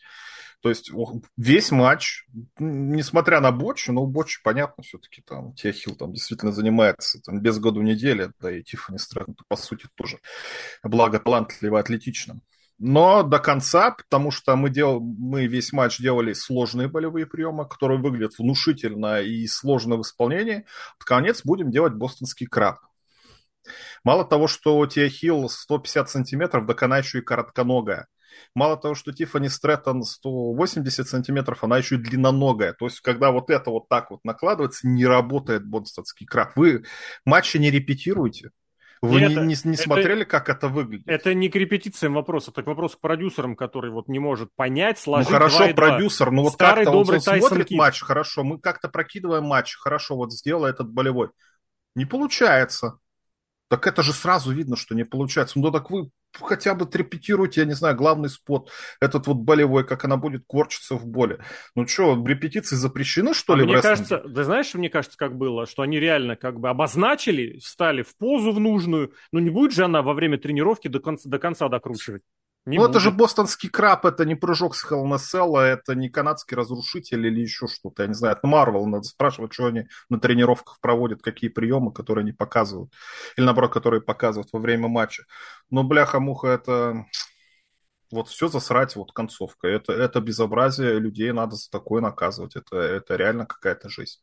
То 0.62 0.70
есть 0.70 0.90
весь 1.36 1.70
матч, 1.72 2.24
несмотря 2.59 3.40
на 3.40 3.53
Бочи, 3.53 3.90
но 3.90 4.05
у 4.05 4.14
понятно, 4.42 4.82
все-таки 4.82 5.20
там 5.20 5.53
Техил 5.53 5.95
там 5.95 6.14
действительно 6.14 6.53
занимается 6.53 7.20
там, 7.20 7.40
без 7.40 7.59
году 7.59 7.82
недели, 7.82 8.30
да 8.40 8.51
и 8.51 8.62
Тиффани 8.62 8.97
Стрэттон, 8.97 9.36
по 9.47 9.57
сути, 9.57 9.88
тоже 9.95 10.20
благо 10.82 11.18
талантливо, 11.18 11.78
атлетично 11.78 12.40
но 12.79 13.22
до 13.22 13.39
конца, 13.39 13.93
потому 13.93 14.31
что 14.31 14.57
мы, 14.57 14.70
дел... 14.70 15.01
мы 15.01 15.47
весь 15.47 15.72
матч 15.72 15.99
делали 15.99 16.33
сложные 16.33 16.89
болевые 16.89 17.27
приемы, 17.27 17.68
которые 17.68 18.01
выглядят 18.01 18.39
внушительно 18.39 19.20
и 19.20 19.47
сложно 19.47 19.97
в 19.97 20.03
исполнении. 20.03 20.66
Под 20.99 21.07
конец 21.07 21.43
будем 21.45 21.70
делать 21.70 21.95
бостонский 21.95 22.47
краб. 22.47 22.79
Мало 24.03 24.25
того, 24.25 24.49
что 24.49 24.85
Тия 24.87 25.09
Хилл 25.09 25.49
150 25.49 26.11
сантиметров, 26.11 26.66
так 26.66 26.83
она 26.83 26.99
еще 26.99 27.18
и 27.18 27.22
коротконогая. 27.22 28.09
Мало 28.55 28.77
того, 28.77 28.95
что 28.95 29.12
Тиффани 29.12 29.49
Стрэттон 29.49 30.03
180 30.03 31.09
сантиметров, 31.09 31.62
она 31.62 31.79
еще 31.79 31.95
и 31.95 31.99
длинноногая. 31.99 32.72
То 32.72 32.87
есть, 32.87 33.01
когда 33.01 33.31
вот 33.31 33.51
это 33.51 33.70
вот 33.70 33.89
так 33.89 34.11
вот 34.11 34.20
накладывается, 34.25 34.89
не 34.89 35.07
работает 35.07 35.64
бостонский 35.64 36.27
краб. 36.27 36.57
Вы 36.57 36.85
матчи 37.25 37.57
не 37.57 37.70
репетируете. 37.70 38.51
Вы 39.03 39.20
не, 39.20 39.34
не, 39.34 39.57
не 39.64 39.76
смотрели, 39.76 40.22
это, 40.22 40.30
как 40.30 40.49
это 40.49 40.68
выглядит? 40.68 41.07
Это 41.07 41.34
не 41.34 41.49
к 41.49 41.57
репетициям 41.57 42.14
вопрос, 42.14 42.49
это 42.49 42.62
к 42.62 42.66
вопросу 42.66 42.97
к 42.97 43.01
продюсерам, 43.01 43.57
который 43.57 43.90
вот 43.90 44.09
не 44.09 44.18
может 44.18 44.51
понять, 44.55 44.99
сложить 44.99 45.28
Ну 45.28 45.34
хорошо, 45.34 45.74
продюсер, 45.74 46.30
ну 46.30 46.42
вот 46.42 46.57
как-то 46.57 46.90
он, 46.90 47.09
он 47.09 47.20
смотрит 47.20 47.68
Кит. 47.68 47.78
матч, 47.78 48.01
хорошо, 48.01 48.45
мы 48.45 48.59
как-то 48.59 48.88
прокидываем 48.88 49.45
матч, 49.45 49.76
хорошо, 49.76 50.16
вот 50.16 50.32
сделай 50.32 50.70
этот 50.70 50.90
болевой. 50.90 51.28
Не 51.95 52.07
получается. 52.07 52.99
Так 53.69 53.87
это 53.87 54.03
же 54.03 54.12
сразу 54.12 54.53
видно, 54.53 54.77
что 54.77 54.95
не 54.95 55.05
получается. 55.05 55.59
Ну 55.59 55.71
так 55.71 55.91
вы 55.91 56.11
хотя 56.33 56.75
бы 56.75 56.89
репетируйте, 56.93 57.61
я 57.61 57.67
не 57.67 57.75
знаю, 57.75 57.97
главный 57.97 58.29
спот, 58.29 58.71
этот 59.01 59.27
вот 59.27 59.39
болевой, 59.39 59.87
как 59.87 60.05
она 60.05 60.17
будет 60.17 60.45
корчиться 60.47 60.97
в 60.97 61.07
боли. 61.07 61.39
Ну 61.75 61.87
что, 61.87 62.23
репетиции 62.27 62.77
запрещены, 62.77 63.35
что 63.35 63.55
а 63.55 63.57
ли, 63.57 63.65
мне 63.65 63.81
кажется, 63.81 64.19
ты 64.19 64.45
знаешь, 64.45 64.75
мне 64.75 64.91
кажется, 64.91 65.17
как 65.17 65.37
было, 65.37 65.67
что 65.67 65.83
они 65.83 65.99
реально 65.99 66.37
как 66.37 66.61
бы 66.61 66.69
обозначили, 66.69 67.59
встали 67.59 68.03
в 68.03 68.17
позу 68.17 68.53
в 68.53 68.61
нужную, 68.61 69.12
но 69.33 69.41
не 69.41 69.51
будет 69.51 69.73
же 69.73 69.85
она 69.85 70.03
во 70.03 70.15
время 70.15 70.39
тренировки 70.39 70.89
до 70.89 71.01
конца, 71.01 71.29
до 71.29 71.39
конца 71.39 71.69
докручивать. 71.69 72.23
Не 72.67 72.79
ну, 72.79 72.85
будет. 72.85 72.93
это 72.93 73.01
же 73.01 73.11
бостонский 73.11 73.69
краб, 73.69 74.07
это 74.07 74.25
не 74.25 74.35
прыжок 74.35 74.75
с 74.75 74.91
Hell 74.91 75.59
это 75.59 75.95
не 75.95 76.09
канадский 76.09 76.57
разрушитель 76.57 77.27
или 77.27 77.41
еще 77.41 77.67
что-то. 77.67 78.05
Я 78.05 78.09
не 78.09 78.15
знаю, 78.15 78.37
это 78.37 78.47
Марвел, 78.47 78.87
надо 78.87 79.05
спрашивать, 79.05 79.53
что 79.53 79.67
они 79.67 79.87
на 80.09 80.19
тренировках 80.19 80.81
проводят, 80.81 81.21
какие 81.21 81.51
приемы, 81.51 81.93
которые 81.93 82.23
они 82.23 82.33
показывают. 82.33 82.91
Или, 83.37 83.45
наоборот, 83.45 83.73
которые 83.73 84.01
показывают 84.01 84.49
во 84.53 84.61
время 84.61 84.89
матча. 84.89 85.25
Но, 85.71 85.85
бляха-муха, 85.85 86.49
это... 86.49 87.05
Вот 88.11 88.29
все 88.29 88.49
засрать, 88.49 88.97
вот 88.97 89.12
концовка. 89.12 89.67
Это, 89.67 89.93
это 89.93 90.21
безобразие, 90.21 91.01
людей 91.01 91.33
надо 91.33 91.57
за 91.57 91.69
такое 91.69 92.01
наказывать. 92.01 92.55
Это, 92.55 92.77
это 92.77 93.17
реально 93.17 93.45
какая-то 93.45 93.89
жизнь. 93.89 94.21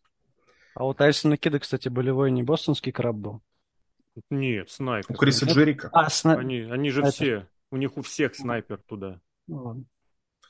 А 0.76 0.88
у 0.88 0.94
Тайсона 0.94 1.36
Кида, 1.36 1.60
кстати, 1.60 1.90
болевой 1.90 2.32
не 2.32 2.42
бостонский 2.42 2.94
краб 2.94 3.16
был? 3.16 3.42
Нет, 4.30 4.70
снайпер. 4.70 5.14
У 5.14 5.18
Криса 5.18 5.46
Джерика. 5.46 5.90
А, 5.92 6.10
сна... 6.10 6.36
они, 6.36 6.62
они 6.62 6.90
же 6.90 7.02
это... 7.02 7.12
все 7.12 7.48
у 7.72 7.78
них 7.78 7.98
у 7.98 8.02
всех 8.02 8.36
снайпер 8.36 8.78
туда. 8.86 9.20
Ну, 9.48 9.86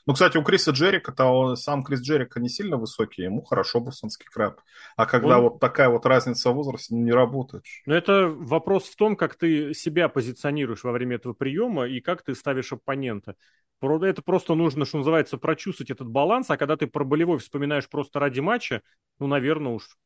ну 0.04 0.12
кстати, 0.12 0.36
у 0.36 0.42
Криса 0.42 0.72
Джерика-то 0.72 1.26
он, 1.26 1.56
сам 1.56 1.84
Крис 1.84 2.02
Джерика 2.02 2.40
не 2.40 2.48
сильно 2.48 2.76
высокий, 2.76 3.22
ему 3.22 3.42
хорошо 3.42 3.80
бостонский 3.80 4.26
краб. 4.26 4.60
А 4.96 5.06
когда 5.06 5.38
он... 5.38 5.44
вот 5.44 5.60
такая 5.60 5.88
вот 5.88 6.04
разница 6.04 6.50
в 6.50 6.54
возрасте, 6.54 6.94
не 6.94 7.12
работает. 7.12 7.64
Но 7.86 7.94
это 7.94 8.28
вопрос 8.28 8.88
в 8.88 8.96
том, 8.96 9.16
как 9.16 9.36
ты 9.36 9.72
себя 9.72 10.08
позиционируешь 10.08 10.82
во 10.82 10.92
время 10.92 11.16
этого 11.16 11.32
приема 11.32 11.86
и 11.86 12.00
как 12.00 12.22
ты 12.22 12.34
ставишь 12.34 12.72
оппонента. 12.72 13.36
Это 13.80 14.22
просто 14.22 14.54
нужно, 14.54 14.84
что 14.84 14.98
называется, 14.98 15.38
прочувствовать 15.38 15.90
этот 15.90 16.06
баланс, 16.08 16.50
а 16.50 16.56
когда 16.56 16.76
ты 16.76 16.86
про 16.86 17.04
болевой 17.04 17.38
вспоминаешь 17.38 17.88
просто 17.88 18.20
ради 18.20 18.38
матча, 18.38 18.80
ну, 19.18 19.26
наверное 19.26 19.72
уж, 19.72 19.96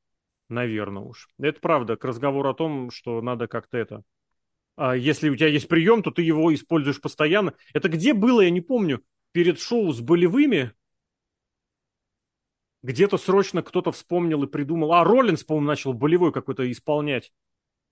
наверное 0.49 1.03
уж. 1.03 1.29
Это 1.39 1.61
правда, 1.61 1.97
к 1.97 2.05
разговору 2.05 2.49
о 2.49 2.55
том, 2.55 2.91
что 2.91 3.21
надо 3.21 3.49
как-то 3.49 3.77
это 3.77 3.97
а 3.97 4.16
если 4.79 5.29
у 5.29 5.37
тебя 5.37 5.49
есть 5.49 5.69
прием, 5.69 6.03
то 6.03 6.11
ты 6.11 6.23
его 6.23 6.53
используешь 6.55 7.01
постоянно. 7.01 7.55
Это 7.73 7.89
где 7.89 8.15
было, 8.15 8.43
я 8.43 8.51
не 8.51 8.61
помню, 8.61 9.03
перед 9.33 9.61
шоу 9.61 9.93
с 9.93 10.01
болевыми? 10.01 10.73
Где-то 12.83 13.19
срочно 13.19 13.63
кто-то 13.63 13.91
вспомнил 13.91 14.45
и 14.45 14.47
придумал. 14.47 14.93
А, 14.93 15.03
Роллинс, 15.03 15.43
по-моему, 15.43 15.67
начал 15.67 15.93
болевой 15.93 16.33
какой-то 16.33 16.71
исполнять. 16.71 17.33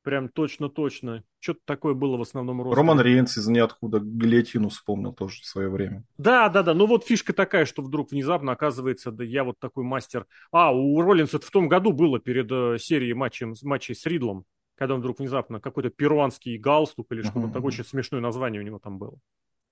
Прям 0.02 0.28
точно-точно. 0.28 1.24
Что-то 1.40 1.60
такое 1.64 1.94
было 1.94 2.18
в 2.18 2.20
основном 2.20 2.62
росте. 2.62 2.76
Роман 2.76 3.00
Рейнс 3.00 3.38
из 3.38 3.48
ниоткуда 3.48 4.00
Гильотину 4.00 4.68
вспомнил 4.68 5.14
тоже 5.14 5.40
в 5.40 5.46
свое 5.46 5.68
время. 5.70 6.04
Да, 6.18 6.48
да, 6.50 6.62
да. 6.62 6.74
Ну 6.74 6.86
вот 6.86 7.06
фишка 7.06 7.32
такая, 7.32 7.64
что 7.64 7.82
вдруг 7.82 8.12
внезапно 8.12 8.52
оказывается, 8.52 9.10
да 9.10 9.24
я 9.24 9.44
вот 9.44 9.58
такой 9.58 9.82
мастер. 9.82 10.26
А, 10.52 10.72
у 10.72 11.00
Роллинса 11.00 11.38
в 11.38 11.50
том 11.50 11.68
году 11.68 11.92
было 11.92 12.20
перед 12.20 12.52
э, 12.52 12.76
серией 12.78 13.14
матчем, 13.14 13.54
матчей 13.62 13.94
с 13.94 14.04
Ридлом 14.04 14.44
когда 14.76 14.94
он 14.94 15.00
вдруг 15.00 15.18
внезапно 15.18 15.60
какой-то 15.60 15.90
перуанский 15.90 16.56
галстук 16.56 17.12
или 17.12 17.22
что-то 17.22 17.40
uh-huh. 17.40 17.52
такое, 17.52 17.68
очень 17.68 17.84
смешное 17.84 18.20
название 18.20 18.60
у 18.60 18.64
него 18.64 18.78
там 18.78 18.98
было. 18.98 19.18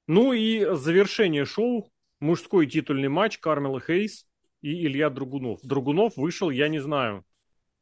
Ну 0.07 0.33
и 0.33 0.65
завершение 0.75 1.45
шоу, 1.45 1.91
мужской 2.21 2.67
титульный 2.67 3.09
матч 3.09 3.39
Кармела 3.39 3.81
Хейс 3.81 4.27
и 4.61 4.87
Илья 4.87 5.11
Другунов. 5.11 5.61
Другунов 5.63 6.17
вышел, 6.17 6.51
я 6.51 6.69
не 6.69 6.81
знаю, 6.81 7.25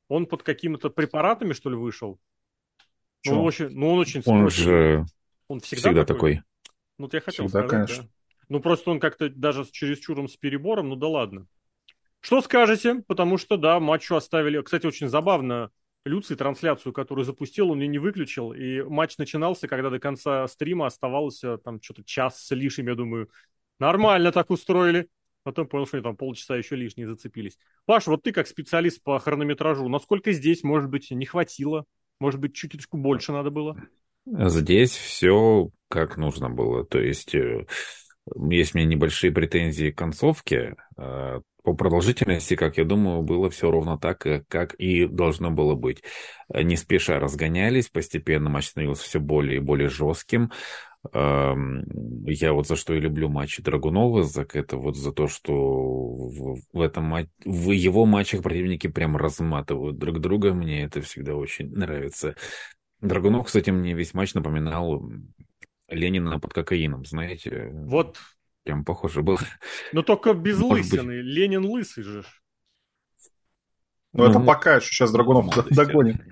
он 0.09 0.27
под 0.27 0.43
какими-то 0.43 0.91
препаратами, 0.91 1.53
что 1.53 1.71
ли, 1.71 1.77
вышел? 1.77 2.19
Ну, 3.27 3.41
он 3.41 3.47
очень, 3.47 3.69
ну, 3.69 3.93
он 3.93 3.99
очень 3.99 4.23
Он 4.25 4.49
же 4.51 5.05
он 5.49 5.61
всегда, 5.61 5.91
всегда 5.91 6.05
такой. 6.05 6.37
такой. 6.37 6.45
Ну, 6.99 7.05
вот 7.05 7.15
я 7.15 7.21
хотел 7.21 7.47
всегда, 7.47 7.67
сказать, 7.67 7.89
конечно. 7.89 8.05
Да. 8.05 8.11
Ну, 8.49 8.61
просто 8.61 8.91
он 8.91 8.99
как-то 8.99 9.29
даже 9.29 9.65
с 9.65 9.71
чересчуром 9.71 10.29
с 10.29 10.37
перебором, 10.37 10.89
ну 10.89 10.97
да 10.97 11.09
ладно. 11.09 11.47
Что 12.21 12.41
скажете? 12.41 13.03
Потому 13.07 13.39
что, 13.39 13.57
да, 13.57 13.81
матчу 13.81 14.15
оставили... 14.15 14.61
Кстати, 14.61 14.87
очень 14.87 15.09
забавно, 15.09 15.71
Люций 16.05 16.37
трансляцию, 16.37 16.93
которую 16.93 17.25
запустил, 17.25 17.71
он 17.71 17.81
ее 17.81 17.89
не 17.89 17.99
выключил, 17.99 18.53
и 18.53 18.83
матч 18.83 19.19
начинался, 19.19 19.69
когда 19.69 19.91
до 19.91 19.99
конца 19.99 20.47
стрима 20.49 20.87
оставалось 20.87 21.45
э, 21.45 21.59
там 21.63 21.81
что-то 21.83 22.05
час 22.05 22.43
с 22.43 22.55
лишним, 22.55 22.89
я 22.89 22.95
думаю, 22.95 23.29
нормально 23.79 24.33
так 24.33 24.51
устроили. 24.51 25.09
Потом 25.43 25.67
понял, 25.67 25.87
что 25.87 25.97
они 25.97 26.05
там 26.05 26.17
полчаса 26.17 26.57
еще 26.57 26.77
лишние 26.77 27.09
зацепились. 27.09 27.59
Паш, 27.87 28.07
вот 28.07 28.23
ты 28.23 28.33
как 28.33 28.47
специалист 28.47 29.03
по 29.03 29.19
хронометражу, 29.19 29.89
насколько 29.89 30.33
здесь, 30.33 30.63
может 30.63 30.91
быть, 30.91 31.11
не 31.11 31.27
хватило? 31.27 31.85
Может 32.19 32.41
быть, 32.41 32.55
чуточку 32.55 32.99
больше 32.99 33.33
надо 33.33 33.51
было? 33.51 33.77
Здесь 34.27 34.93
все 34.93 35.71
как 35.89 36.19
нужно 36.19 36.51
было. 36.51 36.85
То 36.85 36.99
есть 36.99 37.35
э, 37.35 37.67
есть 38.37 38.75
у 38.75 38.79
меня 38.79 38.87
небольшие 38.87 39.33
претензии 39.33 39.91
к 39.91 39.99
концовке. 39.99 40.77
По 41.63 41.75
продолжительности, 41.75 42.57
как 42.57 42.79
я 42.79 42.85
думаю, 42.85 43.23
было 43.23 43.51
все 43.51 43.71
ровно 43.71 43.99
так, 43.99 44.27
э, 44.27 44.45
как 44.49 44.75
и 44.75 45.07
должно 45.07 45.51
было 45.51 45.75
быть. 45.75 46.03
Не 46.53 46.77
спеша 46.77 47.19
разгонялись, 47.19 47.89
постепенно 47.89 48.51
матч 48.51 48.69
становился 48.69 49.05
все 49.05 49.21
более 49.21 49.57
и 49.57 49.61
более 49.61 49.89
жестким. 49.89 50.51
Я 51.13 52.53
вот 52.53 52.67
за 52.67 52.77
что 52.77 52.93
и 52.93 53.01
люблю 53.01 53.31
матчи 53.31 53.63
Драгунова, 53.63 54.23
за 54.23 54.47
это 54.53 54.77
вот 54.77 54.97
за 54.97 55.13
то, 55.13 55.29
что 55.29 55.55
в, 55.55 56.81
этом 56.81 57.27
в 57.45 57.71
его 57.71 58.05
матчах 58.05 58.43
противники 58.43 58.87
прям 58.87 59.17
разматывают 59.17 59.97
друг 59.97 60.21
друга. 60.21 60.53
Мне 60.53 60.83
это 60.83 61.01
всегда 61.01 61.37
очень 61.37 61.71
нравится. 61.73 62.37
Драгунов, 63.01 63.47
кстати, 63.47 63.71
мне 63.71 63.95
весь 63.95 64.13
матч 64.13 64.35
напоминал 64.35 65.03
Ленина 65.89 66.39
под 66.39 66.53
кокаином, 66.53 67.07
знаете. 67.07 67.71
Вот. 67.73 68.19
Прям 68.71 68.85
похоже 68.85 69.23
был. 69.23 69.37
Но 69.93 70.03
только 70.03 70.33
без 70.33 70.61
Может 70.61 70.93
лысины. 70.93 71.17
Быть. 71.17 71.25
Ленин 71.25 71.65
лысый 71.65 72.05
же. 72.05 72.25
Ну, 74.13 74.25
ну 74.25 74.31
это 74.31 74.39
пока 74.39 74.77
еще 74.77 74.87
сейчас 74.93 75.11
Драгунов 75.11 75.53
догонит. 75.71 76.23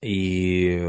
И 0.00 0.82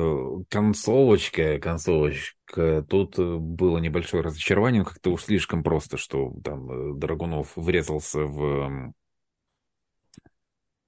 концовочка, 0.50 1.60
концовочка, 1.60 2.86
тут 2.90 3.18
было 3.18 3.80
небольшое 3.80 4.24
разочарование, 4.24 4.86
как-то 4.86 5.12
уж 5.12 5.24
слишком 5.24 5.64
просто, 5.64 5.98
что 5.98 6.34
там 6.44 6.70
э, 6.70 6.94
Драгунов 6.98 7.54
врезался 7.56 8.20
в 8.20 8.94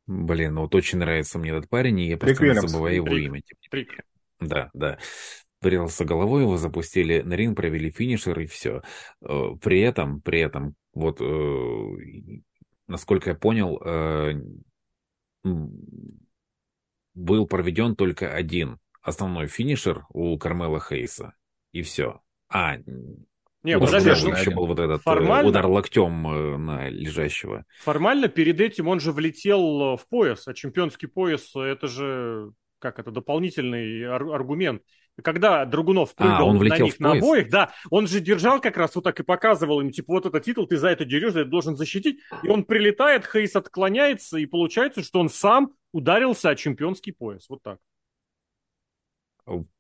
Блин, 0.06 0.54
ну 0.54 0.62
вот 0.62 0.76
очень 0.76 1.00
нравится 1.00 1.38
мне 1.38 1.52
этот 1.52 1.70
парень, 1.70 2.00
и 2.00 2.08
я 2.08 2.18
постоянно 2.18 2.66
забываю 2.66 2.96
его 2.96 3.18
имя. 3.18 3.42
Да, 4.40 4.70
да. 4.74 4.98
Врезался 5.68 6.06
головой, 6.06 6.44
его 6.44 6.56
запустили 6.56 7.20
на 7.20 7.34
ринг, 7.34 7.58
провели 7.58 7.92
финишер, 7.92 8.40
и 8.40 8.46
все. 8.46 8.84
Э, 9.22 9.50
при 9.62 9.82
этом, 9.82 10.22
при 10.22 10.40
этом, 10.40 10.76
вот, 10.94 11.20
э, 11.20 12.42
насколько 12.88 13.32
я 13.32 13.36
понял, 13.36 13.82
э, 13.84 14.34
был 17.14 17.48
проведен 17.48 17.98
только 17.98 18.34
один 18.34 18.78
основной 19.02 19.48
финишер 19.48 20.06
у 20.14 20.38
Кармела 20.38 20.80
Хейса, 20.80 21.34
и 21.74 21.82
все. 21.82 22.22
А, 22.48 22.78
не, 23.64 23.78
подожди, 23.78 24.10
ну, 24.10 24.32
еще 24.38 24.52
был 24.52 24.68
вот 24.68 24.80
этот 24.80 25.02
формально, 25.02 25.50
удар 25.50 25.66
локтем 25.66 26.66
на 26.66 26.88
лежащего. 26.88 27.66
Формально 27.82 28.30
перед 28.30 28.62
этим 28.62 28.88
он 28.88 29.02
же 29.02 29.12
влетел 29.12 29.98
в 29.98 30.08
пояс, 30.08 30.48
а 30.48 30.54
чемпионский 30.54 31.10
пояс 31.10 31.54
это 31.54 31.88
же 31.88 32.54
как 32.80 33.00
это 33.00 33.12
дополнительный 33.12 34.04
ар- 34.04 34.34
аргумент. 34.34 34.82
Когда 35.24 35.66
Драгунов 35.66 36.14
а, 36.16 36.24
прыгал 36.24 36.42
а, 36.42 36.44
он 36.46 36.58
на 36.58 36.78
них 36.78 37.00
на 37.00 37.14
обоих, 37.14 37.50
да, 37.50 37.72
он 37.90 38.08
же 38.08 38.20
держал 38.20 38.62
как 38.62 38.78
раз 38.78 38.96
вот 38.96 39.04
так 39.04 39.20
и 39.20 39.24
показывал 39.24 39.82
им, 39.82 39.92
типа, 39.92 40.14
вот 40.14 40.26
этот 40.26 40.44
титул, 40.44 40.68
ты 40.68 40.78
за 40.78 40.90
это 40.90 41.06
дерешь, 41.06 41.34
за 41.34 41.42
это 41.42 41.50
должен 41.50 41.76
защитить. 41.76 42.20
И 42.44 42.48
он 42.48 42.64
прилетает, 42.64 43.26
Хейс 43.26 43.56
отклоняется, 43.56 44.38
и 44.38 44.46
получается, 44.46 45.04
что 45.04 45.20
он 45.20 45.30
сам 45.30 45.74
ударился 45.92 46.50
о 46.50 46.56
чемпионский 46.56 47.14
пояс. 47.14 47.48
Вот 47.50 47.64
так 47.64 47.80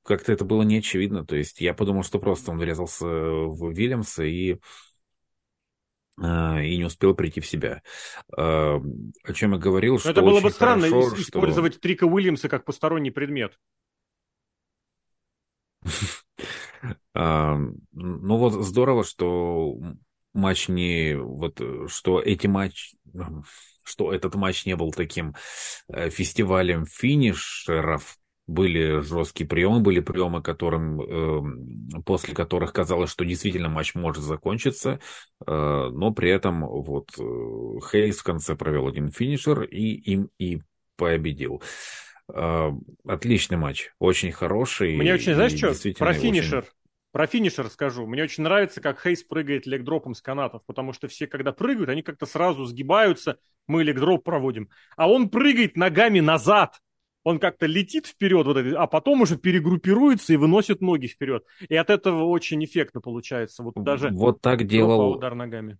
как-то 0.03 0.31
это 0.31 0.45
было 0.45 0.61
не 0.61 0.77
очевидно. 0.77 1.26
То 1.26 1.35
есть 1.35 1.59
я 1.59 1.73
подумал, 1.73 2.03
что 2.03 2.19
просто 2.19 2.51
он 2.51 2.57
врезался 2.57 3.05
в 3.05 3.72
Вильямса 3.72 4.23
и 4.23 4.59
а, 6.19 6.61
и 6.61 6.77
не 6.77 6.85
успел 6.85 7.14
прийти 7.14 7.41
в 7.41 7.45
себя. 7.47 7.84
А, 8.35 8.81
о 9.23 9.34
чем 9.34 9.53
я 9.53 9.59
говорил, 9.59 9.93
Но 9.93 9.99
что 9.99 10.09
Это 10.11 10.22
было 10.22 10.41
бы 10.41 10.49
странно 10.49 10.89
хорошо, 10.89 11.15
использовать 11.22 11.73
что... 11.73 11.81
Трика 11.81 12.05
Уильямса 12.05 12.49
как 12.49 12.65
посторонний 12.65 13.11
предмет. 13.11 13.59
Ну 17.15 18.38
вот 18.38 18.53
здорово, 18.53 19.03
что 19.03 19.76
матч 20.34 20.68
не... 20.68 21.15
Вот, 21.15 21.59
что 21.88 22.22
эти 22.22 22.47
матч... 22.47 22.93
Что 23.84 24.14
этот 24.14 24.35
матч 24.35 24.65
не 24.65 24.76
был 24.76 24.91
таким 24.91 25.34
э, 25.88 26.09
фестивалем 26.09 26.85
финишеров, 26.85 28.18
были 28.47 29.01
жесткие 29.01 29.47
приемы, 29.47 29.81
были 29.81 29.99
приемы, 29.99 30.41
которым, 30.41 31.01
э, 31.01 32.01
после 32.05 32.34
которых 32.34 32.72
казалось, 32.72 33.11
что 33.11 33.26
действительно 33.26 33.69
матч 33.69 33.93
может 33.93 34.23
закончиться, 34.23 34.99
э, 35.45 35.89
но 35.91 36.11
при 36.11 36.30
этом 36.30 36.65
вот 36.65 37.09
э, 37.19 37.23
Хейс 37.91 38.18
в 38.18 38.23
конце 38.23 38.55
провел 38.55 38.88
один 38.88 39.11
финишер 39.11 39.64
и 39.64 39.95
им 39.95 40.30
и 40.39 40.61
победил. 40.95 41.61
Отличный 42.27 43.57
матч, 43.57 43.91
очень 43.99 44.31
хороший. 44.31 44.95
Мне 44.97 45.13
очень, 45.13 45.33
знаешь 45.33 45.53
что, 45.53 45.73
про 45.97 46.13
финишер. 46.13 46.59
Очень... 46.59 46.71
Про 47.11 47.25
финишер 47.25 47.69
скажу. 47.69 48.05
Мне 48.05 48.23
очень 48.23 48.43
нравится, 48.43 48.81
как 48.81 49.01
Хейс 49.01 49.23
прыгает 49.23 49.65
легдропом 49.65 50.13
с 50.13 50.21
канатов, 50.21 50.61
потому 50.65 50.93
что 50.93 51.07
все, 51.07 51.25
когда 51.25 51.51
прыгают, 51.51 51.89
они 51.89 52.03
как-то 52.03 52.25
сразу 52.25 52.65
сгибаются, 52.65 53.39
мы 53.65 53.83
легдроп 53.83 54.23
проводим. 54.23 54.69
А 54.97 55.09
он 55.09 55.29
прыгает 55.29 55.77
ногами 55.77 56.19
назад, 56.19 56.79
он 57.23 57.39
как-то 57.39 57.65
летит 57.65 58.07
вперед, 58.07 58.45
вот 58.45 58.57
это, 58.57 58.79
а 58.79 58.87
потом 58.87 59.21
уже 59.21 59.37
перегруппируется 59.37 60.33
и 60.33 60.37
выносит 60.37 60.81
ноги 60.81 61.07
вперед. 61.07 61.43
И 61.67 61.75
от 61.75 61.89
этого 61.89 62.25
очень 62.25 62.63
эффектно 62.63 63.01
получается. 63.01 63.63
Вот 63.63 63.73
даже 63.77 64.09
вот 64.11 64.41
так 64.41 64.67
делал 64.67 65.11
удар 65.11 65.33
ногами. 65.33 65.77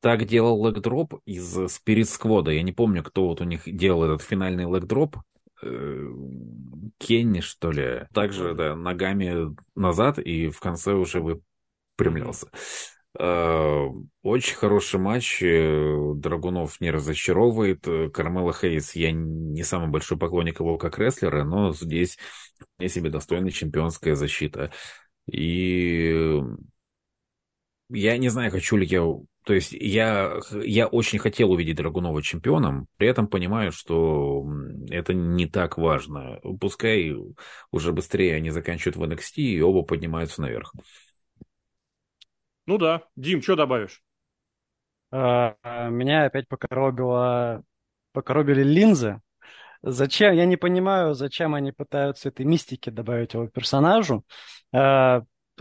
Так 0.00 0.26
делал 0.26 0.60
лэгдроп 0.60 1.14
из 1.24 1.56
Spirit 1.56 2.02
Squad. 2.02 2.52
Я 2.52 2.62
не 2.62 2.72
помню, 2.72 3.02
кто 3.02 3.26
вот 3.26 3.40
у 3.40 3.44
них 3.44 3.62
делал 3.64 4.04
этот 4.04 4.22
финальный 4.22 4.66
лэгдроп. 4.66 5.16
Э, 5.62 6.06
Кенни, 6.98 7.40
что 7.40 7.70
ли. 7.70 8.06
Также, 8.12 8.54
да, 8.54 8.74
ногами 8.74 9.54
назад 9.74 10.18
и 10.18 10.48
в 10.48 10.60
конце 10.60 10.94
уже 10.94 11.20
выпрямлялся. 11.20 12.48
Э, 13.18 13.86
очень 14.22 14.56
хороший 14.56 15.00
матч. 15.00 15.42
Э, 15.42 16.12
Драгунов 16.14 16.80
не 16.80 16.90
разочаровывает. 16.90 17.86
Кармела 18.12 18.52
Хейс, 18.52 18.94
я 18.94 19.12
не 19.12 19.62
самый 19.64 19.88
большой 19.88 20.18
поклонник 20.18 20.60
его 20.60 20.78
как 20.78 20.98
рестлера, 20.98 21.44
но 21.44 21.72
здесь 21.72 22.18
я 22.78 22.88
себе 22.88 23.10
достойна 23.10 23.50
чемпионская 23.50 24.14
защита. 24.14 24.72
И 25.30 26.40
я 27.90 28.18
не 28.18 28.28
знаю, 28.28 28.50
хочу 28.50 28.76
ли 28.76 28.86
я... 28.86 29.02
То 29.44 29.54
есть 29.54 29.72
я, 29.72 30.40
я 30.52 30.86
очень 30.86 31.18
хотел 31.18 31.50
увидеть 31.50 31.76
Драгунова 31.76 32.22
чемпионом, 32.22 32.86
при 32.96 33.08
этом 33.08 33.28
понимаю, 33.28 33.72
что 33.72 34.46
это 34.90 35.14
не 35.14 35.46
так 35.46 35.78
важно. 35.78 36.38
Пускай 36.60 37.14
уже 37.70 37.92
быстрее 37.92 38.36
они 38.36 38.50
заканчивают 38.50 38.96
в 38.96 39.02
NXT 39.02 39.36
и 39.36 39.62
оба 39.62 39.82
поднимаются 39.82 40.42
наверх. 40.42 40.74
Ну 42.66 42.76
да. 42.76 43.04
Дим, 43.16 43.40
что 43.40 43.56
добавишь? 43.56 44.02
А, 45.10 45.56
меня 45.88 46.26
опять 46.26 46.46
покоробило, 46.48 47.62
покоробили 48.12 48.62
линзы. 48.62 49.22
Зачем? 49.80 50.34
Я 50.34 50.44
не 50.44 50.56
понимаю, 50.56 51.14
зачем 51.14 51.54
они 51.54 51.72
пытаются 51.72 52.28
этой 52.28 52.44
мистики 52.44 52.90
добавить 52.90 53.32
его 53.32 53.46
персонажу. 53.46 54.24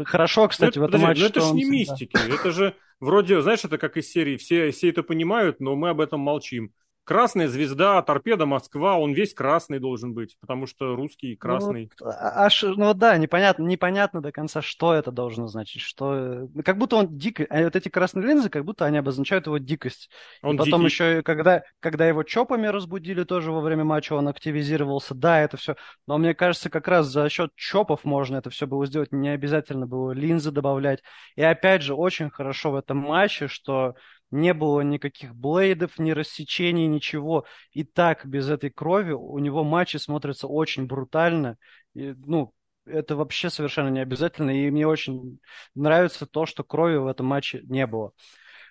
Хорошо, 0.05 0.47
кстати, 0.47 0.77
ну, 0.77 0.85
в 0.85 0.87
этом 0.87 1.01
матче. 1.01 1.21
Ну 1.21 1.27
это 1.27 1.41
же 1.41 1.53
не 1.53 1.65
мистики, 1.65 2.17
это 2.33 2.51
же 2.51 2.75
вроде, 2.99 3.41
знаешь, 3.41 3.63
это 3.63 3.77
как 3.77 3.97
из 3.97 4.09
серии, 4.09 4.37
все, 4.37 4.71
все 4.71 4.89
это 4.89 5.03
понимают, 5.03 5.59
но 5.59 5.75
мы 5.75 5.89
об 5.89 6.01
этом 6.01 6.19
молчим. 6.19 6.71
Красная 7.07 7.47
звезда, 7.47 8.01
торпеда 8.01 8.45
Москва, 8.45 8.97
он 8.97 9.13
весь 9.13 9.33
красный 9.33 9.79
должен 9.79 10.13
быть, 10.13 10.35
потому 10.41 10.67
что 10.67 10.93
русский 10.93 11.31
ну 11.31 11.37
красный. 11.37 11.89
Ну, 12.01 12.07
аж, 12.19 12.63
ну 12.63 12.93
да, 12.93 13.17
непонятно, 13.17 13.63
непонятно 13.63 14.21
до 14.21 14.33
конца, 14.33 14.61
что 14.61 14.93
это 14.93 15.09
должно 15.09 15.47
значить. 15.47 15.81
Что... 15.81 16.49
Как 16.65 16.77
будто 16.77 16.97
он 16.97 17.17
дикий, 17.17 17.45
а 17.45 17.63
вот 17.63 17.77
эти 17.77 17.87
красные 17.87 18.27
линзы, 18.27 18.49
как 18.49 18.65
будто 18.65 18.83
они 18.83 18.97
обозначают 18.97 19.45
его 19.45 19.57
дикость. 19.57 20.09
Он 20.41 20.55
И 20.55 20.57
потом 20.57 20.81
дикий. 20.81 20.91
еще, 20.91 21.21
когда, 21.23 21.63
когда 21.79 22.05
его 22.05 22.23
чопами 22.23 22.67
разбудили 22.67 23.23
тоже 23.23 23.53
во 23.53 23.61
время 23.61 23.85
матча, 23.85 24.11
он 24.11 24.27
активизировался. 24.27 25.15
Да, 25.15 25.39
это 25.39 25.55
все. 25.55 25.77
Но 26.07 26.17
мне 26.17 26.35
кажется, 26.35 26.69
как 26.69 26.89
раз 26.89 27.07
за 27.07 27.29
счет 27.29 27.51
чопов 27.55 28.03
можно 28.03 28.35
это 28.35 28.49
все 28.49 28.67
было 28.67 28.85
сделать. 28.85 29.13
Не 29.13 29.29
обязательно 29.29 29.87
было 29.87 30.11
линзы 30.11 30.51
добавлять. 30.51 31.01
И 31.37 31.41
опять 31.41 31.83
же, 31.83 31.93
очень 31.93 32.29
хорошо 32.29 32.71
в 32.71 32.75
этом 32.75 32.97
матче, 32.97 33.47
что 33.47 33.95
не 34.31 34.53
было 34.53 34.81
никаких 34.81 35.35
блейдов, 35.35 35.99
ни 35.99 36.11
рассечений, 36.11 36.87
ничего. 36.87 37.45
И 37.71 37.83
так, 37.83 38.25
без 38.25 38.49
этой 38.49 38.69
крови, 38.69 39.11
у 39.11 39.37
него 39.39 39.63
матчи 39.63 39.97
смотрятся 39.97 40.47
очень 40.47 40.85
брутально. 40.85 41.57
И, 41.93 42.13
ну, 42.25 42.53
это 42.85 43.15
вообще 43.15 43.49
совершенно 43.49 43.89
не 43.89 43.99
обязательно. 43.99 44.51
И 44.51 44.69
мне 44.69 44.87
очень 44.87 45.39
нравится 45.75 46.25
то, 46.25 46.45
что 46.45 46.63
крови 46.63 46.97
в 46.97 47.07
этом 47.07 47.25
матче 47.25 47.61
не 47.63 47.87
было. 47.87 48.11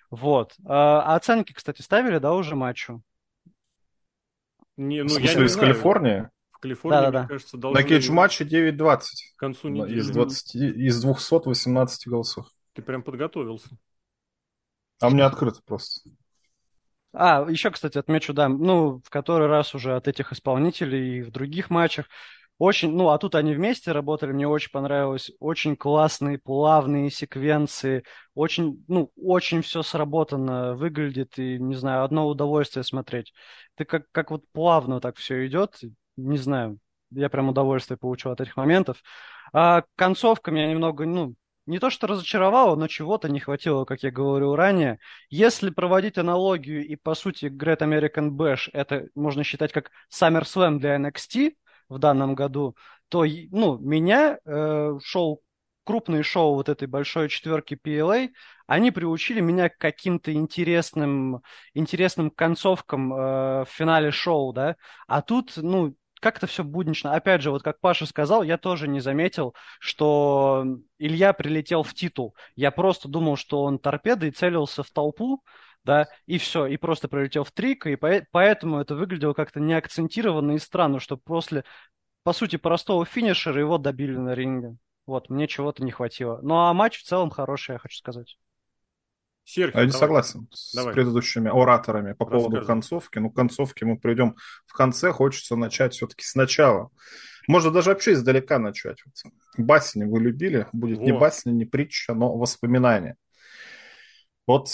Вот. 0.09 0.53
А 0.65 1.15
оценки, 1.15 1.53
кстати, 1.53 1.81
ставили, 1.81 2.17
да, 2.19 2.33
уже 2.33 2.55
матчу? 2.55 3.01
Не, 4.77 5.03
ну, 5.03 5.17
я 5.17 5.33
не 5.33 5.45
из 5.45 5.53
знаю. 5.53 5.73
Калифорнии? 5.73 6.29
В 6.51 6.59
Калифорнии, 6.59 7.01
да, 7.01 7.11
да, 7.11 7.19
мне 7.21 7.27
кажется, 7.27 7.57
должны... 7.57 7.81
На 7.81 7.87
кейдж-матче 7.87 8.43
9-20. 8.45 8.99
К 9.35 9.39
концу 9.39 9.69
недели. 9.69 9.99
Из, 9.99 10.09
20, 10.09 10.55
из 10.55 11.01
218 11.01 12.07
голосов. 12.07 12.47
Ты 12.73 12.81
прям 12.81 13.03
подготовился. 13.03 13.69
А 14.99 15.07
у 15.07 15.11
меня 15.11 15.27
открыто 15.27 15.59
просто. 15.65 16.09
А, 17.13 17.45
еще, 17.49 17.71
кстати, 17.71 17.97
отмечу, 17.97 18.33
да, 18.33 18.49
ну, 18.49 19.01
в 19.03 19.09
который 19.09 19.47
раз 19.47 19.73
уже 19.73 19.95
от 19.95 20.07
этих 20.07 20.31
исполнителей 20.33 21.19
и 21.19 21.21
в 21.21 21.31
других 21.31 21.69
матчах 21.69 22.05
очень, 22.59 22.91
ну, 22.95 23.09
а 23.09 23.19
тут 23.19 23.35
они 23.35 23.53
вместе 23.53 23.91
работали, 23.91 24.31
мне 24.31 24.47
очень 24.47 24.71
понравилось. 24.71 25.31
Очень 25.39 25.75
классные, 25.75 26.39
плавные 26.39 27.11
секвенции. 27.11 28.03
Очень, 28.33 28.83
ну, 28.87 29.11
очень 29.15 29.61
все 29.61 29.83
сработано, 29.83 30.75
выглядит, 30.75 31.37
и, 31.37 31.59
не 31.59 31.75
знаю, 31.75 32.03
одно 32.03 32.27
удовольствие 32.27 32.83
смотреть. 32.83 33.31
Ты 33.75 33.85
как, 33.85 34.05
как 34.11 34.31
вот 34.31 34.43
плавно 34.53 34.99
так 34.99 35.17
все 35.17 35.45
идет, 35.45 35.79
не 36.15 36.37
знаю, 36.37 36.79
я 37.11 37.29
прям 37.29 37.49
удовольствие 37.49 37.97
получил 37.97 38.31
от 38.31 38.41
этих 38.41 38.57
моментов. 38.57 39.03
А 39.53 39.83
концовка 39.95 40.49
меня 40.49 40.67
немного, 40.67 41.05
ну, 41.05 41.35
не 41.67 41.79
то 41.79 41.89
что 41.89 42.07
разочаровало, 42.07 42.75
но 42.75 42.87
чего-то 42.87 43.29
не 43.29 43.39
хватило, 43.39 43.85
как 43.85 44.03
я 44.03 44.11
говорил 44.11 44.55
ранее. 44.55 44.99
Если 45.29 45.69
проводить 45.69 46.17
аналогию 46.17 46.85
и, 46.85 46.95
по 46.95 47.13
сути, 47.13 47.45
Great 47.45 47.79
American 47.79 48.31
Bash, 48.31 48.69
это 48.73 49.07
можно 49.13 49.43
считать 49.43 49.71
как 49.71 49.91
SummerSlam 50.11 50.79
для 50.79 50.95
NXT, 50.97 51.53
в 51.89 51.99
данном 51.99 52.35
году, 52.35 52.75
то 53.09 53.25
ну, 53.51 53.77
меня 53.77 54.39
э, 54.45 54.99
шоу, 55.03 55.41
крупные 55.83 56.23
шоу 56.23 56.55
вот 56.55 56.69
этой 56.69 56.87
большой 56.87 57.29
четверки 57.29 57.79
PLA, 57.81 58.29
они 58.65 58.91
приучили 58.91 59.39
меня 59.39 59.69
к 59.69 59.77
каким-то 59.77 60.33
интересным, 60.33 61.41
интересным 61.73 62.29
концовкам 62.29 63.13
э, 63.13 63.17
в 63.63 63.69
финале 63.69 64.11
шоу, 64.11 64.51
да, 64.51 64.75
а 65.07 65.21
тут, 65.21 65.53
ну, 65.55 65.95
как-то 66.19 66.47
все 66.47 66.63
буднично. 66.63 67.13
Опять 67.13 67.41
же, 67.41 67.51
вот 67.51 67.63
как 67.63 67.79
Паша 67.79 68.05
сказал, 68.05 68.43
я 68.43 68.57
тоже 68.57 68.87
не 68.87 68.99
заметил, 68.99 69.55
что 69.79 70.65
Илья 70.97 71.33
прилетел 71.33 71.83
в 71.83 71.93
титул. 71.93 72.35
Я 72.55 72.71
просто 72.71 73.07
думал, 73.07 73.35
что 73.35 73.63
он 73.63 73.79
торпедой 73.79 74.31
целился 74.31 74.83
в 74.83 74.89
толпу, 74.91 75.43
да, 75.83 76.07
и 76.25 76.37
все, 76.37 76.65
и 76.65 76.75
просто 76.77 77.07
пролетел 77.07 77.43
в 77.43 77.51
трик, 77.51 77.87
и 77.87 77.95
поэтому 77.95 78.79
это 78.79 78.95
выглядело 78.95 79.33
как-то 79.33 79.59
неакцентированно 79.59 80.51
и 80.51 80.59
странно, 80.59 80.99
что 80.99 81.15
после, 81.17 81.63
по 82.23 82.33
сути, 82.33 82.57
простого 82.57 83.05
финишера 83.05 83.59
его 83.59 83.77
добили 83.77 84.17
на 84.17 84.33
ринге. 84.33 84.75
Вот, 85.05 85.29
мне 85.29 85.47
чего-то 85.47 85.83
не 85.83 85.91
хватило. 85.91 86.39
Ну, 86.41 86.55
а 86.55 86.73
матч 86.73 86.99
в 86.99 87.03
целом 87.03 87.29
хороший, 87.29 87.73
я 87.73 87.79
хочу 87.79 87.97
сказать. 87.97 88.37
Серхио, 89.47 89.79
я 89.79 89.85
не 89.85 89.93
согласен 89.93 90.49
давай. 90.73 90.91
с 90.91 90.93
предыдущими 90.93 91.49
ораторами 91.49 92.11
по 92.11 92.25
поводу 92.25 92.65
концовки. 92.65 93.17
Ну, 93.19 93.31
концовки 93.31 93.85
мы 93.85 93.97
придем 93.97 94.35
в 94.65 94.73
конце. 94.73 95.13
Хочется 95.13 95.55
начать 95.55 95.93
все-таки 95.93 96.25
сначала. 96.25 96.89
Можно 97.47 97.71
даже 97.71 97.91
вообще 97.91 98.11
издалека 98.11 98.59
начать. 98.59 99.01
Басни 99.57 100.03
вы 100.03 100.19
любили. 100.19 100.67
Будет 100.73 100.97
Во. 100.97 101.05
не 101.05 101.13
басня, 101.13 101.51
не 101.51 101.63
притча, 101.63 102.13
но 102.13 102.37
воспоминание. 102.37 103.15
Вот 104.45 104.67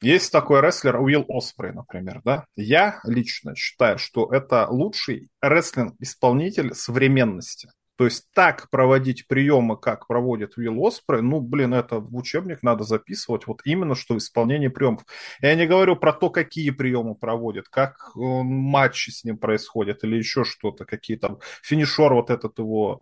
есть 0.00 0.30
такой 0.30 0.60
рестлер 0.60 1.00
Уилл 1.00 1.24
Оспрей, 1.28 1.72
например, 1.72 2.22
да? 2.24 2.46
Я 2.54 3.00
лично 3.02 3.56
считаю, 3.56 3.98
что 3.98 4.32
это 4.32 4.68
лучший 4.68 5.30
рестлинг-исполнитель 5.40 6.74
современности. 6.74 7.70
То 7.96 8.04
есть 8.04 8.26
так 8.32 8.70
проводить 8.70 9.28
приемы, 9.28 9.76
как 9.76 10.06
проводит 10.06 10.56
Уилл 10.56 10.86
Оспрей, 10.86 11.20
ну, 11.20 11.40
блин, 11.40 11.74
это 11.74 11.98
в 11.98 12.16
учебник 12.16 12.62
надо 12.62 12.84
записывать, 12.84 13.46
вот 13.46 13.60
именно 13.64 13.94
что 13.94 14.14
в 14.14 14.18
исполнении 14.18 14.68
приемов. 14.68 15.04
Я 15.40 15.54
не 15.54 15.66
говорю 15.66 15.96
про 15.96 16.12
то, 16.12 16.30
какие 16.30 16.70
приемы 16.70 17.14
проводит, 17.14 17.68
как 17.68 18.12
э, 18.16 18.18
матчи 18.18 19.10
с 19.10 19.24
ним 19.24 19.36
происходят 19.36 20.04
или 20.04 20.16
еще 20.16 20.44
что-то, 20.44 20.84
какие 20.86 21.16
там, 21.16 21.38
финишер 21.62 22.14
вот 22.14 22.30
этот 22.30 22.58
его, 22.58 23.00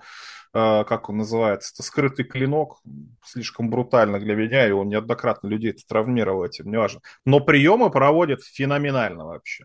э, 0.52 0.84
как 0.84 1.08
он 1.08 1.18
называется, 1.18 1.72
это 1.74 1.82
скрытый 1.84 2.24
клинок, 2.24 2.80
слишком 3.24 3.70
брутально 3.70 4.18
для 4.18 4.34
меня, 4.34 4.66
и 4.66 4.72
он 4.72 4.88
неоднократно 4.88 5.46
людей 5.46 5.72
травмировал 5.88 6.44
этим, 6.44 6.70
неважно. 6.70 7.00
Но 7.24 7.38
приемы 7.40 7.90
проводит 7.90 8.42
феноменально 8.42 9.24
вообще. 9.24 9.64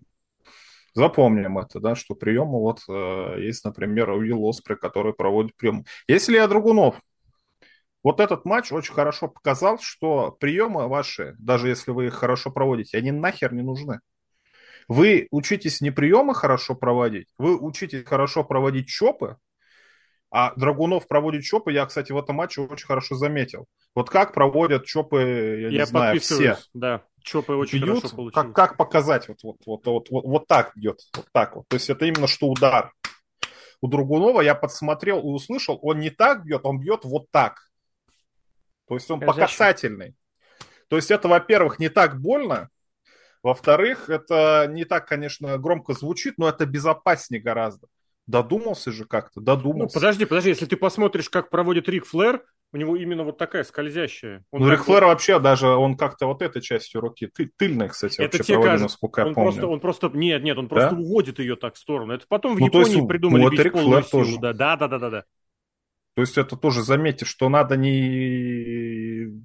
Запомним 0.95 1.57
это, 1.57 1.81
да, 1.81 1.93
что 1.93 2.15
приемы 2.15 2.59
вот 2.59 2.79
э, 2.87 3.41
есть, 3.41 3.65
например, 3.65 4.11
Уилл 4.11 4.45
Оспри, 4.45 4.75
который 4.75 5.13
проводит 5.13 5.53
приемы. 5.57 5.83
Если 6.07 6.35
я 6.35 6.47
Драгунов, 6.47 7.01
вот 8.01 8.21
этот 8.21 8.45
матч 8.45 8.71
очень 8.71 8.93
хорошо 8.93 9.27
показал, 9.27 9.77
что 9.79 10.31
приемы 10.39 10.87
ваши, 10.87 11.35
даже 11.37 11.67
если 11.67 11.91
вы 11.91 12.05
их 12.07 12.13
хорошо 12.13 12.49
проводите, 12.49 12.97
они 12.97 13.11
нахер 13.11 13.53
не 13.53 13.61
нужны. 13.61 13.99
Вы 14.87 15.27
учитесь 15.31 15.81
не 15.81 15.91
приемы 15.91 16.33
хорошо 16.33 16.75
проводить, 16.75 17.27
вы 17.37 17.57
учитесь 17.57 18.05
хорошо 18.05 18.45
проводить 18.45 18.87
чопы, 18.87 19.35
а 20.31 20.53
Драгунов 20.55 21.09
проводит 21.09 21.43
чопы, 21.43 21.73
я, 21.73 21.85
кстати, 21.85 22.13
в 22.13 22.17
этом 22.17 22.37
матче 22.37 22.61
очень 22.61 22.87
хорошо 22.87 23.15
заметил. 23.15 23.65
Вот 23.95 24.09
как 24.09 24.33
проводят 24.33 24.85
чопы, 24.85 25.59
я, 25.61 25.67
я 25.69 25.79
не 25.79 25.85
знаю, 25.85 26.19
все. 26.21 26.57
Да, 26.73 27.03
чопы 27.25 27.53
очень 27.53 27.79
бьют, 27.79 27.99
хорошо 27.99 28.15
получились. 28.15 28.33
Как, 28.33 28.53
как 28.53 28.77
показать? 28.77 29.27
Вот, 29.27 29.39
вот, 29.43 29.57
вот, 29.65 29.85
вот, 29.85 30.09
вот, 30.09 30.23
вот 30.23 30.47
так 30.47 30.71
бьет, 30.75 31.01
вот 31.15 31.27
так 31.31 31.55
вот. 31.55 31.67
То 31.67 31.75
есть 31.75 31.89
это 31.89 32.05
именно 32.05 32.27
что 32.27 32.47
удар. 32.47 32.93
У 33.81 33.87
Другунова 33.87 34.41
я 34.41 34.55
подсмотрел 34.55 35.19
и 35.19 35.25
услышал, 35.25 35.79
он 35.81 35.99
не 35.99 36.09
так 36.09 36.45
бьет, 36.45 36.61
он 36.63 36.79
бьет 36.79 37.03
вот 37.03 37.29
так. 37.31 37.69
То 38.87 38.95
есть 38.95 39.09
он 39.11 39.19
Скажи, 39.19 39.33
по 39.33 39.47
касательной. 39.47 40.15
То 40.87 40.95
есть 40.95 41.11
это, 41.11 41.27
во-первых, 41.27 41.79
не 41.79 41.89
так 41.89 42.21
больно, 42.21 42.69
во-вторых, 43.43 44.09
это 44.09 44.67
не 44.69 44.85
так, 44.85 45.07
конечно, 45.07 45.57
громко 45.57 45.93
звучит, 45.93 46.35
но 46.37 46.47
это 46.47 46.65
безопаснее 46.65 47.41
гораздо. 47.41 47.87
Додумался 48.27 48.91
же 48.91 49.05
как-то, 49.05 49.39
додумался. 49.39 49.95
Ну, 49.95 49.99
подожди, 50.01 50.25
подожди, 50.25 50.49
если 50.49 50.65
ты 50.65 50.77
посмотришь, 50.77 51.29
как 51.29 51.49
проводит 51.49 51.87
Рик 51.87 52.05
Флэр, 52.05 52.43
у 52.75 52.77
него 52.77 52.97
именно 52.97 53.23
вот 53.23 53.37
такая 53.37 53.63
скользящая. 53.63 54.43
Он 54.51 54.61
ну, 54.61 54.69
Рик 54.69 54.83
Флэр 54.83 55.05
вот... 55.05 55.11
вообще 55.11 55.39
даже, 55.39 55.67
он 55.67 55.95
как-то 55.95 56.27
вот 56.27 56.41
этой 56.41 56.61
частью 56.61 56.99
руки, 56.99 57.25
ты, 57.33 57.49
тыльной, 57.55 57.87
кстати, 57.87 58.19
это 58.19 58.37
вообще 58.37 58.55
проводил, 58.55 58.83
насколько 58.83 59.21
я 59.21 59.27
он 59.27 59.33
помню. 59.33 59.51
Просто, 59.51 59.67
он 59.67 59.79
просто, 59.79 60.11
нет, 60.13 60.43
нет, 60.43 60.57
он 60.57 60.67
просто 60.67 60.91
да? 60.91 60.97
уводит 60.97 61.39
ее 61.39 61.55
так 61.55 61.75
в 61.75 61.77
сторону. 61.77 62.13
Это 62.13 62.25
потом 62.27 62.57
в 62.57 62.59
ну, 62.59 62.65
Японии 62.65 62.97
есть, 62.97 63.07
придумали 63.07 63.43
ну, 63.43 63.49
бейсбольную 63.49 64.03
силу. 64.03 64.23
Тоже. 64.23 64.39
Да, 64.41 64.51
да, 64.51 64.75
да, 64.75 64.87
да, 64.87 65.09
да. 65.09 65.23
То 66.15 66.21
есть 66.21 66.37
это 66.37 66.57
тоже 66.57 66.83
заметьте, 66.83 67.23
что 67.23 67.47
надо 67.47 67.77
не 67.77 67.91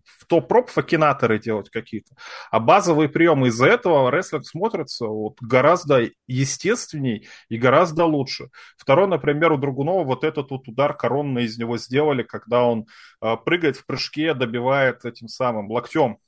в 0.04 0.26
топ-проп 0.26 0.70
факинаторы 0.70 1.38
делать 1.38 1.70
какие-то, 1.70 2.14
а 2.50 2.60
базовые 2.60 3.08
приемы. 3.08 3.48
Из-за 3.48 3.66
этого 3.66 4.10
рестлинг 4.10 4.46
смотрится 4.46 5.06
вот 5.06 5.36
гораздо 5.40 6.10
естественней 6.26 7.28
и 7.48 7.58
гораздо 7.58 8.04
лучше. 8.04 8.50
Второй, 8.76 9.06
например, 9.06 9.52
у 9.52 9.58
Другунова 9.58 10.04
вот 10.04 10.24
этот 10.24 10.50
вот 10.50 10.68
удар 10.68 10.96
коронный 10.96 11.44
из 11.44 11.58
него 11.58 11.78
сделали, 11.78 12.22
когда 12.22 12.64
он 12.64 12.86
э, 13.22 13.36
прыгает 13.44 13.76
в 13.76 13.86
прыжке, 13.86 14.34
добивает 14.34 15.04
этим 15.04 15.28
самым 15.28 15.70
локтем. 15.70 16.18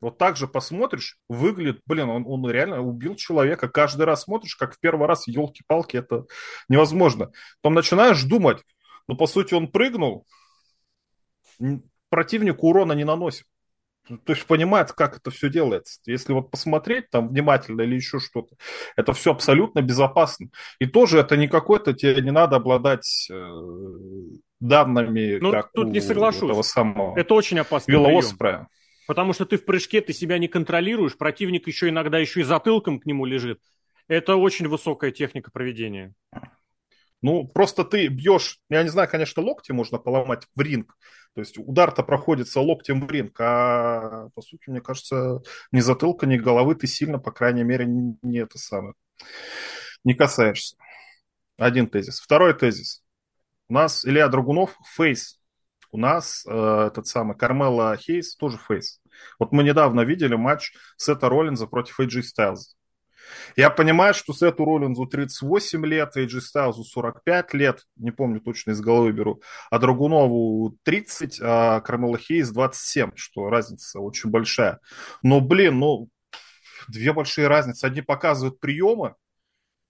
Вот 0.00 0.16
так 0.16 0.36
же 0.36 0.46
посмотришь, 0.46 1.18
выглядит, 1.28 1.80
блин, 1.86 2.08
он, 2.08 2.24
он 2.26 2.48
реально 2.48 2.80
убил 2.80 3.16
человека. 3.16 3.68
Каждый 3.68 4.06
раз 4.06 4.22
смотришь, 4.22 4.54
как 4.54 4.74
в 4.74 4.78
первый 4.78 5.08
раз, 5.08 5.26
елки-палки, 5.26 5.96
это 5.96 6.24
невозможно. 6.68 7.32
Потом 7.60 7.74
начинаешь 7.74 8.22
думать, 8.22 8.62
но 9.08 9.16
по 9.16 9.26
сути 9.26 9.54
он 9.54 9.68
прыгнул, 9.68 10.24
противнику 12.10 12.68
урона 12.68 12.92
не 12.92 13.04
наносит. 13.04 13.44
То 14.24 14.32
есть 14.32 14.46
понимает, 14.46 14.92
как 14.92 15.18
это 15.18 15.30
все 15.30 15.50
делается. 15.50 16.00
Если 16.06 16.32
вот 16.32 16.50
посмотреть 16.50 17.10
там 17.10 17.28
внимательно 17.28 17.82
или 17.82 17.96
еще 17.96 18.20
что-то, 18.20 18.56
это 18.96 19.12
все 19.12 19.32
абсолютно 19.32 19.82
безопасно. 19.82 20.48
И 20.78 20.86
тоже 20.86 21.18
это 21.18 21.36
не 21.36 21.46
какой-то, 21.46 21.92
тебе 21.92 22.20
не 22.22 22.30
надо 22.30 22.56
обладать 22.56 23.28
э, 23.30 23.60
данными, 24.60 25.38
ну, 25.40 25.50
как 25.50 25.72
тут 25.72 25.86
у 25.86 25.90
не 25.90 26.00
соглашусь. 26.00 26.44
этого 26.44 26.62
самого. 26.62 27.18
Это 27.18 27.34
очень 27.34 27.58
опасно. 27.58 27.92
Велооспрея. 27.92 28.68
Потому 29.06 29.32
что 29.32 29.46
ты 29.46 29.56
в 29.56 29.64
прыжке, 29.64 30.00
ты 30.00 30.12
себя 30.12 30.38
не 30.38 30.48
контролируешь, 30.48 31.16
противник 31.16 31.66
еще 31.66 31.88
иногда 31.88 32.18
еще 32.18 32.40
и 32.40 32.44
затылком 32.44 33.00
к 33.00 33.06
нему 33.06 33.24
лежит. 33.24 33.60
Это 34.06 34.36
очень 34.36 34.68
высокая 34.68 35.10
техника 35.10 35.50
проведения. 35.50 36.14
Ну, 37.20 37.48
просто 37.48 37.84
ты 37.84 38.06
бьешь, 38.08 38.60
я 38.68 38.82
не 38.82 38.88
знаю, 38.88 39.08
конечно, 39.08 39.42
локти 39.42 39.72
можно 39.72 39.98
поломать 39.98 40.46
в 40.54 40.60
ринг. 40.60 40.96
То 41.34 41.40
есть 41.40 41.58
удар-то 41.58 42.02
проходится 42.02 42.60
локтем 42.60 43.06
в 43.06 43.10
ринг, 43.10 43.38
а 43.40 44.28
по 44.34 44.42
сути, 44.42 44.70
мне 44.70 44.80
кажется, 44.80 45.40
ни 45.72 45.80
затылка, 45.80 46.26
ни 46.26 46.36
головы 46.36 46.74
ты 46.74 46.86
сильно, 46.86 47.18
по 47.18 47.32
крайней 47.32 47.64
мере, 47.64 47.86
не, 47.86 48.38
это 48.38 48.58
самое, 48.58 48.94
не 50.04 50.14
касаешься. 50.14 50.76
Один 51.58 51.88
тезис. 51.88 52.20
Второй 52.20 52.54
тезис. 52.54 53.02
У 53.68 53.74
нас 53.74 54.04
Илья 54.04 54.28
Драгунов 54.28 54.76
фейс. 54.96 55.40
У 55.90 55.98
нас 55.98 56.44
э, 56.46 56.86
этот 56.86 57.06
самый 57.06 57.36
Кармела 57.36 57.96
Хейс 57.96 58.36
тоже 58.36 58.58
face. 58.58 59.00
Вот 59.38 59.52
мы 59.52 59.64
недавно 59.64 60.02
видели 60.02 60.36
матч 60.36 60.72
Сета 60.96 61.28
Роллинза 61.28 61.66
против 61.66 61.98
AJ 61.98 62.22
Styles. 62.22 62.77
Я 63.56 63.70
понимаю, 63.70 64.14
что 64.14 64.32
Сету 64.32 64.64
Роллинзу 64.64 65.06
38 65.06 65.84
лет, 65.86 66.16
Эйджи 66.16 66.40
Стайлзу 66.40 66.84
45 66.84 67.54
лет, 67.54 67.84
не 67.96 68.10
помню 68.10 68.40
точно 68.40 68.72
из 68.72 68.80
головы 68.80 69.12
беру, 69.12 69.42
а 69.70 69.78
Драгунову 69.78 70.76
30, 70.84 71.40
а 71.42 71.80
Кармела 71.80 72.18
Хейс 72.18 72.50
27, 72.50 73.12
что 73.16 73.48
разница 73.50 74.00
очень 74.00 74.30
большая. 74.30 74.80
Но, 75.22 75.40
блин, 75.40 75.78
ну, 75.78 76.08
две 76.88 77.12
большие 77.12 77.48
разницы. 77.48 77.84
Одни 77.84 78.02
показывают 78.02 78.60
приемы, 78.60 79.14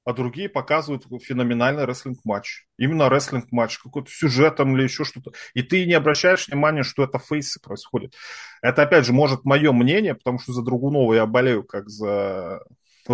а 0.04 0.14
другие 0.14 0.48
показывают 0.48 1.04
феноменальный 1.22 1.84
рестлинг-матч. 1.84 2.64
Именно 2.78 3.10
рестлинг-матч, 3.10 3.78
какой-то 3.78 4.10
сюжетом 4.10 4.74
или 4.74 4.84
еще 4.84 5.04
что-то. 5.04 5.32
И 5.52 5.62
ты 5.62 5.84
не 5.84 5.92
обращаешь 5.92 6.48
внимания, 6.48 6.82
что 6.82 7.04
это 7.04 7.18
face 7.18 7.52
ы 7.52 7.60
происходит. 7.60 8.14
Это, 8.62 8.82
опять 8.82 9.04
же, 9.04 9.12
может 9.12 9.44
мое 9.44 9.70
мнение, 9.72 10.14
потому 10.14 10.38
что 10.38 10.52
за 10.52 10.62
Другунова 10.62 11.12
я 11.12 11.26
болею 11.26 11.62
как 11.62 11.90
за 11.90 12.62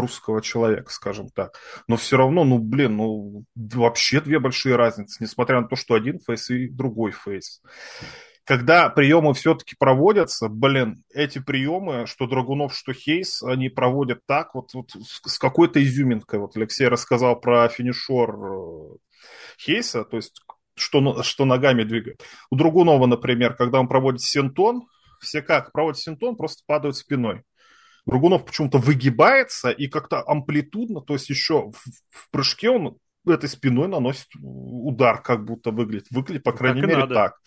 русского 0.00 0.42
человека, 0.42 0.90
скажем 0.90 1.28
так. 1.28 1.58
Но 1.88 1.96
все 1.96 2.16
равно, 2.16 2.44
ну, 2.44 2.58
блин, 2.58 2.96
ну, 2.96 3.44
вообще 3.54 4.20
две 4.20 4.38
большие 4.38 4.76
разницы, 4.76 5.22
несмотря 5.22 5.60
на 5.60 5.68
то, 5.68 5.76
что 5.76 5.94
один 5.94 6.18
фейс 6.18 6.50
и 6.50 6.68
другой 6.68 7.12
фейс. 7.12 7.62
Когда 8.44 8.90
приемы 8.90 9.32
все-таки 9.32 9.74
проводятся, 9.78 10.48
блин, 10.48 11.02
эти 11.14 11.38
приемы, 11.38 12.04
что 12.06 12.26
Драгунов, 12.26 12.74
что 12.74 12.92
Хейс, 12.92 13.42
они 13.42 13.70
проводят 13.70 14.20
так, 14.26 14.54
вот, 14.54 14.74
вот 14.74 14.90
с 14.90 15.38
какой-то 15.38 15.82
изюминкой. 15.82 16.40
Вот 16.40 16.54
Алексей 16.54 16.86
рассказал 16.86 17.40
про 17.40 17.66
финишор 17.68 18.36
э, 18.36 18.96
Хейса, 19.58 20.04
то 20.04 20.16
есть 20.16 20.42
что, 20.74 21.22
что 21.22 21.44
ногами 21.46 21.84
двигает. 21.84 22.22
У 22.50 22.56
Другунова, 22.56 23.06
например, 23.06 23.54
когда 23.54 23.80
он 23.80 23.88
проводит 23.88 24.20
синтон, 24.20 24.88
все 25.20 25.40
как 25.40 25.72
проводят 25.72 25.98
синтон, 25.98 26.36
просто 26.36 26.62
падают 26.66 26.96
спиной. 26.96 27.44
Другунов 28.06 28.44
почему-то 28.44 28.78
выгибается 28.78 29.70
и 29.70 29.88
как-то 29.88 30.22
амплитудно, 30.26 31.00
то 31.00 31.14
есть 31.14 31.30
еще 31.30 31.70
в, 31.70 31.76
в 32.10 32.30
прыжке 32.30 32.70
он 32.70 32.98
этой 33.26 33.48
спиной 33.48 33.88
наносит 33.88 34.28
удар, 34.40 35.22
как 35.22 35.44
будто 35.44 35.70
выглядит. 35.70 36.06
Выглядит, 36.10 36.42
по 36.42 36.52
крайней 36.52 36.80
так 36.80 36.88
мере, 36.88 37.00
надо. 37.00 37.14
так. 37.14 37.40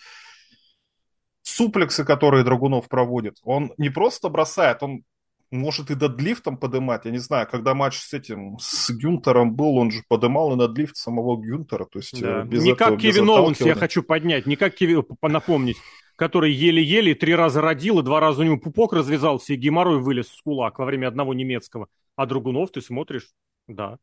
Суплексы, 1.44 2.04
которые 2.04 2.44
Драгунов 2.44 2.88
проводит, 2.88 3.38
он 3.44 3.74
не 3.78 3.90
просто 3.90 4.30
бросает, 4.30 4.82
он 4.82 5.04
может 5.50 5.92
и 5.92 5.96
дедлифтом 5.96 6.58
подымать. 6.58 7.06
Я 7.06 7.12
не 7.12 7.20
знаю, 7.20 7.48
когда 7.50 7.74
матч 7.74 8.00
с 8.00 8.14
этим, 8.14 8.58
с 8.60 8.90
Гюнтером 8.90 9.56
был, 9.56 9.78
он 9.78 9.92
же 9.92 10.04
подымал 10.08 10.54
и 10.54 10.56
надлифт 10.56 10.98
самого 10.98 11.38
Гюнтера. 11.38 11.86
То 11.86 12.00
есть 12.00 12.20
да. 12.20 12.44
без 12.44 12.64
не 12.64 12.72
этого, 12.72 12.90
как 12.92 13.00
Кевин 13.00 13.30
Оуэнс, 13.30 13.62
я 13.62 13.76
хочу 13.76 14.04
поднять, 14.04 14.46
не 14.46 14.56
как 14.56 14.76
Кевин, 14.76 15.06
напомнить, 15.22 15.78
который 16.18 16.52
еле-еле 16.52 17.16
три 17.16 17.34
раза 17.34 17.62
родил, 17.62 18.00
и 18.00 18.04
два 18.04 18.20
раза 18.20 18.42
у 18.42 18.44
него 18.44 18.58
пупок 18.58 18.92
развязался, 18.92 19.54
и 19.54 19.56
геморрой 19.56 20.02
вылез 20.02 20.28
с 20.28 20.42
кулак 20.42 20.80
во 20.80 20.86
время 20.86 21.08
одного 21.08 21.34
немецкого. 21.34 21.88
А 22.16 22.26
Другунов 22.26 22.72
ты 22.72 22.82
смотришь, 22.82 23.30
да, 23.68 24.00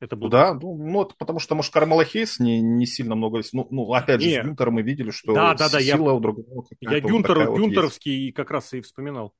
это 0.00 0.16
был... 0.16 0.28
Да, 0.28 0.54
ну, 0.54 0.76
ну 0.76 1.02
это 1.02 1.14
потому 1.18 1.40
что, 1.40 1.54
может, 1.54 1.72
Кармела 1.72 2.04
Хейс 2.04 2.38
не, 2.38 2.60
не 2.62 2.86
сильно 2.86 3.16
много... 3.16 3.42
Ну, 3.52 3.66
ну 3.70 3.92
опять 3.92 4.20
же, 4.20 4.28
не. 4.28 4.42
с 4.42 4.44
Гюнтером 4.44 4.74
мы 4.74 4.82
видели, 4.82 5.10
что 5.10 5.34
да, 5.34 5.54
да, 5.54 5.68
да, 5.68 5.80
сила 5.80 6.10
я, 6.10 6.14
у 6.14 6.20
другого 6.20 6.64
Я 6.80 7.00
Гюнтер, 7.00 7.48
вот 7.48 7.58
Гюнтеровский 7.58 8.28
вот 8.28 8.36
как 8.36 8.50
раз 8.50 8.72
и 8.72 8.80
вспоминал. 8.80 9.34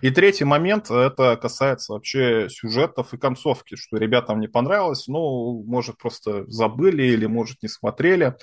И 0.00 0.10
третий 0.10 0.44
момент, 0.44 0.90
это 0.90 1.36
касается 1.36 1.92
вообще 1.92 2.48
сюжетов 2.48 3.12
и 3.12 3.18
концовки, 3.18 3.74
что 3.74 3.96
ребятам 3.96 4.40
не 4.40 4.48
понравилось, 4.48 5.08
ну, 5.08 5.62
может, 5.66 5.98
просто 5.98 6.44
забыли 6.46 7.02
или, 7.02 7.26
может, 7.26 7.62
не 7.62 7.68
смотрели, 7.68 8.36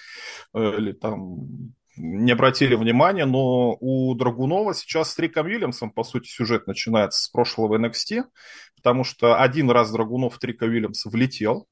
э, 0.53 0.77
или 0.77 0.91
там 0.91 1.73
не 1.97 2.31
обратили 2.31 2.75
внимания, 2.75 3.25
но 3.25 3.77
у 3.79 4.13
Драгунова 4.15 4.73
сейчас 4.73 5.13
с 5.13 5.19
Риком 5.19 5.47
Уильямсом, 5.47 5.91
по 5.91 6.03
сути, 6.03 6.27
сюжет 6.27 6.67
начинается 6.67 7.23
с 7.23 7.29
прошлого 7.29 7.77
NXT, 7.77 8.23
потому 8.75 9.03
что 9.03 9.39
один 9.39 9.69
раз 9.69 9.91
Драгунов 9.91 10.35
в 10.35 10.39
Трика 10.39 10.65
Уильямса 10.65 11.09
влетел, 11.09 11.67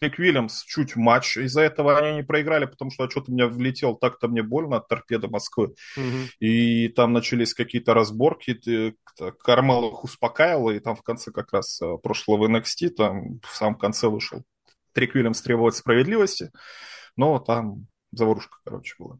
Ник 0.00 0.18
Уильямс 0.18 0.64
чуть 0.64 0.96
матч. 0.96 1.36
Из-за 1.36 1.62
этого 1.62 1.98
они 1.98 2.18
не 2.18 2.22
проиграли, 2.22 2.66
потому 2.66 2.90
что 2.90 3.08
что-то 3.10 3.32
мне 3.32 3.46
влетел, 3.46 3.96
так-то 3.96 4.28
мне 4.28 4.42
больно 4.42 4.76
от 4.76 4.88
торпеды 4.88 5.28
Москвы. 5.28 5.74
Угу. 5.96 6.04
И 6.40 6.88
там 6.88 7.12
начались 7.12 7.54
какие-то 7.54 7.94
разборки. 7.94 8.94
Кармел 9.40 9.90
их 9.90 10.04
успокаивал, 10.04 10.70
и 10.70 10.78
там 10.78 10.94
в 10.94 11.02
конце 11.02 11.32
как 11.32 11.52
раз 11.52 11.80
э, 11.82 11.96
прошлого 12.02 12.48
NXT, 12.48 12.90
там 12.90 13.40
в 13.40 13.54
самом 13.54 13.74
конце 13.74 14.08
вышел 14.08 14.44
Трик 14.92 15.14
Уильямс 15.14 15.42
требовать 15.42 15.74
справедливости. 15.74 16.50
Но 17.16 17.38
там 17.40 17.88
заварушка, 18.12 18.58
короче, 18.64 18.94
была. 18.98 19.18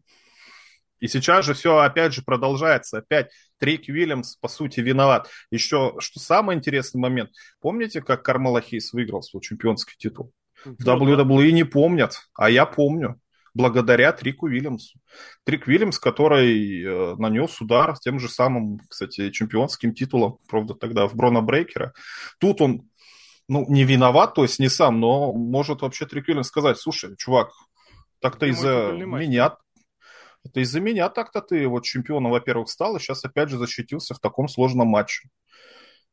И 1.00 1.06
сейчас 1.06 1.44
же 1.44 1.54
все 1.54 1.78
опять 1.78 2.12
же 2.12 2.22
продолжается. 2.22 2.98
Опять 2.98 3.30
Трик 3.58 3.88
Уильямс, 3.88 4.36
по 4.36 4.48
сути, 4.48 4.80
виноват. 4.80 5.28
Еще, 5.50 5.94
что 5.98 6.20
самый 6.20 6.56
интересный 6.56 7.00
момент. 7.00 7.30
Помните, 7.60 8.00
как 8.00 8.24
Кармела 8.24 8.60
Хейс 8.60 8.92
выиграл 8.92 9.22
свой 9.22 9.42
чемпионский 9.42 9.94
титул? 9.96 10.32
В 10.64 10.84
WWE 10.84 11.52
не 11.52 11.64
помнят, 11.64 12.16
а 12.34 12.50
я 12.50 12.66
помню. 12.66 13.20
Благодаря 13.54 14.12
Трику 14.12 14.46
Уильямсу. 14.46 14.98
Трик 15.44 15.66
Уильямс, 15.66 15.98
который 15.98 16.82
э, 16.82 17.16
нанес 17.16 17.60
удар 17.60 17.98
тем 17.98 18.20
же 18.20 18.28
самым, 18.28 18.80
кстати, 18.88 19.30
чемпионским 19.30 19.94
титулом, 19.94 20.38
правда, 20.48 20.74
тогда 20.74 21.08
в 21.08 21.16
Брона 21.16 21.40
Брейкера. 21.40 21.92
Тут 22.38 22.60
он 22.60 22.88
ну, 23.48 23.64
не 23.68 23.84
виноват, 23.84 24.34
то 24.34 24.42
есть 24.42 24.58
не 24.58 24.68
сам, 24.68 25.00
но 25.00 25.32
может 25.32 25.80
вообще 25.80 26.06
Трик 26.06 26.28
Уильямс 26.28 26.48
сказать, 26.48 26.78
слушай, 26.78 27.16
чувак, 27.16 27.50
так-то 28.20 28.46
из-за 28.46 28.92
меня, 28.92 29.56
это 30.44 30.60
из-за 30.60 30.80
меня 30.80 31.08
так-то 31.08 31.40
ты 31.42 31.66
вот 31.66 31.84
чемпионом, 31.84 32.32
во-первых, 32.32 32.70
стал, 32.70 32.96
и 32.96 33.00
сейчас 33.00 33.24
опять 33.24 33.48
же 33.48 33.58
защитился 33.58 34.14
в 34.14 34.20
таком 34.20 34.48
сложном 34.48 34.88
матче 34.88 35.28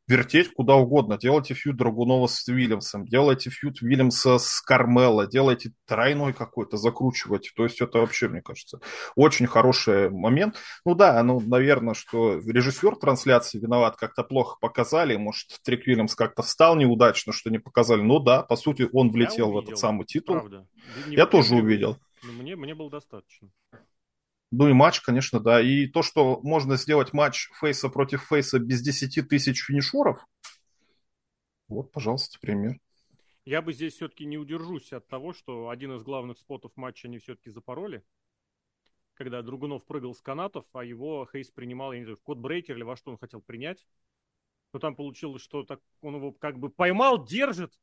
вертеть 0.07 0.53
куда 0.53 0.75
угодно. 0.75 1.17
Делайте 1.17 1.53
фьюд 1.53 1.77
Драгунова 1.77 2.27
с 2.27 2.47
Уильямсом, 2.47 3.05
делайте 3.05 3.49
фьюд 3.49 3.81
Уильямса 3.81 4.37
с 4.37 4.61
Кармело, 4.61 5.27
делайте 5.27 5.71
тройной 5.85 6.33
какой-то, 6.33 6.77
закручивайте. 6.77 7.51
То 7.55 7.63
есть 7.63 7.81
это 7.81 7.99
вообще, 7.99 8.27
мне 8.27 8.41
кажется, 8.41 8.79
очень 9.15 9.47
хороший 9.47 10.09
момент. 10.09 10.57
Ну 10.85 10.95
да, 10.95 11.21
ну, 11.23 11.39
наверное, 11.39 11.93
что 11.93 12.35
режиссер 12.39 12.95
трансляции 12.97 13.59
виноват, 13.59 13.95
как-то 13.95 14.23
плохо 14.23 14.57
показали. 14.59 15.15
Может, 15.15 15.59
Трик 15.63 15.87
Уильямс 15.87 16.15
как-то 16.15 16.43
встал 16.43 16.75
неудачно, 16.75 17.33
что 17.33 17.49
не 17.49 17.59
показали. 17.59 18.01
Ну 18.01 18.19
да, 18.19 18.43
по 18.43 18.55
сути, 18.55 18.87
он 18.93 19.11
влетел 19.11 19.49
увидел, 19.49 19.51
в 19.51 19.63
этот 19.63 19.79
самый 19.79 20.05
титул. 20.05 20.35
Правда. 20.35 20.67
Я 21.07 21.25
тоже 21.25 21.55
увидел. 21.55 21.97
Мне, 22.23 22.55
мне 22.55 22.75
было 22.75 22.89
достаточно. 22.89 23.49
Ну 24.51 24.69
и 24.69 24.73
матч, 24.73 25.01
конечно, 25.01 25.39
да. 25.39 25.61
И 25.61 25.87
то, 25.87 26.01
что 26.01 26.39
можно 26.41 26.77
сделать 26.77 27.13
матч 27.13 27.49
фейса 27.59 27.89
против 27.89 28.23
фейса 28.23 28.59
без 28.59 28.81
10 28.81 29.27
тысяч 29.27 29.63
финишеров, 29.63 30.25
вот, 31.67 31.91
пожалуйста, 31.91 32.37
пример. 32.39 32.79
Я 33.45 33.61
бы 33.61 33.73
здесь 33.73 33.93
все-таки 33.93 34.25
не 34.25 34.37
удержусь 34.37 34.91
от 34.93 35.07
того, 35.07 35.33
что 35.33 35.69
один 35.69 35.95
из 35.95 36.03
главных 36.03 36.37
спотов 36.37 36.71
матча 36.75 37.07
они 37.07 37.19
все-таки 37.19 37.49
запороли. 37.49 38.03
Когда 39.13 39.41
Другунов 39.41 39.85
прыгал 39.85 40.13
с 40.13 40.21
канатов, 40.21 40.65
а 40.73 40.83
его 40.83 41.27
Хейс 41.31 41.49
принимал, 41.49 41.93
я 41.93 41.99
не 41.99 42.05
знаю, 42.05 42.17
в 42.17 42.23
код 42.23 42.37
брейкер 42.37 42.75
или 42.75 42.83
во 42.83 42.97
что 42.97 43.11
он 43.11 43.17
хотел 43.17 43.41
принять. 43.41 43.85
Но 44.73 44.79
там 44.79 44.95
получилось, 44.95 45.41
что 45.41 45.63
так 45.63 45.79
он 46.01 46.15
его 46.15 46.31
как 46.33 46.59
бы 46.59 46.69
поймал, 46.69 47.23
держит, 47.23 47.79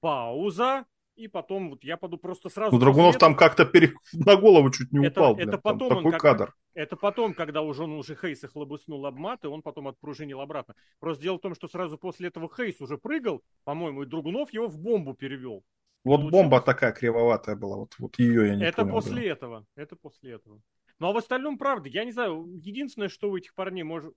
пауза, 0.00 0.86
и 1.18 1.28
потом 1.28 1.70
вот 1.70 1.84
я 1.84 1.96
пойду 1.96 2.16
просто 2.16 2.48
сразу... 2.48 2.74
Ну, 2.74 2.80
Драгунов 2.80 3.18
там 3.18 3.34
как-то 3.34 3.64
пере... 3.64 3.92
на 4.12 4.36
голову 4.36 4.70
чуть 4.70 4.92
не 4.92 5.04
это, 5.06 5.20
упал. 5.20 5.36
Это 5.36 5.46
блин, 5.46 5.60
потом 5.62 5.88
такой 5.88 6.12
как... 6.12 6.20
кадр. 6.20 6.54
Это 6.74 6.96
потом, 6.96 7.34
когда 7.34 7.62
уже 7.62 7.82
он 7.82 7.92
уже 7.92 8.14
Хейса 8.14 8.46
хлобыснул 8.46 9.04
обмат, 9.04 9.44
и 9.44 9.48
он 9.48 9.62
потом 9.62 9.88
отпружинил 9.88 10.40
обратно. 10.40 10.74
Просто 11.00 11.24
дело 11.24 11.38
в 11.38 11.40
том, 11.40 11.54
что 11.54 11.66
сразу 11.66 11.98
после 11.98 12.28
этого 12.28 12.48
Хейс 12.48 12.80
уже 12.80 12.98
прыгал, 12.98 13.42
по-моему, 13.64 14.04
и 14.04 14.06
Драгунов 14.06 14.52
его 14.52 14.68
в 14.68 14.78
бомбу 14.78 15.14
перевел. 15.14 15.64
Вот 16.04 16.20
Получилось... 16.20 16.32
бомба 16.32 16.60
такая 16.60 16.92
кривоватая 16.92 17.56
была, 17.56 17.76
вот, 17.76 17.94
вот 17.98 18.18
ее 18.18 18.48
я 18.48 18.56
не 18.56 18.64
Это 18.64 18.82
понял, 18.82 18.94
после 18.94 19.22
да. 19.22 19.32
этого, 19.32 19.66
это 19.74 19.96
после 19.96 20.32
этого. 20.32 20.62
Ну 21.00 21.08
а 21.08 21.12
в 21.12 21.16
остальном, 21.16 21.58
правда, 21.58 21.88
я 21.88 22.04
не 22.04 22.12
знаю, 22.12 22.46
единственное, 22.62 23.08
что 23.08 23.30
у 23.30 23.36
этих 23.36 23.54
парней 23.54 23.82
может... 23.82 24.14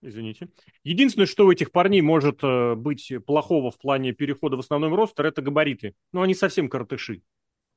Извините. 0.00 0.48
Единственное, 0.84 1.26
что 1.26 1.46
у 1.46 1.52
этих 1.52 1.72
парней 1.72 2.00
может 2.02 2.44
э, 2.44 2.74
быть 2.76 3.12
плохого 3.26 3.70
в 3.70 3.78
плане 3.78 4.12
перехода 4.12 4.56
в 4.56 4.60
основной 4.60 4.94
ростер, 4.94 5.26
это 5.26 5.42
габариты. 5.42 5.94
Ну, 6.12 6.22
они 6.22 6.34
совсем 6.34 6.68
коротыши. 6.68 7.22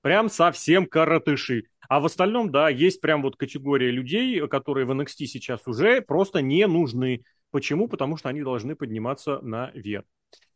Прям 0.02 0.30
совсем 0.30 0.86
коротыши. 0.86 1.66
А 1.90 2.00
в 2.00 2.06
остальном, 2.06 2.52
да, 2.52 2.70
есть 2.70 3.02
прям 3.02 3.22
вот 3.22 3.38
категория 3.38 3.92
людей, 3.92 4.48
которые 4.48 4.86
в 4.86 4.92
NXT 4.92 5.26
сейчас 5.26 5.62
уже 5.66 6.02
просто 6.02 6.42
не 6.42 6.66
нужны. 6.68 7.24
Почему? 7.50 7.88
Потому 7.88 8.18
что 8.18 8.30
они 8.30 8.42
должны 8.44 8.76
подниматься 8.76 9.40
наверх. 9.42 10.06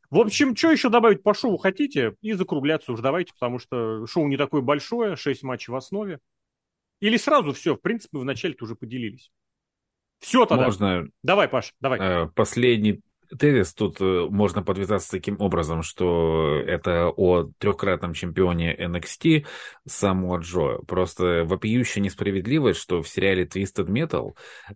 В 0.10 0.20
общем, 0.20 0.56
что 0.56 0.72
еще 0.72 0.90
добавить 0.90 1.24
по 1.24 1.34
шоу 1.34 1.58
хотите? 1.58 2.16
И 2.22 2.34
закругляться 2.34 2.92
уж 2.92 3.02
давайте, 3.02 3.34
потому 3.34 3.60
что 3.60 4.06
шоу 4.06 4.28
не 4.28 4.38
такое 4.38 4.62
большое, 4.62 5.16
6 5.16 5.44
матчей 5.44 5.72
в 5.72 5.76
основе. 5.76 6.20
Или 7.00 7.18
сразу 7.18 7.54
все, 7.54 7.76
в 7.76 7.82
принципе, 7.82 8.20
вначале-то 8.20 8.66
уже 8.66 8.76
поделились. 8.76 9.32
Все 10.20 10.46
тогда. 10.46 10.66
Можно... 10.66 11.08
Давай, 11.24 11.48
Паш, 11.48 11.74
давай. 11.80 12.00
Э, 12.00 12.28
последний 12.34 13.02
тезис 13.38 13.74
тут 13.74 14.00
э, 14.00 14.28
можно 14.30 14.64
подвязаться 14.64 15.12
таким 15.12 15.40
образом, 15.40 15.82
что 15.82 16.62
это 16.66 17.10
о 17.10 17.50
трехкратном 17.58 18.14
чемпионе 18.14 18.76
NXT 18.76 19.46
Самуа 19.88 20.40
Джо. 20.40 20.80
Просто 20.88 21.44
вопиющая 21.46 22.02
несправедливость, 22.02 22.80
что 22.80 23.02
в 23.02 23.08
сериале 23.08 23.46
Twisted 23.46 23.88
Metal 23.88 24.36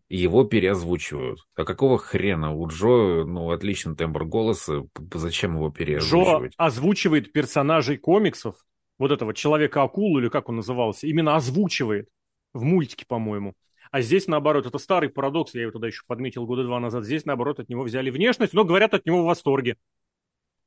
его 0.09 0.43
переозвучивают. 0.43 1.39
А 1.55 1.63
какого 1.63 1.97
хрена? 1.97 2.53
У 2.53 2.67
Джо, 2.67 3.25
ну, 3.25 3.51
отличный 3.51 3.95
тембр 3.95 4.25
голоса, 4.25 4.83
зачем 5.13 5.55
его 5.55 5.69
переозвучивать? 5.69 6.51
Джо 6.51 6.55
озвучивает 6.57 7.31
персонажей 7.31 7.97
комиксов, 7.97 8.55
вот 8.97 9.11
этого 9.11 9.33
Человека-акулу, 9.33 10.19
или 10.19 10.29
как 10.29 10.49
он 10.49 10.57
назывался, 10.57 11.07
именно 11.07 11.35
озвучивает 11.35 12.09
в 12.53 12.63
мультике, 12.63 13.05
по-моему. 13.07 13.53
А 13.91 14.01
здесь, 14.01 14.27
наоборот, 14.27 14.65
это 14.65 14.77
старый 14.77 15.09
парадокс, 15.09 15.55
я 15.55 15.63
его 15.63 15.71
тогда 15.71 15.87
еще 15.87 16.03
подметил 16.05 16.45
года 16.45 16.63
два 16.63 16.79
назад. 16.79 17.05
Здесь, 17.05 17.25
наоборот, 17.25 17.59
от 17.59 17.69
него 17.69 17.83
взяли 17.83 18.09
внешность, 18.09 18.53
но 18.53 18.63
говорят 18.63 18.93
от 18.93 19.05
него 19.05 19.23
в 19.23 19.25
восторге. 19.25 19.77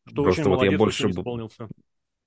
Что 0.06 0.24
Просто 0.24 0.40
очень 0.42 0.50
вот 0.50 0.56
молодец, 0.56 0.72
я 0.72 0.78
больше 0.78 1.10
исполнился. 1.10 1.68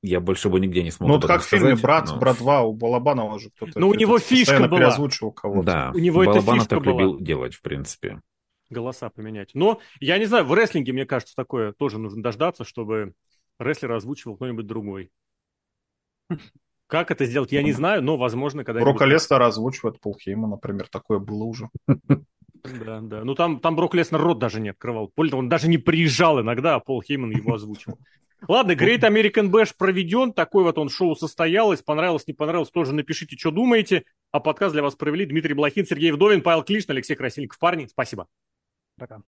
Я 0.01 0.19
больше 0.19 0.49
бы 0.49 0.59
нигде 0.59 0.83
не 0.83 0.91
смог. 0.91 1.09
Ну, 1.09 1.15
вот 1.15 1.25
как 1.25 1.41
в 1.41 1.45
фильме 1.45 1.75
«Брат», 1.75 2.07
но... 2.07 2.19
«Брат 2.19 2.37
2» 2.37 2.63
у 2.63 2.73
Балабанова 2.73 3.39
же 3.39 3.49
кто-то... 3.49 3.77
Ну, 3.79 3.89
у 3.89 3.93
него 3.93 4.19
фишка 4.19 4.67
была. 4.67 4.77
переозвучивал 4.77 5.31
кого-то. 5.31 5.65
Да, 5.65 5.91
у 5.93 5.97
него 5.97 6.23
Балабанов 6.23 6.67
так 6.67 6.83
была. 6.83 6.93
любил 6.93 7.19
делать, 7.19 7.55
в 7.55 7.61
принципе. 7.61 8.21
голоса 8.69 9.09
поменять. 9.09 9.51
Но 9.53 9.81
я 9.99 10.17
не 10.17 10.25
знаю, 10.25 10.45
в 10.45 10.53
рестлинге, 10.53 10.93
мне 10.93 11.05
кажется, 11.05 11.35
такое 11.35 11.73
тоже 11.73 11.97
нужно 11.97 12.21
дождаться, 12.21 12.63
чтобы 12.63 13.13
рестлер 13.59 13.91
озвучивал 13.91 14.35
кто-нибудь 14.35 14.67
другой. 14.67 15.11
Как 16.87 17.09
это 17.09 17.25
сделать, 17.25 17.51
я 17.51 17.63
не 17.63 17.71
знаю, 17.71 18.03
но, 18.03 18.15
возможно, 18.15 18.63
когда... 18.63 18.81
Брока 18.81 19.05
Лестера 19.05 19.47
озвучивает 19.47 19.99
Пол 19.99 20.15
Хейман, 20.15 20.51
например, 20.51 20.87
такое 20.87 21.19
было 21.19 21.43
уже. 21.43 21.69
Да, 21.87 22.99
да. 23.01 23.23
Ну, 23.23 23.35
там, 23.35 23.59
там 23.59 23.75
Брок 23.75 23.93
Леснер 23.93 24.19
рот 24.19 24.39
даже 24.39 24.59
не 24.59 24.69
открывал. 24.69 25.11
Более 25.15 25.31
того, 25.31 25.41
он 25.41 25.49
даже 25.49 25.67
не 25.67 25.77
приезжал 25.77 26.41
иногда, 26.41 26.75
а 26.75 26.79
Пол 26.79 27.01
Хейман 27.01 27.31
его 27.31 27.53
озвучивал. 27.53 27.99
Ладно, 28.47 28.73
Great 28.73 29.01
American 29.01 29.49
Bash 29.49 29.73
проведен, 29.77 30.33
такой 30.33 30.63
вот 30.63 30.77
он 30.77 30.89
шоу 30.89 31.15
состоялось, 31.15 31.81
понравилось, 31.81 32.27
не 32.27 32.33
понравилось, 32.33 32.69
тоже 32.69 32.93
напишите, 32.93 33.37
что 33.37 33.51
думаете. 33.51 34.05
А 34.31 34.39
подкаст 34.39 34.73
для 34.73 34.83
вас 34.83 34.95
провели 34.95 35.25
Дмитрий 35.25 35.53
Блохин, 35.53 35.85
Сергей 35.85 36.11
Вдовин, 36.11 36.41
Павел 36.41 36.63
Клишин, 36.63 36.91
Алексей 36.91 37.15
Красильников. 37.15 37.57
Парни, 37.59 37.87
спасибо. 37.87 38.27
Пока. 38.97 39.21